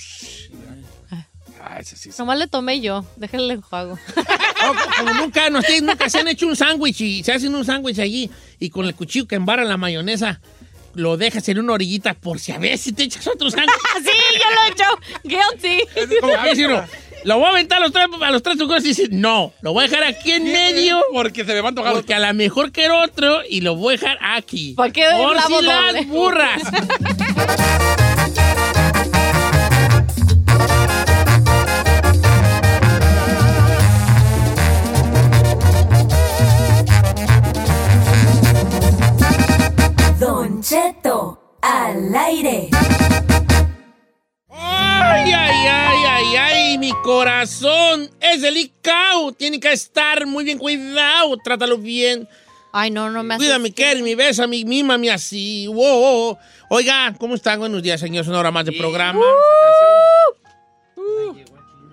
Ah, 1.65 1.79
ese 1.79 1.97
sí. 1.97 2.11
Nomás 2.19 2.39
le 2.39 2.49
tomé 2.49 2.81
yo. 2.81 3.05
Déjenle 3.17 3.55
enjuago. 3.55 3.99
No, 4.63 4.75
como 4.97 5.15
nunca, 5.15 5.51
no, 5.51 5.59
ustedes 5.59 5.83
nunca 5.83 6.09
se 6.09 6.21
han 6.21 6.29
hecho 6.29 6.47
un 6.47 6.55
sándwich 6.55 7.01
y 7.01 7.25
se 7.25 7.33
hacen 7.33 7.53
un 7.53 7.65
sándwich 7.65 7.99
allí 7.99 8.31
y 8.61 8.71
con 8.71 8.87
el 8.87 8.95
cuchillo 8.95 9.27
que 9.27 9.35
embara 9.35 9.65
la 9.65 9.77
mayonesa 9.77 10.41
lo 10.95 11.17
dejas 11.17 11.49
en 11.49 11.59
una 11.59 11.73
orillita 11.73 12.15
por 12.15 12.39
si 12.39 12.53
a 12.53 12.59
ver 12.59 12.79
si 12.79 12.93
te 12.93 13.03
echas 13.03 13.27
otro 13.27 13.51
sándwich. 13.51 13.75
sí, 14.05 14.11
yo 14.39 14.45
lo 14.55 14.63
he 14.63 14.71
hecho. 14.71 14.85
Guilty. 15.25 16.21
Como 16.21 16.43
que 16.45 16.51
dice 16.51 16.67
uno, 16.67 16.85
lo 17.25 17.39
voy 17.39 17.47
a 17.47 17.51
aventar 17.51 17.79
a 17.79 17.81
los 17.81 17.93
tres, 17.93 18.07
a 18.21 18.31
los 18.31 18.43
tres 18.43 18.57
y 18.61 18.89
dice, 18.89 19.09
no, 19.11 19.53
lo 19.63 19.73
voy 19.73 19.85
a 19.85 19.89
dejar 19.89 20.05
aquí 20.05 20.33
en 20.33 20.45
medio. 20.45 21.03
Porque 21.13 21.45
se 21.45 21.55
me 21.55 21.61
va 21.61 21.67
a 21.67 21.71
antojar. 21.71 21.93
Porque 21.93 22.15
a 22.15 22.21
lo 22.21 22.35
mejor 22.35 22.73
que 22.73 22.87
el 22.87 22.93
otro 22.93 23.41
y 23.49 23.63
lo 23.63 23.75
voy 23.75 23.95
a 23.95 23.99
dejar 23.99 24.19
aquí. 24.21 24.75
¿Para 24.75 24.93
qué 24.93 25.07
Por 25.17 25.41
si 25.43 25.65
las 25.65 26.07
burras. 26.07 26.63
Don 40.23 40.63
Cheto, 40.63 41.59
al 41.61 42.15
aire. 42.15 42.69
Ay, 44.49 45.33
ay, 45.33 45.67
ay, 45.67 46.05
ay, 46.07 46.37
ay, 46.37 46.79
mi 46.79 46.93
corazón 47.03 48.09
es 48.21 48.41
delicado. 48.41 49.33
Tiene 49.33 49.59
que 49.59 49.73
estar 49.73 50.25
muy 50.27 50.45
bien 50.45 50.59
cuidado. 50.59 51.37
Trátalo 51.43 51.77
bien. 51.77 52.29
Ay, 52.73 52.93
no, 52.93 53.11
no 53.11 53.25
me 53.25 53.35
haces. 53.35 53.49
Cuídame, 53.49 53.73
Kerry, 53.73 54.15
bésame, 54.15 54.65
mímame 54.65 55.11
así. 55.11 55.67
Wow, 55.67 55.75
wow, 55.77 56.17
wow. 56.27 56.39
Oiga, 56.69 57.13
¿cómo 57.19 57.35
están? 57.35 57.59
Buenos 57.59 57.83
días, 57.83 57.99
señores. 57.99 58.29
Una 58.29 58.39
hora 58.39 58.53
más 58.53 58.65
de 58.65 58.71
programa. 58.71 59.21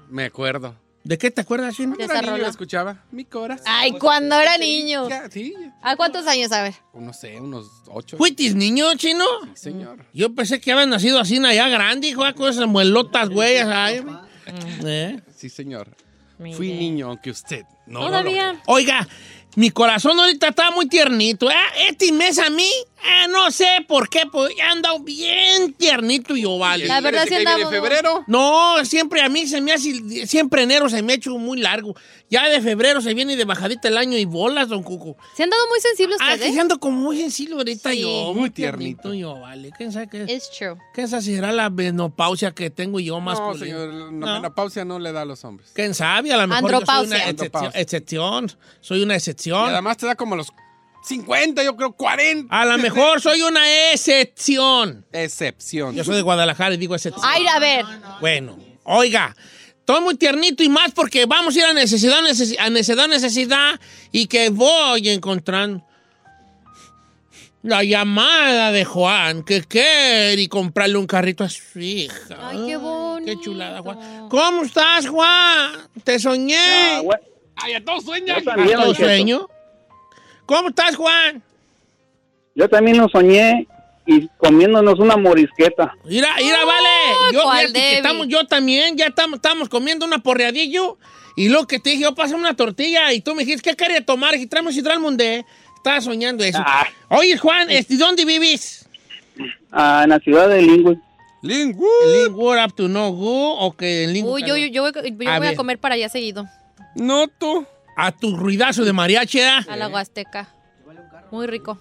Me 0.07 0.25
acuerdo. 0.25 0.75
¿De 1.03 1.17
qué 1.17 1.31
te 1.31 1.41
acuerdas, 1.41 1.75
Chino? 1.75 1.91
De 1.91 1.97
Cuando 1.97 2.13
esa 2.13 2.13
era 2.13 2.21
niño 2.21 2.31
rola. 2.33 2.43
la 2.43 2.49
escuchaba. 2.49 3.03
Mi 3.11 3.25
corazón. 3.25 3.65
Ay, 3.67 3.93
cuando 3.93 4.39
era 4.39 4.57
niño. 4.57 5.07
Sí, 5.31 5.55
¿A 5.81 5.95
cuántos 5.95 6.27
años? 6.27 6.51
A 6.51 6.63
ver. 6.63 6.75
no 6.93 7.13
sé, 7.13 7.39
unos 7.39 7.67
ocho. 7.87 8.17
¿Fuitis 8.17 8.53
niño, 8.53 8.93
Chino? 8.95 9.25
Sí, 9.55 9.71
señor. 9.71 10.05
Yo 10.13 10.33
pensé 10.35 10.59
que 10.59 10.71
habían 10.71 10.89
nacido 10.89 11.19
así 11.19 11.37
allá 11.37 11.69
grande, 11.69 12.07
hijo, 12.09 12.23
con 12.35 12.49
esas 12.49 12.67
muelotas, 12.67 13.29
güey. 13.29 13.57
ay, 13.57 14.03
¿eh? 14.85 15.19
Sí, 15.35 15.49
señor. 15.49 15.95
Mire. 16.37 16.55
Fui 16.55 16.73
niño, 16.73 17.07
aunque 17.07 17.31
usted 17.31 17.65
no. 17.85 18.01
lo 18.01 18.07
Todavía. 18.07 18.61
Oiga, 18.65 19.07
mi 19.55 19.71
corazón 19.71 20.19
ahorita 20.19 20.49
está 20.49 20.71
muy 20.71 20.87
tiernito. 20.87 21.49
¿eh? 21.49 21.55
Este 21.89 22.11
mes 22.11 22.39
a 22.39 22.49
mí, 22.49 22.69
eh, 23.03 23.27
no 23.29 23.49
sé 23.51 23.85
por 23.87 24.09
qué, 24.09 24.23
pues 24.31 24.53
he 24.57 24.61
andado 24.61 24.99
bien 24.99 25.73
tiernito 25.73 26.35
yo, 26.35 26.57
vale. 26.57 26.85
La 26.85 27.01
verdad 27.01 27.23
sí 27.23 27.29
¿Desde 27.29 27.45
que 27.45 27.45
viene 27.51 27.63
andamos- 27.63 27.71
febrero? 27.73 28.23
No, 28.27 28.83
siempre 28.85 29.21
a 29.21 29.29
mí 29.29 29.47
se 29.47 29.61
me 29.61 29.71
hace, 29.73 30.27
siempre 30.27 30.63
enero 30.63 30.89
se 30.89 31.01
me 31.01 31.13
ha 31.13 31.15
hecho 31.15 31.37
muy 31.37 31.59
largo. 31.59 31.95
Ya 32.29 32.47
de 32.47 32.61
febrero 32.61 33.01
se 33.01 33.13
viene 33.13 33.35
de 33.35 33.45
bajadita 33.45 33.87
el 33.87 33.97
año 33.97 34.17
y 34.17 34.25
bolas, 34.25 34.67
don 34.69 34.83
Cuco. 34.83 35.17
Se 35.35 35.43
han 35.43 35.49
dado 35.49 35.63
muy 35.69 35.79
sensibles 35.79 36.17
Ah, 36.21 36.33
ustedes. 36.33 36.47
que 36.47 36.53
se 36.53 36.59
ando 36.59 36.79
como 36.79 36.97
muy 36.99 37.17
sencillo 37.17 37.57
ahorita 37.57 37.91
Sí. 37.91 38.01
yo. 38.01 38.33
Muy 38.35 38.49
tiernito. 38.51 39.13
yo, 39.13 39.39
vale. 39.39 39.71
¿Quién 39.77 39.91
sabe 39.91 40.07
qué, 40.09 40.23
It's 40.31 40.51
true. 40.57 40.75
qué 40.93 41.01
esa 41.03 41.21
será 41.21 41.51
la 41.51 41.69
menopausia 41.69 42.51
que 42.51 42.69
tengo 42.69 42.99
yo 42.99 43.19
más 43.19 43.39
No, 43.39 43.57
señor, 43.57 43.91
la 43.93 44.11
No. 44.11 44.33
menopausia 44.35 44.85
no 44.85 44.99
le 44.99 45.11
da 45.11 45.21
a 45.21 45.25
los 45.25 45.43
hombres. 45.43 45.71
¿Quién 45.73 45.93
sabe? 45.95 46.31
A 46.33 46.37
lo 46.37 46.47
mejor 46.47 46.71
yo 46.71 46.79
soy 46.85 47.05
una 47.07 47.17
Andropausia. 47.17 47.29
excepción, 47.29 47.71
excepción. 47.73 48.51
Soy 48.81 49.01
una 49.03 49.13
Y 49.13 49.17
excepción. 49.17 49.69
además 49.69 49.97
te 49.97 50.05
da 50.05 50.15
como 50.15 50.35
los 50.35 50.51
50, 51.03 51.63
yo 51.63 51.75
creo 51.75 51.91
40. 51.93 52.55
A 52.55 52.65
lo 52.65 52.77
mejor 52.77 53.19
soy 53.21 53.41
una 53.41 53.91
excepción. 53.91 55.05
Excepción. 55.11 55.95
Yo 55.95 56.03
soy 56.03 56.15
de 56.17 56.21
Guadalajara 56.21 56.75
y 56.75 56.77
digo 56.77 56.95
excepción. 56.95 57.25
Ay, 57.27 57.45
a 57.47 57.59
ver. 57.59 57.85
Bueno, 58.21 58.57
oiga, 58.83 59.35
estoy 59.79 60.01
muy 60.01 60.15
tiernito 60.15 60.61
y 60.63 60.69
más 60.69 60.91
porque 60.91 61.25
vamos 61.25 61.55
a 61.55 61.59
ir 61.59 61.65
a 61.65 61.73
necesidad, 61.73 62.19
necesi- 62.21 62.57
a 62.59 62.69
necesidad, 62.69 63.07
necesidad 63.07 63.79
y 64.11 64.27
que 64.27 64.49
voy 64.49 65.09
encontrando 65.09 65.83
la 67.61 67.83
llamada 67.83 68.71
de 68.71 68.85
Juan 68.85 69.43
que 69.43 69.63
quiere 69.63 70.47
comprarle 70.47 70.97
un 70.97 71.07
carrito 71.07 71.43
a 71.43 71.49
su 71.49 71.79
hija. 71.79 72.37
Ay, 72.39 72.63
qué 72.67 72.77
bonito. 72.77 73.25
Qué 73.25 73.39
chulada, 73.43 73.81
Juan. 73.81 74.29
¿Cómo 74.29 74.61
estás, 74.63 75.07
Juan? 75.07 75.71
Te 76.03 76.19
soñé. 76.19 76.55
Ah, 76.57 77.01
bueno. 77.03 77.21
Ay, 77.57 77.73
a 77.73 77.83
todos 77.83 78.05
también, 78.05 78.31
¿A 78.31 78.41
todo 78.43 78.85
Don 78.85 78.93
Cheto. 78.95 79.05
sueño? 79.05 79.47
¿Cómo 80.49 80.69
estás, 80.69 80.95
Juan? 80.95 81.43
Yo 82.55 82.67
también 82.67 82.97
lo 82.97 83.07
soñé 83.07 83.67
y 84.07 84.27
comiéndonos 84.39 84.97
una 84.97 85.15
morisqueta. 85.15 85.93
Mira, 86.05 86.29
mira, 86.39 86.65
vale. 86.65 86.89
Yo, 87.31 87.43
¿cuál 87.43 87.59
fíjate 87.67 87.73
que 87.73 87.79
Debbie? 87.85 87.97
estamos, 87.97 88.27
yo 88.29 88.47
también, 88.47 88.97
ya 88.97 89.05
estamos, 89.05 89.35
estamos 89.37 89.69
comiendo 89.69 90.07
una 90.07 90.17
porreadillo. 90.17 90.97
Y 91.35 91.49
lo 91.49 91.67
que 91.67 91.77
te 91.77 91.91
dije, 91.91 92.01
yo 92.01 92.15
pasé 92.15 92.33
una 92.33 92.55
tortilla 92.55 93.13
y 93.13 93.21
tú 93.21 93.35
me 93.35 93.45
dijiste, 93.45 93.69
¿qué 93.69 93.75
quería 93.75 94.03
tomar? 94.03 94.33
Y 94.37 94.47
traemos 94.47 94.75
y 94.75 94.81
traemos 94.81 95.15
de. 95.17 95.45
Estaba 95.75 96.01
soñando 96.01 96.43
eso. 96.43 96.57
Ah. 96.65 96.87
Oye, 97.09 97.37
Juan, 97.37 97.69
este, 97.69 97.95
¿dónde 97.97 98.25
vivís? 98.25 98.89
Ah, 99.71 100.01
en 100.03 100.09
la 100.09 100.19
ciudad 100.19 100.49
de 100.49 100.63
Lingwood. 100.63 100.97
Lingu. 101.43 101.85
¿En 102.05 102.23
Lingwood 102.23 102.57
up 102.65 102.73
to 102.73 102.87
no 102.87 103.11
go? 103.11 103.55
¿O 103.59 103.77
que 103.77 104.05
en 104.05 104.13
Lingwood? 104.13 104.33
Uy, 104.33 104.43
yo, 104.47 104.57
yo, 104.57 104.65
yo 104.65 104.81
voy, 104.81 104.91
yo 104.93 105.29
A 105.29 105.37
voy 105.37 105.47
a 105.47 105.51
ver. 105.51 105.55
comer 105.55 105.77
para 105.77 105.93
allá 105.93 106.09
seguido. 106.09 106.47
No 106.95 107.27
tú. 107.27 107.67
A 108.01 108.11
tu 108.11 108.35
ruidazo 108.37 108.85
de 108.85 108.93
mariachi, 108.93 109.39
¿eh? 109.39 109.49
A 109.67 109.75
la 109.75 109.87
Huasteca. 109.89 110.47
Muy 111.31 111.47
rico. 111.47 111.77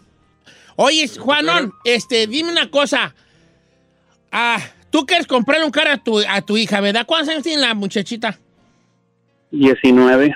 Oye, 0.76 1.08
Juanón, 1.08 1.72
este, 1.84 2.26
dime 2.26 2.50
una 2.52 2.70
cosa. 2.70 3.14
Ah, 4.30 4.58
tú 4.90 5.06
quieres 5.06 5.26
comprarle 5.26 5.64
un 5.64 5.70
carro 5.70 5.92
a 5.92 5.96
tu, 5.98 6.18
a 6.20 6.40
tu 6.42 6.56
hija, 6.56 6.80
¿verdad? 6.80 7.06
¿Cuántos 7.06 7.30
años 7.30 7.42
tiene 7.44 7.62
la 7.62 7.74
muchachita? 7.74 8.38
19. 9.50 10.34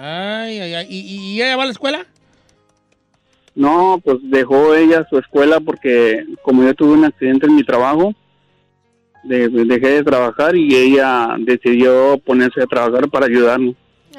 Ay, 0.00 0.60
ay, 0.60 0.74
ay. 0.74 0.86
¿Y, 0.90 0.98
y 1.34 1.42
ella 1.42 1.56
va 1.56 1.62
a 1.62 1.66
la 1.66 1.72
escuela? 1.72 2.06
No, 3.54 4.00
pues 4.04 4.18
dejó 4.22 4.74
ella 4.74 5.06
su 5.10 5.18
escuela 5.18 5.58
porque 5.60 6.24
como 6.42 6.62
yo 6.62 6.74
tuve 6.74 6.92
un 6.92 7.04
accidente 7.04 7.46
en 7.46 7.56
mi 7.56 7.64
trabajo, 7.64 8.14
de- 9.24 9.48
dejé 9.48 9.88
de 9.88 10.04
trabajar 10.04 10.54
y 10.54 10.74
ella 10.74 11.28
decidió 11.40 12.18
ponerse 12.24 12.62
a 12.62 12.66
trabajar 12.66 13.08
para 13.08 13.26
ayudarnos. 13.26 13.74
Te- 14.12 14.18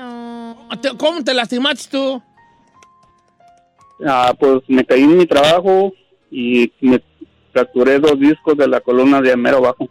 ¿Cómo 0.97 1.24
te 1.24 1.34
lastimaste 1.34 1.89
tú? 1.89 2.22
Ah, 4.06 4.34
pues 4.39 4.62
me 4.68 4.86
caí 4.86 5.04
en 5.04 5.18
mi 5.18 5.26
trabajo 5.26 5.91
y 6.32 6.72
me 6.80 7.02
fracturé 7.52 8.00
dos 8.00 8.20
discos 8.20 8.58
de 8.58 8.68
la 8.68 8.80
columna 8.80 9.22
de 9.22 9.36
mero 9.36 9.58
abajo. 9.58 9.89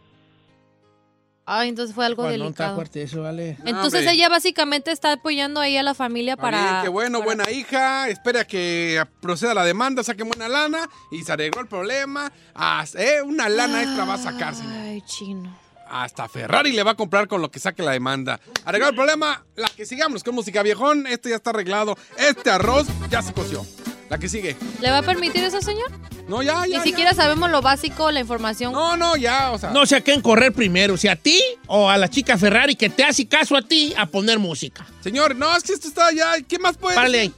Ay, 1.51 1.71
entonces 1.71 1.95
fue 1.95 2.05
algo 2.05 2.25
Juan, 2.25 2.39
no, 2.39 2.49
está 2.49 2.65
delicado. 2.65 2.75
fuerte 2.75 3.03
eso, 3.03 3.23
vale. 3.23 3.57
Entonces 3.65 4.01
hombre. 4.01 4.13
ella 4.13 4.29
básicamente 4.29 4.91
está 4.93 5.13
apoyando 5.13 5.61
ahí 5.61 5.79
a 5.79 5.83
la 5.83 5.95
familia 5.95 6.37
para... 6.37 6.61
bien, 6.61 6.83
qué 6.83 6.89
bueno, 6.91 7.23
buena 7.23 7.51
hija. 7.51 8.11
Espera 8.11 8.45
que 8.45 9.03
proceda 9.23 9.55
la 9.55 9.65
demanda, 9.65 10.05
saquen 10.05 10.29
buena 10.29 10.47
lana 10.47 10.91
y 11.11 11.23
se 11.23 11.33
arregló 11.33 11.63
el 11.63 11.67
problema. 11.67 12.31
Hasta- 12.53 13.03
eh, 13.03 13.23
una 13.23 13.49
lana 13.49 13.83
extra 13.83 14.05
va 14.05 14.15
a 14.15 14.19
sacar, 14.19 14.55
señor. 14.55 14.75
Ay, 14.75 15.01
chino. 15.07 15.51
Hasta 15.91 16.29
Ferrari 16.29 16.73
le 16.73 16.83
va 16.83 16.93
a 16.93 16.95
comprar 16.97 17.29
con 17.29 17.43
lo 17.43 17.51
que 17.51 17.59
saque 17.61 17.83
la 17.83 17.93
demanda. 17.93 18.41
Arreglado 18.65 18.91
el 18.91 18.97
problema, 18.97 19.45
la 19.57 19.69
que 19.69 19.87
sigamos 19.87 20.23
con 20.25 20.35
música 20.35 20.63
viejón. 20.63 21.07
Este 21.07 21.31
ya 21.31 21.37
está 21.37 21.51
arreglado. 21.51 21.97
Este 22.19 22.51
arroz 22.51 22.87
ya 23.11 23.23
se 23.23 23.33
coció. 23.33 23.65
La 24.09 24.19
que 24.19 24.29
sigue. 24.29 24.57
¿Le 24.81 24.91
va 24.91 24.99
a 24.99 25.03
permitir 25.03 25.45
eso, 25.45 25.61
señor? 25.61 25.91
No, 26.29 26.43
ya, 26.43 26.65
Ni 26.65 26.73
ya. 26.73 26.83
siquiera 26.83 27.13
sabemos 27.15 27.51
lo 27.51 27.61
básico, 27.61 28.11
la 28.11 28.21
información. 28.21 28.73
No, 28.73 28.97
no, 28.97 29.17
ya, 29.17 29.51
o 29.53 29.59
sea. 29.59 29.71
No 29.71 29.85
sé 29.85 29.97
a 29.97 30.01
quién 30.01 30.23
correr 30.23 30.53
primero, 30.53 30.97
si 30.97 31.09
a 31.09 31.17
ti 31.17 31.39
o 31.67 31.91
a 31.91 31.99
la 31.99 32.09
chica 32.09 32.39
Ferrari 32.39 32.75
que 32.75 32.89
te 32.89 33.05
hace 33.05 33.29
caso 33.29 33.55
a 33.57 33.61
ti 33.63 33.93
a 33.99 34.07
poner 34.07 34.39
música. 34.39 34.87
Señor, 35.03 35.37
no, 35.37 35.55
es 35.55 35.63
que 35.63 35.73
esto 35.75 35.89
está 35.89 36.11
ya. 36.13 36.37
¿Qué 36.47 36.59
más 36.59 36.79
puede 36.79 36.95
Párale 36.95 37.19
decir? 37.19 37.35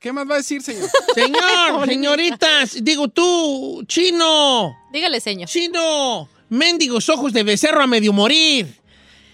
¿Qué 0.00 0.12
más 0.12 0.28
va 0.28 0.34
a 0.34 0.38
decir, 0.38 0.62
señor? 0.62 0.88
Señor, 1.14 1.86
señoritas, 1.86 2.82
digo 2.82 3.08
tú, 3.08 3.84
chino. 3.86 4.74
Dígale, 4.92 5.20
señor. 5.20 5.48
Chino, 5.48 6.28
mendigos 6.50 7.08
ojos 7.08 7.32
de 7.32 7.42
becerro 7.42 7.82
a 7.82 7.86
medio 7.86 8.12
morir. 8.12 8.78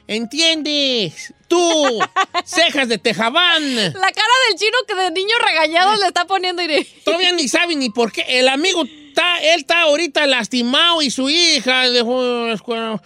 ¿Entiendes? 0.08 1.34
Tú, 1.48 1.98
cejas 2.44 2.88
de 2.88 2.98
tejabán. 2.98 3.74
La 3.76 3.92
cara 3.92 4.34
del 4.48 4.58
chino 4.58 4.76
que 4.86 4.94
de 4.94 5.10
niño 5.10 5.34
regañado 5.44 5.96
le 5.96 6.06
está 6.06 6.24
poniendo 6.26 6.62
iré. 6.62 6.86
Todavía 7.04 7.32
ni 7.32 7.48
sabe 7.48 7.74
ni 7.76 7.90
por 7.90 8.12
qué. 8.12 8.24
El 8.28 8.48
amigo 8.48 8.84
está, 8.84 9.38
él 9.40 9.60
está 9.60 9.82
ahorita 9.82 10.26
lastimado 10.26 11.02
y 11.02 11.10
su 11.10 11.28
hija 11.28 11.90
dejó 11.90 12.46
la 12.46 12.54
escuela 12.54 13.02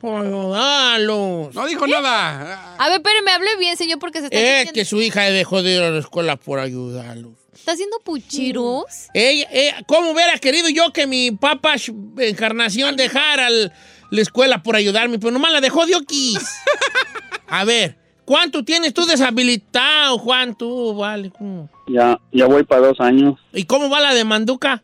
por 0.00 0.26
ayudarlos. 0.26 1.54
No 1.54 1.66
dijo 1.66 1.86
nada. 1.86 2.74
A 2.78 2.88
ver, 2.88 2.98
espéreme, 2.98 3.30
hable 3.30 3.56
bien, 3.58 3.76
señor, 3.76 3.98
porque 3.98 4.20
se 4.20 4.26
está 4.26 4.36
Es 4.38 4.44
sintiendo- 4.68 4.72
que 4.74 4.84
su 4.84 5.00
hija 5.00 5.22
dejó 5.24 5.62
de 5.62 5.74
ir 5.76 5.82
a 5.82 5.90
la 5.90 5.98
escuela 6.00 6.36
por 6.36 6.58
ayudarlos. 6.58 7.32
¿Está 7.58 7.72
haciendo 7.72 7.98
puchiros? 8.00 8.84
Ella, 9.14 9.46
ella- 9.50 9.82
¿Cómo 9.86 10.10
hubiera 10.12 10.38
querido 10.38 10.68
yo 10.68 10.92
que 10.92 11.06
mi 11.06 11.30
papá 11.32 11.74
Encarnación 12.18 12.96
dejara 12.96 13.48
el- 13.48 13.72
la 14.10 14.22
escuela 14.22 14.62
por 14.62 14.76
ayudarme? 14.76 15.18
Pero 15.18 15.32
nomás 15.32 15.52
la 15.52 15.60
dejó 15.60 15.84
de 15.86 15.96
oquis. 15.96 16.38
A 17.48 17.64
ver, 17.64 17.96
¿cuánto 18.24 18.64
tienes 18.64 18.94
tú 18.94 19.04
deshabilitado, 19.06 20.18
Juan? 20.18 20.56
Tú, 20.56 20.94
vale. 20.96 21.30
¿cómo? 21.30 21.68
Ya, 21.88 22.18
ya 22.32 22.46
voy 22.46 22.64
para 22.64 22.86
dos 22.88 23.00
años. 23.00 23.38
¿Y 23.52 23.64
cómo 23.64 23.88
va 23.90 24.00
la 24.00 24.14
de 24.14 24.24
Manduca? 24.24 24.82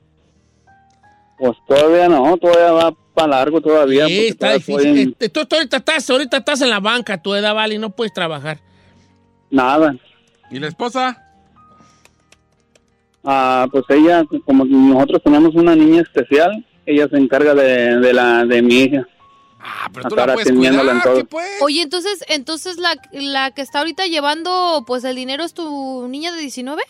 Pues 1.38 1.52
todavía 1.66 2.08
no, 2.08 2.36
todavía 2.36 2.72
va 2.72 2.96
para 3.14 3.28
largo 3.28 3.60
todavía. 3.60 4.06
Sí, 4.06 4.26
está 4.28 4.38
todavía 4.56 4.58
difícil. 4.58 4.98
en 4.98 5.08
Este, 5.10 5.28
tú, 5.28 5.44
tú 5.46 5.56
ahorita, 5.56 5.78
estás, 5.78 6.08
ahorita 6.10 6.36
estás 6.38 6.60
en 6.62 6.70
la 6.70 6.80
banca, 6.80 7.20
tu 7.22 7.34
edad, 7.34 7.54
vale, 7.54 7.74
y 7.74 7.78
no 7.78 7.90
puedes 7.90 8.12
trabajar. 8.12 8.60
nada. 9.50 9.94
¿Y 10.50 10.58
la 10.58 10.68
esposa? 10.68 11.20
Ah, 13.24 13.66
pues 13.70 13.84
ella, 13.88 14.24
como 14.44 14.64
nosotros 14.64 15.22
tenemos 15.24 15.54
una 15.54 15.74
niña 15.74 16.02
especial, 16.02 16.64
ella 16.84 17.08
se 17.08 17.16
encarga 17.16 17.54
de, 17.54 17.98
de 18.00 18.12
la 18.12 18.44
de 18.44 18.60
mi 18.62 18.74
hija. 18.82 19.06
Ah, 19.58 19.88
pero 19.94 20.08
tú 20.10 20.16
la 20.16 20.34
puedes 20.34 20.52
cuidar, 20.52 21.02
todo. 21.02 21.16
¿qué 21.16 21.24
pues? 21.24 21.48
Oye, 21.62 21.80
entonces, 21.80 22.22
entonces 22.28 22.76
la, 22.78 22.96
la 23.12 23.50
que 23.52 23.62
está 23.62 23.78
ahorita 23.78 24.06
llevando 24.06 24.84
pues 24.86 25.04
el 25.04 25.16
dinero 25.16 25.42
es 25.42 25.54
tu 25.54 26.06
niña 26.08 26.32
de 26.32 26.40
19? 26.40 26.82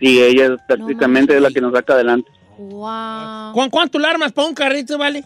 Sí, 0.00 0.22
ella 0.22 0.46
es 0.46 0.50
prácticamente 0.66 1.34
es 1.36 1.42
la 1.42 1.50
que 1.50 1.60
nos 1.60 1.72
saca 1.74 1.92
adelante. 1.94 2.30
Wow. 2.56 3.52
¿Cuán- 3.52 3.70
¿Cuánto 3.70 3.98
la 3.98 4.10
armas 4.10 4.32
para 4.32 4.48
un 4.48 4.54
carrito, 4.54 4.96
vale? 4.96 5.24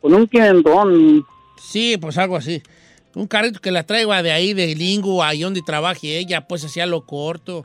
Con 0.00 0.12
un 0.14 0.26
quinentón. 0.26 1.24
Sí, 1.60 1.96
pues 1.98 2.18
algo 2.18 2.36
así. 2.36 2.62
Un 3.14 3.26
carrito 3.26 3.60
que 3.60 3.70
la 3.70 3.84
traiga 3.84 4.22
de 4.22 4.32
ahí, 4.32 4.54
de 4.54 4.74
Lingo, 4.74 5.24
ahí 5.24 5.40
donde 5.40 5.62
trabaje 5.62 6.18
ella, 6.18 6.46
pues 6.46 6.64
hacía 6.64 6.84
lo 6.86 7.06
corto. 7.06 7.64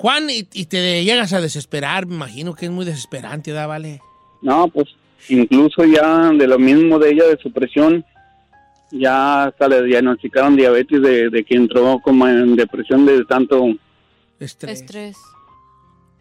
Juan, 0.00 0.30
y, 0.30 0.48
y 0.54 0.64
te 0.64 1.04
llegas 1.04 1.34
a 1.34 1.42
desesperar, 1.42 2.06
me 2.06 2.14
imagino 2.14 2.54
que 2.54 2.64
es 2.64 2.72
muy 2.72 2.86
desesperante, 2.86 3.52
¿da, 3.52 3.66
vale? 3.66 4.00
No, 4.40 4.66
pues 4.68 4.88
incluso 5.28 5.84
ya 5.84 6.30
de 6.30 6.46
lo 6.46 6.58
mismo 6.58 6.98
de 6.98 7.10
ella, 7.10 7.24
de 7.26 7.36
su 7.36 7.52
presión, 7.52 8.02
ya 8.90 9.44
hasta 9.44 9.68
le 9.68 9.82
diagnosticaron 9.82 10.56
diabetes 10.56 11.02
de, 11.02 11.28
de 11.28 11.44
que 11.44 11.54
entró 11.54 12.00
como 12.02 12.26
en 12.26 12.56
depresión 12.56 13.04
de 13.04 13.26
tanto 13.26 13.62
Estrés. 14.38 14.80
Estrés. 14.80 15.16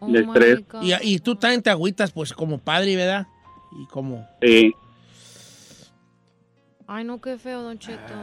de 0.02 0.20
estrés. 0.20 0.60
Y, 0.82 1.14
y 1.14 1.20
tú 1.20 1.36
también 1.36 1.62
te 1.62 1.70
agüitas, 1.70 2.12
pues, 2.12 2.34
como 2.34 2.58
padre, 2.58 2.98
¿verdad? 2.98 3.28
Y 3.82 3.86
como... 3.86 4.28
Sí. 4.42 4.74
Ay, 6.86 7.06
no, 7.06 7.22
qué 7.22 7.38
feo, 7.38 7.62
Don 7.62 7.80
Cheto. 7.80 8.14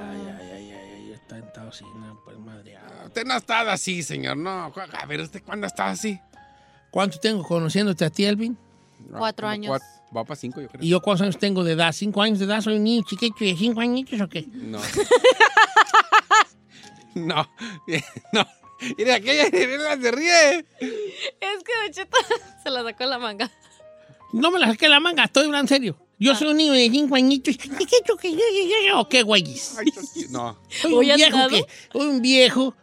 Está 1.26 1.40
tentado 1.40 1.70
así, 1.70 1.84
no, 1.96 2.20
pues, 2.24 2.38
madre. 2.38 2.78
Usted 3.04 3.24
no 3.24 3.34
ha 3.34 3.38
estado 3.38 3.70
así, 3.70 4.04
señor. 4.04 4.36
No, 4.36 4.72
a 4.76 5.06
ver, 5.06 5.20
¿usted 5.22 5.42
cuándo 5.42 5.66
está 5.66 5.88
así? 5.90 6.20
¿Cuánto 6.92 7.18
tengo 7.18 7.42
conociéndote 7.42 8.04
a 8.04 8.10
ti, 8.10 8.24
Elvin? 8.24 8.56
Cuatro 9.10 9.48
años. 9.48 9.70
cuatro- 9.70 9.88
va 10.16 10.24
para 10.24 10.36
cinco, 10.36 10.60
yo 10.60 10.68
creo. 10.68 10.84
¿Y 10.84 10.88
yo 10.88 11.00
cuántos 11.02 11.22
años 11.22 11.36
tengo 11.38 11.64
de 11.64 11.72
edad? 11.72 11.90
¿Cinco 11.92 12.22
años 12.22 12.38
de 12.38 12.44
edad? 12.44 12.60
¿Soy 12.60 12.76
un 12.76 12.84
niño 12.84 13.02
chiquito 13.04 13.34
de 13.40 13.56
cinco 13.56 13.80
añitos 13.80 14.20
o 14.20 14.28
qué? 14.28 14.46
No. 14.52 14.78
no. 17.14 17.48
No. 18.32 18.46
Mira, 18.98 19.14
aquella 19.16 19.46
se 19.46 20.10
ríe. 20.12 20.58
Es 20.58 21.62
que 21.64 21.72
Don 21.82 21.90
Cheto 21.92 22.16
se 22.62 22.70
la 22.70 22.82
sacó 22.84 23.04
en 23.04 23.10
la 23.10 23.18
manga. 23.18 23.50
No 24.32 24.50
me 24.50 24.58
la 24.58 24.66
saqué 24.68 24.88
la 24.88 25.00
manga, 25.00 25.24
estoy 25.24 25.46
hablando 25.46 25.64
en 25.64 25.68
serio. 25.68 25.96
Yo 26.18 26.34
soy 26.34 26.48
un 26.48 26.56
niño 26.56 26.72
de 26.72 26.88
cinco 26.90 27.14
añitos. 27.16 27.56
¿O 28.94 29.08
qué, 29.08 29.22
güeyes? 29.22 29.76
No. 30.30 30.58
Soy 30.68 30.92
un 30.92 31.00
viejo 31.16 31.48
que... 31.48 31.64
Soy 31.92 32.06
un 32.06 32.22
viejo... 32.22 32.74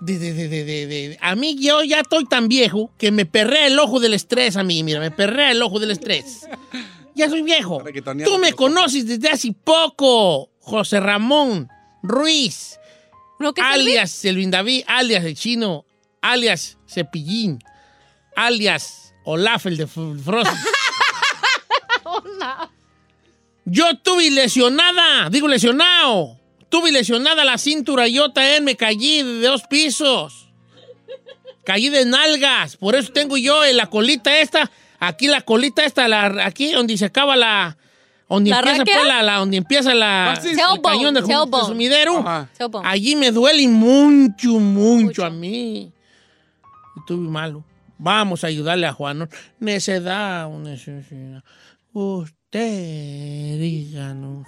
De, 0.00 0.18
de, 0.18 0.34
de, 0.34 0.48
de, 0.48 0.64
de- 0.64 0.86
de- 0.86 1.18
A 1.22 1.34
mí 1.34 1.56
yo 1.58 1.82
ya 1.82 2.00
estoy 2.00 2.26
tan 2.26 2.48
viejo 2.48 2.90
que 2.98 3.10
me 3.10 3.24
perrea 3.26 3.68
el 3.68 3.78
ojo 3.78 4.00
del 4.00 4.12
estrés 4.12 4.56
a 4.56 4.62
mí, 4.64 4.82
mira, 4.82 5.00
me 5.00 5.10
perrea 5.10 5.50
el 5.52 5.62
ojo 5.62 5.78
del 5.78 5.92
estrés. 5.92 6.46
Ya 7.14 7.30
soy 7.30 7.42
viejo. 7.42 7.78
Tú 8.24 8.38
me 8.38 8.52
conoces 8.52 9.06
desde 9.06 9.30
hace 9.30 9.52
poco, 9.52 10.50
José 10.58 11.00
Ramón 11.00 11.68
Ruiz, 12.02 12.78
¿No 13.38 13.54
que 13.54 13.62
alias 13.62 14.10
Selvin 14.10 14.50
David, 14.50 14.82
alias 14.86 15.24
el 15.24 15.36
chino, 15.36 15.86
alias 16.20 16.76
Cepillín, 16.86 17.60
alias 18.36 19.14
Olaf, 19.24 19.64
el 19.66 19.76
de 19.78 19.84
F- 19.84 20.00
Yo 23.64 23.96
tuve 23.98 24.30
lesionada, 24.30 25.28
digo 25.30 25.48
lesionado. 25.48 26.38
Tuve 26.68 26.90
lesionada 26.92 27.44
la 27.44 27.56
cintura 27.56 28.08
y 28.08 28.14
yo 28.14 28.32
también 28.32 28.64
me 28.64 28.76
caí 28.76 29.22
de 29.22 29.46
dos 29.46 29.62
pisos. 29.68 30.48
Caí 31.64 31.88
de 31.88 32.04
nalgas. 32.04 32.76
Por 32.76 32.94
eso 32.94 33.12
tengo 33.12 33.36
yo 33.36 33.64
en 33.64 33.76
la 33.76 33.86
colita 33.86 34.38
esta, 34.38 34.70
aquí 34.98 35.28
la 35.28 35.40
colita 35.40 35.84
esta, 35.84 36.08
la, 36.08 36.26
aquí 36.44 36.72
donde 36.72 36.96
se 36.98 37.06
acaba 37.06 37.36
la. 37.36 37.76
Donde 38.28 38.50
¿La 38.50 38.58
empieza, 38.58 38.84
pues, 38.84 39.06
la, 39.06 39.22
la- 39.22 39.36
donde 39.36 39.56
empieza 39.58 39.94
la, 39.94 40.32
Ah, 40.32 40.74
el 40.74 40.80
cañón 40.96 41.14
del. 41.14 41.24
Allí 42.84 43.14
me 43.16 43.30
duele 43.30 43.68
mucho, 43.68 44.58
mucho, 44.58 45.24
a 45.24 45.30
mí. 45.30 45.92
Estuve 46.96 47.28
malo. 47.28 47.64
Vamos 47.96 48.42
a 48.42 48.48
ayudarle 48.48 48.86
a 48.86 48.92
Juan. 48.92 49.28
Necedad 49.60 50.46
o 50.46 50.58
necesidad. 50.58 51.44
Usted, 51.94 53.58
díganos. 53.60 54.46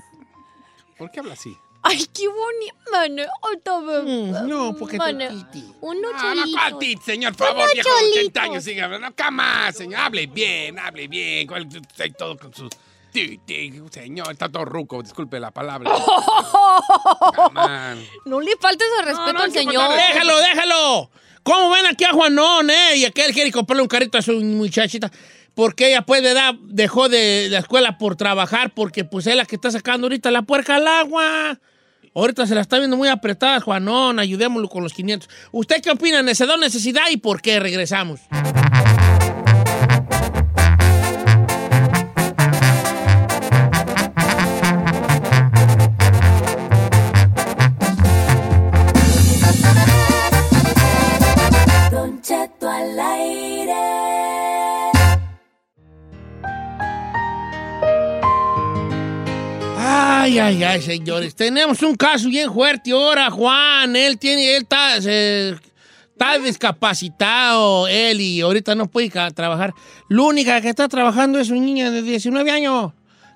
¿Por 0.99 1.11
qué 1.13 1.21
habla 1.21 1.35
así? 1.35 1.57
Ay, 1.83 2.05
qué 2.13 2.27
bonito. 2.27 2.75
Mano. 2.91 3.23
Mm, 4.05 4.49
no, 4.49 4.75
porque 4.77 4.97
Mano, 4.97 5.25
tú, 5.53 5.77
Uno 5.81 6.09
Ah, 6.17 6.35
no. 6.35 6.43
¿cuál 6.53 6.79
tit, 6.81 7.01
señor? 7.03 7.37
Por 7.37 7.47
favor, 7.47 7.73
viejo 7.73 7.89
de 7.89 7.95
80 7.95 8.11
cholitos. 8.19 8.43
años, 8.43 8.65
siga. 8.65 8.99
No, 8.99 9.15
cama, 9.15 9.71
señor. 9.73 10.01
Hable 10.01 10.27
bien, 10.27 10.77
hable 10.81 11.07
bien. 11.07 11.47
¿Cuál- 11.47 11.69
Está 11.73 12.09
todo 12.19 12.37
con 12.37 12.53
sus... 12.53 12.69
ti, 13.13 13.39
ti, 13.47 13.73
Señor, 13.93 14.33
está 14.33 14.49
todo 14.49 14.65
ruco, 14.65 15.01
disculpe 15.03 15.39
la 15.39 15.53
palabra. 15.53 15.93
No 18.25 18.41
le 18.41 18.57
faltes 18.61 18.89
el 18.99 19.05
respeto 19.07 19.39
al 19.43 19.53
señor. 19.53 19.89
Déjalo, 19.95 20.37
déjalo. 20.39 21.11
¿Cómo 21.45 21.71
ven 21.71 21.87
aquí 21.87 22.03
a 22.05 22.13
Juanón, 22.13 22.71
eh? 22.71 22.97
Y 22.97 23.05
aquel 23.05 23.33
quiere 23.33 23.53
comprarle 23.53 23.83
un 23.83 23.89
carrito 23.89 24.19
a 24.19 24.23
su 24.23 24.33
muchachita. 24.33 25.11
Porque 25.57 25.89
ella, 25.89 26.03
pues, 26.03 26.23
de 26.23 26.33
edad, 26.33 26.55
dejó 26.65 27.09
de 27.09 27.49
la 27.51 27.61
escuela 27.61 27.97
por 27.97 28.15
trabajar, 28.15 28.75
porque, 28.75 29.05
pues, 29.05 29.27
es 29.27 29.35
la 29.35 29.47
que 29.47 29.57
está 29.57 29.71
sacando 29.71 30.05
ahorita 30.05 30.31
la 30.31 30.43
puerca 30.43 30.77
al 30.77 30.87
agua. 30.87 31.59
Ahorita 32.15 32.47
se 32.47 32.55
la 32.55 32.61
está 32.61 32.79
viendo 32.79 32.99
muy 32.99 33.09
apretada, 33.09 33.59
Juanón. 33.61 34.19
Ayudémoslo 34.19 34.69
con 34.69 34.83
los 34.83 34.93
500. 34.93 35.31
¿Usted 35.53 35.81
qué 35.81 35.91
opina? 35.91 36.23
¿Necesidad 36.23 36.57
o 36.57 36.59
necesidad? 36.59 37.05
¿Y 37.11 37.17
por 37.17 37.41
qué? 37.41 37.59
Regresamos. 37.59 38.21
Ay, 60.27 60.39
ay, 60.39 60.63
ay, 60.65 60.83
señores. 60.83 61.35
Tenemos 61.35 61.83
un 61.83 61.95
caso 61.95 62.29
bien 62.29 62.53
fuerte 62.53 62.91
ahora, 62.93 63.31
Juan. 63.31 63.95
Él 63.97 64.19
tiene, 64.19 64.57
él 64.57 64.63
está, 64.63 65.01
se- 65.01 65.51
está 66.13 66.39
discapacitado, 66.39 67.89
él, 67.89 68.21
y 68.21 68.41
ahorita 68.41 68.75
no 68.75 68.87
puede 68.89 69.11
trabajar. 69.35 69.73
La 70.09 70.23
única 70.23 70.61
que 70.61 70.69
está 70.69 70.89
trabajando 70.89 71.39
es 71.39 71.51
una 71.51 71.61
niña 71.61 71.91
de 71.91 72.03
19 72.03 72.51
años. 72.51 72.93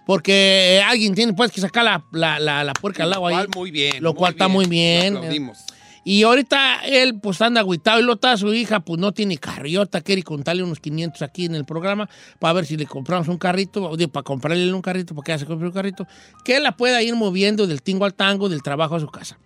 Porque 0.07 0.79
eh, 0.79 0.83
alguien 0.83 1.15
tiene 1.15 1.33
pues 1.35 1.53
que 1.53 1.61
sacar 1.61 1.85
la, 1.85 2.03
la, 2.11 2.41
la, 2.41 2.65
la 2.65 2.73
puerca 2.73 3.05
al 3.05 3.13
agua 3.13 3.31
ahí. 3.31 3.47
muy 3.55 3.71
bien. 3.71 4.03
Lo 4.03 4.15
cual 4.15 4.33
está 4.33 4.49
muy 4.49 4.67
bien. 4.67 5.13
Lo 5.15 5.19
aplaudimos. 5.21 5.59
Y 6.05 6.23
ahorita 6.23 6.81
él 6.85 7.21
pues 7.21 7.41
anda 7.43 7.61
agüitado 7.61 8.01
y 8.01 8.03
lo 8.03 8.15
está 8.15 8.37
su 8.37 8.53
hija 8.55 8.81
pues 8.81 8.99
no 8.99 9.13
tiene 9.13 9.39
carro. 9.39 9.67
Y 9.67 9.77
ahorita 9.77 10.01
quiere 10.01 10.23
contarle 10.23 10.63
unos 10.63 10.81
500 10.81 11.23
aquí 11.23 11.45
en 11.45 11.55
el 11.55 11.65
programa 11.65 12.09
para 12.39 12.55
ver 12.55 12.67
si 12.67 12.77
le 12.77 12.87
compramos 12.87 13.29
un 13.29 13.39
carrito, 13.39 13.85
o 13.85 13.97
para 14.09 14.25
comprarle 14.25 14.73
un 14.73 14.83
carrito, 14.83 15.15
porque 15.15 15.33
ya 15.33 15.39
se 15.39 15.47
compró 15.47 15.69
un 15.69 15.75
carrito, 15.75 16.07
que 16.45 16.57
él 16.57 16.63
la 16.63 16.77
pueda 16.77 17.03
ir 17.03 17.15
moviendo 17.15 17.67
del 17.67 17.83
tingo 17.83 18.05
al 18.05 18.15
tango, 18.15 18.49
del 18.49 18.63
trabajo 18.63 18.97
a 18.97 19.01
su 19.01 19.09
casa. 19.09 19.39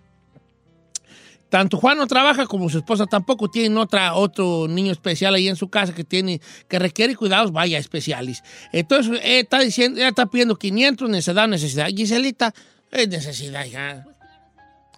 Tanto 1.55 1.77
Juan 1.77 1.99
no 1.99 2.09
trabaja 2.09 2.47
como 2.47 2.69
su 2.69 2.79
esposa 2.79 3.07
tampoco 3.07 3.49
tienen 3.49 3.79
otra, 3.79 4.15
otro 4.15 4.67
niño 4.67 4.91
especial 4.91 5.35
ahí 5.35 5.47
en 5.47 5.55
su 5.55 5.69
casa 5.69 5.95
que 5.95 6.03
tiene, 6.03 6.41
que 6.67 6.81
requiere 6.81 7.15
cuidados, 7.15 7.53
vaya, 7.53 7.79
especiales. 7.79 8.43
Entonces, 8.73 9.21
eh, 9.23 9.41
está 9.41 9.61
diciendo, 9.61 10.01
ella 10.01 10.09
está 10.09 10.27
pidiendo 10.27 10.57
500, 10.57 11.09
necesidad, 11.09 11.47
necesidad. 11.47 11.87
Giselita, 11.89 12.53
es 12.91 13.09
necesidad, 13.09 13.67
ya. 13.67 14.05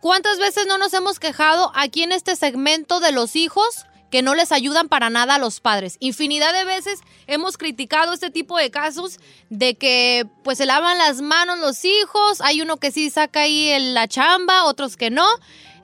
¿Cuántas 0.01 0.39
veces 0.39 0.67
no 0.67 0.79
nos 0.79 0.93
hemos 0.95 1.19
quejado 1.19 1.73
aquí 1.75 2.03
en 2.03 2.13
este 2.13 2.37
segmento 2.37 3.01
de 3.01 3.13
los 3.13 3.35
hijos 3.35 3.87
que 4.11 4.23
no 4.23 4.35
les 4.35 4.53
ayudan 4.53 4.89
para 4.89 5.11
nada 5.11 5.37
a 5.37 5.39
los 5.39 5.61
padres? 5.61 5.97
Infinidad 6.01 6.53
de 6.53 6.65
veces 6.65 7.01
hemos 7.27 7.57
criticado 7.57 8.13
este 8.13 8.31
tipo 8.31 8.59
de 8.59 8.71
casos 8.71 9.19
de 9.49 9.77
que 9.77 10.27
pues 10.45 10.59
se 10.59 10.67
lavan 10.67 10.99
las 10.99 11.23
manos 11.23 11.59
los 11.59 11.85
hijos, 11.85 12.41
hay 12.41 12.61
uno 12.61 12.77
que 12.77 12.93
sí 12.93 13.11
saca 13.11 13.41
ahí 13.41 13.75
la 13.93 14.07
chamba, 14.07 14.65
otros 14.65 14.97
que 14.97 15.11
no. 15.11 15.27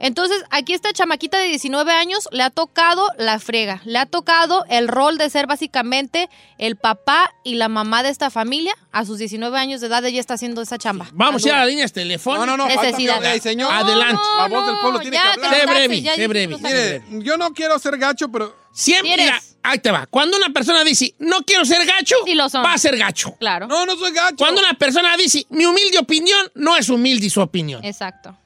Entonces, 0.03 0.43
aquí 0.51 0.75
esta 0.75 0.93
chamaquita 0.93 1.39
de 1.39 1.47
19 1.47 1.93
años 1.93 2.29
le 2.33 2.43
ha 2.43 2.51
tocado 2.51 3.07
la 3.19 3.39
frega, 3.39 3.81
le 3.85 3.99
ha 4.01 4.07
tocado 4.07 4.65
el 4.69 4.89
rol 4.89 5.17
de 5.17 5.31
ser 5.31 5.47
básicamente 5.47 6.29
el 6.59 6.75
papá 6.75 7.33
y 7.45 7.55
la 7.55 7.69
mamá 7.69 8.03
de 8.03 8.09
esta 8.09 8.29
familia. 8.29 8.75
A 8.91 9.05
sus 9.05 9.19
19 9.19 9.57
años 9.57 9.81
de 9.81 9.87
edad 9.87 10.05
ella 10.05 10.19
está 10.19 10.35
haciendo 10.35 10.61
esa 10.61 10.77
chamba. 10.77 11.07
Vamos 11.13 11.45
a 11.45 11.49
ir 11.49 11.55
a 11.55 11.59
las 11.59 11.69
líneas 11.69 11.93
telefónicas. 11.93 12.47
No, 12.47 12.57
no, 12.57 12.65
no, 12.65 12.69
falta 12.69 12.83
Necesidad. 12.83 13.37
señor. 13.41 13.73
Adelante. 13.73 14.21
La 14.39 14.49
voz 14.49 14.67
del 14.67 14.77
pueblo 14.79 14.99
tiene 14.99 15.17
ya, 15.17 15.23
que 15.23 15.29
hablar. 15.29 15.55
Sé 15.55 15.67
breve, 15.67 16.03
ya 16.03 16.15
sé 16.17 16.27
breve. 16.27 16.57
Mire, 16.59 17.03
yo 17.25 17.37
no 17.37 17.53
quiero 17.55 17.79
ser 17.79 17.97
gacho, 17.97 18.29
pero 18.29 18.57
Siempre, 18.73 19.31
ahí 19.63 19.79
te 19.79 19.93
va. 19.93 20.07
Cuando 20.07 20.37
una 20.37 20.51
persona 20.51 20.83
dice, 20.83 21.15
no 21.21 21.43
quiero 21.43 21.65
ser 21.65 21.87
gacho, 21.87 22.17
Sí 22.25 22.35
lo 22.35 22.49
son. 22.49 22.65
va 22.65 22.73
a 22.73 22.79
ser 22.79 22.97
gacho. 22.97 23.37
Claro. 23.39 23.69
no, 23.69 23.87
no 23.87 23.97
soy 23.97 24.13
gacho. 24.13 24.37
Cuando 24.37 24.61
una 24.61 24.75
persona 24.75 25.17
dice, 25.17 25.47
mi 25.51 25.65
humilde 25.65 25.99
opinión, 25.99 26.51
no 26.55 26.77
es 26.77 26.89
humilde 26.89 27.31
su 27.31 27.41
opinión. 27.41 27.85
Exacto. 27.85 28.37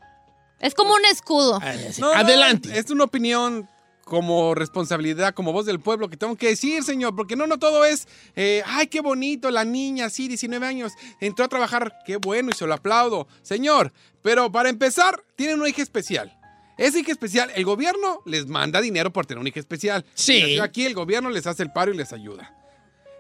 Es 0.60 0.74
como 0.74 0.94
un 0.94 1.04
escudo. 1.04 1.60
No, 1.98 2.12
no, 2.12 2.12
Adelante. 2.12 2.78
es 2.78 2.90
una 2.90 3.04
opinión 3.04 3.68
como 4.06 4.54
responsabilidad, 4.54 5.34
como 5.34 5.52
voz 5.52 5.66
del 5.66 5.80
pueblo 5.80 6.08
que 6.08 6.16
tengo 6.16 6.36
que 6.36 6.48
decir, 6.50 6.84
señor, 6.84 7.16
porque 7.16 7.34
no, 7.34 7.48
no 7.48 7.58
todo 7.58 7.84
es, 7.84 8.06
eh, 8.36 8.62
ay, 8.64 8.86
qué 8.86 9.00
bonito, 9.00 9.50
la 9.50 9.64
niña, 9.64 10.08
sí, 10.10 10.28
19 10.28 10.64
años, 10.64 10.92
entró 11.20 11.44
a 11.44 11.48
trabajar, 11.48 11.92
qué 12.06 12.16
bueno, 12.16 12.50
y 12.50 12.56
se 12.56 12.66
lo 12.68 12.74
aplaudo. 12.74 13.26
Señor, 13.42 13.92
pero 14.22 14.50
para 14.52 14.68
empezar, 14.68 15.24
tienen 15.34 15.58
una 15.58 15.68
hija 15.68 15.82
especial. 15.82 16.38
Esa 16.78 17.00
hija 17.00 17.10
especial, 17.10 17.50
el 17.56 17.64
gobierno 17.64 18.20
les 18.26 18.46
manda 18.46 18.80
dinero 18.80 19.12
por 19.12 19.26
tener 19.26 19.40
una 19.40 19.48
hija 19.48 19.58
especial. 19.60 20.04
Sí. 20.14 20.60
Aquí 20.60 20.86
el 20.86 20.94
gobierno 20.94 21.28
les 21.30 21.48
hace 21.48 21.64
el 21.64 21.72
paro 21.72 21.92
y 21.92 21.96
les 21.96 22.12
ayuda. 22.12 22.54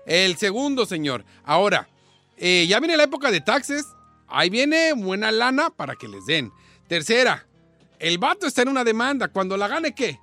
El 0.06 0.36
segundo, 0.36 0.86
señor, 0.86 1.24
ahora, 1.42 1.88
eh, 2.36 2.64
ya 2.68 2.78
viene 2.78 2.96
la 2.96 3.04
época 3.04 3.32
de 3.32 3.40
taxes, 3.40 3.86
ahí 4.28 4.50
viene 4.50 4.92
buena 4.92 5.32
lana 5.32 5.70
para 5.70 5.96
que 5.96 6.06
les 6.06 6.26
den. 6.26 6.52
Tercera, 6.88 7.46
el 7.98 8.18
vato 8.18 8.46
está 8.46 8.62
en 8.62 8.68
una 8.68 8.84
demanda. 8.84 9.28
Cuando 9.28 9.56
la 9.56 9.68
gane, 9.68 9.94
¿qué? 9.94 10.18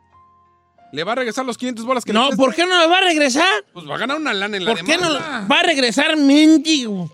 ¿Le 0.91 1.03
va 1.03 1.13
a 1.13 1.15
regresar 1.15 1.43
los 1.45 1.57
500 1.57 1.85
bolas 1.85 2.05
que 2.05 2.13
le 2.13 2.19
No? 2.19 2.29
¿por 2.31 2.53
qué 2.53 2.65
no 2.67 2.77
me 2.79 2.87
va 2.87 2.99
a 2.99 3.01
regresar? 3.01 3.65
Pues 3.73 3.89
va 3.89 3.95
a 3.95 3.97
ganar 3.97 4.17
una 4.17 4.33
lana 4.33 4.57
en 4.57 4.65
la 4.65 4.71
¿Por 4.75 4.85
qué 4.85 4.97
no 4.97 5.11
demanda. 5.13 5.47
va 5.51 5.59
a 5.59 5.63
regresar 5.63 6.15
mendigo? 6.17 7.11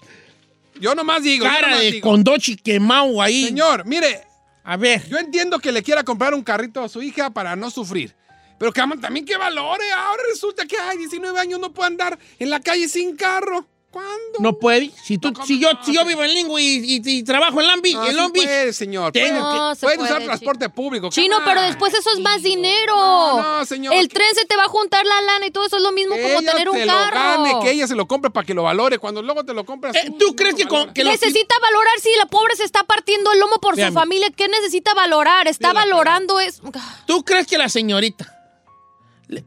Yo 0.79 0.95
nomás 0.95 1.23
digo. 1.23 1.45
yo 1.45 1.51
Cara 1.51 1.67
nomás 1.67 1.79
de 1.83 1.91
digo. 1.93 2.09
condochi 2.09 2.57
quemado 2.57 3.21
ahí. 3.21 3.45
Señor, 3.45 3.85
mire, 3.85 4.21
A 4.63 4.75
ver, 4.77 5.07
yo 5.07 5.17
entiendo 5.17 5.59
que 5.59 5.71
le 5.71 5.81
quiera 5.81 6.03
comprar 6.03 6.33
un 6.33 6.43
carrito 6.43 6.83
a 6.83 6.89
su 6.89 7.01
hija 7.01 7.29
para 7.29 7.55
no 7.55 7.71
sufrir. 7.71 8.13
Pero 8.59 8.73
que 8.73 8.81
también 9.01 9.25
que 9.25 9.37
valore. 9.37 9.89
Ahora 9.93 10.21
resulta 10.29 10.65
que, 10.65 10.77
ay, 10.77 10.97
19 10.97 11.39
años 11.39 11.59
no 11.61 11.71
puede 11.73 11.87
andar 11.87 12.19
en 12.37 12.49
la 12.49 12.59
calle 12.59 12.87
sin 12.89 13.15
carro. 13.15 13.65
¿Cuándo? 13.91 14.39
no 14.39 14.53
puede. 14.59 14.91
Si, 15.03 15.17
tú, 15.17 15.33
¿cómo 15.33 15.45
si, 15.47 15.59
yo, 15.59 15.73
no? 15.73 15.83
si 15.83 15.93
yo 15.95 16.05
vivo 16.05 16.23
en 16.23 16.31
Lingo 16.31 16.59
y, 16.59 16.63
y- 16.63 17.01
y 17.03 17.23
trabajo 17.23 17.59
en 17.59 17.65
Lambi, 17.65 17.95
No, 17.95 18.03
en 18.05 18.11
sí 18.11 18.15
Long 18.17 18.31
Beach, 18.31 18.45
puede, 18.45 18.73
señor. 18.73 19.11
Tengo 19.11 19.73
se 19.73 19.81
puede 19.81 19.95
puede, 19.97 20.09
usar 20.09 20.17
Chino. 20.19 20.29
transporte 20.29 20.69
público. 20.69 21.09
Chino, 21.09 21.37
pero 21.43 21.61
después 21.63 21.91
eso 21.95 22.07
es 22.13 22.19
más 22.19 22.43
dinero. 22.43 22.95
No, 22.95 23.57
no, 23.59 23.65
señor. 23.65 23.95
El 23.95 24.07
tren 24.09 24.27
se 24.35 24.45
te 24.45 24.55
va 24.55 24.65
a 24.65 24.67
juntar 24.67 25.03
la 25.07 25.21
lana 25.21 25.47
y 25.47 25.51
todo 25.51 25.65
eso 25.65 25.77
es 25.77 25.81
lo 25.81 25.91
mismo 25.91 26.13
Que 26.15 26.21
como 26.21 26.39
ella 26.39 26.51
tener 26.51 26.69
un 26.69 26.77
carro. 26.85 27.37
lo 27.37 27.43
gane, 27.43 27.65
que 27.65 27.71
ella 27.71 27.87
se 27.87 27.95
lo 27.95 28.07
compre 28.07 28.29
para 28.29 28.45
que 28.45 28.53
lo 28.53 28.61
valore. 28.61 28.99
Cuando 28.99 29.23
luego 29.23 29.43
te 29.43 29.55
lo 29.55 29.65
compras. 29.65 29.95
Eh, 29.95 30.13
¿Tú 30.19 30.35
crees 30.35 30.53
que, 30.53 30.67
con, 30.67 30.93
que 30.93 31.03
los- 31.03 31.13
Necesita 31.13 31.55
valorar 31.59 31.93
si 31.99 32.09
la 32.17 32.27
pobre 32.27 32.55
se 32.55 32.65
está 32.65 32.83
partiendo 32.83 33.31
el 33.31 33.39
lomo 33.39 33.57
por 33.59 33.75
su 33.75 33.91
familia. 33.91 34.29
¿Qué 34.35 34.47
necesita 34.49 34.93
valorar? 34.93 35.47
Está 35.47 35.73
valorando 35.73 36.39
es. 36.39 36.61
¿Tú 37.07 37.23
crees 37.25 37.47
que 37.47 37.57
la 37.57 37.69
señorita, 37.69 38.35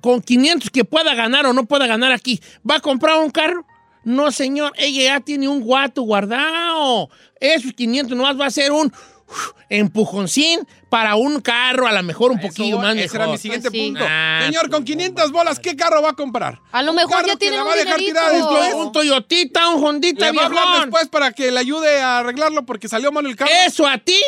con 0.01 0.21
500 0.21 0.71
que 0.71 0.85
pueda 0.85 1.15
ganar 1.15 1.47
o 1.47 1.53
no 1.53 1.65
pueda 1.65 1.87
ganar 1.87 2.11
aquí, 2.13 2.41
va 2.69 2.77
a 2.77 2.81
comprar 2.81 3.19
un 3.19 3.31
carro? 3.31 3.65
No, 4.05 4.31
señor, 4.33 4.73
ella 4.77 5.03
ya 5.15 5.21
tiene 5.21 5.49
un 5.49 5.61
guato 5.61 6.03
guardado. 6.03 7.09
Esos 7.41 7.73
500 7.73 8.17
nomás 8.17 8.39
va 8.41 8.47
a 8.47 8.51
ser 8.51 8.73
un 8.73 8.87
uf, 9.29 9.51
empujoncín 9.69 10.61
para 10.91 11.15
un 11.17 11.41
carro, 11.41 11.87
a 11.87 11.93
lo 11.93 12.03
mejor 12.03 12.33
un 12.33 12.39
Eso 12.39 12.49
poquillo 12.49 12.79
más 12.79 12.97
Ese 12.97 13.17
era 13.17 13.27
mi 13.27 13.39
siguiente 13.39 13.71
Pues 13.71 13.81
sí. 13.83 13.89
punto. 13.91 14.05
Ah, 14.07 14.43
Señor, 14.45 14.69
con 14.71 14.85
500 14.85 15.31
bolas, 15.33 15.59
¿qué 15.59 15.75
carro 15.77 16.03
va 16.03 16.11
a 16.11 16.15
comprar? 16.15 16.59
A 16.73 16.83
lo 16.83 16.91
Un 16.91 16.97
mejor 16.97 17.25
ya 17.25 17.33
que 17.33 17.39
tiene 17.39 17.57
la 17.57 17.63
un 17.63 17.69
va 17.69 17.73
a 17.73 17.77
dejar 17.77 17.99
dinerito. 17.99 18.19
tirada 18.21 18.37
después. 18.37 18.75
Un 18.75 18.93
Toyotita, 18.93 19.69
un 19.71 19.85
Hondita, 19.85 20.27
Le 20.31 20.37
va 20.37 20.43
a 20.43 20.47
hablar 20.47 20.81
después 20.83 21.09
para 21.09 21.33
que 21.33 21.51
le 21.51 21.59
ayude 21.61 22.01
a 22.01 22.19
arreglarlo 22.19 22.67
porque 22.67 22.89
salió 22.89 23.11
mal 23.13 23.25
el 23.27 23.37
carro. 23.37 23.51
Eso 23.67 23.87
a 23.87 23.99
ti, 23.99 24.21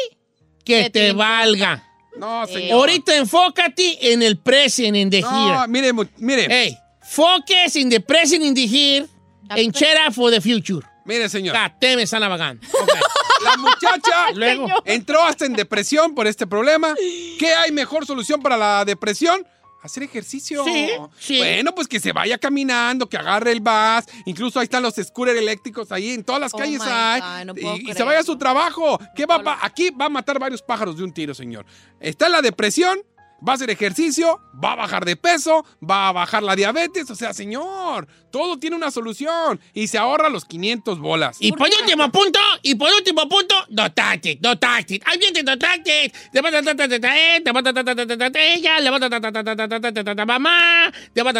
que 0.64 0.84
¿Qué 0.84 0.90
te 0.90 1.00
tiempo? 1.00 1.18
valga. 1.18 1.82
No, 2.16 2.44
Eh, 2.44 2.46
señor. 2.46 2.72
Ahorita 2.78 3.14
enfócate 3.16 4.12
en 4.12 4.22
el 4.22 4.38
present, 4.38 4.96
in 4.96 5.10
the 5.10 5.20
No, 5.20 5.58
here. 5.62 5.68
mire, 5.68 5.92
mu- 5.92 6.04
mire. 6.18 6.46
Hey, 6.48 6.78
focus 7.02 7.76
in 7.76 7.90
the 7.90 8.00
present, 8.00 8.42
in 8.42 8.54
the 8.54 8.66
here, 8.66 9.06
and 9.58 9.72
cheer 9.72 9.96
up 10.06 10.12
for 10.14 10.30
the 10.30 10.40
future. 10.40 10.80
Mire, 11.04 11.28
señor. 11.28 11.54
A 11.56 11.68
gun. 11.68 12.60
La 13.44 13.56
muchacha 13.58 14.30
Luego. 14.34 14.66
entró 14.86 15.22
hasta 15.22 15.44
en 15.44 15.52
depresión 15.54 16.14
por 16.14 16.26
este 16.26 16.46
problema. 16.46 16.94
¿Qué 17.38 17.52
hay 17.54 17.72
mejor 17.72 18.06
solución 18.06 18.40
para 18.40 18.56
la 18.56 18.84
depresión? 18.84 19.46
Hacer 19.82 20.02
ejercicio. 20.04 20.64
Sí, 20.64 20.88
sí. 21.18 21.38
Bueno, 21.38 21.74
pues 21.74 21.86
que 21.86 22.00
se 22.00 22.12
vaya 22.12 22.38
caminando, 22.38 23.06
que 23.06 23.18
agarre 23.18 23.52
el 23.52 23.60
bus. 23.60 24.06
Incluso 24.24 24.58
ahí 24.58 24.64
están 24.64 24.82
los 24.82 24.94
scooters 24.94 25.38
eléctricos 25.38 25.92
ahí 25.92 26.08
en 26.14 26.24
todas 26.24 26.40
las 26.40 26.54
Oh 26.54 26.56
calles 26.56 26.80
hay. 26.82 27.20
God, 27.20 27.44
no 27.44 27.54
puedo 27.54 27.76
y, 27.76 27.90
y 27.90 27.92
se 27.92 28.02
vaya 28.02 28.20
a 28.20 28.22
su 28.22 28.38
trabajo. 28.38 28.98
¿Qué 29.14 29.26
va, 29.26 29.36
va- 29.38 29.58
aquí 29.60 29.90
va 29.90 30.06
a 30.06 30.08
matar 30.08 30.38
varios 30.38 30.62
pájaros 30.62 30.96
de 30.96 31.04
un 31.04 31.12
tiro, 31.12 31.34
señor. 31.34 31.66
Está 32.00 32.26
en 32.26 32.32
la 32.32 32.40
depresión, 32.40 32.98
va 33.46 33.52
a 33.52 33.54
hacer 33.56 33.70
ejercicio, 33.70 34.40
va 34.62 34.72
a 34.72 34.76
bajar 34.76 35.04
de 35.04 35.16
peso, 35.16 35.64
va 35.88 36.08
a 36.08 36.12
bajar 36.12 36.42
la 36.42 36.56
diabetes. 36.56 37.10
O 37.10 37.14
sea, 37.14 37.34
señor, 37.34 38.08
todo 38.30 38.58
tiene 38.58 38.76
una 38.76 38.90
solución 38.90 39.60
y 39.72 39.88
se 39.88 39.98
ahorra 39.98 40.28
los 40.28 40.44
500 40.44 40.98
bolas. 40.98 41.36
Y 41.40 41.52
por, 41.52 41.68
último 41.68 42.10
punto, 42.10 42.40
y 42.62 42.74
por 42.74 42.92
último 42.92 43.28
punto, 43.28 43.54
dotate, 43.68 44.38
dotate. 44.40 45.00
Ahí 45.04 45.18
viene 45.18 45.42
dotate. 45.42 46.12
Te 46.32 46.40
va 46.40 46.48
a 46.48 46.62
te 48.30 48.54
ella, 48.54 48.80
le 48.80 48.90
va 48.90 48.96
a 48.96 50.26
mamá, 50.26 50.92
te 51.12 51.22
va 51.22 51.32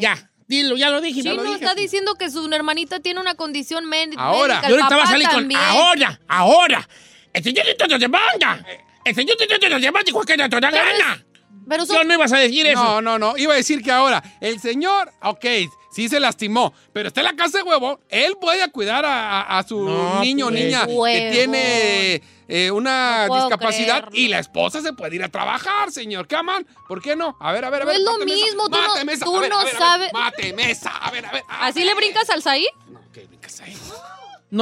Ya. 0.00 0.30
Dilo, 0.48 0.76
ya 0.78 0.88
lo 0.88 1.02
dije. 1.02 1.20
Sí, 1.20 1.28
no, 1.28 1.54
está 1.54 1.74
diciendo 1.74 2.14
que 2.14 2.30
su 2.30 2.50
hermanita 2.50 3.00
tiene 3.00 3.20
una 3.20 3.34
condición 3.34 3.84
médica. 3.84 4.22
Ahora, 4.22 4.62
yo 4.66 4.76
ahorita 4.76 4.96
va 4.96 5.02
a 5.02 5.06
salir 5.06 5.28
con. 5.28 5.54
Ahora, 5.54 6.18
ahora. 6.26 6.88
Este 7.34 7.52
te 7.52 8.08
manda. 8.08 8.64
El 9.04 9.14
señor 9.14 9.36
te 9.36 9.46
te 9.46 9.68
demanda 9.68 10.02
y 10.06 10.12
cualquier 10.12 10.48
te 10.48 10.60
da 10.60 10.70
gana. 10.70 11.24
Pero 11.68 11.84
Yo 11.84 12.02
no 12.04 12.14
ibas 12.14 12.32
a 12.32 12.38
decir 12.38 12.66
eso. 12.66 12.82
No, 12.82 13.02
no, 13.02 13.18
no. 13.18 13.36
Iba 13.36 13.52
a 13.52 13.56
decir 13.56 13.82
que 13.82 13.90
ahora, 13.90 14.22
el 14.40 14.58
señor, 14.58 15.12
ok, 15.22 15.44
sí 15.92 16.08
se 16.08 16.18
lastimó, 16.18 16.72
pero 16.94 17.08
está 17.08 17.20
en 17.20 17.26
la 17.26 17.36
casa 17.36 17.58
de 17.58 17.64
huevo. 17.64 18.00
Él 18.08 18.36
puede 18.40 18.70
cuidar 18.70 19.04
a, 19.04 19.40
a- 19.42 19.58
a 19.58 19.62
su 19.68 19.78
No, 19.84 20.20
niño 20.20 20.46
o 20.46 20.50
pues. 20.50 20.64
niña 20.64 20.86
que 20.86 21.30
tiene 21.30 22.22
eh, 22.48 22.70
una 22.70 23.26
No 23.28 23.34
discapacidad 23.36 23.98
creerlo. 24.00 24.18
y 24.18 24.28
la 24.28 24.38
esposa 24.38 24.80
se 24.80 24.94
puede 24.94 25.16
ir 25.16 25.22
a 25.22 25.28
trabajar, 25.28 25.92
señor. 25.92 26.26
¿Qué 26.26 26.36
aman? 26.36 26.66
¿Por 26.88 27.02
qué 27.02 27.14
no? 27.16 27.36
A 27.38 27.52
ver, 27.52 27.62
a 27.66 27.70
ver, 27.70 27.82
a 27.82 27.84
No 27.84 27.90
ver. 27.90 27.98
es 27.98 28.02
lo 28.02 28.18
mismo, 28.24 28.70
tú 28.70 28.76
no- 28.78 28.94
tú 28.94 29.36
a 29.36 29.40
ver, 29.40 29.50
no 29.50 29.58
a 29.60 29.64
ver, 29.64 29.76
a 29.76 29.98
ver, 29.98 30.08
sabes- 30.08 30.12
Máteme 30.14 30.70
esa, 30.70 30.90
a 30.96 31.10
ver, 31.10 31.26
a 31.26 31.32
ver. 31.32 31.42
a 31.48 31.66
¿Así 31.66 31.80
ver. 31.80 31.88
le 31.88 31.94
brincas 31.96 32.30
al 32.30 32.42
Saí? 32.42 32.66
No 32.90 33.00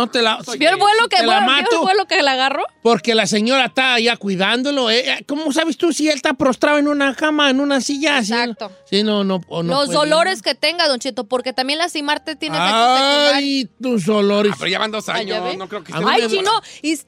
te 0.08 0.20
la. 0.22 0.38
¿Vio 0.58 0.70
el 0.70 0.76
vuelo 0.76 1.08
que, 1.08 1.16
te 1.18 1.26
la 1.26 1.40
vio 1.40 1.48
el 1.56 1.62
mato. 1.62 1.82
vuelo 1.82 2.06
que 2.06 2.20
la 2.22 2.32
agarró? 2.32 2.64
Porque 2.82 3.14
la 3.14 3.26
señora 3.26 3.66
está 3.66 3.94
allá 3.94 4.16
cuidándolo. 4.16 4.90
eh, 4.90 5.08
eh, 5.10 5.24
¿Cómo 5.26 5.52
sabes 5.52 5.76
tú 5.76 5.92
si 5.92 6.08
él 6.08 6.16
está 6.16 6.34
prostrado 6.34 6.78
en 6.78 6.88
una 6.88 7.14
cama, 7.14 7.50
en 7.50 7.60
una 7.60 7.80
silla? 7.80 8.18
Exacto. 8.18 8.72
Sí, 8.90 9.02
no, 9.02 9.22
no. 9.24 9.40
o 9.48 9.62
no 9.62 9.74
Los 9.74 9.86
puede. 9.86 9.98
dolores 9.98 10.42
que 10.42 10.54
tenga, 10.54 10.88
Don 10.88 10.98
Cheto, 10.98 11.24
porque 11.28 11.52
también 11.52 11.78
lastimarte 11.78 12.34
tiene 12.36 12.56
efectos 12.56 12.98
secundarios. 12.98 13.34
Ay, 13.34 13.70
tus 13.80 14.04
dolores. 14.06 14.52
Ah, 14.52 14.56
pero 14.58 14.70
ya 14.70 14.78
van 14.80 14.90
dos 14.90 15.08
Ay, 15.08 15.26
¿ya 15.26 15.36
años, 15.36 15.50
ve? 15.52 15.56
no 15.56 15.68
creo 15.68 15.84
que 15.84 15.92
Ay, 15.94 16.22
me- 16.22 16.28
chino, 16.28 16.50
y 16.82 16.98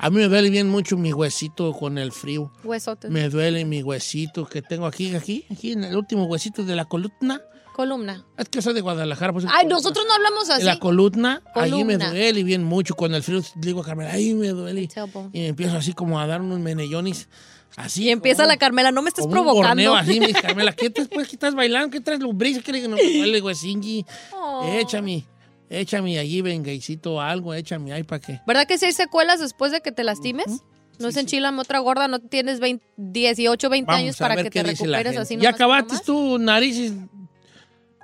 A 0.00 0.10
mí 0.10 0.16
me 0.18 0.28
duele 0.28 0.50
bien 0.50 0.68
mucho 0.68 0.96
mi 0.96 1.12
huesito 1.12 1.72
con 1.72 1.98
el 1.98 2.12
frío. 2.12 2.52
huesotes. 2.62 3.10
Me 3.10 3.28
duele 3.30 3.64
mi 3.64 3.82
huesito 3.82 4.46
que 4.46 4.62
tengo 4.62 4.86
aquí, 4.86 5.14
aquí, 5.16 5.44
aquí, 5.50 5.72
en 5.72 5.82
el 5.84 5.96
último 5.96 6.24
huesito 6.26 6.62
de 6.64 6.76
la 6.76 6.84
columna. 6.84 7.40
Columna. 7.78 8.24
Es 8.36 8.48
que 8.48 8.60
soy 8.60 8.74
de 8.74 8.80
Guadalajara. 8.80 9.32
Pues, 9.32 9.44
Ay, 9.48 9.64
nosotros 9.68 10.04
no 10.04 10.12
hablamos 10.12 10.50
así. 10.50 10.64
la 10.64 10.80
columna, 10.80 11.42
allí 11.54 11.84
me 11.84 11.92
Columna. 11.94 12.10
duele 12.10 12.42
bien 12.42 12.64
mucho. 12.64 12.96
Con 12.96 13.14
el 13.14 13.22
frío, 13.22 13.40
digo 13.54 13.82
a 13.82 13.84
Carmela, 13.84 14.10
ay, 14.12 14.34
me 14.34 14.48
duele. 14.48 14.88
Y 15.32 15.38
me 15.38 15.46
empiezo 15.46 15.76
así 15.76 15.92
como 15.92 16.18
a 16.18 16.26
dar 16.26 16.40
unos 16.42 16.58
menellones. 16.58 17.28
Así. 17.76 18.02
Y 18.02 18.10
empieza 18.10 18.42
como- 18.42 18.48
la 18.48 18.56
Carmela, 18.56 18.90
no 18.90 19.00
me 19.00 19.10
estés 19.10 19.22
como 19.26 19.36
un 19.40 19.44
provocando. 19.46 19.68
borneo 19.68 19.94
así, 19.94 20.18
me 20.18 20.26
dice 20.26 20.42
Carmela, 20.42 20.72
¿qué 20.72 20.90
te, 20.90 21.04
pues, 21.06 21.28
¿qué 21.28 21.36
estás 21.36 21.54
bailando? 21.54 21.88
¿Qué 21.90 22.00
traes 22.00 22.18
lombriz? 22.18 22.60
¿Qué 22.64 22.72
que 22.72 22.88
no 22.88 22.96
me 22.96 23.16
duele, 23.18 23.40
huesingi? 23.40 24.04
Oh. 24.34 24.68
Échame, 24.72 25.24
échame 25.70 26.18
allí, 26.18 26.42
vengaicito, 26.42 27.20
algo, 27.20 27.54
échame 27.54 27.92
ahí 27.92 28.02
para 28.02 28.18
que... 28.20 28.40
¿Verdad 28.44 28.66
que 28.66 28.76
si 28.76 28.86
hay 28.86 28.92
secuelas 28.92 29.38
después 29.38 29.70
de 29.70 29.80
que 29.82 29.92
te 29.92 30.02
lastimes? 30.02 30.64
¿No 30.98 31.12
se 31.12 31.20
enchilan 31.20 31.56
otra 31.60 31.78
gorda? 31.78 32.08
¿No 32.08 32.18
tienes 32.18 32.58
20, 32.58 32.84
18, 32.96 33.70
20 33.70 33.92
años 33.92 34.18
Vamos 34.18 34.34
para 34.34 34.42
que 34.42 34.50
qué 34.50 34.64
te 34.64 34.70
recuperes 34.72 35.16
así 35.16 35.34
¿Ya 35.36 35.52
nomás 35.52 35.54
acabaste 35.54 35.88
nomás? 35.92 36.02
tú, 36.02 36.38
narices 36.40 36.92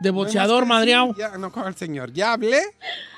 de 0.05 0.11
boxeador, 0.11 0.63
No 0.63 0.69
madreado? 0.75 1.15
Ya, 1.19 1.37
no, 1.39 1.51
¿cuál 1.53 1.75
señor? 1.75 2.13
Ya 2.13 2.33
hablé 2.35 2.63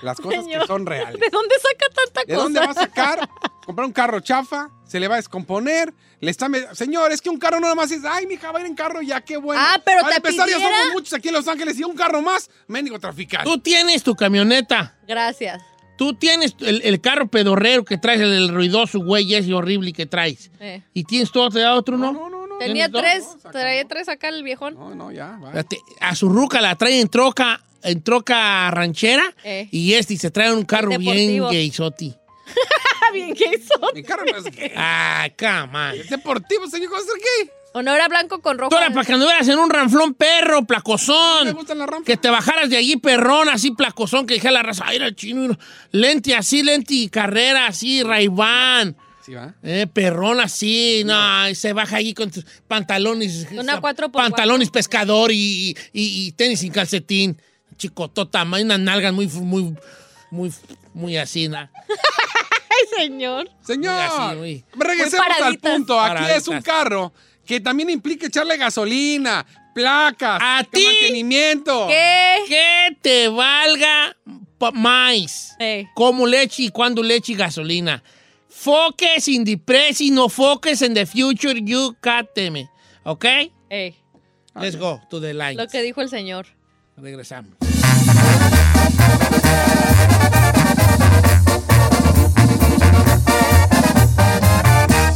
las 0.02 0.16
cosas 0.18 0.44
Señor, 0.44 0.62
que 0.62 0.66
son 0.66 0.86
reales. 0.86 1.20
¿De 1.20 1.28
dónde 1.30 1.54
saca 1.56 1.94
tanta 1.94 2.20
¿De 2.22 2.26
cosa? 2.34 2.42
dónde 2.42 2.60
va 2.60 2.66
a 2.70 2.74
sacar? 2.74 3.28
Comprar 3.66 3.86
un 3.86 3.92
carro 3.92 4.20
chafa, 4.20 4.70
se 4.86 4.98
le 5.00 5.08
va 5.08 5.14
a 5.14 5.16
descomponer, 5.16 5.92
le 6.20 6.30
está... 6.30 6.48
me- 6.48 6.74
Señor, 6.74 7.10
es 7.12 7.20
que 7.20 7.28
un 7.28 7.38
carro 7.38 7.56
no 7.56 7.62
nada 7.62 7.74
más 7.74 7.90
es, 7.90 8.04
ay, 8.04 8.26
mija, 8.26 8.52
va 8.52 8.58
a 8.58 8.62
ir 8.62 8.68
en 8.68 8.74
carro 8.76 9.02
ya, 9.02 9.20
qué 9.22 9.36
bueno. 9.36 9.60
Ah, 9.62 9.80
pero 9.84 10.06
te 10.08 10.14
empezar, 10.14 10.48
ya 10.48 10.54
somos 10.60 10.92
muchos 10.94 11.12
aquí 11.12 11.28
en 11.28 11.34
Los 11.34 11.48
Ángeles 11.48 11.78
y 11.78 11.82
un 11.84 11.96
carro 11.96 12.22
más, 12.22 12.48
mendigo 12.68 12.98
traficante. 13.00 13.44
Tú 13.50 13.58
tienes 13.58 14.02
tu 14.04 14.14
camioneta. 14.14 14.96
Gracias. 15.06 15.60
Tú 15.98 16.14
tienes 16.14 16.54
el, 16.60 16.82
el 16.84 17.00
carro 17.00 17.26
pedorrero 17.28 17.84
que 17.84 17.96
traes, 17.98 18.20
el, 18.20 18.32
el 18.32 18.48
ruidoso 18.50 19.00
güey 19.00 19.34
ese 19.34 19.52
horrible 19.54 19.92
que 19.92 20.06
traes. 20.06 20.50
Eh. 20.60 20.82
¿Y 20.92 21.04
tienes 21.04 21.32
todo, 21.32 21.48
te 21.50 21.60
da 21.60 21.74
otro, 21.74 21.96
no? 21.96 22.12
No, 22.12 22.28
no, 22.28 22.30
no. 22.30 22.35
Tenía 22.58 22.90
tres, 22.90 23.24
traía 23.52 23.84
tres 23.86 24.08
acá 24.08 24.28
el 24.28 24.42
viejón. 24.42 24.74
No, 24.74 24.94
no, 24.94 25.12
ya, 25.12 25.38
va. 25.42 25.52
A 26.00 26.14
su 26.14 26.28
ruca 26.28 26.60
la 26.60 26.76
trae 26.76 27.00
en 27.00 27.08
troca, 27.08 27.60
en 27.82 28.02
troca 28.02 28.70
ranchera 28.70 29.24
Eh. 29.44 29.68
y 29.70 29.94
este 29.94 30.14
y 30.14 30.16
se 30.18 30.30
trae 30.30 30.52
un 30.52 30.64
carro 30.64 30.90
bien 30.98 31.14
Deportivo. 31.16 31.46
gaysoti. 31.48 32.14
Bien, 33.12 33.34
¿qué 33.34 33.44
hizo? 33.56 33.74
Mi 33.94 34.02
carro 34.02 34.24
no 34.30 34.36
es 34.36 34.44
gay. 34.44 34.72
Ah, 34.76 35.28
come 35.38 35.78
on. 35.78 35.94
Es 36.00 36.10
deportivo, 36.10 36.66
señor, 36.68 36.90
¿cómo 36.90 37.02
gay? 37.02 37.50
¿O 37.72 37.82
no 37.82 37.94
era 37.94 38.08
blanco 38.08 38.40
con 38.40 38.58
rojo? 38.58 38.70
Tú 38.70 38.76
era 38.76 38.90
para 38.90 39.04
que 39.04 39.12
anduvieras 39.12 39.46
en 39.48 39.58
un 39.58 39.70
ranflón 39.70 40.14
perro, 40.14 40.60
Me 40.62 40.66
placozón. 40.66 41.52
gustan 41.52 41.78
las 41.78 41.88
rampas. 41.88 42.06
Que 42.06 42.16
te 42.16 42.28
bajaras 42.30 42.68
de 42.68 42.76
allí 42.76 42.96
perrón, 42.96 43.48
así 43.48 43.70
placozón, 43.70 44.26
que 44.26 44.34
dije 44.34 44.48
a 44.48 44.50
la 44.50 44.62
raza, 44.62 44.84
ay, 44.88 44.96
era 44.96 45.06
el 45.06 45.14
chino. 45.14 45.56
Lente 45.92 46.34
así, 46.34 46.62
lente 46.62 46.94
y 46.94 47.08
carrera 47.08 47.66
así, 47.66 48.02
raibán. 48.02 48.96
Sí, 49.26 49.34
va. 49.34 49.54
Eh, 49.64 49.86
perrón 49.92 50.38
así, 50.40 51.02
no, 51.04 51.48
y 51.48 51.54
se 51.56 51.72
baja 51.72 51.96
allí 51.96 52.14
con 52.14 52.30
tus 52.30 52.44
pantalones. 52.68 53.48
Una 53.50 53.80
cuatro 53.80 54.10
por 54.12 54.22
Pantalones 54.22 54.70
pescador 54.70 55.32
y, 55.32 55.76
y- 55.92 56.26
y 56.26 56.32
tenis 56.32 56.60
sin 56.60 56.72
calcetín. 56.72 57.36
Chicotota, 57.76 58.44
unas 58.44 58.78
nalgas 58.78 59.12
muy, 59.12 59.26
muy, 59.26 59.74
muy, 60.30 60.52
muy 60.94 61.16
así, 61.16 61.48
na. 61.48 61.70
Ay, 61.88 63.04
señor. 63.08 63.50
Señor, 63.66 63.94
Muy 63.94 64.02
así, 64.02 64.36
muy- 64.38 64.64
regresemos 64.78 65.26
al 65.42 65.58
punto. 65.58 66.00
Aquí 66.00 66.14
Paraditas. 66.14 66.42
es 66.42 66.48
un 66.48 66.62
carro 66.62 67.12
que 67.44 67.60
también 67.60 67.90
implica 67.90 68.26
echarle 68.28 68.56
gasolina, 68.56 69.44
placas, 69.74 70.40
¿A 70.42 70.62
ti? 70.70 70.84
mantenimiento. 70.84 71.86
¿Qué? 71.88 72.36
Que 72.48 72.96
te 73.02 73.28
valga 73.28 74.16
más. 74.72 75.54
Eh. 75.58 75.86
Como 75.94 76.26
leche 76.26 76.62
y 76.64 76.68
cuando 76.70 77.02
leche 77.02 77.32
y 77.32 77.36
gasolina. 77.36 78.02
Focus 78.48 79.28
in 79.28 79.44
the 79.44 79.56
present, 79.56 80.12
no 80.12 80.28
focus 80.28 80.82
in 80.82 80.94
the 80.94 81.04
future, 81.06 81.54
you 81.58 81.94
cáteme. 82.00 82.68
¿Ok? 83.04 83.24
Ey, 83.68 83.94
Let's 84.54 84.76
go 84.76 85.00
to 85.10 85.20
the 85.20 85.34
line. 85.34 85.56
lo 85.56 85.66
que 85.68 85.82
dijo 85.82 86.00
el 86.00 86.08
señor. 86.08 86.46
Regresamos. 86.96 87.52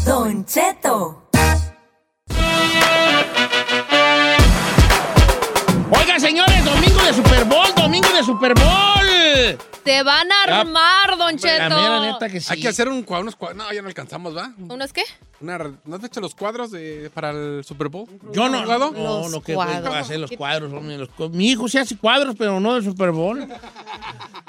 Don 0.04 0.44
Cheto. 0.44 1.29
Domingo 8.00 8.16
de 8.18 8.24
Super 8.24 8.54
Bowl. 8.54 9.58
Te 9.84 10.02
van 10.02 10.28
a 10.30 10.46
Ya. 10.46 10.60
armar, 10.60 11.16
Don 11.16 11.36
Cheto. 11.38 11.58
La 11.58 11.68
mera 11.70 12.00
neta 12.00 12.28
que 12.28 12.40
sí. 12.40 12.46
Hay 12.50 12.60
que 12.60 12.68
hacer 12.68 12.88
un, 12.88 13.04
cua- 13.04 13.20
unos 13.20 13.34
cuadros. 13.36 13.56
No, 13.58 13.72
ya 13.72 13.80
no 13.80 13.88
alcanzamos, 13.88 14.36
¿va? 14.36 14.52
¿Unos 14.58 14.92
qué? 14.92 15.02
Una, 15.40 15.56
¿No 15.86 15.96
has 15.96 16.04
hecho 16.04 16.20
los 16.20 16.34
cuadros 16.34 16.70
de, 16.70 17.10
para 17.14 17.30
el 17.30 17.64
Super 17.64 17.88
Bowl? 17.88 18.06
Yo 18.34 18.48
no, 18.50 18.64
no, 18.66 18.78
Los 18.92 19.30
no, 19.32 19.40
que 19.40 19.54
voy 19.54 19.66
a 19.66 19.98
hacer 19.98 20.20
los 20.20 20.30
cuadros. 20.32 20.70
hombre, 20.72 20.98
los 20.98 21.08
cu- 21.08 21.30
mi 21.30 21.48
hijo 21.50 21.66
sí 21.66 21.78
hace 21.78 21.96
cuadros, 21.96 22.34
pero 22.38 22.60
no 22.60 22.74
de 22.74 22.82
Super 22.82 23.10
Bowl. 23.10 23.48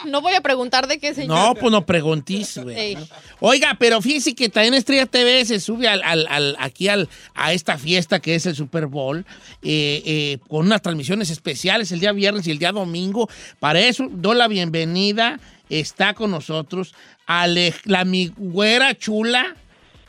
No 0.05 0.19
voy 0.19 0.33
a 0.33 0.41
preguntar 0.41 0.87
de 0.87 0.99
qué, 0.99 1.13
señor. 1.13 1.37
No, 1.37 1.55
pues 1.55 1.71
no 1.71 1.85
preguntís, 1.85 2.57
güey. 2.57 2.75
Ey. 2.77 2.97
Oiga, 3.39 3.77
pero 3.79 4.01
fíjese 4.01 4.35
que 4.35 4.49
también 4.49 4.73
Estrella 4.73 5.05
TV 5.05 5.45
se 5.45 5.59
sube 5.61 5.87
al, 5.87 6.01
al- 6.03 6.27
al- 6.29 6.57
aquí 6.59 6.89
al, 6.89 7.07
a 7.35 7.53
esta 7.53 7.77
fiesta 7.77 8.19
que 8.19 8.35
es 8.35 8.45
el 8.47 8.55
Super 8.55 8.87
Bowl, 8.87 9.25
eh, 9.61 10.01
eh, 10.05 10.37
con 10.49 10.65
unas 10.65 10.81
transmisiones 10.81 11.29
especiales 11.29 11.91
el 11.93 12.01
día 12.01 12.11
viernes 12.11 12.45
y 12.47 12.51
el 12.51 12.59
día 12.59 12.71
domingo. 12.73 13.29
Para 13.59 13.79
eso, 13.79 14.07
doy 14.11 14.37
la 14.37 14.47
bienvenida. 14.47 15.39
Está 15.69 16.13
con 16.13 16.31
nosotros 16.31 16.93
Ale- 17.25 17.73
la 17.85 18.03
mi 18.05 18.27
güera 18.35 18.93
chula, 18.97 19.55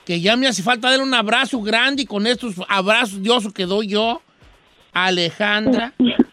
que 0.05 0.21
ya 0.21 0.37
me 0.37 0.49
hace 0.49 0.63
falta 0.63 0.89
darle 0.91 1.05
un 1.05 1.15
abrazo 1.15 1.61
grande 1.63 2.03
y 2.03 2.07
con 2.07 2.27
estos 2.27 2.55
abrazos 2.69 3.23
diosos 3.23 3.53
que 3.53 3.67
doy 3.67 3.89
yo, 3.89 4.21
Alejandra. 4.93 5.93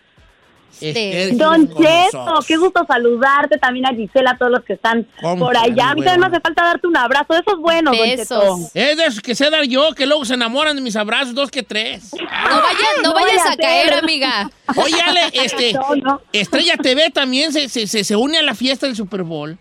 Este, 0.79 1.31
Don 1.33 1.67
Cheto, 1.67 2.39
qué 2.47 2.57
gusto 2.57 2.85
saludarte, 2.87 3.57
también 3.57 3.85
a 3.85 3.93
Gisela, 3.93 4.31
a 4.31 4.37
todos 4.37 4.51
los 4.51 4.63
que 4.63 4.73
están 4.73 5.07
¿Cómo 5.21 5.45
por 5.45 5.57
allá. 5.57 5.89
A 5.89 5.95
mí 5.95 6.01
también 6.01 6.21
me 6.21 6.27
hace 6.27 6.39
falta 6.39 6.63
darte 6.63 6.87
un 6.87 6.97
abrazo, 6.97 7.33
eso 7.33 7.51
es 7.55 7.57
bueno, 7.57 7.91
Don 7.91 8.07
Cheto. 8.07 8.57
Es 8.73 8.97
de 8.97 9.05
esos 9.05 9.21
que 9.21 9.35
sé 9.35 9.49
dar 9.49 9.65
yo, 9.65 9.93
que 9.95 10.05
luego 10.05 10.25
se 10.25 10.35
enamoran 10.35 10.75
de 10.75 10.81
mis 10.81 10.95
abrazos, 10.95 11.33
dos 11.33 11.51
que 11.51 11.63
tres. 11.63 12.11
No 12.13 12.19
vayas, 12.27 12.79
no 12.97 13.03
No 13.03 13.13
vayas 13.13 13.37
vaya 13.37 13.49
a 13.49 13.53
a 13.53 13.57
caer, 13.57 13.93
amiga. 13.93 14.51
Oye, 14.75 15.01
Ale, 15.01 15.21
este, 15.33 15.73
No, 15.79 15.95
no. 15.95 16.21
Estrella 16.33 16.77
TV 16.77 17.09
también 17.09 17.51
se, 17.51 17.69
se, 17.69 17.87
se, 17.87 18.03
se 18.03 18.15
une 18.15 18.37
a 18.37 18.43
la 18.43 18.55
fiesta 18.55 18.85
del 18.85 18.95
Super 18.95 19.23
Bowl. 19.23 19.57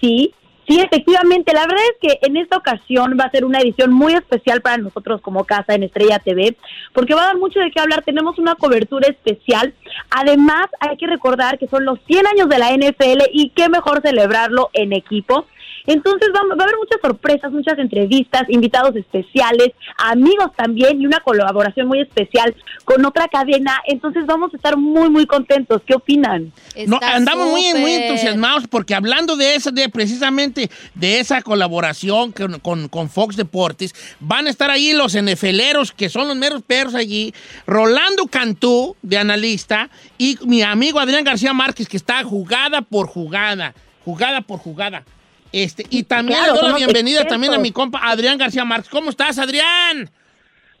Sí, 0.00 0.32
sí, 0.68 0.80
efectivamente. 0.80 1.52
La 1.52 1.66
verdad 1.66 1.84
es 1.92 1.98
que 2.00 2.26
en 2.26 2.36
esta 2.36 2.58
ocasión 2.58 3.16
va 3.18 3.24
a 3.24 3.30
ser 3.30 3.44
una 3.44 3.60
edición 3.60 3.92
muy 3.92 4.12
especial 4.14 4.60
para 4.60 4.76
nosotros 4.76 5.20
como 5.20 5.44
casa 5.44 5.74
en 5.74 5.82
Estrella 5.82 6.18
TV, 6.18 6.56
porque 6.92 7.14
va 7.14 7.22
a 7.22 7.26
dar 7.26 7.38
mucho 7.38 7.58
de 7.60 7.70
qué 7.70 7.80
hablar. 7.80 8.02
Tenemos 8.04 8.38
una 8.38 8.54
cobertura 8.54 9.08
especial. 9.08 9.74
Además, 10.10 10.66
hay 10.80 10.96
que 10.96 11.06
recordar 11.06 11.58
que 11.58 11.66
son 11.68 11.84
los 11.84 11.98
100 12.06 12.26
años 12.26 12.48
de 12.48 12.58
la 12.58 12.72
NFL 12.72 13.30
y 13.32 13.50
qué 13.50 13.68
mejor 13.68 14.02
celebrarlo 14.02 14.70
en 14.72 14.92
equipo. 14.92 15.46
Entonces 15.88 16.28
va, 16.34 16.40
va 16.54 16.60
a 16.60 16.64
haber 16.64 16.76
muchas 16.76 17.00
sorpresas, 17.02 17.50
muchas 17.50 17.78
entrevistas, 17.78 18.42
invitados 18.48 18.94
especiales, 18.94 19.70
amigos 19.96 20.50
también 20.56 21.00
y 21.00 21.06
una 21.06 21.18
colaboración 21.20 21.88
muy 21.88 22.00
especial 22.00 22.54
con 22.84 23.04
otra 23.04 23.26
cadena. 23.28 23.80
Entonces 23.86 24.24
vamos 24.26 24.52
a 24.52 24.56
estar 24.56 24.76
muy, 24.76 25.08
muy 25.10 25.26
contentos. 25.26 25.82
¿Qué 25.86 25.94
opinan? 25.94 26.52
No, 26.86 26.98
andamos 27.16 27.46
muy, 27.50 27.80
muy 27.80 27.92
entusiasmados 28.04 28.66
porque 28.68 28.94
hablando 28.94 29.36
de 29.36 29.54
esa, 29.54 29.70
de 29.70 29.88
precisamente 29.88 30.70
de 30.94 31.20
esa 31.20 31.40
colaboración 31.42 32.32
con, 32.32 32.60
con- 32.60 32.88
con 32.88 33.08
Fox 33.08 33.36
Deportes, 33.36 33.94
van 34.20 34.46
a 34.46 34.50
estar 34.50 34.70
ahí 34.70 34.92
los 34.92 35.16
NFLeros, 35.20 35.92
que 35.92 36.08
son 36.10 36.28
los 36.28 36.36
meros 36.36 36.62
perros 36.62 36.94
allí, 36.94 37.32
Rolando 37.66 38.26
Cantú, 38.26 38.94
de 39.02 39.16
analista, 39.16 39.88
y 40.18 40.36
mi 40.44 40.60
amigo 40.62 41.00
Adrián 41.00 41.24
García 41.24 41.54
Márquez, 41.54 41.88
que 41.88 41.96
está 41.96 42.22
jugada 42.24 42.82
por 42.82 43.06
jugada, 43.06 43.74
jugada 44.04 44.42
por 44.42 44.58
jugada. 44.58 45.04
Este, 45.52 45.86
y 45.90 46.02
también 46.02 46.38
Claro, 46.38 46.54
le 46.54 46.60
doy 46.60 46.70
la 46.72 46.76
bienvenida 46.76 47.20
expertos. 47.20 47.32
también 47.34 47.54
a 47.54 47.58
mi 47.58 47.72
compa 47.72 48.00
Adrián 48.02 48.36
García 48.38 48.64
Márquez. 48.64 48.90
¿Cómo 48.90 49.10
estás, 49.10 49.38
Adrián? 49.38 50.10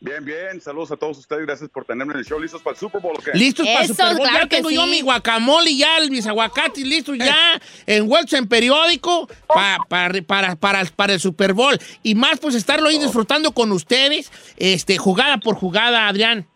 Bien, 0.00 0.24
bien. 0.24 0.60
Saludos 0.60 0.92
a 0.92 0.96
todos 0.96 1.18
ustedes. 1.18 1.44
Gracias 1.44 1.68
por 1.70 1.84
tenerme 1.84 2.12
en 2.12 2.20
el 2.20 2.24
show. 2.24 2.38
¿Listos 2.38 2.62
para 2.62 2.74
el 2.74 2.78
Super 2.78 3.00
Bowl 3.00 3.16
o 3.18 3.20
qué? 3.20 3.32
Listos 3.36 3.66
para 3.66 3.80
el 3.80 3.88
Super 3.88 4.16
Bowl. 4.16 4.28
ya 4.32 4.46
tengo 4.46 4.70
yo 4.70 4.86
mi 4.86 5.00
guacamole 5.00 5.70
y 5.70 5.78
ya, 5.78 5.98
mis 6.08 6.24
aguacates 6.26 6.84
listos 6.86 7.18
ya, 7.18 7.60
envueltos 7.86 8.34
en 8.34 8.46
periódico 8.46 9.26
pa- 9.48 9.78
pa- 9.88 10.10
para, 10.26 10.54
para, 10.54 10.84
para 10.86 11.12
el 11.14 11.18
Super 11.20 11.52
Bowl. 11.52 11.76
Y 12.04 12.14
más, 12.14 12.38
pues, 12.38 12.54
estarlo 12.54 12.90
ahí 12.90 12.98
disfrutando 12.98 13.50
con 13.50 13.72
ustedes, 13.72 14.30
este, 14.56 14.98
jugada 14.98 15.38
por 15.38 15.56
jugada, 15.56 16.06
Adrián. 16.06 16.46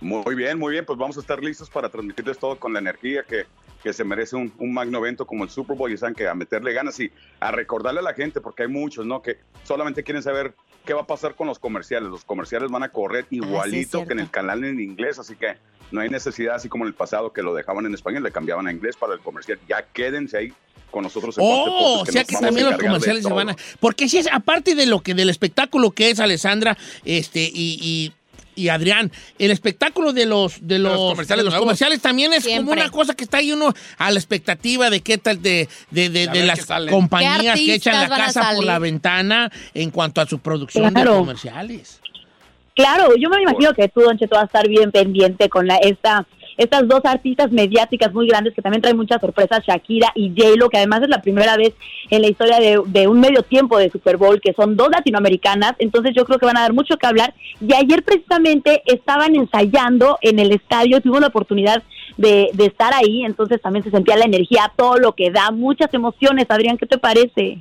Muy 0.00 0.34
bien, 0.34 0.58
muy 0.58 0.72
bien. 0.72 0.84
Pues 0.84 0.98
vamos 0.98 1.16
a 1.16 1.20
estar 1.20 1.42
listos 1.42 1.70
para 1.70 1.88
transmitirles 1.88 2.38
todo 2.38 2.56
con 2.56 2.72
la 2.72 2.78
energía 2.80 3.24
que, 3.28 3.46
que 3.82 3.92
se 3.92 4.04
merece 4.04 4.36
un, 4.36 4.52
un 4.58 4.72
magno 4.72 4.98
evento 4.98 5.26
como 5.26 5.44
el 5.44 5.50
Super 5.50 5.76
Bowl. 5.76 5.92
Y 5.92 5.96
saben 5.96 6.14
que 6.14 6.28
a 6.28 6.34
meterle 6.34 6.72
ganas 6.72 6.98
y 7.00 7.10
a 7.40 7.50
recordarle 7.50 8.00
a 8.00 8.02
la 8.04 8.14
gente, 8.14 8.40
porque 8.40 8.62
hay 8.62 8.68
muchos, 8.68 9.06
¿no? 9.06 9.22
Que 9.22 9.38
solamente 9.64 10.02
quieren 10.04 10.22
saber 10.22 10.54
qué 10.84 10.94
va 10.94 11.02
a 11.02 11.06
pasar 11.06 11.34
con 11.34 11.46
los 11.46 11.58
comerciales. 11.58 12.08
Los 12.08 12.24
comerciales 12.24 12.70
van 12.70 12.82
a 12.82 12.90
correr 12.90 13.26
igualito 13.30 14.06
que 14.06 14.12
en 14.12 14.20
el 14.20 14.30
canal 14.30 14.64
en 14.64 14.80
inglés, 14.80 15.18
así 15.18 15.34
que 15.36 15.56
no 15.90 16.00
hay 16.00 16.08
necesidad, 16.08 16.54
así 16.54 16.68
como 16.68 16.84
en 16.84 16.88
el 16.88 16.94
pasado, 16.94 17.32
que 17.32 17.42
lo 17.42 17.54
dejaban 17.54 17.84
en 17.86 17.94
español, 17.94 18.22
le 18.22 18.32
cambiaban 18.32 18.66
a 18.66 18.72
inglés 18.72 18.96
para 18.96 19.14
el 19.14 19.20
comercial. 19.20 19.58
Ya 19.68 19.82
quédense 19.92 20.38
ahí 20.38 20.52
con 20.90 21.02
nosotros. 21.02 21.36
en 21.38 21.44
Oh, 21.46 22.00
o 22.02 22.06
sea 22.06 22.24
que 22.24 22.36
también 22.36 22.66
los 22.70 22.78
comerciales 22.78 23.24
se 23.24 23.32
van 23.32 23.50
a... 23.50 23.56
Porque 23.80 24.08
si 24.08 24.18
es, 24.18 24.28
aparte 24.32 24.74
de 24.74 24.86
lo 24.86 25.00
que, 25.00 25.14
del 25.14 25.28
espectáculo 25.30 25.90
que 25.90 26.10
es 26.10 26.20
Alessandra, 26.20 26.76
este, 27.04 27.40
y... 27.52 27.78
y- 27.82 28.12
y 28.54 28.68
Adrián, 28.68 29.10
el 29.38 29.50
espectáculo 29.50 30.12
de 30.12 30.26
los 30.26 30.66
de 30.66 30.78
los, 30.78 30.96
comerciales 30.96 31.44
de 31.44 31.50
los 31.50 31.58
comerciales 31.58 32.00
también 32.02 32.32
es 32.32 32.44
Siempre. 32.44 32.60
como 32.70 32.72
una 32.82 32.90
cosa 32.90 33.14
que 33.14 33.24
está 33.24 33.38
ahí 33.38 33.52
uno 33.52 33.72
a 33.98 34.10
la 34.10 34.18
expectativa 34.18 34.90
de 34.90 35.00
qué 35.00 35.18
tal 35.18 35.40
de, 35.42 35.68
de, 35.90 36.08
de- 36.10 36.26
de 36.28 36.44
las 36.44 36.66
compañías 36.90 37.58
¿Qué 37.58 37.66
que 37.66 37.74
echan 37.74 38.00
la 38.08 38.14
casa 38.14 38.52
por 38.54 38.64
la 38.64 38.78
ventana 38.78 39.50
en 39.74 39.90
cuanto 39.90 40.20
a 40.20 40.26
su 40.26 40.38
producción 40.38 40.84
de 40.84 40.92
Claro. 40.92 41.18
comerciales. 41.18 42.00
Claro, 42.74 43.14
yo 43.18 43.28
me 43.28 43.42
imagino 43.42 43.74
que 43.74 43.88
tú, 43.88 44.00
Don 44.00 44.16
Cheto, 44.18 44.34
vas 44.36 44.44
a 44.44 44.46
estar 44.46 44.66
bien 44.68 44.90
pendiente 44.90 45.48
con 45.50 45.66
la, 45.66 45.76
esta, 45.76 46.26
estas 46.62 46.88
dos 46.88 47.00
artistas 47.04 47.50
mediáticas 47.50 48.12
muy 48.12 48.26
grandes 48.26 48.54
que 48.54 48.62
también 48.62 48.82
traen 48.82 48.96
muchas 48.96 49.20
sorpresas, 49.20 49.64
Shakira 49.66 50.12
y 50.14 50.30
J-Lo, 50.30 50.68
que 50.68 50.78
además 50.78 51.02
es 51.02 51.08
la 51.08 51.22
primera 51.22 51.56
vez 51.56 51.74
en 52.10 52.22
la 52.22 52.28
historia 52.28 52.58
de, 52.58 53.08
un 53.08 53.20
medio 53.20 53.42
tiempo 53.42 53.78
de 53.78 53.90
Super 53.90 54.16
Bowl, 54.16 54.40
que 54.40 54.52
son 54.52 54.76
dos 54.76 54.88
latinoamericanas, 54.90 55.74
entonces 55.78 56.12
yo 56.14 56.24
creo 56.24 56.38
que 56.38 56.46
van 56.46 56.56
a 56.56 56.62
dar 56.62 56.72
mucho 56.72 56.96
que 56.96 57.06
hablar. 57.06 57.34
Y 57.60 57.74
ayer 57.74 58.02
precisamente 58.02 58.82
estaban 58.86 59.34
ensayando 59.34 60.18
en 60.20 60.38
el 60.38 60.52
estadio, 60.52 61.00
tuvimos 61.00 61.20
la 61.20 61.28
oportunidad 61.28 61.82
de, 62.16 62.50
de 62.52 62.66
estar 62.66 62.92
ahí, 62.94 63.24
entonces 63.24 63.60
también 63.60 63.84
se 63.84 63.90
sentía 63.90 64.16
la 64.16 64.24
energía, 64.24 64.72
todo 64.76 64.96
lo 64.96 65.12
que 65.12 65.30
da, 65.30 65.50
muchas 65.50 65.92
emociones. 65.94 66.46
Adrián, 66.48 66.78
¿qué 66.78 66.86
te 66.86 66.98
parece? 66.98 67.58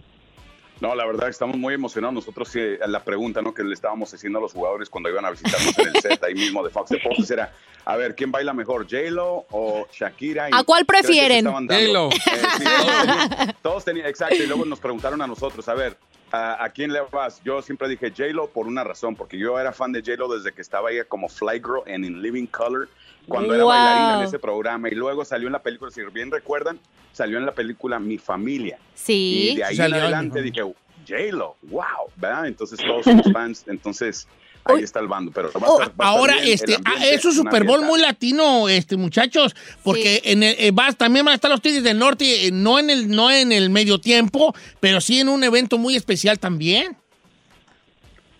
No, 0.81 0.95
la 0.95 1.05
verdad 1.05 1.29
estamos 1.29 1.55
muy 1.57 1.73
emocionados. 1.75 2.13
Nosotros 2.15 2.49
sí, 2.49 2.59
la 2.87 3.03
pregunta 3.03 3.41
¿no? 3.41 3.53
que 3.53 3.63
le 3.63 3.73
estábamos 3.73 4.11
haciendo 4.13 4.39
a 4.39 4.41
los 4.41 4.51
jugadores 4.53 4.89
cuando 4.89 5.09
iban 5.09 5.23
a 5.25 5.29
visitarnos 5.31 5.77
en 5.77 5.87
el 5.87 6.01
set 6.01 6.23
ahí 6.23 6.33
mismo 6.33 6.63
de 6.63 6.71
Fox 6.71 6.89
Deportes 6.89 7.29
era, 7.29 7.53
a 7.85 7.95
ver, 7.95 8.15
¿quién 8.15 8.31
baila 8.31 8.51
mejor, 8.53 8.83
J-Lo 8.89 9.45
o 9.51 9.87
Shakira? 9.93 10.49
Y 10.49 10.51
¿A 10.53 10.63
cuál 10.63 10.85
prefieren? 10.85 11.45
J-Lo. 11.45 12.09
Eh, 12.09 12.11
sí, 12.57 12.63
todos 12.65 13.05
tenían- 13.05 13.55
todos 13.61 13.85
tenían, 13.85 14.07
exacto, 14.07 14.35
y 14.43 14.47
luego 14.47 14.65
nos 14.65 14.79
preguntaron 14.79 15.21
a 15.21 15.27
nosotros, 15.27 15.67
a 15.69 15.75
ver, 15.75 15.97
¿a, 16.31 16.63
a 16.63 16.69
quién 16.69 16.91
le 16.91 17.01
vas? 17.11 17.41
Yo 17.43 17.61
siempre 17.61 17.87
dije 17.87 18.09
J-Lo 18.09 18.49
por 18.49 18.65
una 18.65 18.83
razón, 18.83 19.15
porque 19.15 19.37
yo 19.37 19.59
era 19.59 19.73
fan 19.73 19.91
de 19.91 20.01
J-Lo 20.01 20.29
desde 20.35 20.51
que 20.51 20.63
estaba 20.63 20.89
ella 20.91 21.03
como 21.05 21.29
Fly 21.29 21.59
Girl 21.59 21.83
en 21.85 22.05
In 22.05 22.21
Living 22.23 22.47
Color, 22.47 22.89
cuando 23.27 23.53
era 23.53 23.63
bailarina 23.63 24.19
en 24.19 24.27
ese 24.27 24.39
programa, 24.39 24.89
y 24.89 24.95
luego 24.95 25.23
salió 25.25 25.47
en 25.47 25.53
la 25.53 25.61
película, 25.63 25.91
si 25.91 26.01
bien 26.13 26.31
recuerdan, 26.31 26.79
salió 27.11 27.37
en 27.37 27.45
la 27.45 27.53
película 27.53 27.99
Mi 27.99 28.17
Familia. 28.17 28.79
Sí. 28.95 29.49
Y 29.51 29.55
de 29.57 29.63
ahí 29.63 29.75
Salió 29.75 29.95
en 29.97 30.01
adelante 30.03 30.41
dije, 30.41 30.61
J-Lo, 31.07 31.57
wow, 31.63 31.83
¿verdad? 32.15 32.47
Entonces 32.47 32.79
todos 32.79 33.03
somos 33.03 33.25
fans, 33.33 33.63
entonces 33.67 34.27
ahí 34.63 34.83
está 34.83 34.99
el 34.99 35.07
bando. 35.07 35.31
Pero 35.31 35.51
va 35.53 35.59
a 35.67 35.71
estar- 35.71 35.79
va 35.79 35.83
a 35.83 35.87
estar 35.87 36.05
Ahora, 36.07 36.35
bien, 36.35 36.53
este, 36.53 36.75
ah, 36.75 36.81
ambiente, 36.93 37.15
es 37.15 37.25
un 37.25 37.33
Super 37.33 37.63
Bowl 37.63 37.81
muy 37.83 37.99
latino, 37.99 38.69
este, 38.69 38.95
muchachos, 38.97 39.55
porque 39.83 40.21
en 40.25 40.43
el, 40.43 40.55
eh, 40.59 40.71
vas- 40.71 40.95
también 40.97 41.25
van 41.25 41.31
a 41.33 41.35
estar 41.35 41.49
los 41.49 41.61
Tigres 41.61 41.83
del 41.83 41.97
Norte, 41.97 42.47
eh, 42.47 42.51
no 42.51 42.77
en 42.79 42.89
el, 42.89 43.09
no 43.09 43.31
en 43.31 43.51
el 43.51 43.69
medio 43.71 43.99
tiempo, 43.99 44.53
pero 44.79 45.01
sí 45.01 45.19
en 45.19 45.29
un 45.29 45.43
evento 45.43 45.77
muy 45.79 45.95
especial 45.95 46.37
también. 46.39 46.97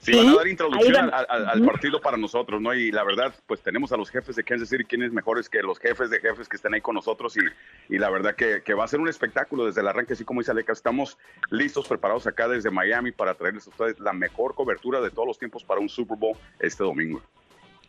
Sí, 0.03 0.13
van 0.17 0.29
a 0.29 0.35
dar 0.35 0.47
introducción 0.47 0.93
van. 0.93 1.13
al, 1.13 1.25
al- 1.29 1.47
al 1.49 1.61
partido 1.63 2.01
para 2.01 2.17
nosotros, 2.17 2.59
¿no? 2.59 2.73
Y 2.73 2.91
la 2.91 3.03
verdad, 3.03 3.35
pues 3.45 3.61
tenemos 3.61 3.91
a 3.91 3.97
los 3.97 4.09
jefes 4.09 4.35
de 4.35 4.43
Kansas 4.43 4.69
City, 4.69 4.83
quienes 4.83 5.11
mejores 5.11 5.47
que 5.47 5.61
los 5.61 5.77
jefes 5.77 6.09
de 6.09 6.19
jefes 6.19 6.49
que 6.49 6.55
están 6.55 6.73
ahí 6.73 6.81
con 6.81 6.95
nosotros. 6.95 7.37
Y, 7.37 7.93
y 7.95 7.99
la 7.99 8.09
verdad 8.09 8.35
que, 8.35 8.63
que 8.63 8.73
va 8.73 8.83
a 8.85 8.87
ser 8.87 8.99
un 8.99 9.07
espectáculo 9.07 9.65
desde 9.67 9.81
el 9.81 9.87
arranque, 9.87 10.13
así 10.13 10.25
como 10.25 10.41
dice 10.41 10.49
Aleca. 10.51 10.73
Estamos 10.73 11.19
listos, 11.51 11.87
preparados 11.87 12.25
acá 12.25 12.47
desde 12.47 12.71
Miami 12.71 13.11
para 13.11 13.35
traerles 13.35 13.67
a 13.67 13.69
ustedes 13.69 13.99
la 13.99 14.11
mejor 14.13 14.55
cobertura 14.55 14.99
de 15.01 15.11
todos 15.11 15.27
los 15.27 15.37
tiempos 15.37 15.63
para 15.63 15.79
un 15.79 15.87
Super 15.89 16.17
Bowl 16.17 16.35
este 16.59 16.83
domingo. 16.83 17.21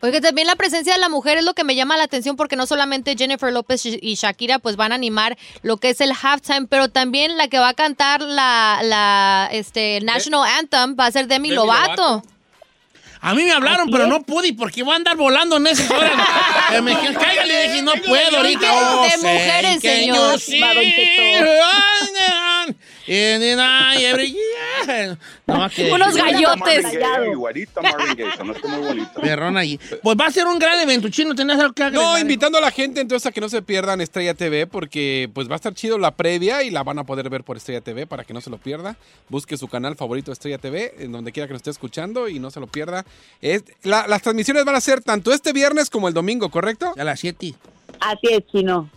Oiga, 0.03 0.19
también 0.19 0.47
la 0.47 0.57
presencia 0.57 0.91
de 0.91 0.99
la 0.99 1.07
mujer 1.07 1.37
es 1.37 1.45
lo 1.45 1.53
que 1.53 1.63
me 1.63 1.75
llama 1.75 1.95
la 1.95 2.03
atención 2.03 2.35
porque 2.35 2.57
no 2.57 2.65
solamente 2.65 3.15
Jennifer 3.17 3.53
López 3.53 3.85
y 3.85 4.15
Shakira 4.15 4.59
pues 4.59 4.75
van 4.75 4.91
a 4.91 4.95
animar 4.95 5.37
lo 5.61 5.77
que 5.77 5.91
es 5.91 6.01
el 6.01 6.11
halftime, 6.11 6.67
pero 6.67 6.89
también 6.89 7.37
la 7.37 7.47
que 7.47 7.57
va 7.57 7.69
a 7.69 7.73
cantar 7.73 8.21
la, 8.21 8.81
la 8.83 9.47
este, 9.53 10.01
National 10.01 10.45
Anthem 10.59 10.97
va 10.99 11.05
a 11.05 11.11
ser 11.11 11.27
Demi, 11.27 11.51
Demi 11.51 11.55
Lovato. 11.55 12.01
Lovato. 12.01 12.23
A 13.21 13.33
mí 13.33 13.43
me 13.43 13.53
hablaron, 13.53 13.83
Así 13.83 13.91
pero 13.93 14.07
no 14.07 14.23
pude 14.23 14.53
porque 14.53 14.83
voy 14.83 14.91
a 14.91 14.97
andar 14.97 15.15
volando 15.15 15.55
en 15.55 15.67
esas 15.67 15.89
horas. 15.89 16.11
Que 16.69 16.81
me 16.81 16.91
dijeron, 16.91 17.13
cáigale, 17.13 17.63
dije, 17.69 17.81
no 17.83 17.93
puedo 18.05 18.37
ahorita. 18.37 18.59
de 18.59 18.77
Oh, 18.77 19.05
sí, 19.09 19.25
mujeres, 19.25 19.79
señor. 19.79 20.17
yo 20.17 20.37
sí. 20.37 20.59
No, 25.45 25.69
que- 25.69 25.91
Unos 25.91 26.15
gallotes. 26.15 26.83
Marvin 26.83 28.15
Gaye, 28.15 28.43
muy. 28.67 29.05
Perrón 29.21 29.57
allí. 29.57 29.79
Pues 30.01 30.17
va 30.19 30.27
a 30.27 30.31
ser 30.31 30.47
un 30.47 30.57
gran 30.59 30.79
evento, 30.79 31.09
chino. 31.09 31.35
¿Tenés 31.35 31.59
algo 31.59 31.73
que 31.73 31.83
agregar? 31.83 32.05
No, 32.05 32.17
invitando 32.19 32.57
a 32.57 32.61
la 32.61 32.71
gente 32.71 33.01
entonces 33.01 33.25
a 33.27 33.31
que 33.31 33.41
no 33.41 33.49
se 33.49 33.61
pierdan 33.61 34.01
Estrella 34.01 34.33
TV 34.33 34.67
porque 34.67 35.29
pues 35.33 35.49
va 35.49 35.53
a 35.53 35.55
estar 35.57 35.73
chido 35.73 35.97
la 35.97 36.11
previa 36.11 36.63
y 36.63 36.69
la 36.69 36.83
van 36.83 36.99
a 36.99 37.03
poder 37.03 37.29
ver 37.29 37.43
por 37.43 37.57
Estrella 37.57 37.81
TV 37.81 38.07
para 38.07 38.23
que 38.23 38.33
no 38.33 38.41
se 38.41 38.49
lo 38.49 38.57
pierda. 38.57 38.95
Busque 39.29 39.57
su 39.57 39.67
canal 39.67 39.95
favorito 39.95 40.31
Estrella 40.31 40.57
TV 40.57 40.95
en 40.99 41.11
donde 41.11 41.31
quiera 41.31 41.47
que 41.47 41.53
nos 41.53 41.59
esté 41.59 41.71
escuchando 41.71 42.27
y 42.29 42.39
no 42.39 42.51
se 42.51 42.59
lo 42.59 42.67
pierda. 42.67 43.05
Es, 43.41 43.63
la- 43.83 44.07
las 44.07 44.21
transmisiones 44.21 44.65
van 44.65 44.75
a 44.75 44.81
ser 44.81 45.01
tanto 45.01 45.33
este 45.33 45.53
viernes 45.53 45.89
como 45.89 46.07
el 46.07 46.13
domingo, 46.13 46.49
¿correcto? 46.49 46.93
A 46.97 47.03
las 47.03 47.19
7. 47.19 47.53
Así 47.99 48.27
es, 48.31 48.45
chino. 48.51 48.89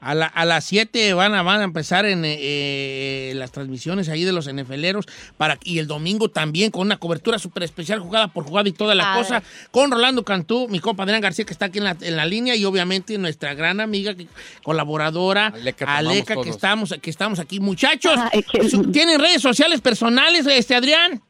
A, 0.00 0.14
la- 0.14 0.26
a 0.26 0.44
las 0.46 0.64
7 0.64 1.12
van 1.14 1.34
a, 1.34 1.42
van 1.42 1.60
a 1.60 1.64
empezar 1.64 2.06
en 2.06 2.24
eh, 2.24 2.36
eh, 2.40 3.32
las 3.36 3.52
transmisiones 3.52 4.08
ahí 4.08 4.24
de 4.24 4.32
los 4.32 4.50
NFLeros 4.52 5.04
para, 5.36 5.58
y 5.62 5.78
el 5.78 5.86
domingo 5.86 6.30
también 6.30 6.70
con 6.70 6.82
una 6.86 6.96
cobertura 6.96 7.38
súper 7.38 7.64
especial 7.64 7.98
jugada 8.00 8.28
por 8.28 8.44
jugada 8.44 8.68
y 8.68 8.72
toda 8.72 8.94
la 8.94 9.04
Padre. 9.04 9.22
cosa 9.22 9.42
con 9.70 9.90
Rolando 9.90 10.24
Cantú, 10.24 10.68
mi 10.68 10.80
compa 10.80 11.02
Adrián 11.02 11.20
García 11.20 11.44
que 11.44 11.52
está 11.52 11.66
aquí 11.66 11.78
en 11.78 11.84
la, 11.84 11.96
en 12.00 12.16
la 12.16 12.24
línea 12.24 12.56
y 12.56 12.64
obviamente 12.64 13.18
nuestra 13.18 13.52
gran 13.54 13.80
amiga, 13.80 14.14
que- 14.14 14.26
colaboradora 14.62 15.52
Aleca, 15.86 16.34
que 16.42 16.48
estamos, 16.50 16.94
que 17.00 17.10
estamos 17.10 17.38
aquí. 17.38 17.60
Muchachos, 17.60 18.18
Ay. 18.32 18.44
¿tienen 18.92 19.20
redes 19.20 19.42
sociales 19.42 19.80
personales, 19.80 20.46
este 20.46 20.74
Adrián? 20.74 21.22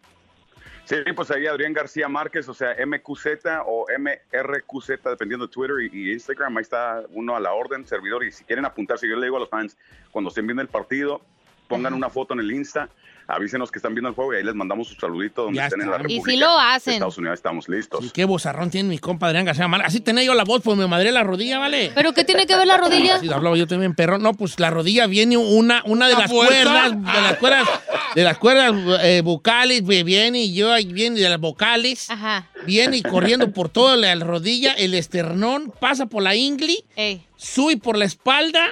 Sí, 0.90 1.12
pues 1.14 1.30
ahí 1.30 1.46
Adrián 1.46 1.72
García 1.72 2.08
Márquez, 2.08 2.48
o 2.48 2.54
sea, 2.54 2.74
MQZ 2.84 3.26
o 3.64 3.86
MRQZ, 3.96 4.88
dependiendo 5.04 5.46
de 5.46 5.52
Twitter 5.52 5.76
y, 5.82 6.08
y 6.08 6.12
Instagram. 6.14 6.56
Ahí 6.56 6.62
está 6.62 7.04
uno 7.10 7.36
a 7.36 7.38
la 7.38 7.52
orden, 7.52 7.86
servidor. 7.86 8.24
Y 8.24 8.32
si 8.32 8.42
quieren 8.42 8.64
apuntarse, 8.64 9.08
yo 9.08 9.14
le 9.14 9.26
digo 9.26 9.36
a 9.36 9.40
los 9.40 9.48
fans, 9.48 9.78
cuando 10.10 10.30
estén 10.30 10.48
viendo 10.48 10.62
el 10.62 10.68
partido, 10.68 11.20
pongan 11.68 11.94
una 11.94 12.10
foto 12.10 12.34
en 12.34 12.40
el 12.40 12.50
Insta, 12.50 12.88
avísenos 13.30 13.70
que 13.70 13.78
están 13.78 13.94
viendo 13.94 14.08
el 14.08 14.14
juego 14.14 14.34
y 14.34 14.36
ahí 14.36 14.44
les 14.44 14.54
mandamos 14.54 14.88
su 14.88 14.94
saludito 14.94 15.44
donde 15.44 15.56
Ya 15.58 15.66
estén 15.66 15.80
en 15.82 15.90
la 15.90 15.96
está. 15.96 16.08
Y 16.10 16.14
República. 16.16 16.30
sí 16.32 16.40
lo 16.40 16.58
hacen. 16.58 16.90
de 16.90 16.96
Estados 16.96 17.18
Unidos 17.18 17.38
estamos 17.38 17.68
listos. 17.68 18.04
Y 18.04 18.10
qué 18.10 18.24
bozarrón 18.24 18.70
tiene 18.70 18.88
mi 18.88 18.98
compa 18.98 19.26
Adrián 19.28 19.44
García. 19.44 19.66
Así 19.84 20.00
tenía 20.00 20.24
yo 20.24 20.34
la 20.34 20.44
voz, 20.44 20.62
pues 20.62 20.76
me 20.76 20.86
madré 20.86 21.12
la 21.12 21.22
rodilla, 21.22 21.58
¿vale? 21.58 21.92
¿Pero 21.94 22.12
qué 22.12 22.24
tiene 22.24 22.46
que 22.46 22.56
ver 22.56 22.66
la 22.66 22.76
rodilla? 22.76 23.16
Así 23.16 23.32
hablaba 23.32 23.56
yo 23.56 23.66
también, 23.66 23.94
perro. 23.94 24.18
No, 24.18 24.34
pues 24.34 24.58
la 24.60 24.70
rodilla 24.70 25.06
viene 25.06 25.36
una, 25.36 25.82
una 25.86 26.06
de 26.08 26.14
¿La 26.14 26.20
las 26.20 26.30
fuerza? 26.30 26.62
cuerdas, 26.62 26.90
de 27.14 27.20
las 27.22 27.36
cuerdas, 27.38 27.68
de 28.14 28.24
las 28.24 28.38
cuerdas 28.38 28.72
eh, 29.02 29.20
vocales, 29.24 29.84
viene 29.84 30.40
y 30.42 30.54
yo 30.54 30.72
ahí 30.72 30.86
viene 30.92 31.20
de 31.20 31.28
las 31.28 31.38
vocales, 31.40 32.10
Ajá. 32.10 32.48
viene 32.66 32.96
y 32.98 33.02
corriendo 33.02 33.52
por 33.52 33.68
toda 33.68 33.96
la 33.96 34.14
rodilla, 34.16 34.72
el 34.72 34.94
esternón, 34.94 35.72
pasa 35.80 36.06
por 36.06 36.22
la 36.22 36.34
ingli, 36.34 36.84
Ey. 36.96 37.22
sube 37.36 37.76
por 37.76 37.96
la 37.96 38.04
espalda, 38.04 38.66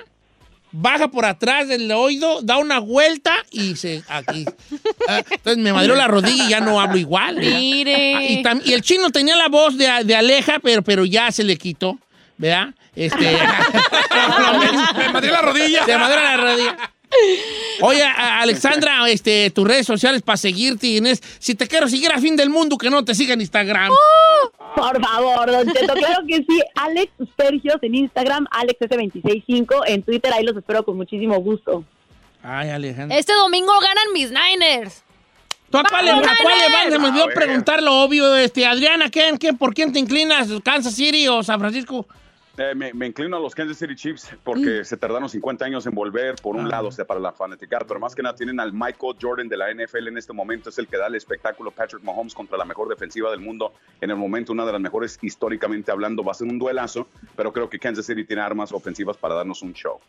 baja 0.73 1.09
por 1.09 1.25
atrás 1.25 1.69
del 1.69 1.91
oído, 1.93 2.41
da 2.43 2.59
una 2.59 2.79
vuelta 2.79 3.35
y 3.51 3.77
se 3.77 4.03
aquí. 4.09 4.45
Ah, 5.09 5.23
entonces 5.31 5.59
me 5.59 5.73
madrió 5.73 5.95
la 5.95 6.07
rodilla 6.09 6.45
y 6.45 6.49
ya 6.51 6.61
no 6.61 6.81
hablo 6.81 6.97
igual. 6.99 7.37
Mire. 7.37 8.15
Ah, 8.15 8.23
y, 8.23 8.43
tam- 8.43 8.63
y 8.65 8.73
el 8.73 8.83
chino 8.83 9.11
tenía 9.11 9.37
la 9.37 9.49
voz 9.49 9.77
de, 9.79 9.89
de 10.05 10.15
Aleja, 10.15 10.59
pero, 10.63 10.83
pero 10.83 11.05
ya 11.05 11.31
se 11.33 11.45
le 11.45 11.57
quitó, 11.57 11.99
¿verdad? 12.37 12.69
Este, 12.95 13.17
Me 14.97 15.09
madré 15.13 15.31
la 15.31 15.41
rodilla. 15.43 15.85
Se 15.85 15.97
madrió 15.97 16.21
la 16.23 16.37
rodilla. 16.37 16.77
Oye, 17.81 18.03
Alexandra, 18.03 19.09
este, 19.09 19.51
tus 19.51 19.67
redes 19.67 19.87
sociales 19.87 20.23
para 20.23 20.37
seguirte, 20.37 20.87
Inés. 20.89 21.23
Si 21.39 21.55
te 21.55 21.67
quiero 21.69 21.89
seguir 21.89 22.11
a 22.13 22.19
fin 22.19 22.37
del 22.37 22.51
mundo, 22.51 22.77
que 22.79 22.91
no 22.91 23.05
te 23.05 23.15
siga 23.15 23.35
en 23.35 23.41
Instagram. 23.41 23.91
Por 24.75 25.01
favor, 25.05 25.51
Don 25.51 25.73
Cheto, 25.73 25.95
claro 25.95 26.23
que 26.27 26.37
sí. 26.37 26.61
Alex 26.75 27.13
Sergios 27.37 27.77
en 27.83 27.95
Instagram, 27.95 28.47
AlexS265 28.51 29.83
en 29.87 30.03
Twitter, 30.03 30.33
ahí 30.33 30.45
los 30.45 30.57
espero 30.57 30.85
con 30.85 30.97
muchísimo 30.97 31.39
gusto. 31.41 31.85
Ay, 32.43 32.71
Alejandra. 32.71 33.17
Este 33.19 33.33
domingo 33.35 33.73
ganan 33.81 34.13
mis 34.13 34.31
Niners. 34.31 35.03
¿Tú 35.71 35.79
a 35.79 35.85
cuál, 35.85 36.05
le- 36.07 36.11
a 36.13 36.15
¡Vamos, 36.15 36.29
cuál 36.43 36.55
le 36.59 36.65
Niners! 36.69 36.85
vas? 36.85 36.93
Se 36.93 36.99
me 36.99 37.09
olvidó 37.09 37.27
preguntar 37.35 37.83
lo 37.83 38.01
obvio. 38.03 38.35
Este, 38.37 38.65
Adriana, 38.67 39.11
¿quién, 39.11 39.37
quién, 39.37 39.59
¿por 39.59 39.75
quién 39.75 39.93
te 39.93 39.99
inclinas? 39.99 40.49
¿Kansas 40.65 40.95
City 40.95 41.29
o 41.29 41.43
San 41.43 41.59
Francisco? 41.61 42.07
Eh, 42.61 42.75
me, 42.75 42.93
me 42.93 43.07
inclino 43.07 43.37
a 43.37 43.41
los 43.41 43.55
Kansas 43.55 43.79
City 43.79 43.95
Chiefs 43.95 44.31
porque 44.43 44.85
se 44.85 44.97
tardaron 44.97 45.29
50 45.29 45.65
años 45.65 45.87
en 45.87 45.95
volver, 45.95 46.35
por 46.43 46.57
un 46.57 46.69
lado, 46.69 46.89
o 46.89 46.91
sea, 46.93 47.05
para 47.05 47.21
la 47.21 47.31
fanaticada, 47.31 47.85
pero 47.87 48.01
más 48.01 48.17
que 48.17 48.23
nada 48.23 48.35
tienen 48.35 48.59
al 48.59 48.73
Michael 48.73 49.15
Jordan 49.23 49.49
de 49.49 49.57
la 49.57 49.73
NFL 49.73 50.09
en 50.09 50.19
este 50.19 50.33
momento, 50.33 50.69
es 50.71 50.79
el 50.79 50.89
que 50.89 50.97
da 50.97 51.07
el 51.07 51.15
espectáculo 51.15 51.71
Patrick 51.71 52.03
Mahomes 52.03 52.35
contra 52.35 52.59
la 52.59 52.65
mejor 52.65 52.89
defensiva 52.89 53.31
del 53.31 53.39
mundo, 53.39 53.73
en 54.01 54.11
el 54.11 54.17
momento 54.17 54.53
una 54.53 54.67
de 54.67 54.73
las 54.73 54.81
mejores 54.81 55.21
históricamente 55.23 55.93
hablando, 55.93 56.25
va 56.25 56.33
a 56.33 56.35
ser 56.35 56.49
un 56.49 56.59
duelazo, 56.59 57.07
pero 57.37 57.53
creo 57.53 57.71
que 57.71 57.79
Kansas 57.79 58.07
City 58.07 58.25
tiene 58.25 58.43
armas 58.43 58.73
ofensivas 58.73 59.17
para 59.17 59.37
darnos 59.37 59.63
un 59.63 59.73
show. 59.75 60.01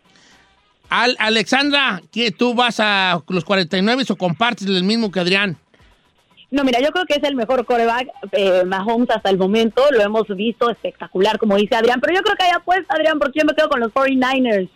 Al- 0.89 1.17
Alexandra, 1.19 2.01
¿qué, 2.11 2.31
¿tú 2.31 2.55
vas 2.55 2.79
a 2.79 3.21
los 3.29 3.45
49 3.45 4.05
o 4.09 4.15
compartes 4.15 4.65
el 4.65 4.83
mismo 4.83 5.11
que 5.11 5.19
Adrián? 5.19 5.55
No, 6.51 6.63
mira, 6.63 6.79
yo 6.81 6.89
creo 6.89 7.05
que 7.05 7.15
es 7.15 7.23
el 7.23 7.35
mejor 7.35 7.63
coreback 7.65 8.09
eh, 8.31 8.63
Mahomes 8.65 9.09
hasta 9.11 9.29
el 9.29 9.37
momento. 9.37 9.83
Lo 9.91 10.01
hemos 10.01 10.27
visto 10.29 10.69
espectacular, 10.69 11.37
como 11.37 11.55
dice 11.55 11.75
Adrián. 11.75 12.01
Pero 12.01 12.15
yo 12.15 12.23
creo 12.23 12.35
que 12.35 12.43
hay 12.45 12.51
apuesta, 12.51 12.95
Adrián, 12.95 13.19
porque 13.19 13.39
yo 13.39 13.45
me 13.45 13.53
quedo 13.53 13.69
con 13.69 13.79
los 13.79 13.91
49ers. 13.91 14.69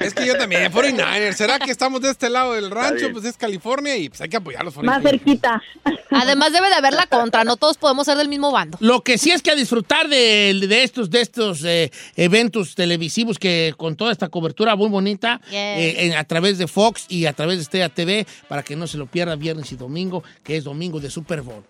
Es 0.00 0.14
que 0.14 0.26
yo 0.26 0.36
también, 0.36 0.70
49ers. 0.72 1.32
¿Será 1.34 1.58
que 1.58 1.70
estamos 1.70 2.00
de 2.00 2.10
este 2.10 2.28
lado 2.30 2.54
del 2.54 2.70
rancho? 2.70 3.10
Pues 3.12 3.24
es 3.24 3.36
California 3.36 3.96
y 3.96 4.08
pues 4.08 4.20
hay 4.20 4.28
que 4.28 4.36
apoyar 4.36 4.62
a 4.62 4.64
los 4.64 4.74
49ers. 4.74 4.84
Más 4.84 5.02
cerquita. 5.02 5.62
Además 6.10 6.52
debe 6.52 6.68
de 6.68 6.74
haber 6.74 6.94
la 6.94 7.06
contra, 7.06 7.44
no 7.44 7.56
todos 7.56 7.76
podemos 7.78 8.06
ser 8.06 8.16
del 8.16 8.28
mismo 8.28 8.50
bando. 8.50 8.78
Lo 8.80 9.02
que 9.02 9.18
sí 9.18 9.30
es 9.30 9.42
que 9.42 9.50
a 9.50 9.54
disfrutar 9.54 10.08
de, 10.08 10.58
de 10.68 10.82
estos, 10.82 11.10
de 11.10 11.20
estos 11.20 11.62
eh, 11.64 11.90
eventos 12.16 12.74
televisivos 12.74 13.38
que 13.38 13.74
con 13.76 13.96
toda 13.96 14.12
esta 14.12 14.28
cobertura 14.28 14.74
muy 14.76 14.88
bonita 14.88 15.40
eh, 15.50 15.94
en- 15.98 16.14
a 16.16 16.24
través 16.24 16.58
de 16.58 16.66
Fox 16.66 17.06
y 17.08 17.26
a 17.26 17.32
través 17.32 17.56
de 17.56 17.62
Estrella 17.62 17.88
TV 17.88 18.26
para 18.48 18.62
que 18.62 18.76
no 18.76 18.86
se 18.86 18.96
lo 18.98 19.06
pierda 19.06 19.36
viernes 19.36 19.70
y 19.72 19.76
domingo, 19.76 20.22
que 20.42 20.56
es 20.56 20.64
domingo 20.64 21.00
de 21.00 21.10
Super 21.10 21.42
Bowl. 21.42 21.64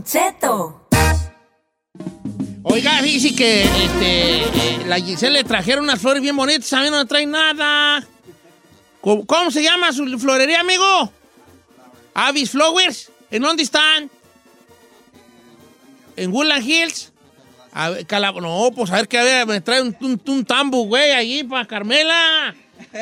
Don 0.00 0.04
Cheto. 0.04 0.80
Oiga, 2.62 2.98
fíjese 3.02 3.34
que 3.34 3.62
este, 3.64 4.42
eh, 4.44 4.82
la 4.86 4.96
Giselle 4.98 5.32
le 5.38 5.44
trajeron 5.44 5.84
unas 5.84 6.00
flores 6.00 6.22
bien 6.22 6.36
bonitas, 6.36 6.72
a 6.72 6.80
mí 6.82 6.90
no 6.90 6.98
me 6.98 7.04
trae 7.04 7.26
nada. 7.26 8.02
¿Cómo, 9.02 9.26
cómo 9.26 9.50
se 9.50 9.62
llama 9.62 9.92
su 9.92 10.06
florería, 10.18 10.60
amigo? 10.60 11.12
Avis 12.14 12.50
Flowers. 12.50 13.10
¿En 13.30 13.42
dónde 13.42 13.62
están? 13.62 14.10
¿En 16.16 16.32
Woodland 16.32 16.66
Hills? 16.66 17.12
A 17.72 17.90
ver, 17.90 18.06
Cala- 18.06 18.32
no, 18.32 18.70
pues 18.74 18.90
a 18.90 18.96
ver 18.96 19.08
que 19.08 19.18
a 19.18 19.24
ver, 19.24 19.46
me 19.46 19.60
trae 19.60 19.82
un, 19.82 19.94
un, 20.00 20.20
un 20.26 20.44
tambo, 20.44 20.84
güey, 20.84 21.12
allí 21.12 21.44
para 21.44 21.66
Carmela. 21.66 22.54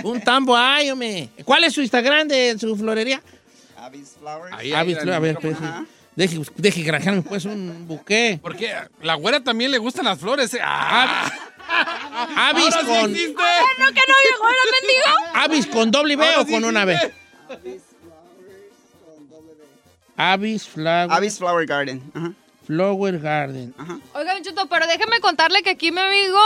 Un 0.03 0.21
tambo, 0.21 0.57
ay, 0.57 0.91
hombre. 0.91 1.29
¿Cuál 1.45 1.65
es 1.65 1.75
su 1.75 1.81
Instagram 1.81 2.27
de 2.29 2.57
su 2.59 2.77
florería? 2.77 3.23
Avis 3.77 4.17
Flowers. 4.19 4.53
Ahí, 4.57 4.73
Avis 4.73 4.99
Flowers, 4.99 5.17
a 5.17 5.21
ver, 5.21 5.39
deje, 6.19 6.41
deje 6.57 6.83
granjearme 6.83 7.23
pues 7.23 7.45
un 7.45 7.87
buque. 7.87 8.39
Porque 8.43 8.75
la 9.03 9.15
güera 9.15 9.43
también 9.43 9.71
le 9.71 9.79
gustan 9.79 10.05
las 10.05 10.19
flores. 10.19 10.53
eh. 10.53 10.61
Ah, 10.63 11.31
Avis 12.37 12.65
ahora 12.65 12.81
sí 12.81 12.87
con, 12.87 13.11
existe. 13.11 13.43
¿No 13.79 13.87
que 13.87 14.01
no 14.09 14.15
llegó 14.25 14.49
era 14.49 14.63
mendigo? 14.81 15.35
Avis 15.35 15.67
con 15.67 15.91
doble 15.91 16.17
B 16.17 16.25
Ahora 16.25 16.41
o 16.41 16.45
sí 16.45 16.53
con 16.53 16.65
una 16.65 16.85
B. 16.85 16.99
Avis 20.17 20.67
Flower, 20.67 21.13
Avis 21.13 21.39
Flower 21.39 21.67
Garden. 21.67 22.03
Ajá. 22.15 22.33
Flower 22.67 23.19
Garden. 23.21 23.73
Oiga, 24.15 24.35
Don 24.35 24.43
Cheto, 24.43 24.67
pero 24.69 24.87
déjeme 24.87 25.21
contarle 25.21 25.63
que 25.63 25.71
aquí 25.71 25.93
mi 25.93 26.01
amigo 26.01 26.39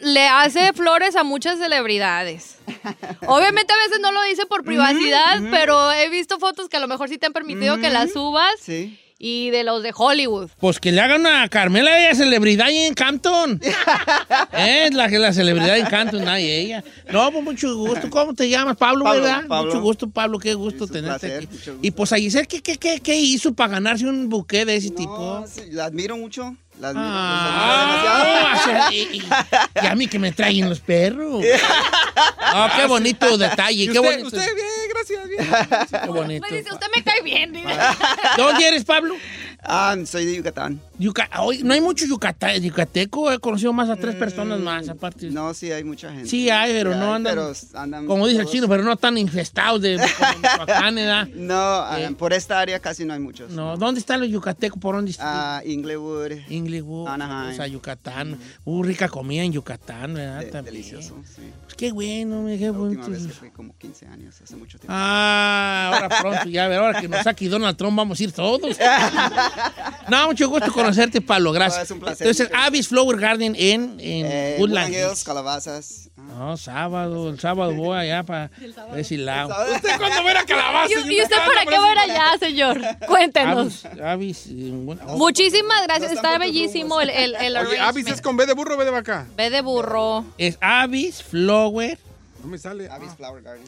le 0.00 0.26
hace 0.26 0.72
flores 0.72 1.14
a 1.14 1.22
muchas 1.22 1.58
celebridades. 1.58 2.58
Obviamente 3.26 3.72
a 3.72 3.76
veces 3.76 4.00
no 4.00 4.10
lo 4.10 4.20
dice 4.24 4.44
por 4.46 4.64
privacidad, 4.64 5.40
pero 5.52 5.92
he 5.92 6.08
visto 6.08 6.40
fotos 6.40 6.68
que 6.68 6.76
a 6.78 6.80
lo 6.80 6.88
mejor 6.88 7.08
sí 7.08 7.18
te 7.18 7.26
han 7.26 7.32
permitido 7.32 7.78
que 7.78 7.90
las 7.90 8.12
subas. 8.12 8.52
Sí. 8.60 8.98
Y 9.24 9.50
de 9.50 9.62
los 9.62 9.84
de 9.84 9.92
Hollywood. 9.96 10.50
Pues 10.58 10.80
que 10.80 10.90
le 10.90 11.00
hagan 11.00 11.24
a 11.28 11.48
Carmela, 11.48 11.96
ella 11.96 12.10
es 12.10 12.18
celebridad 12.18 12.66
ahí 12.66 12.78
en 12.78 12.92
Campton. 12.94 13.60
es 14.52 14.92
la, 14.94 15.06
la 15.06 15.32
celebridad 15.32 15.78
en 15.78 15.86
Campton, 15.86 16.26
ahí 16.26 16.50
ella. 16.50 16.82
No, 17.12 17.30
pues 17.30 17.44
mucho 17.44 17.72
gusto. 17.76 18.10
¿Cómo 18.10 18.34
te 18.34 18.48
llamas? 18.48 18.76
Pablo, 18.76 19.04
Pablo, 19.04 19.22
¿verdad? 19.22 19.46
Pablo. 19.46 19.70
Mucho 19.70 19.80
gusto, 19.80 20.10
Pablo. 20.10 20.40
Qué 20.40 20.54
gusto 20.54 20.88
tenerte 20.88 21.28
placer, 21.28 21.48
aquí. 21.68 21.78
Y 21.82 21.92
pues 21.92 22.12
a 22.12 22.16
Giselle, 22.16 22.48
¿qué, 22.48 22.60
qué, 22.62 22.76
qué, 22.76 22.98
qué 23.00 23.14
hizo 23.16 23.54
para 23.54 23.74
ganarse 23.74 24.06
un 24.08 24.28
buque 24.28 24.64
de 24.64 24.74
ese 24.74 24.90
tipo? 24.90 25.44
Sí, 25.46 25.62
la 25.70 25.84
admiro 25.84 26.16
mucho. 26.16 26.56
La 26.80 26.88
admiro, 26.88 27.06
Ah, 27.08 28.56
demasiado. 28.64 28.92
y, 28.92 28.96
y- 29.18 29.22
y 29.82 29.86
a 29.86 29.94
mí 29.94 30.08
que 30.08 30.18
me 30.18 30.32
traen 30.32 30.68
los 30.68 30.80
perros. 30.80 31.44
Oh, 32.54 32.66
qué 32.76 32.86
bonito 32.86 33.38
detalle, 33.38 33.84
¿Y 33.84 33.88
qué 33.88 34.00
usted, 34.00 34.10
bonito. 34.20 34.36
usted 34.36 34.54
bien. 34.54 34.66
Qué 35.38 36.08
bonito. 36.08 36.46
Me 36.50 36.56
dice, 36.58 36.72
usted 36.72 36.86
me 36.94 37.02
cae 37.02 37.22
bien. 37.22 37.52
diga. 37.52 37.96
¿De 38.36 38.42
dónde 38.42 38.68
eres, 38.68 38.84
Pablo? 38.84 39.14
Ah, 39.62 39.96
soy 40.04 40.26
de 40.26 40.36
Yucatán. 40.36 40.80
Yuca- 41.02 41.28
no 41.64 41.74
hay 41.74 41.80
mucho 41.80 42.04
yucata- 42.06 42.56
yucateco, 42.58 43.32
he 43.32 43.38
conocido 43.40 43.72
más 43.72 43.88
a 43.90 43.96
tres 43.96 44.14
personas 44.14 44.60
más, 44.60 44.88
aparte. 44.88 45.30
Mm, 45.30 45.34
No, 45.34 45.52
sí, 45.52 45.72
hay 45.72 45.82
mucha 45.82 46.10
gente. 46.12 46.28
Sí 46.28 46.48
hay, 46.48 46.72
pero 46.72 46.92
Sí 46.92 46.98
no 46.98 47.06
hay, 47.06 47.12
andan, 47.14 47.32
pero 47.34 47.52
andan 47.74 48.06
como 48.06 48.26
dice 48.28 48.42
el 48.42 48.46
chino, 48.46 48.68
pero 48.68 48.84
no 48.84 48.96
tan 48.96 49.18
infestados 49.18 49.80
de 49.82 49.96
¿verdad? 50.68 51.26
No, 51.34 51.54
ah, 51.56 51.96
Eh. 51.98 52.10
por 52.16 52.32
esta 52.32 52.60
área 52.60 52.78
casi 52.78 53.04
no 53.04 53.14
hay 53.14 53.20
muchos. 53.20 53.50
No, 53.50 53.76
¿dónde 53.76 53.98
están 54.00 54.20
los 54.20 54.28
yucatecos? 54.28 54.78
¿Por 54.80 54.94
dónde 54.94 55.10
están? 55.10 55.26
Ah, 55.28 55.62
Inglewood. 55.64 56.32
Inglewood, 56.48 57.08
Anaheim. 57.08 57.52
o 57.52 57.56
sea, 57.56 57.66
Yucatán. 57.66 58.38
Uh, 58.64 58.82
rica 58.84 59.08
comida 59.08 59.42
en 59.42 59.52
Yucatán, 59.52 60.14
¿verdad? 60.14 60.40
De- 60.40 60.46
También. 60.46 60.74
delicioso, 60.74 61.16
sí. 61.34 61.42
Pues 61.64 61.74
qué 61.74 61.90
bueno, 61.92 62.44
qué 62.46 62.66
La 62.66 62.70
última 62.72 63.02
bonito. 63.06 63.10
vez 63.10 63.26
que 63.26 63.32
fui 63.32 63.50
como 63.50 63.76
15 63.76 64.06
años, 64.06 64.40
hace 64.40 64.54
mucho 64.56 64.78
tiempo. 64.78 64.94
Ah, 64.96 65.90
ahora 65.94 66.08
pronto, 66.20 66.48
ya, 66.48 66.66
a 66.66 66.68
ver, 66.68 66.78
ahora 66.78 67.00
que 67.00 67.08
nos 67.08 67.22
saque 67.24 67.48
Donald 67.48 67.76
Trump, 67.76 67.96
vamos 67.96 68.20
a 68.20 68.22
ir 68.22 68.32
todos. 68.32 68.76
No, 70.08 70.26
mucho 70.28 70.48
gusto 70.48 70.70
conocerte, 70.94 71.20
Pablo, 71.20 71.52
gracias. 71.52 71.78
No, 71.78 71.84
es 71.84 71.90
un 71.90 72.00
placer. 72.00 72.26
Entonces, 72.26 72.50
Avis 72.54 72.88
Flower 72.88 73.18
Garden 73.18 73.54
en, 73.56 73.98
en 74.00 74.26
Eh, 74.26 74.56
Woodland 74.58 74.92
Hills. 74.94 75.24
Calabazas. 75.24 76.08
No, 76.16 76.56
sábado, 76.56 77.28
el 77.30 77.38
sábado 77.40 77.74
voy 77.74 77.98
allá 77.98 78.22
para 78.22 78.50
ver 78.92 79.04
si 79.04 79.16
la 79.16 79.42
hago. 79.42 79.52
¿Usted 79.74 79.98
cuándo 79.98 80.22
va 80.22 80.28
a 80.28 80.32
ir 80.32 80.36
a 80.38 80.44
Calabaza? 80.44 80.88
¿Y, 80.92 81.14
y 81.14 81.22
usted 81.22 81.36
para 81.36 81.64
qué 81.68 81.78
va 81.78 81.88
a 81.88 81.92
ir 81.92 81.98
allá, 82.10 82.38
señor? 82.38 82.80
Cuéntenos. 83.06 83.84
Avis, 83.84 84.00
Avis, 84.02 84.46
eh, 84.48 84.70
bueno, 84.72 85.02
oh, 85.08 85.16
Muchísimas 85.18 85.82
gracias. 85.84 86.12
Está 86.12 86.38
bellísimo 86.38 87.00
el, 87.00 87.10
el, 87.10 87.34
el 87.34 87.56
Oye, 87.56 87.78
Avis 87.80 88.06
es 88.06 88.20
con 88.22 88.36
B 88.36 88.46
de 88.46 88.54
burro 88.54 88.74
o 88.74 88.78
B 88.78 88.84
de 88.84 88.90
vaca. 88.90 89.26
Ve 89.36 89.50
de 89.50 89.60
burro. 89.62 90.24
es 90.38 90.56
Avis 90.60 91.22
Flower, 91.22 91.98
No 92.42 92.48
me 92.48 92.58
sale. 92.58 92.88
Avis 92.90 93.10
Ah, 93.12 93.16
Flower 93.16 93.42
Garden. 93.42 93.64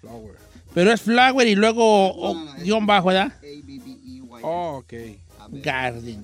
flower. 0.00 0.36
pero 0.74 0.92
es 0.92 1.00
Flower 1.02 1.46
y 1.48 1.54
luego 1.54 2.12
No, 2.16 2.22
oh, 2.22 2.34
no, 2.34 2.44
no, 2.44 2.62
guion 2.62 2.86
bajo, 2.86 3.08
¿verdad? 3.08 3.32
A-B-B-E-Y. 3.38 4.22
Oh, 4.42 4.78
ok. 4.78 4.92
Garden. 5.48 6.22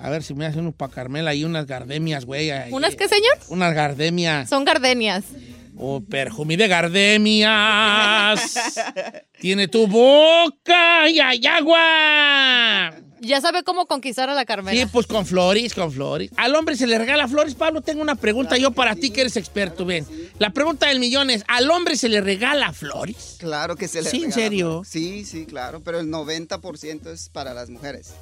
A 0.00 0.10
ver 0.10 0.22
si 0.22 0.32
me 0.34 0.46
hacen 0.46 0.60
uno 0.60 0.72
para 0.72 0.92
Carmela 0.92 1.34
y 1.34 1.44
unas 1.44 1.66
gardemias, 1.66 2.24
güey. 2.24 2.50
¿Unas 2.70 2.94
qué, 2.94 3.08
señor? 3.08 3.36
Unas 3.48 3.74
gardemias. 3.74 4.48
Son 4.48 4.64
gardenias. 4.64 5.24
Oh, 5.76 6.00
perfume 6.00 6.56
de 6.56 6.68
gardemias. 6.68 8.54
Tiene 9.40 9.68
tu 9.68 9.86
boca 9.86 11.08
y 11.08 11.20
hay 11.20 11.44
agua. 11.46 12.94
Ya 13.20 13.40
sabe 13.40 13.64
cómo 13.64 13.86
conquistar 13.86 14.30
a 14.30 14.34
la 14.34 14.44
Carmela. 14.44 14.80
Sí, 14.80 14.88
pues 14.92 15.06
con 15.08 15.26
flores, 15.26 15.74
con 15.74 15.90
flores. 15.92 16.30
Al 16.36 16.54
hombre 16.54 16.76
se 16.76 16.86
le 16.86 16.98
regala 16.98 17.26
flores, 17.26 17.54
Pablo. 17.54 17.80
Tengo 17.80 18.00
una 18.00 18.14
pregunta 18.14 18.56
yo 18.56 18.70
para 18.70 18.94
ti 18.94 19.10
que 19.10 19.22
eres 19.22 19.36
experto, 19.36 19.84
ven. 19.84 20.06
La 20.38 20.50
pregunta 20.50 20.86
del 20.86 21.00
millón 21.00 21.28
es, 21.30 21.42
¿al 21.48 21.68
hombre 21.70 21.96
se 21.96 22.08
le 22.08 22.20
regala 22.20 22.72
flores? 22.72 23.36
Claro 23.40 23.74
que 23.74 23.88
se 23.88 24.02
le 24.02 24.10
Sí, 24.10 24.18
en 24.18 24.22
regala 24.30 24.34
serio. 24.42 24.66
flores. 24.84 24.88
Sí, 24.88 25.24
sí, 25.24 25.46
claro, 25.46 25.80
pero 25.82 25.98
el 25.98 26.06
90% 26.08 27.10
es 27.12 27.28
para 27.28 27.54
las 27.54 27.70
mujeres. 27.70 28.14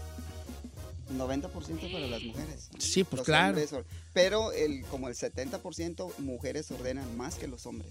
90% 1.10 1.92
para 1.92 2.06
las 2.06 2.22
mujeres. 2.22 2.68
Sí, 2.78 3.04
pues 3.04 3.18
Los 3.20 3.26
claro. 3.26 3.48
hombres 3.50 3.70
pero 4.12 4.52
el, 4.52 4.82
como 4.86 5.08
el 5.08 5.14
70% 5.14 6.10
mujeres 6.18 6.70
ordenan 6.70 7.16
más 7.16 7.34
que 7.36 7.46
los 7.46 7.66
hombres. 7.66 7.90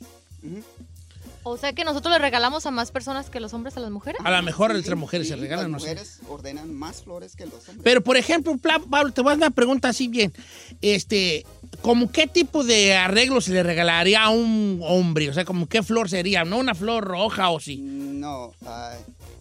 O 1.43 1.57
sea 1.57 1.73
que 1.73 1.83
nosotros 1.83 2.11
le 2.13 2.19
regalamos 2.19 2.65
a 2.65 2.71
más 2.71 2.91
personas 2.91 3.29
que 3.29 3.39
los 3.39 3.53
hombres 3.53 3.77
a 3.77 3.79
las 3.79 3.91
mujeres. 3.91 4.21
A 4.23 4.31
lo 4.31 4.41
mejor 4.43 4.71
entre 4.71 4.91
Sí, 4.91 4.95
mujeres 4.95 5.27
se 5.27 5.35
regalan, 5.35 5.71
no 5.71 5.77
Las 5.77 5.83
sé. 5.83 5.89
mujeres 5.89 6.19
ordenan 6.27 6.73
más 6.73 7.03
flores 7.03 7.35
que 7.35 7.45
los 7.45 7.67
hombres. 7.67 7.81
Pero, 7.83 8.01
por 8.01 8.17
ejemplo, 8.17 8.55
Pablo, 8.57 9.11
te 9.13 9.21
voy 9.21 9.31
a 9.31 9.33
hacer 9.33 9.47
una 9.47 9.51
pregunta 9.55 9.89
así 9.89 10.07
bien. 10.07 10.33
Este, 10.81 11.45
¿como 11.81 12.11
qué 12.11 12.27
tipo 12.27 12.63
de 12.63 12.93
arreglo 12.95 13.41
se 13.41 13.53
le 13.53 13.63
regalaría 13.63 14.23
a 14.23 14.29
un 14.29 14.79
hombre? 14.83 15.29
O 15.29 15.33
sea, 15.33 15.45
¿como 15.45 15.67
qué 15.67 15.81
flor 15.83 16.09
sería? 16.09 16.43
¿No 16.45 16.57
una 16.57 16.73
flor 16.75 17.03
roja 17.03 17.49
o 17.49 17.59
sí? 17.59 17.77
No, 17.77 18.51
ah, 18.65 18.93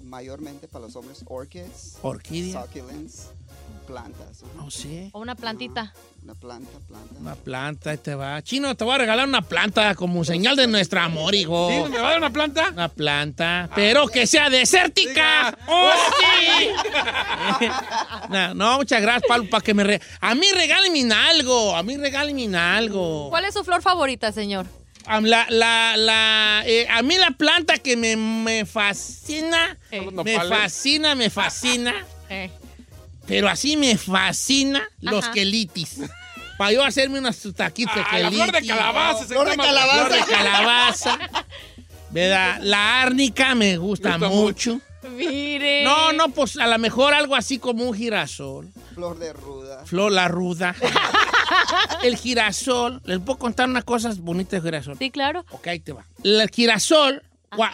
mayormente 0.05 0.69
para 0.69 0.87
los 0.87 0.97
hombres, 0.97 1.23
orchids, 1.27 1.97
Orquídea. 2.03 2.63
succulents, 2.65 3.29
plantas. 3.86 4.43
No 4.56 4.70
sé. 4.70 5.11
O 5.12 5.20
una 5.20 5.35
plantita. 5.35 5.93
Una 6.23 6.35
planta, 6.35 6.78
planta. 6.89 7.15
Una 7.20 7.35
planta, 7.35 7.90
ahí 7.90 7.98
te 7.98 8.15
va. 8.15 8.40
Chino, 8.43 8.74
te 8.74 8.85
voy 8.85 8.94
a 8.94 8.98
regalar 8.98 9.28
una 9.28 9.43
planta 9.43 9.94
como 9.94 10.24
señal 10.24 10.56
de 10.56 10.66
nuestro 10.66 11.01
amor, 11.01 11.35
hijo. 11.35 11.69
¿Sí? 11.70 11.90
¿Me 11.90 11.98
va 11.98 12.06
a 12.09 12.11
dar 12.12 12.19
una 12.19 12.31
planta? 12.31 12.70
Una 12.73 12.89
planta, 12.89 13.69
pero 13.74 14.06
que 14.09 14.27
sea 14.27 14.48
desértica. 14.51 15.56
¡Oh, 15.69 15.90
sí! 16.19 16.69
no, 18.31 18.55
no, 18.55 18.78
muchas 18.78 19.02
gracias, 19.02 19.24
Pablo, 19.28 19.48
para 19.51 19.62
que 19.62 19.74
me... 19.74 19.85
re- 19.85 20.01
A 20.20 20.35
mí 20.35 20.47
regálenme 20.55 21.12
algo, 21.15 21.77
a 21.77 21.82
mí 21.82 21.97
regálenme 21.97 22.56
algo. 22.56 23.28
¿Cuál 23.31 23.44
es 23.44 23.55
su 23.55 23.65
flor 23.65 23.82
favorita, 23.82 24.32
señor? 24.32 24.66
A, 25.06 25.20
la, 25.20 25.47
la, 25.51 25.97
la, 25.98 26.62
eh, 26.65 26.86
a 26.89 27.02
mí 27.02 27.19
la 27.19 27.32
planta 27.32 27.77
que 27.77 27.94
me, 27.97 28.16
me 28.16 28.65
fascina, 28.65 29.77
Eh. 29.90 30.01
Me 30.24 30.40
fascina, 30.40 31.15
me 31.15 31.28
fascina, 31.28 31.94
Eh. 32.31 32.51
Pero 33.27 33.49
así 33.49 33.77
me 33.77 33.97
fascina 33.97 34.83
los 35.01 35.25
Ajá. 35.25 35.33
quelitis. 35.33 36.01
Para 36.59 36.73
yo 36.73 36.85
hacerme 36.85 37.19
unos 37.19 37.37
taquitos 37.57 37.95
de 37.95 38.01
Ah, 38.03 38.19
la 38.19 38.29
quelitis. 38.31 38.43
flor 38.45 38.53
de 38.63 38.67
calabaza. 38.69 39.19
se 39.21 39.27
Flor 39.35 39.51
de 39.51 39.57
calabaza. 39.57 40.07
Flor 40.07 40.13
de 40.13 40.33
calabaza. 40.33 41.19
¿Verdad? 42.11 42.59
La 42.63 43.03
árnica 43.03 43.55
me 43.55 43.77
gusta 43.77 44.13
Gusta 44.13 44.29
mucho. 44.29 44.81
Mire. 45.17 45.85
No, 45.85 46.13
no, 46.13 46.29
pues 46.31 46.57
a 46.57 46.67
lo 46.67 46.79
mejor 46.79 47.13
algo 47.13 47.35
así 47.37 47.59
como 47.59 47.85
un 47.85 47.95
girasol. 47.95 48.71
Flor 48.95 49.19
de 49.19 49.33
ruda. 49.33 49.85
Flor 49.85 50.13
la 50.13 50.29
ruda. 50.29 50.75
El 52.03 52.17
girasol. 52.17 53.03
Les 53.05 53.19
puedo 53.19 53.39
contar 53.39 53.69
unas 53.69 53.85
cosas 53.85 54.19
bonitas 54.21 54.63
de 54.63 54.69
girasol. 54.69 54.97
Sí, 54.99 55.11
claro. 55.11 55.45
Ok, 55.51 55.67
ahí 55.69 55.81
te 55.81 55.93
va. 55.93 56.05
El 56.23 56.49
girasol, 56.51 57.23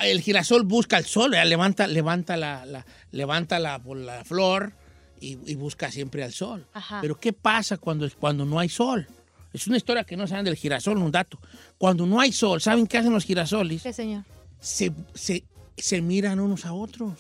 el 0.03 0.21
girasol 0.23 0.63
busca 0.65 0.99
el 0.99 1.05
sol, 1.07 1.31
¿verdad? 1.31 1.47
levanta, 1.47 1.87
levanta 1.87 2.37
la, 2.37 2.65
la- 2.67 2.85
levanta 3.13 3.59
la, 3.59 3.79
pues, 3.79 4.01
la 4.03 4.25
flor 4.25 4.73
y, 5.21 5.39
y 5.51 5.55
busca 5.55 5.91
siempre 5.91 6.25
al 6.25 6.33
sol. 6.33 6.67
Ajá. 6.73 6.99
Pero 7.01 7.19
¿qué 7.21 7.33
pasa 7.33 7.77
cuando, 7.79 8.09
cuando 8.19 8.45
no 8.45 8.59
hay 8.59 8.69
sol? 8.69 9.07
Es 9.53 9.67
una 9.67 9.77
historia 9.77 10.05
que 10.05 10.17
no 10.17 10.27
saben 10.27 10.45
del 10.45 10.57
girasol, 10.57 10.97
un 10.99 11.11
dato. 11.11 11.39
Cuando 11.77 12.07
no 12.07 12.21
hay 12.21 12.33
sol, 12.33 12.61
¿saben 12.61 12.87
qué 12.87 12.99
hacen 12.99 13.13
los 13.13 13.25
girasoles? 13.25 13.83
¿Qué, 13.83 13.93
señor? 13.93 14.25
Se, 14.61 14.93
se- 15.15 15.45
se 15.77 16.01
miran 16.03 16.39
unos 16.41 16.65
a 16.67 16.73
otros. 16.73 17.19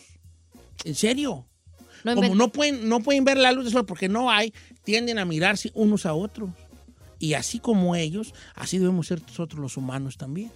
¿En 0.85 0.94
serio? 0.94 1.47
No 2.05 2.14
Como 2.14 2.35
no 2.35 2.48
pueden, 2.51 2.89
no 2.89 3.01
pueden 3.01 3.24
ver 3.24 3.36
la 3.36 3.52
luz 3.52 3.64
del 3.64 3.72
sol 3.74 3.85
porque 3.85 4.09
no 4.09 4.31
hay, 4.31 4.55
tienden 4.85 5.18
a 5.18 5.24
mirarse 5.24 5.70
unos 5.74 6.06
a 6.06 6.14
otros. 6.14 6.51
Y 7.18 7.35
así 7.35 7.59
como 7.59 7.94
ellos, 7.97 8.32
así 8.55 8.78
debemos 8.78 9.09
ser 9.09 9.20
nosotros 9.22 9.60
los 9.60 9.77
humanos 9.77 10.16
también. 10.16 10.51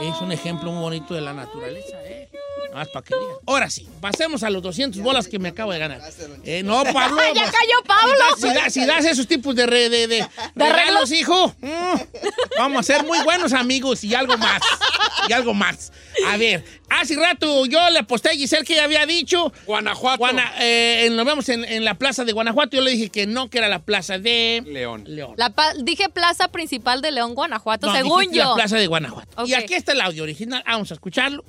Es 0.00 0.20
un 0.22 0.30
ejemplo 0.32 0.70
muy 0.70 0.80
bonito 0.80 1.12
de 1.14 1.20
la 1.20 1.34
naturaleza, 1.34 1.96
¿eh? 2.06 2.30
Más 2.72 2.88
para 2.88 3.04
que. 3.04 3.14
Ahora 3.46 3.70
sí, 3.70 3.88
pasemos 4.00 4.42
a 4.42 4.50
los 4.50 4.62
200 4.62 5.00
bolas 5.02 5.26
que 5.26 5.38
me 5.38 5.48
acabo 5.48 5.72
de 5.72 5.78
ganar. 5.78 6.00
Eh, 6.44 6.62
no, 6.62 6.82
Pablo. 6.92 7.16
¡Ya 7.34 7.42
pues, 7.42 7.50
cayó 7.52 7.82
Pablo! 7.86 8.14
Si, 8.70 8.84
das- 8.84 9.02
si 9.02 9.08
esos 9.08 9.26
tipos 9.26 9.54
de, 9.54 9.66
re- 9.66 9.88
de, 9.88 10.06
de 10.06 10.26
regalos, 10.54 11.10
hijo, 11.12 11.54
mm, 11.60 11.94
vamos 12.58 12.80
a 12.80 12.82
ser 12.82 13.04
muy 13.04 13.18
buenos 13.20 13.52
amigos 13.52 14.04
y 14.04 14.14
algo 14.14 14.36
más. 14.36 14.60
Y 15.28 15.32
algo 15.32 15.54
más. 15.54 15.92
A 16.26 16.36
ver, 16.36 16.64
hace 16.90 17.16
rato 17.16 17.66
yo 17.66 17.90
le 17.90 18.00
aposté 18.00 18.28
a 18.30 18.32
Giselle 18.32 18.64
que 18.64 18.74
ya 18.76 18.84
había 18.84 19.06
dicho. 19.06 19.52
Guanajuato. 19.66 20.18
Guana- 20.18 20.52
eh, 20.60 21.08
nos 21.12 21.24
vemos 21.24 21.48
en, 21.48 21.64
en 21.64 21.84
la 21.84 21.94
plaza 21.94 22.24
de 22.24 22.32
Guanajuato. 22.32 22.76
Yo 22.76 22.82
le 22.82 22.90
dije 22.92 23.08
que 23.08 23.26
no, 23.26 23.48
que 23.50 23.58
era 23.58 23.68
la 23.68 23.80
plaza 23.80 24.18
de 24.18 24.62
León. 24.66 25.04
León. 25.06 25.34
La 25.36 25.50
pa- 25.50 25.74
dije 25.74 26.08
plaza 26.08 26.48
principal 26.48 27.00
de 27.02 27.10
León, 27.12 27.34
Guanajuato, 27.34 27.86
No, 27.88 27.94
según 27.94 28.30
yo. 28.32 28.50
La 28.50 28.54
plaza 28.54 28.76
de 28.76 28.86
Guanajuato. 28.86 29.46
Y 29.46 29.54
aquí 29.54 29.74
está 29.74 29.92
el 29.92 30.00
audio 30.00 30.22
original. 30.22 30.62
Vamos 30.66 30.90
a 30.90 30.94
escucharlo. 30.94 31.44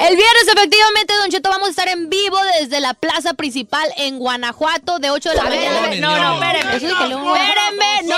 El 0.00 0.16
viernes, 0.16 0.48
efectivamente, 0.48 1.14
Don 1.14 1.30
Cheto, 1.30 1.50
vamos 1.50 1.68
a 1.68 1.70
estar 1.70 1.88
en 1.88 2.08
vivo 2.08 2.38
desde 2.58 2.80
la 2.80 2.94
plaza 2.94 3.34
principal 3.34 3.86
en 3.98 4.18
Guanajuato 4.18 4.98
de 4.98 5.10
8 5.10 5.28
de 5.28 5.34
la 5.36 5.44
mañana. 5.44 5.94
No, 5.96 6.16
no, 6.16 6.34
espérenme. 6.34 6.76
Eso 6.76 6.86
dije 6.86 7.08
León. 7.08 7.36
Espérenme, 7.36 8.02
no. 8.04 8.14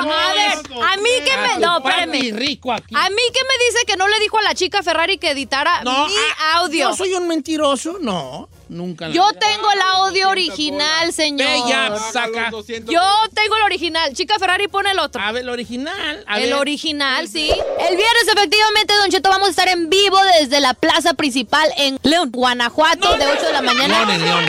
No, 0.00 0.12
a 0.12 0.32
ver, 0.32 0.82
a 0.82 0.96
mí 0.96 1.10
que 1.24 1.36
me. 1.36 1.58
No, 1.58 1.78
espérenme. 1.78 2.32
rico 2.32 2.72
aquí. 2.72 2.94
A 2.96 3.10
mí 3.10 3.22
que 3.32 3.40
me 3.44 3.64
dice 3.66 3.84
que 3.86 3.96
no 3.96 4.08
le 4.08 4.18
dijo 4.20 4.38
a 4.38 4.42
la 4.42 4.54
chica 4.54 4.82
Ferrari 4.82 5.18
que 5.18 5.30
editara 5.30 5.82
No, 5.84 6.06
mi 6.06 6.14
ah, 6.38 6.58
audio. 6.58 6.90
¿Yo 6.90 6.96
soy 6.96 7.12
un 7.12 7.28
mentiroso? 7.28 7.98
No, 8.00 8.48
nunca. 8.70 9.08
la 9.08 9.14
Yo 9.14 9.24
tengo 9.34 9.70
el 9.72 9.80
audio 9.80 10.28
original, 10.30 11.12
señor. 11.12 11.46
Ve 11.48 11.62
ya, 11.68 11.88
Paga 11.88 12.12
saca. 12.12 12.42
los 12.50 12.66
200 12.66 12.94
Yo 12.94 13.00
tengo 13.34 13.56
el 13.56 13.62
original. 13.62 14.12
Chica 14.14 14.38
Ferrari 14.38 14.68
pone 14.68 14.90
el 14.92 14.98
otro. 14.98 15.20
A 15.20 15.32
ver, 15.32 15.42
el 15.42 15.48
original. 15.50 16.24
A 16.26 16.38
el 16.40 16.50
ver. 16.50 16.54
original, 16.58 17.28
sí. 17.28 17.50
El 17.50 17.96
viernes, 17.96 18.28
efectivamente, 18.28 18.94
Don 18.94 19.10
Cheto, 19.10 19.28
vamos 19.28 19.48
a 19.48 19.50
estar 19.50 19.68
en 19.68 19.90
vivo 19.90 20.18
desde 20.40 20.60
la 20.60 20.74
plaza 20.74 21.14
principal 21.14 21.68
en 21.76 21.98
León, 22.02 22.30
Guanajuato, 22.32 23.16
de 23.16 23.26
8 23.26 23.46
de 23.46 23.52
la 23.52 23.62
mañana. 23.62 24.04
León, 24.06 24.10
en 24.10 24.24
León, 24.24 24.44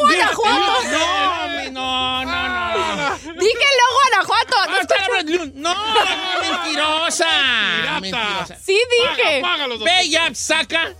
Guanajuato. 0.00 0.72
No, 1.72 2.24
no, 2.24 2.48
no, 2.48 2.61
León, 2.96 3.92
Guanajuato. 4.02 4.56
No, 4.66 4.72
No, 4.72 4.80
está. 4.80 4.96
No, 5.54 5.74
mentirosa. 6.40 7.26
Mentirosa. 8.00 8.56
Sí 8.62 8.78
dije. 8.90 9.40
Paga 9.40 9.66
los 9.66 9.80
Ve 9.82 10.08
ya, 10.08 10.34
saca. 10.34 10.94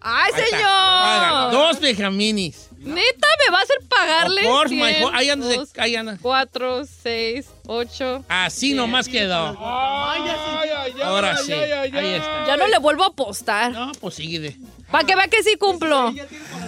Ay, 0.00 0.32
Paga, 0.32 0.46
señor. 0.46 1.52
Dos 1.52 1.80
benjaminis. 1.80 2.68
Neta, 2.86 3.26
me 3.46 3.52
va 3.52 3.58
a 3.58 3.62
hacer 3.62 3.76
pagarle. 3.88 4.40
Of 4.42 4.46
course, 4.46 4.68
100, 4.74 4.78
my 4.80 5.04
ho- 5.04 5.10
ahí 5.12 5.28
andas 5.30 5.72
ahí 5.76 5.96
andas. 5.96 6.18
Cuatro, 6.22 6.84
seis, 6.86 7.46
ocho. 7.66 8.24
Así 8.28 8.72
nomás 8.74 9.08
quedó. 9.08 9.56
Ay, 9.60 10.22
ay, 10.22 10.68
ay, 10.70 10.92
ay, 10.96 11.02
Ahora 11.02 11.34
ay, 11.36 11.44
sí. 11.44 11.52
ay, 11.52 11.72
ay, 11.72 11.90
Ahí 11.92 12.06
ay. 12.06 12.14
está. 12.14 12.46
Ya 12.46 12.56
no 12.56 12.66
le 12.68 12.78
vuelvo 12.78 13.04
a 13.04 13.08
apostar. 13.08 13.72
No, 13.72 13.92
pues 14.00 14.14
sigue. 14.14 14.56
Para 14.90 15.04
que 15.04 15.16
vea 15.16 15.26
que 15.26 15.42
sí 15.42 15.56
cumplo. 15.56 16.14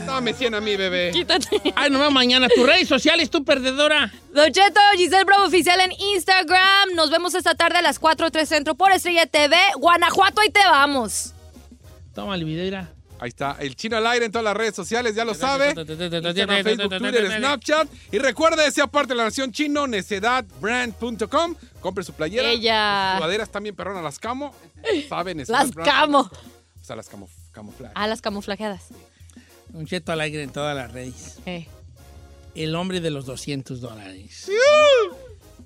Dame 0.06 0.34
100 0.34 0.54
a 0.56 0.60
mí, 0.60 0.74
bebé. 0.76 1.12
Quítate. 1.12 1.48
Ay, 1.76 1.88
nos 1.90 2.00
vemos 2.00 2.14
mañana. 2.14 2.48
Tus 2.48 2.66
redes 2.66 2.88
sociales, 2.88 3.30
tu 3.30 3.44
perdedora. 3.44 4.12
Don 4.34 4.50
Cheto, 4.52 4.80
Giselle 4.96 5.24
Bravo 5.24 5.44
Oficial 5.44 5.80
en 5.80 5.92
Instagram. 5.92 6.94
Nos 6.96 7.10
vemos 7.10 7.34
esta 7.36 7.54
tarde 7.54 7.78
a 7.78 7.82
las 7.82 7.98
4, 8.00 8.30
3 8.32 8.48
Centro 8.48 8.74
por 8.74 8.90
Estrella 8.90 9.26
TV. 9.26 9.56
Guanajuato, 9.76 10.40
ahí 10.40 10.50
te 10.50 10.60
vamos. 10.64 11.32
Toma 12.12 12.34
el 12.34 12.44
video. 12.44 12.64
mira. 12.64 12.88
Ahí 13.20 13.28
está, 13.28 13.56
el 13.58 13.74
chino 13.74 13.96
al 13.96 14.06
aire 14.06 14.26
en 14.26 14.32
todas 14.32 14.44
las 14.44 14.56
redes 14.56 14.76
sociales, 14.76 15.14
ya 15.14 15.24
lo 15.24 15.34
sabe. 15.34 15.70
Instagram, 15.70 16.62
Facebook, 16.62 16.98
Twitter, 16.98 17.38
Snapchat. 17.38 17.88
Y 18.12 18.18
recuerde, 18.18 18.70
sea 18.70 18.86
parte 18.86 19.12
de 19.12 19.16
la 19.16 19.24
nación 19.24 19.50
chino, 19.50 19.86
necedadbrand.com. 19.86 21.56
Compre 21.80 22.04
su 22.04 22.12
playera. 22.12 22.48
Ella. 22.48 23.12
Sus 23.12 23.18
sudaderas 23.18 23.50
también 23.50 23.74
perronas, 23.74 24.04
las 24.04 24.18
camo. 24.18 24.54
¿Saben? 25.08 25.42
Las 25.48 25.72
camo. 25.72 26.20
O 26.20 26.84
sea, 26.84 26.96
las 26.96 27.08
camo, 27.08 27.28
camuflaje. 27.52 27.92
Ah, 27.96 28.06
las 28.06 28.22
camuflajeadas. 28.22 28.86
Un 29.72 29.86
cheto 29.86 30.12
al 30.12 30.20
aire 30.20 30.42
en 30.42 30.50
todas 30.50 30.76
las 30.76 30.92
redes. 30.92 31.38
Eh. 31.44 31.66
El 32.54 32.74
hombre 32.74 33.00
de 33.00 33.10
los 33.10 33.26
200 33.26 33.80
dólares. 33.80 34.48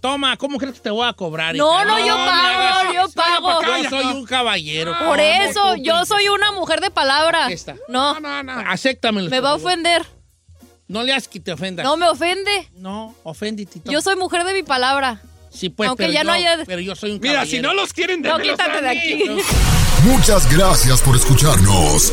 Toma, 0.02 0.36
¿cómo 0.36 0.58
crees 0.58 0.74
que 0.74 0.80
te 0.80 0.90
voy 0.90 1.08
a 1.08 1.12
cobrar? 1.12 1.54
No, 1.54 1.72
hija? 1.76 1.84
no, 1.84 1.98
yo 2.04 2.14
pago, 2.16 2.92
yo 2.92 3.08
pago. 3.12 3.60
Yo 3.84 3.88
soy 3.88 4.04
un 4.16 4.24
caballero. 4.26 4.90
Por 4.98 5.16
¿cómo 5.16 5.16
eso, 5.20 5.76
yo 5.76 6.04
soy 6.04 6.26
una 6.28 6.50
mujer 6.50 6.80
de 6.80 6.90
palabra. 6.90 7.44
Aquí 7.44 7.54
está. 7.54 7.76
No, 7.88 8.18
Acéptamelo. 8.68 9.30
me 9.30 9.38
va 9.38 9.50
a 9.50 9.54
ofender. 9.54 10.04
No 10.88 11.04
le 11.04 11.12
hagas 11.12 11.28
que 11.28 11.38
te 11.38 11.52
ofendas. 11.52 11.84
No 11.84 11.96
me 11.96 12.08
ofende. 12.08 12.68
No, 12.74 13.14
oféndete. 13.22 13.80
Yo 13.84 14.00
soy 14.02 14.16
mujer 14.16 14.42
de 14.44 14.52
mi 14.54 14.64
palabra. 14.64 15.22
Sí, 15.50 15.68
pues, 15.68 15.88
aunque 15.88 16.02
pero 16.04 16.12
ya 16.12 16.24
no 16.24 16.30
yo- 16.36 16.48
haya- 16.50 16.64
Pero 16.66 16.80
yo 16.80 16.96
soy 16.96 17.12
un 17.12 17.20
Mira, 17.20 17.34
caballero. 17.34 17.56
si 17.56 17.62
no 17.62 17.72
los 17.72 17.92
quieren, 17.92 18.22
No, 18.22 18.36
démelos 18.38 18.58
quítate 18.58 18.82
de 18.82 18.88
aquí. 18.88 19.24
Muchas 20.04 20.52
gracias 20.52 21.00
por 21.00 21.14
escucharnos. 21.14 22.12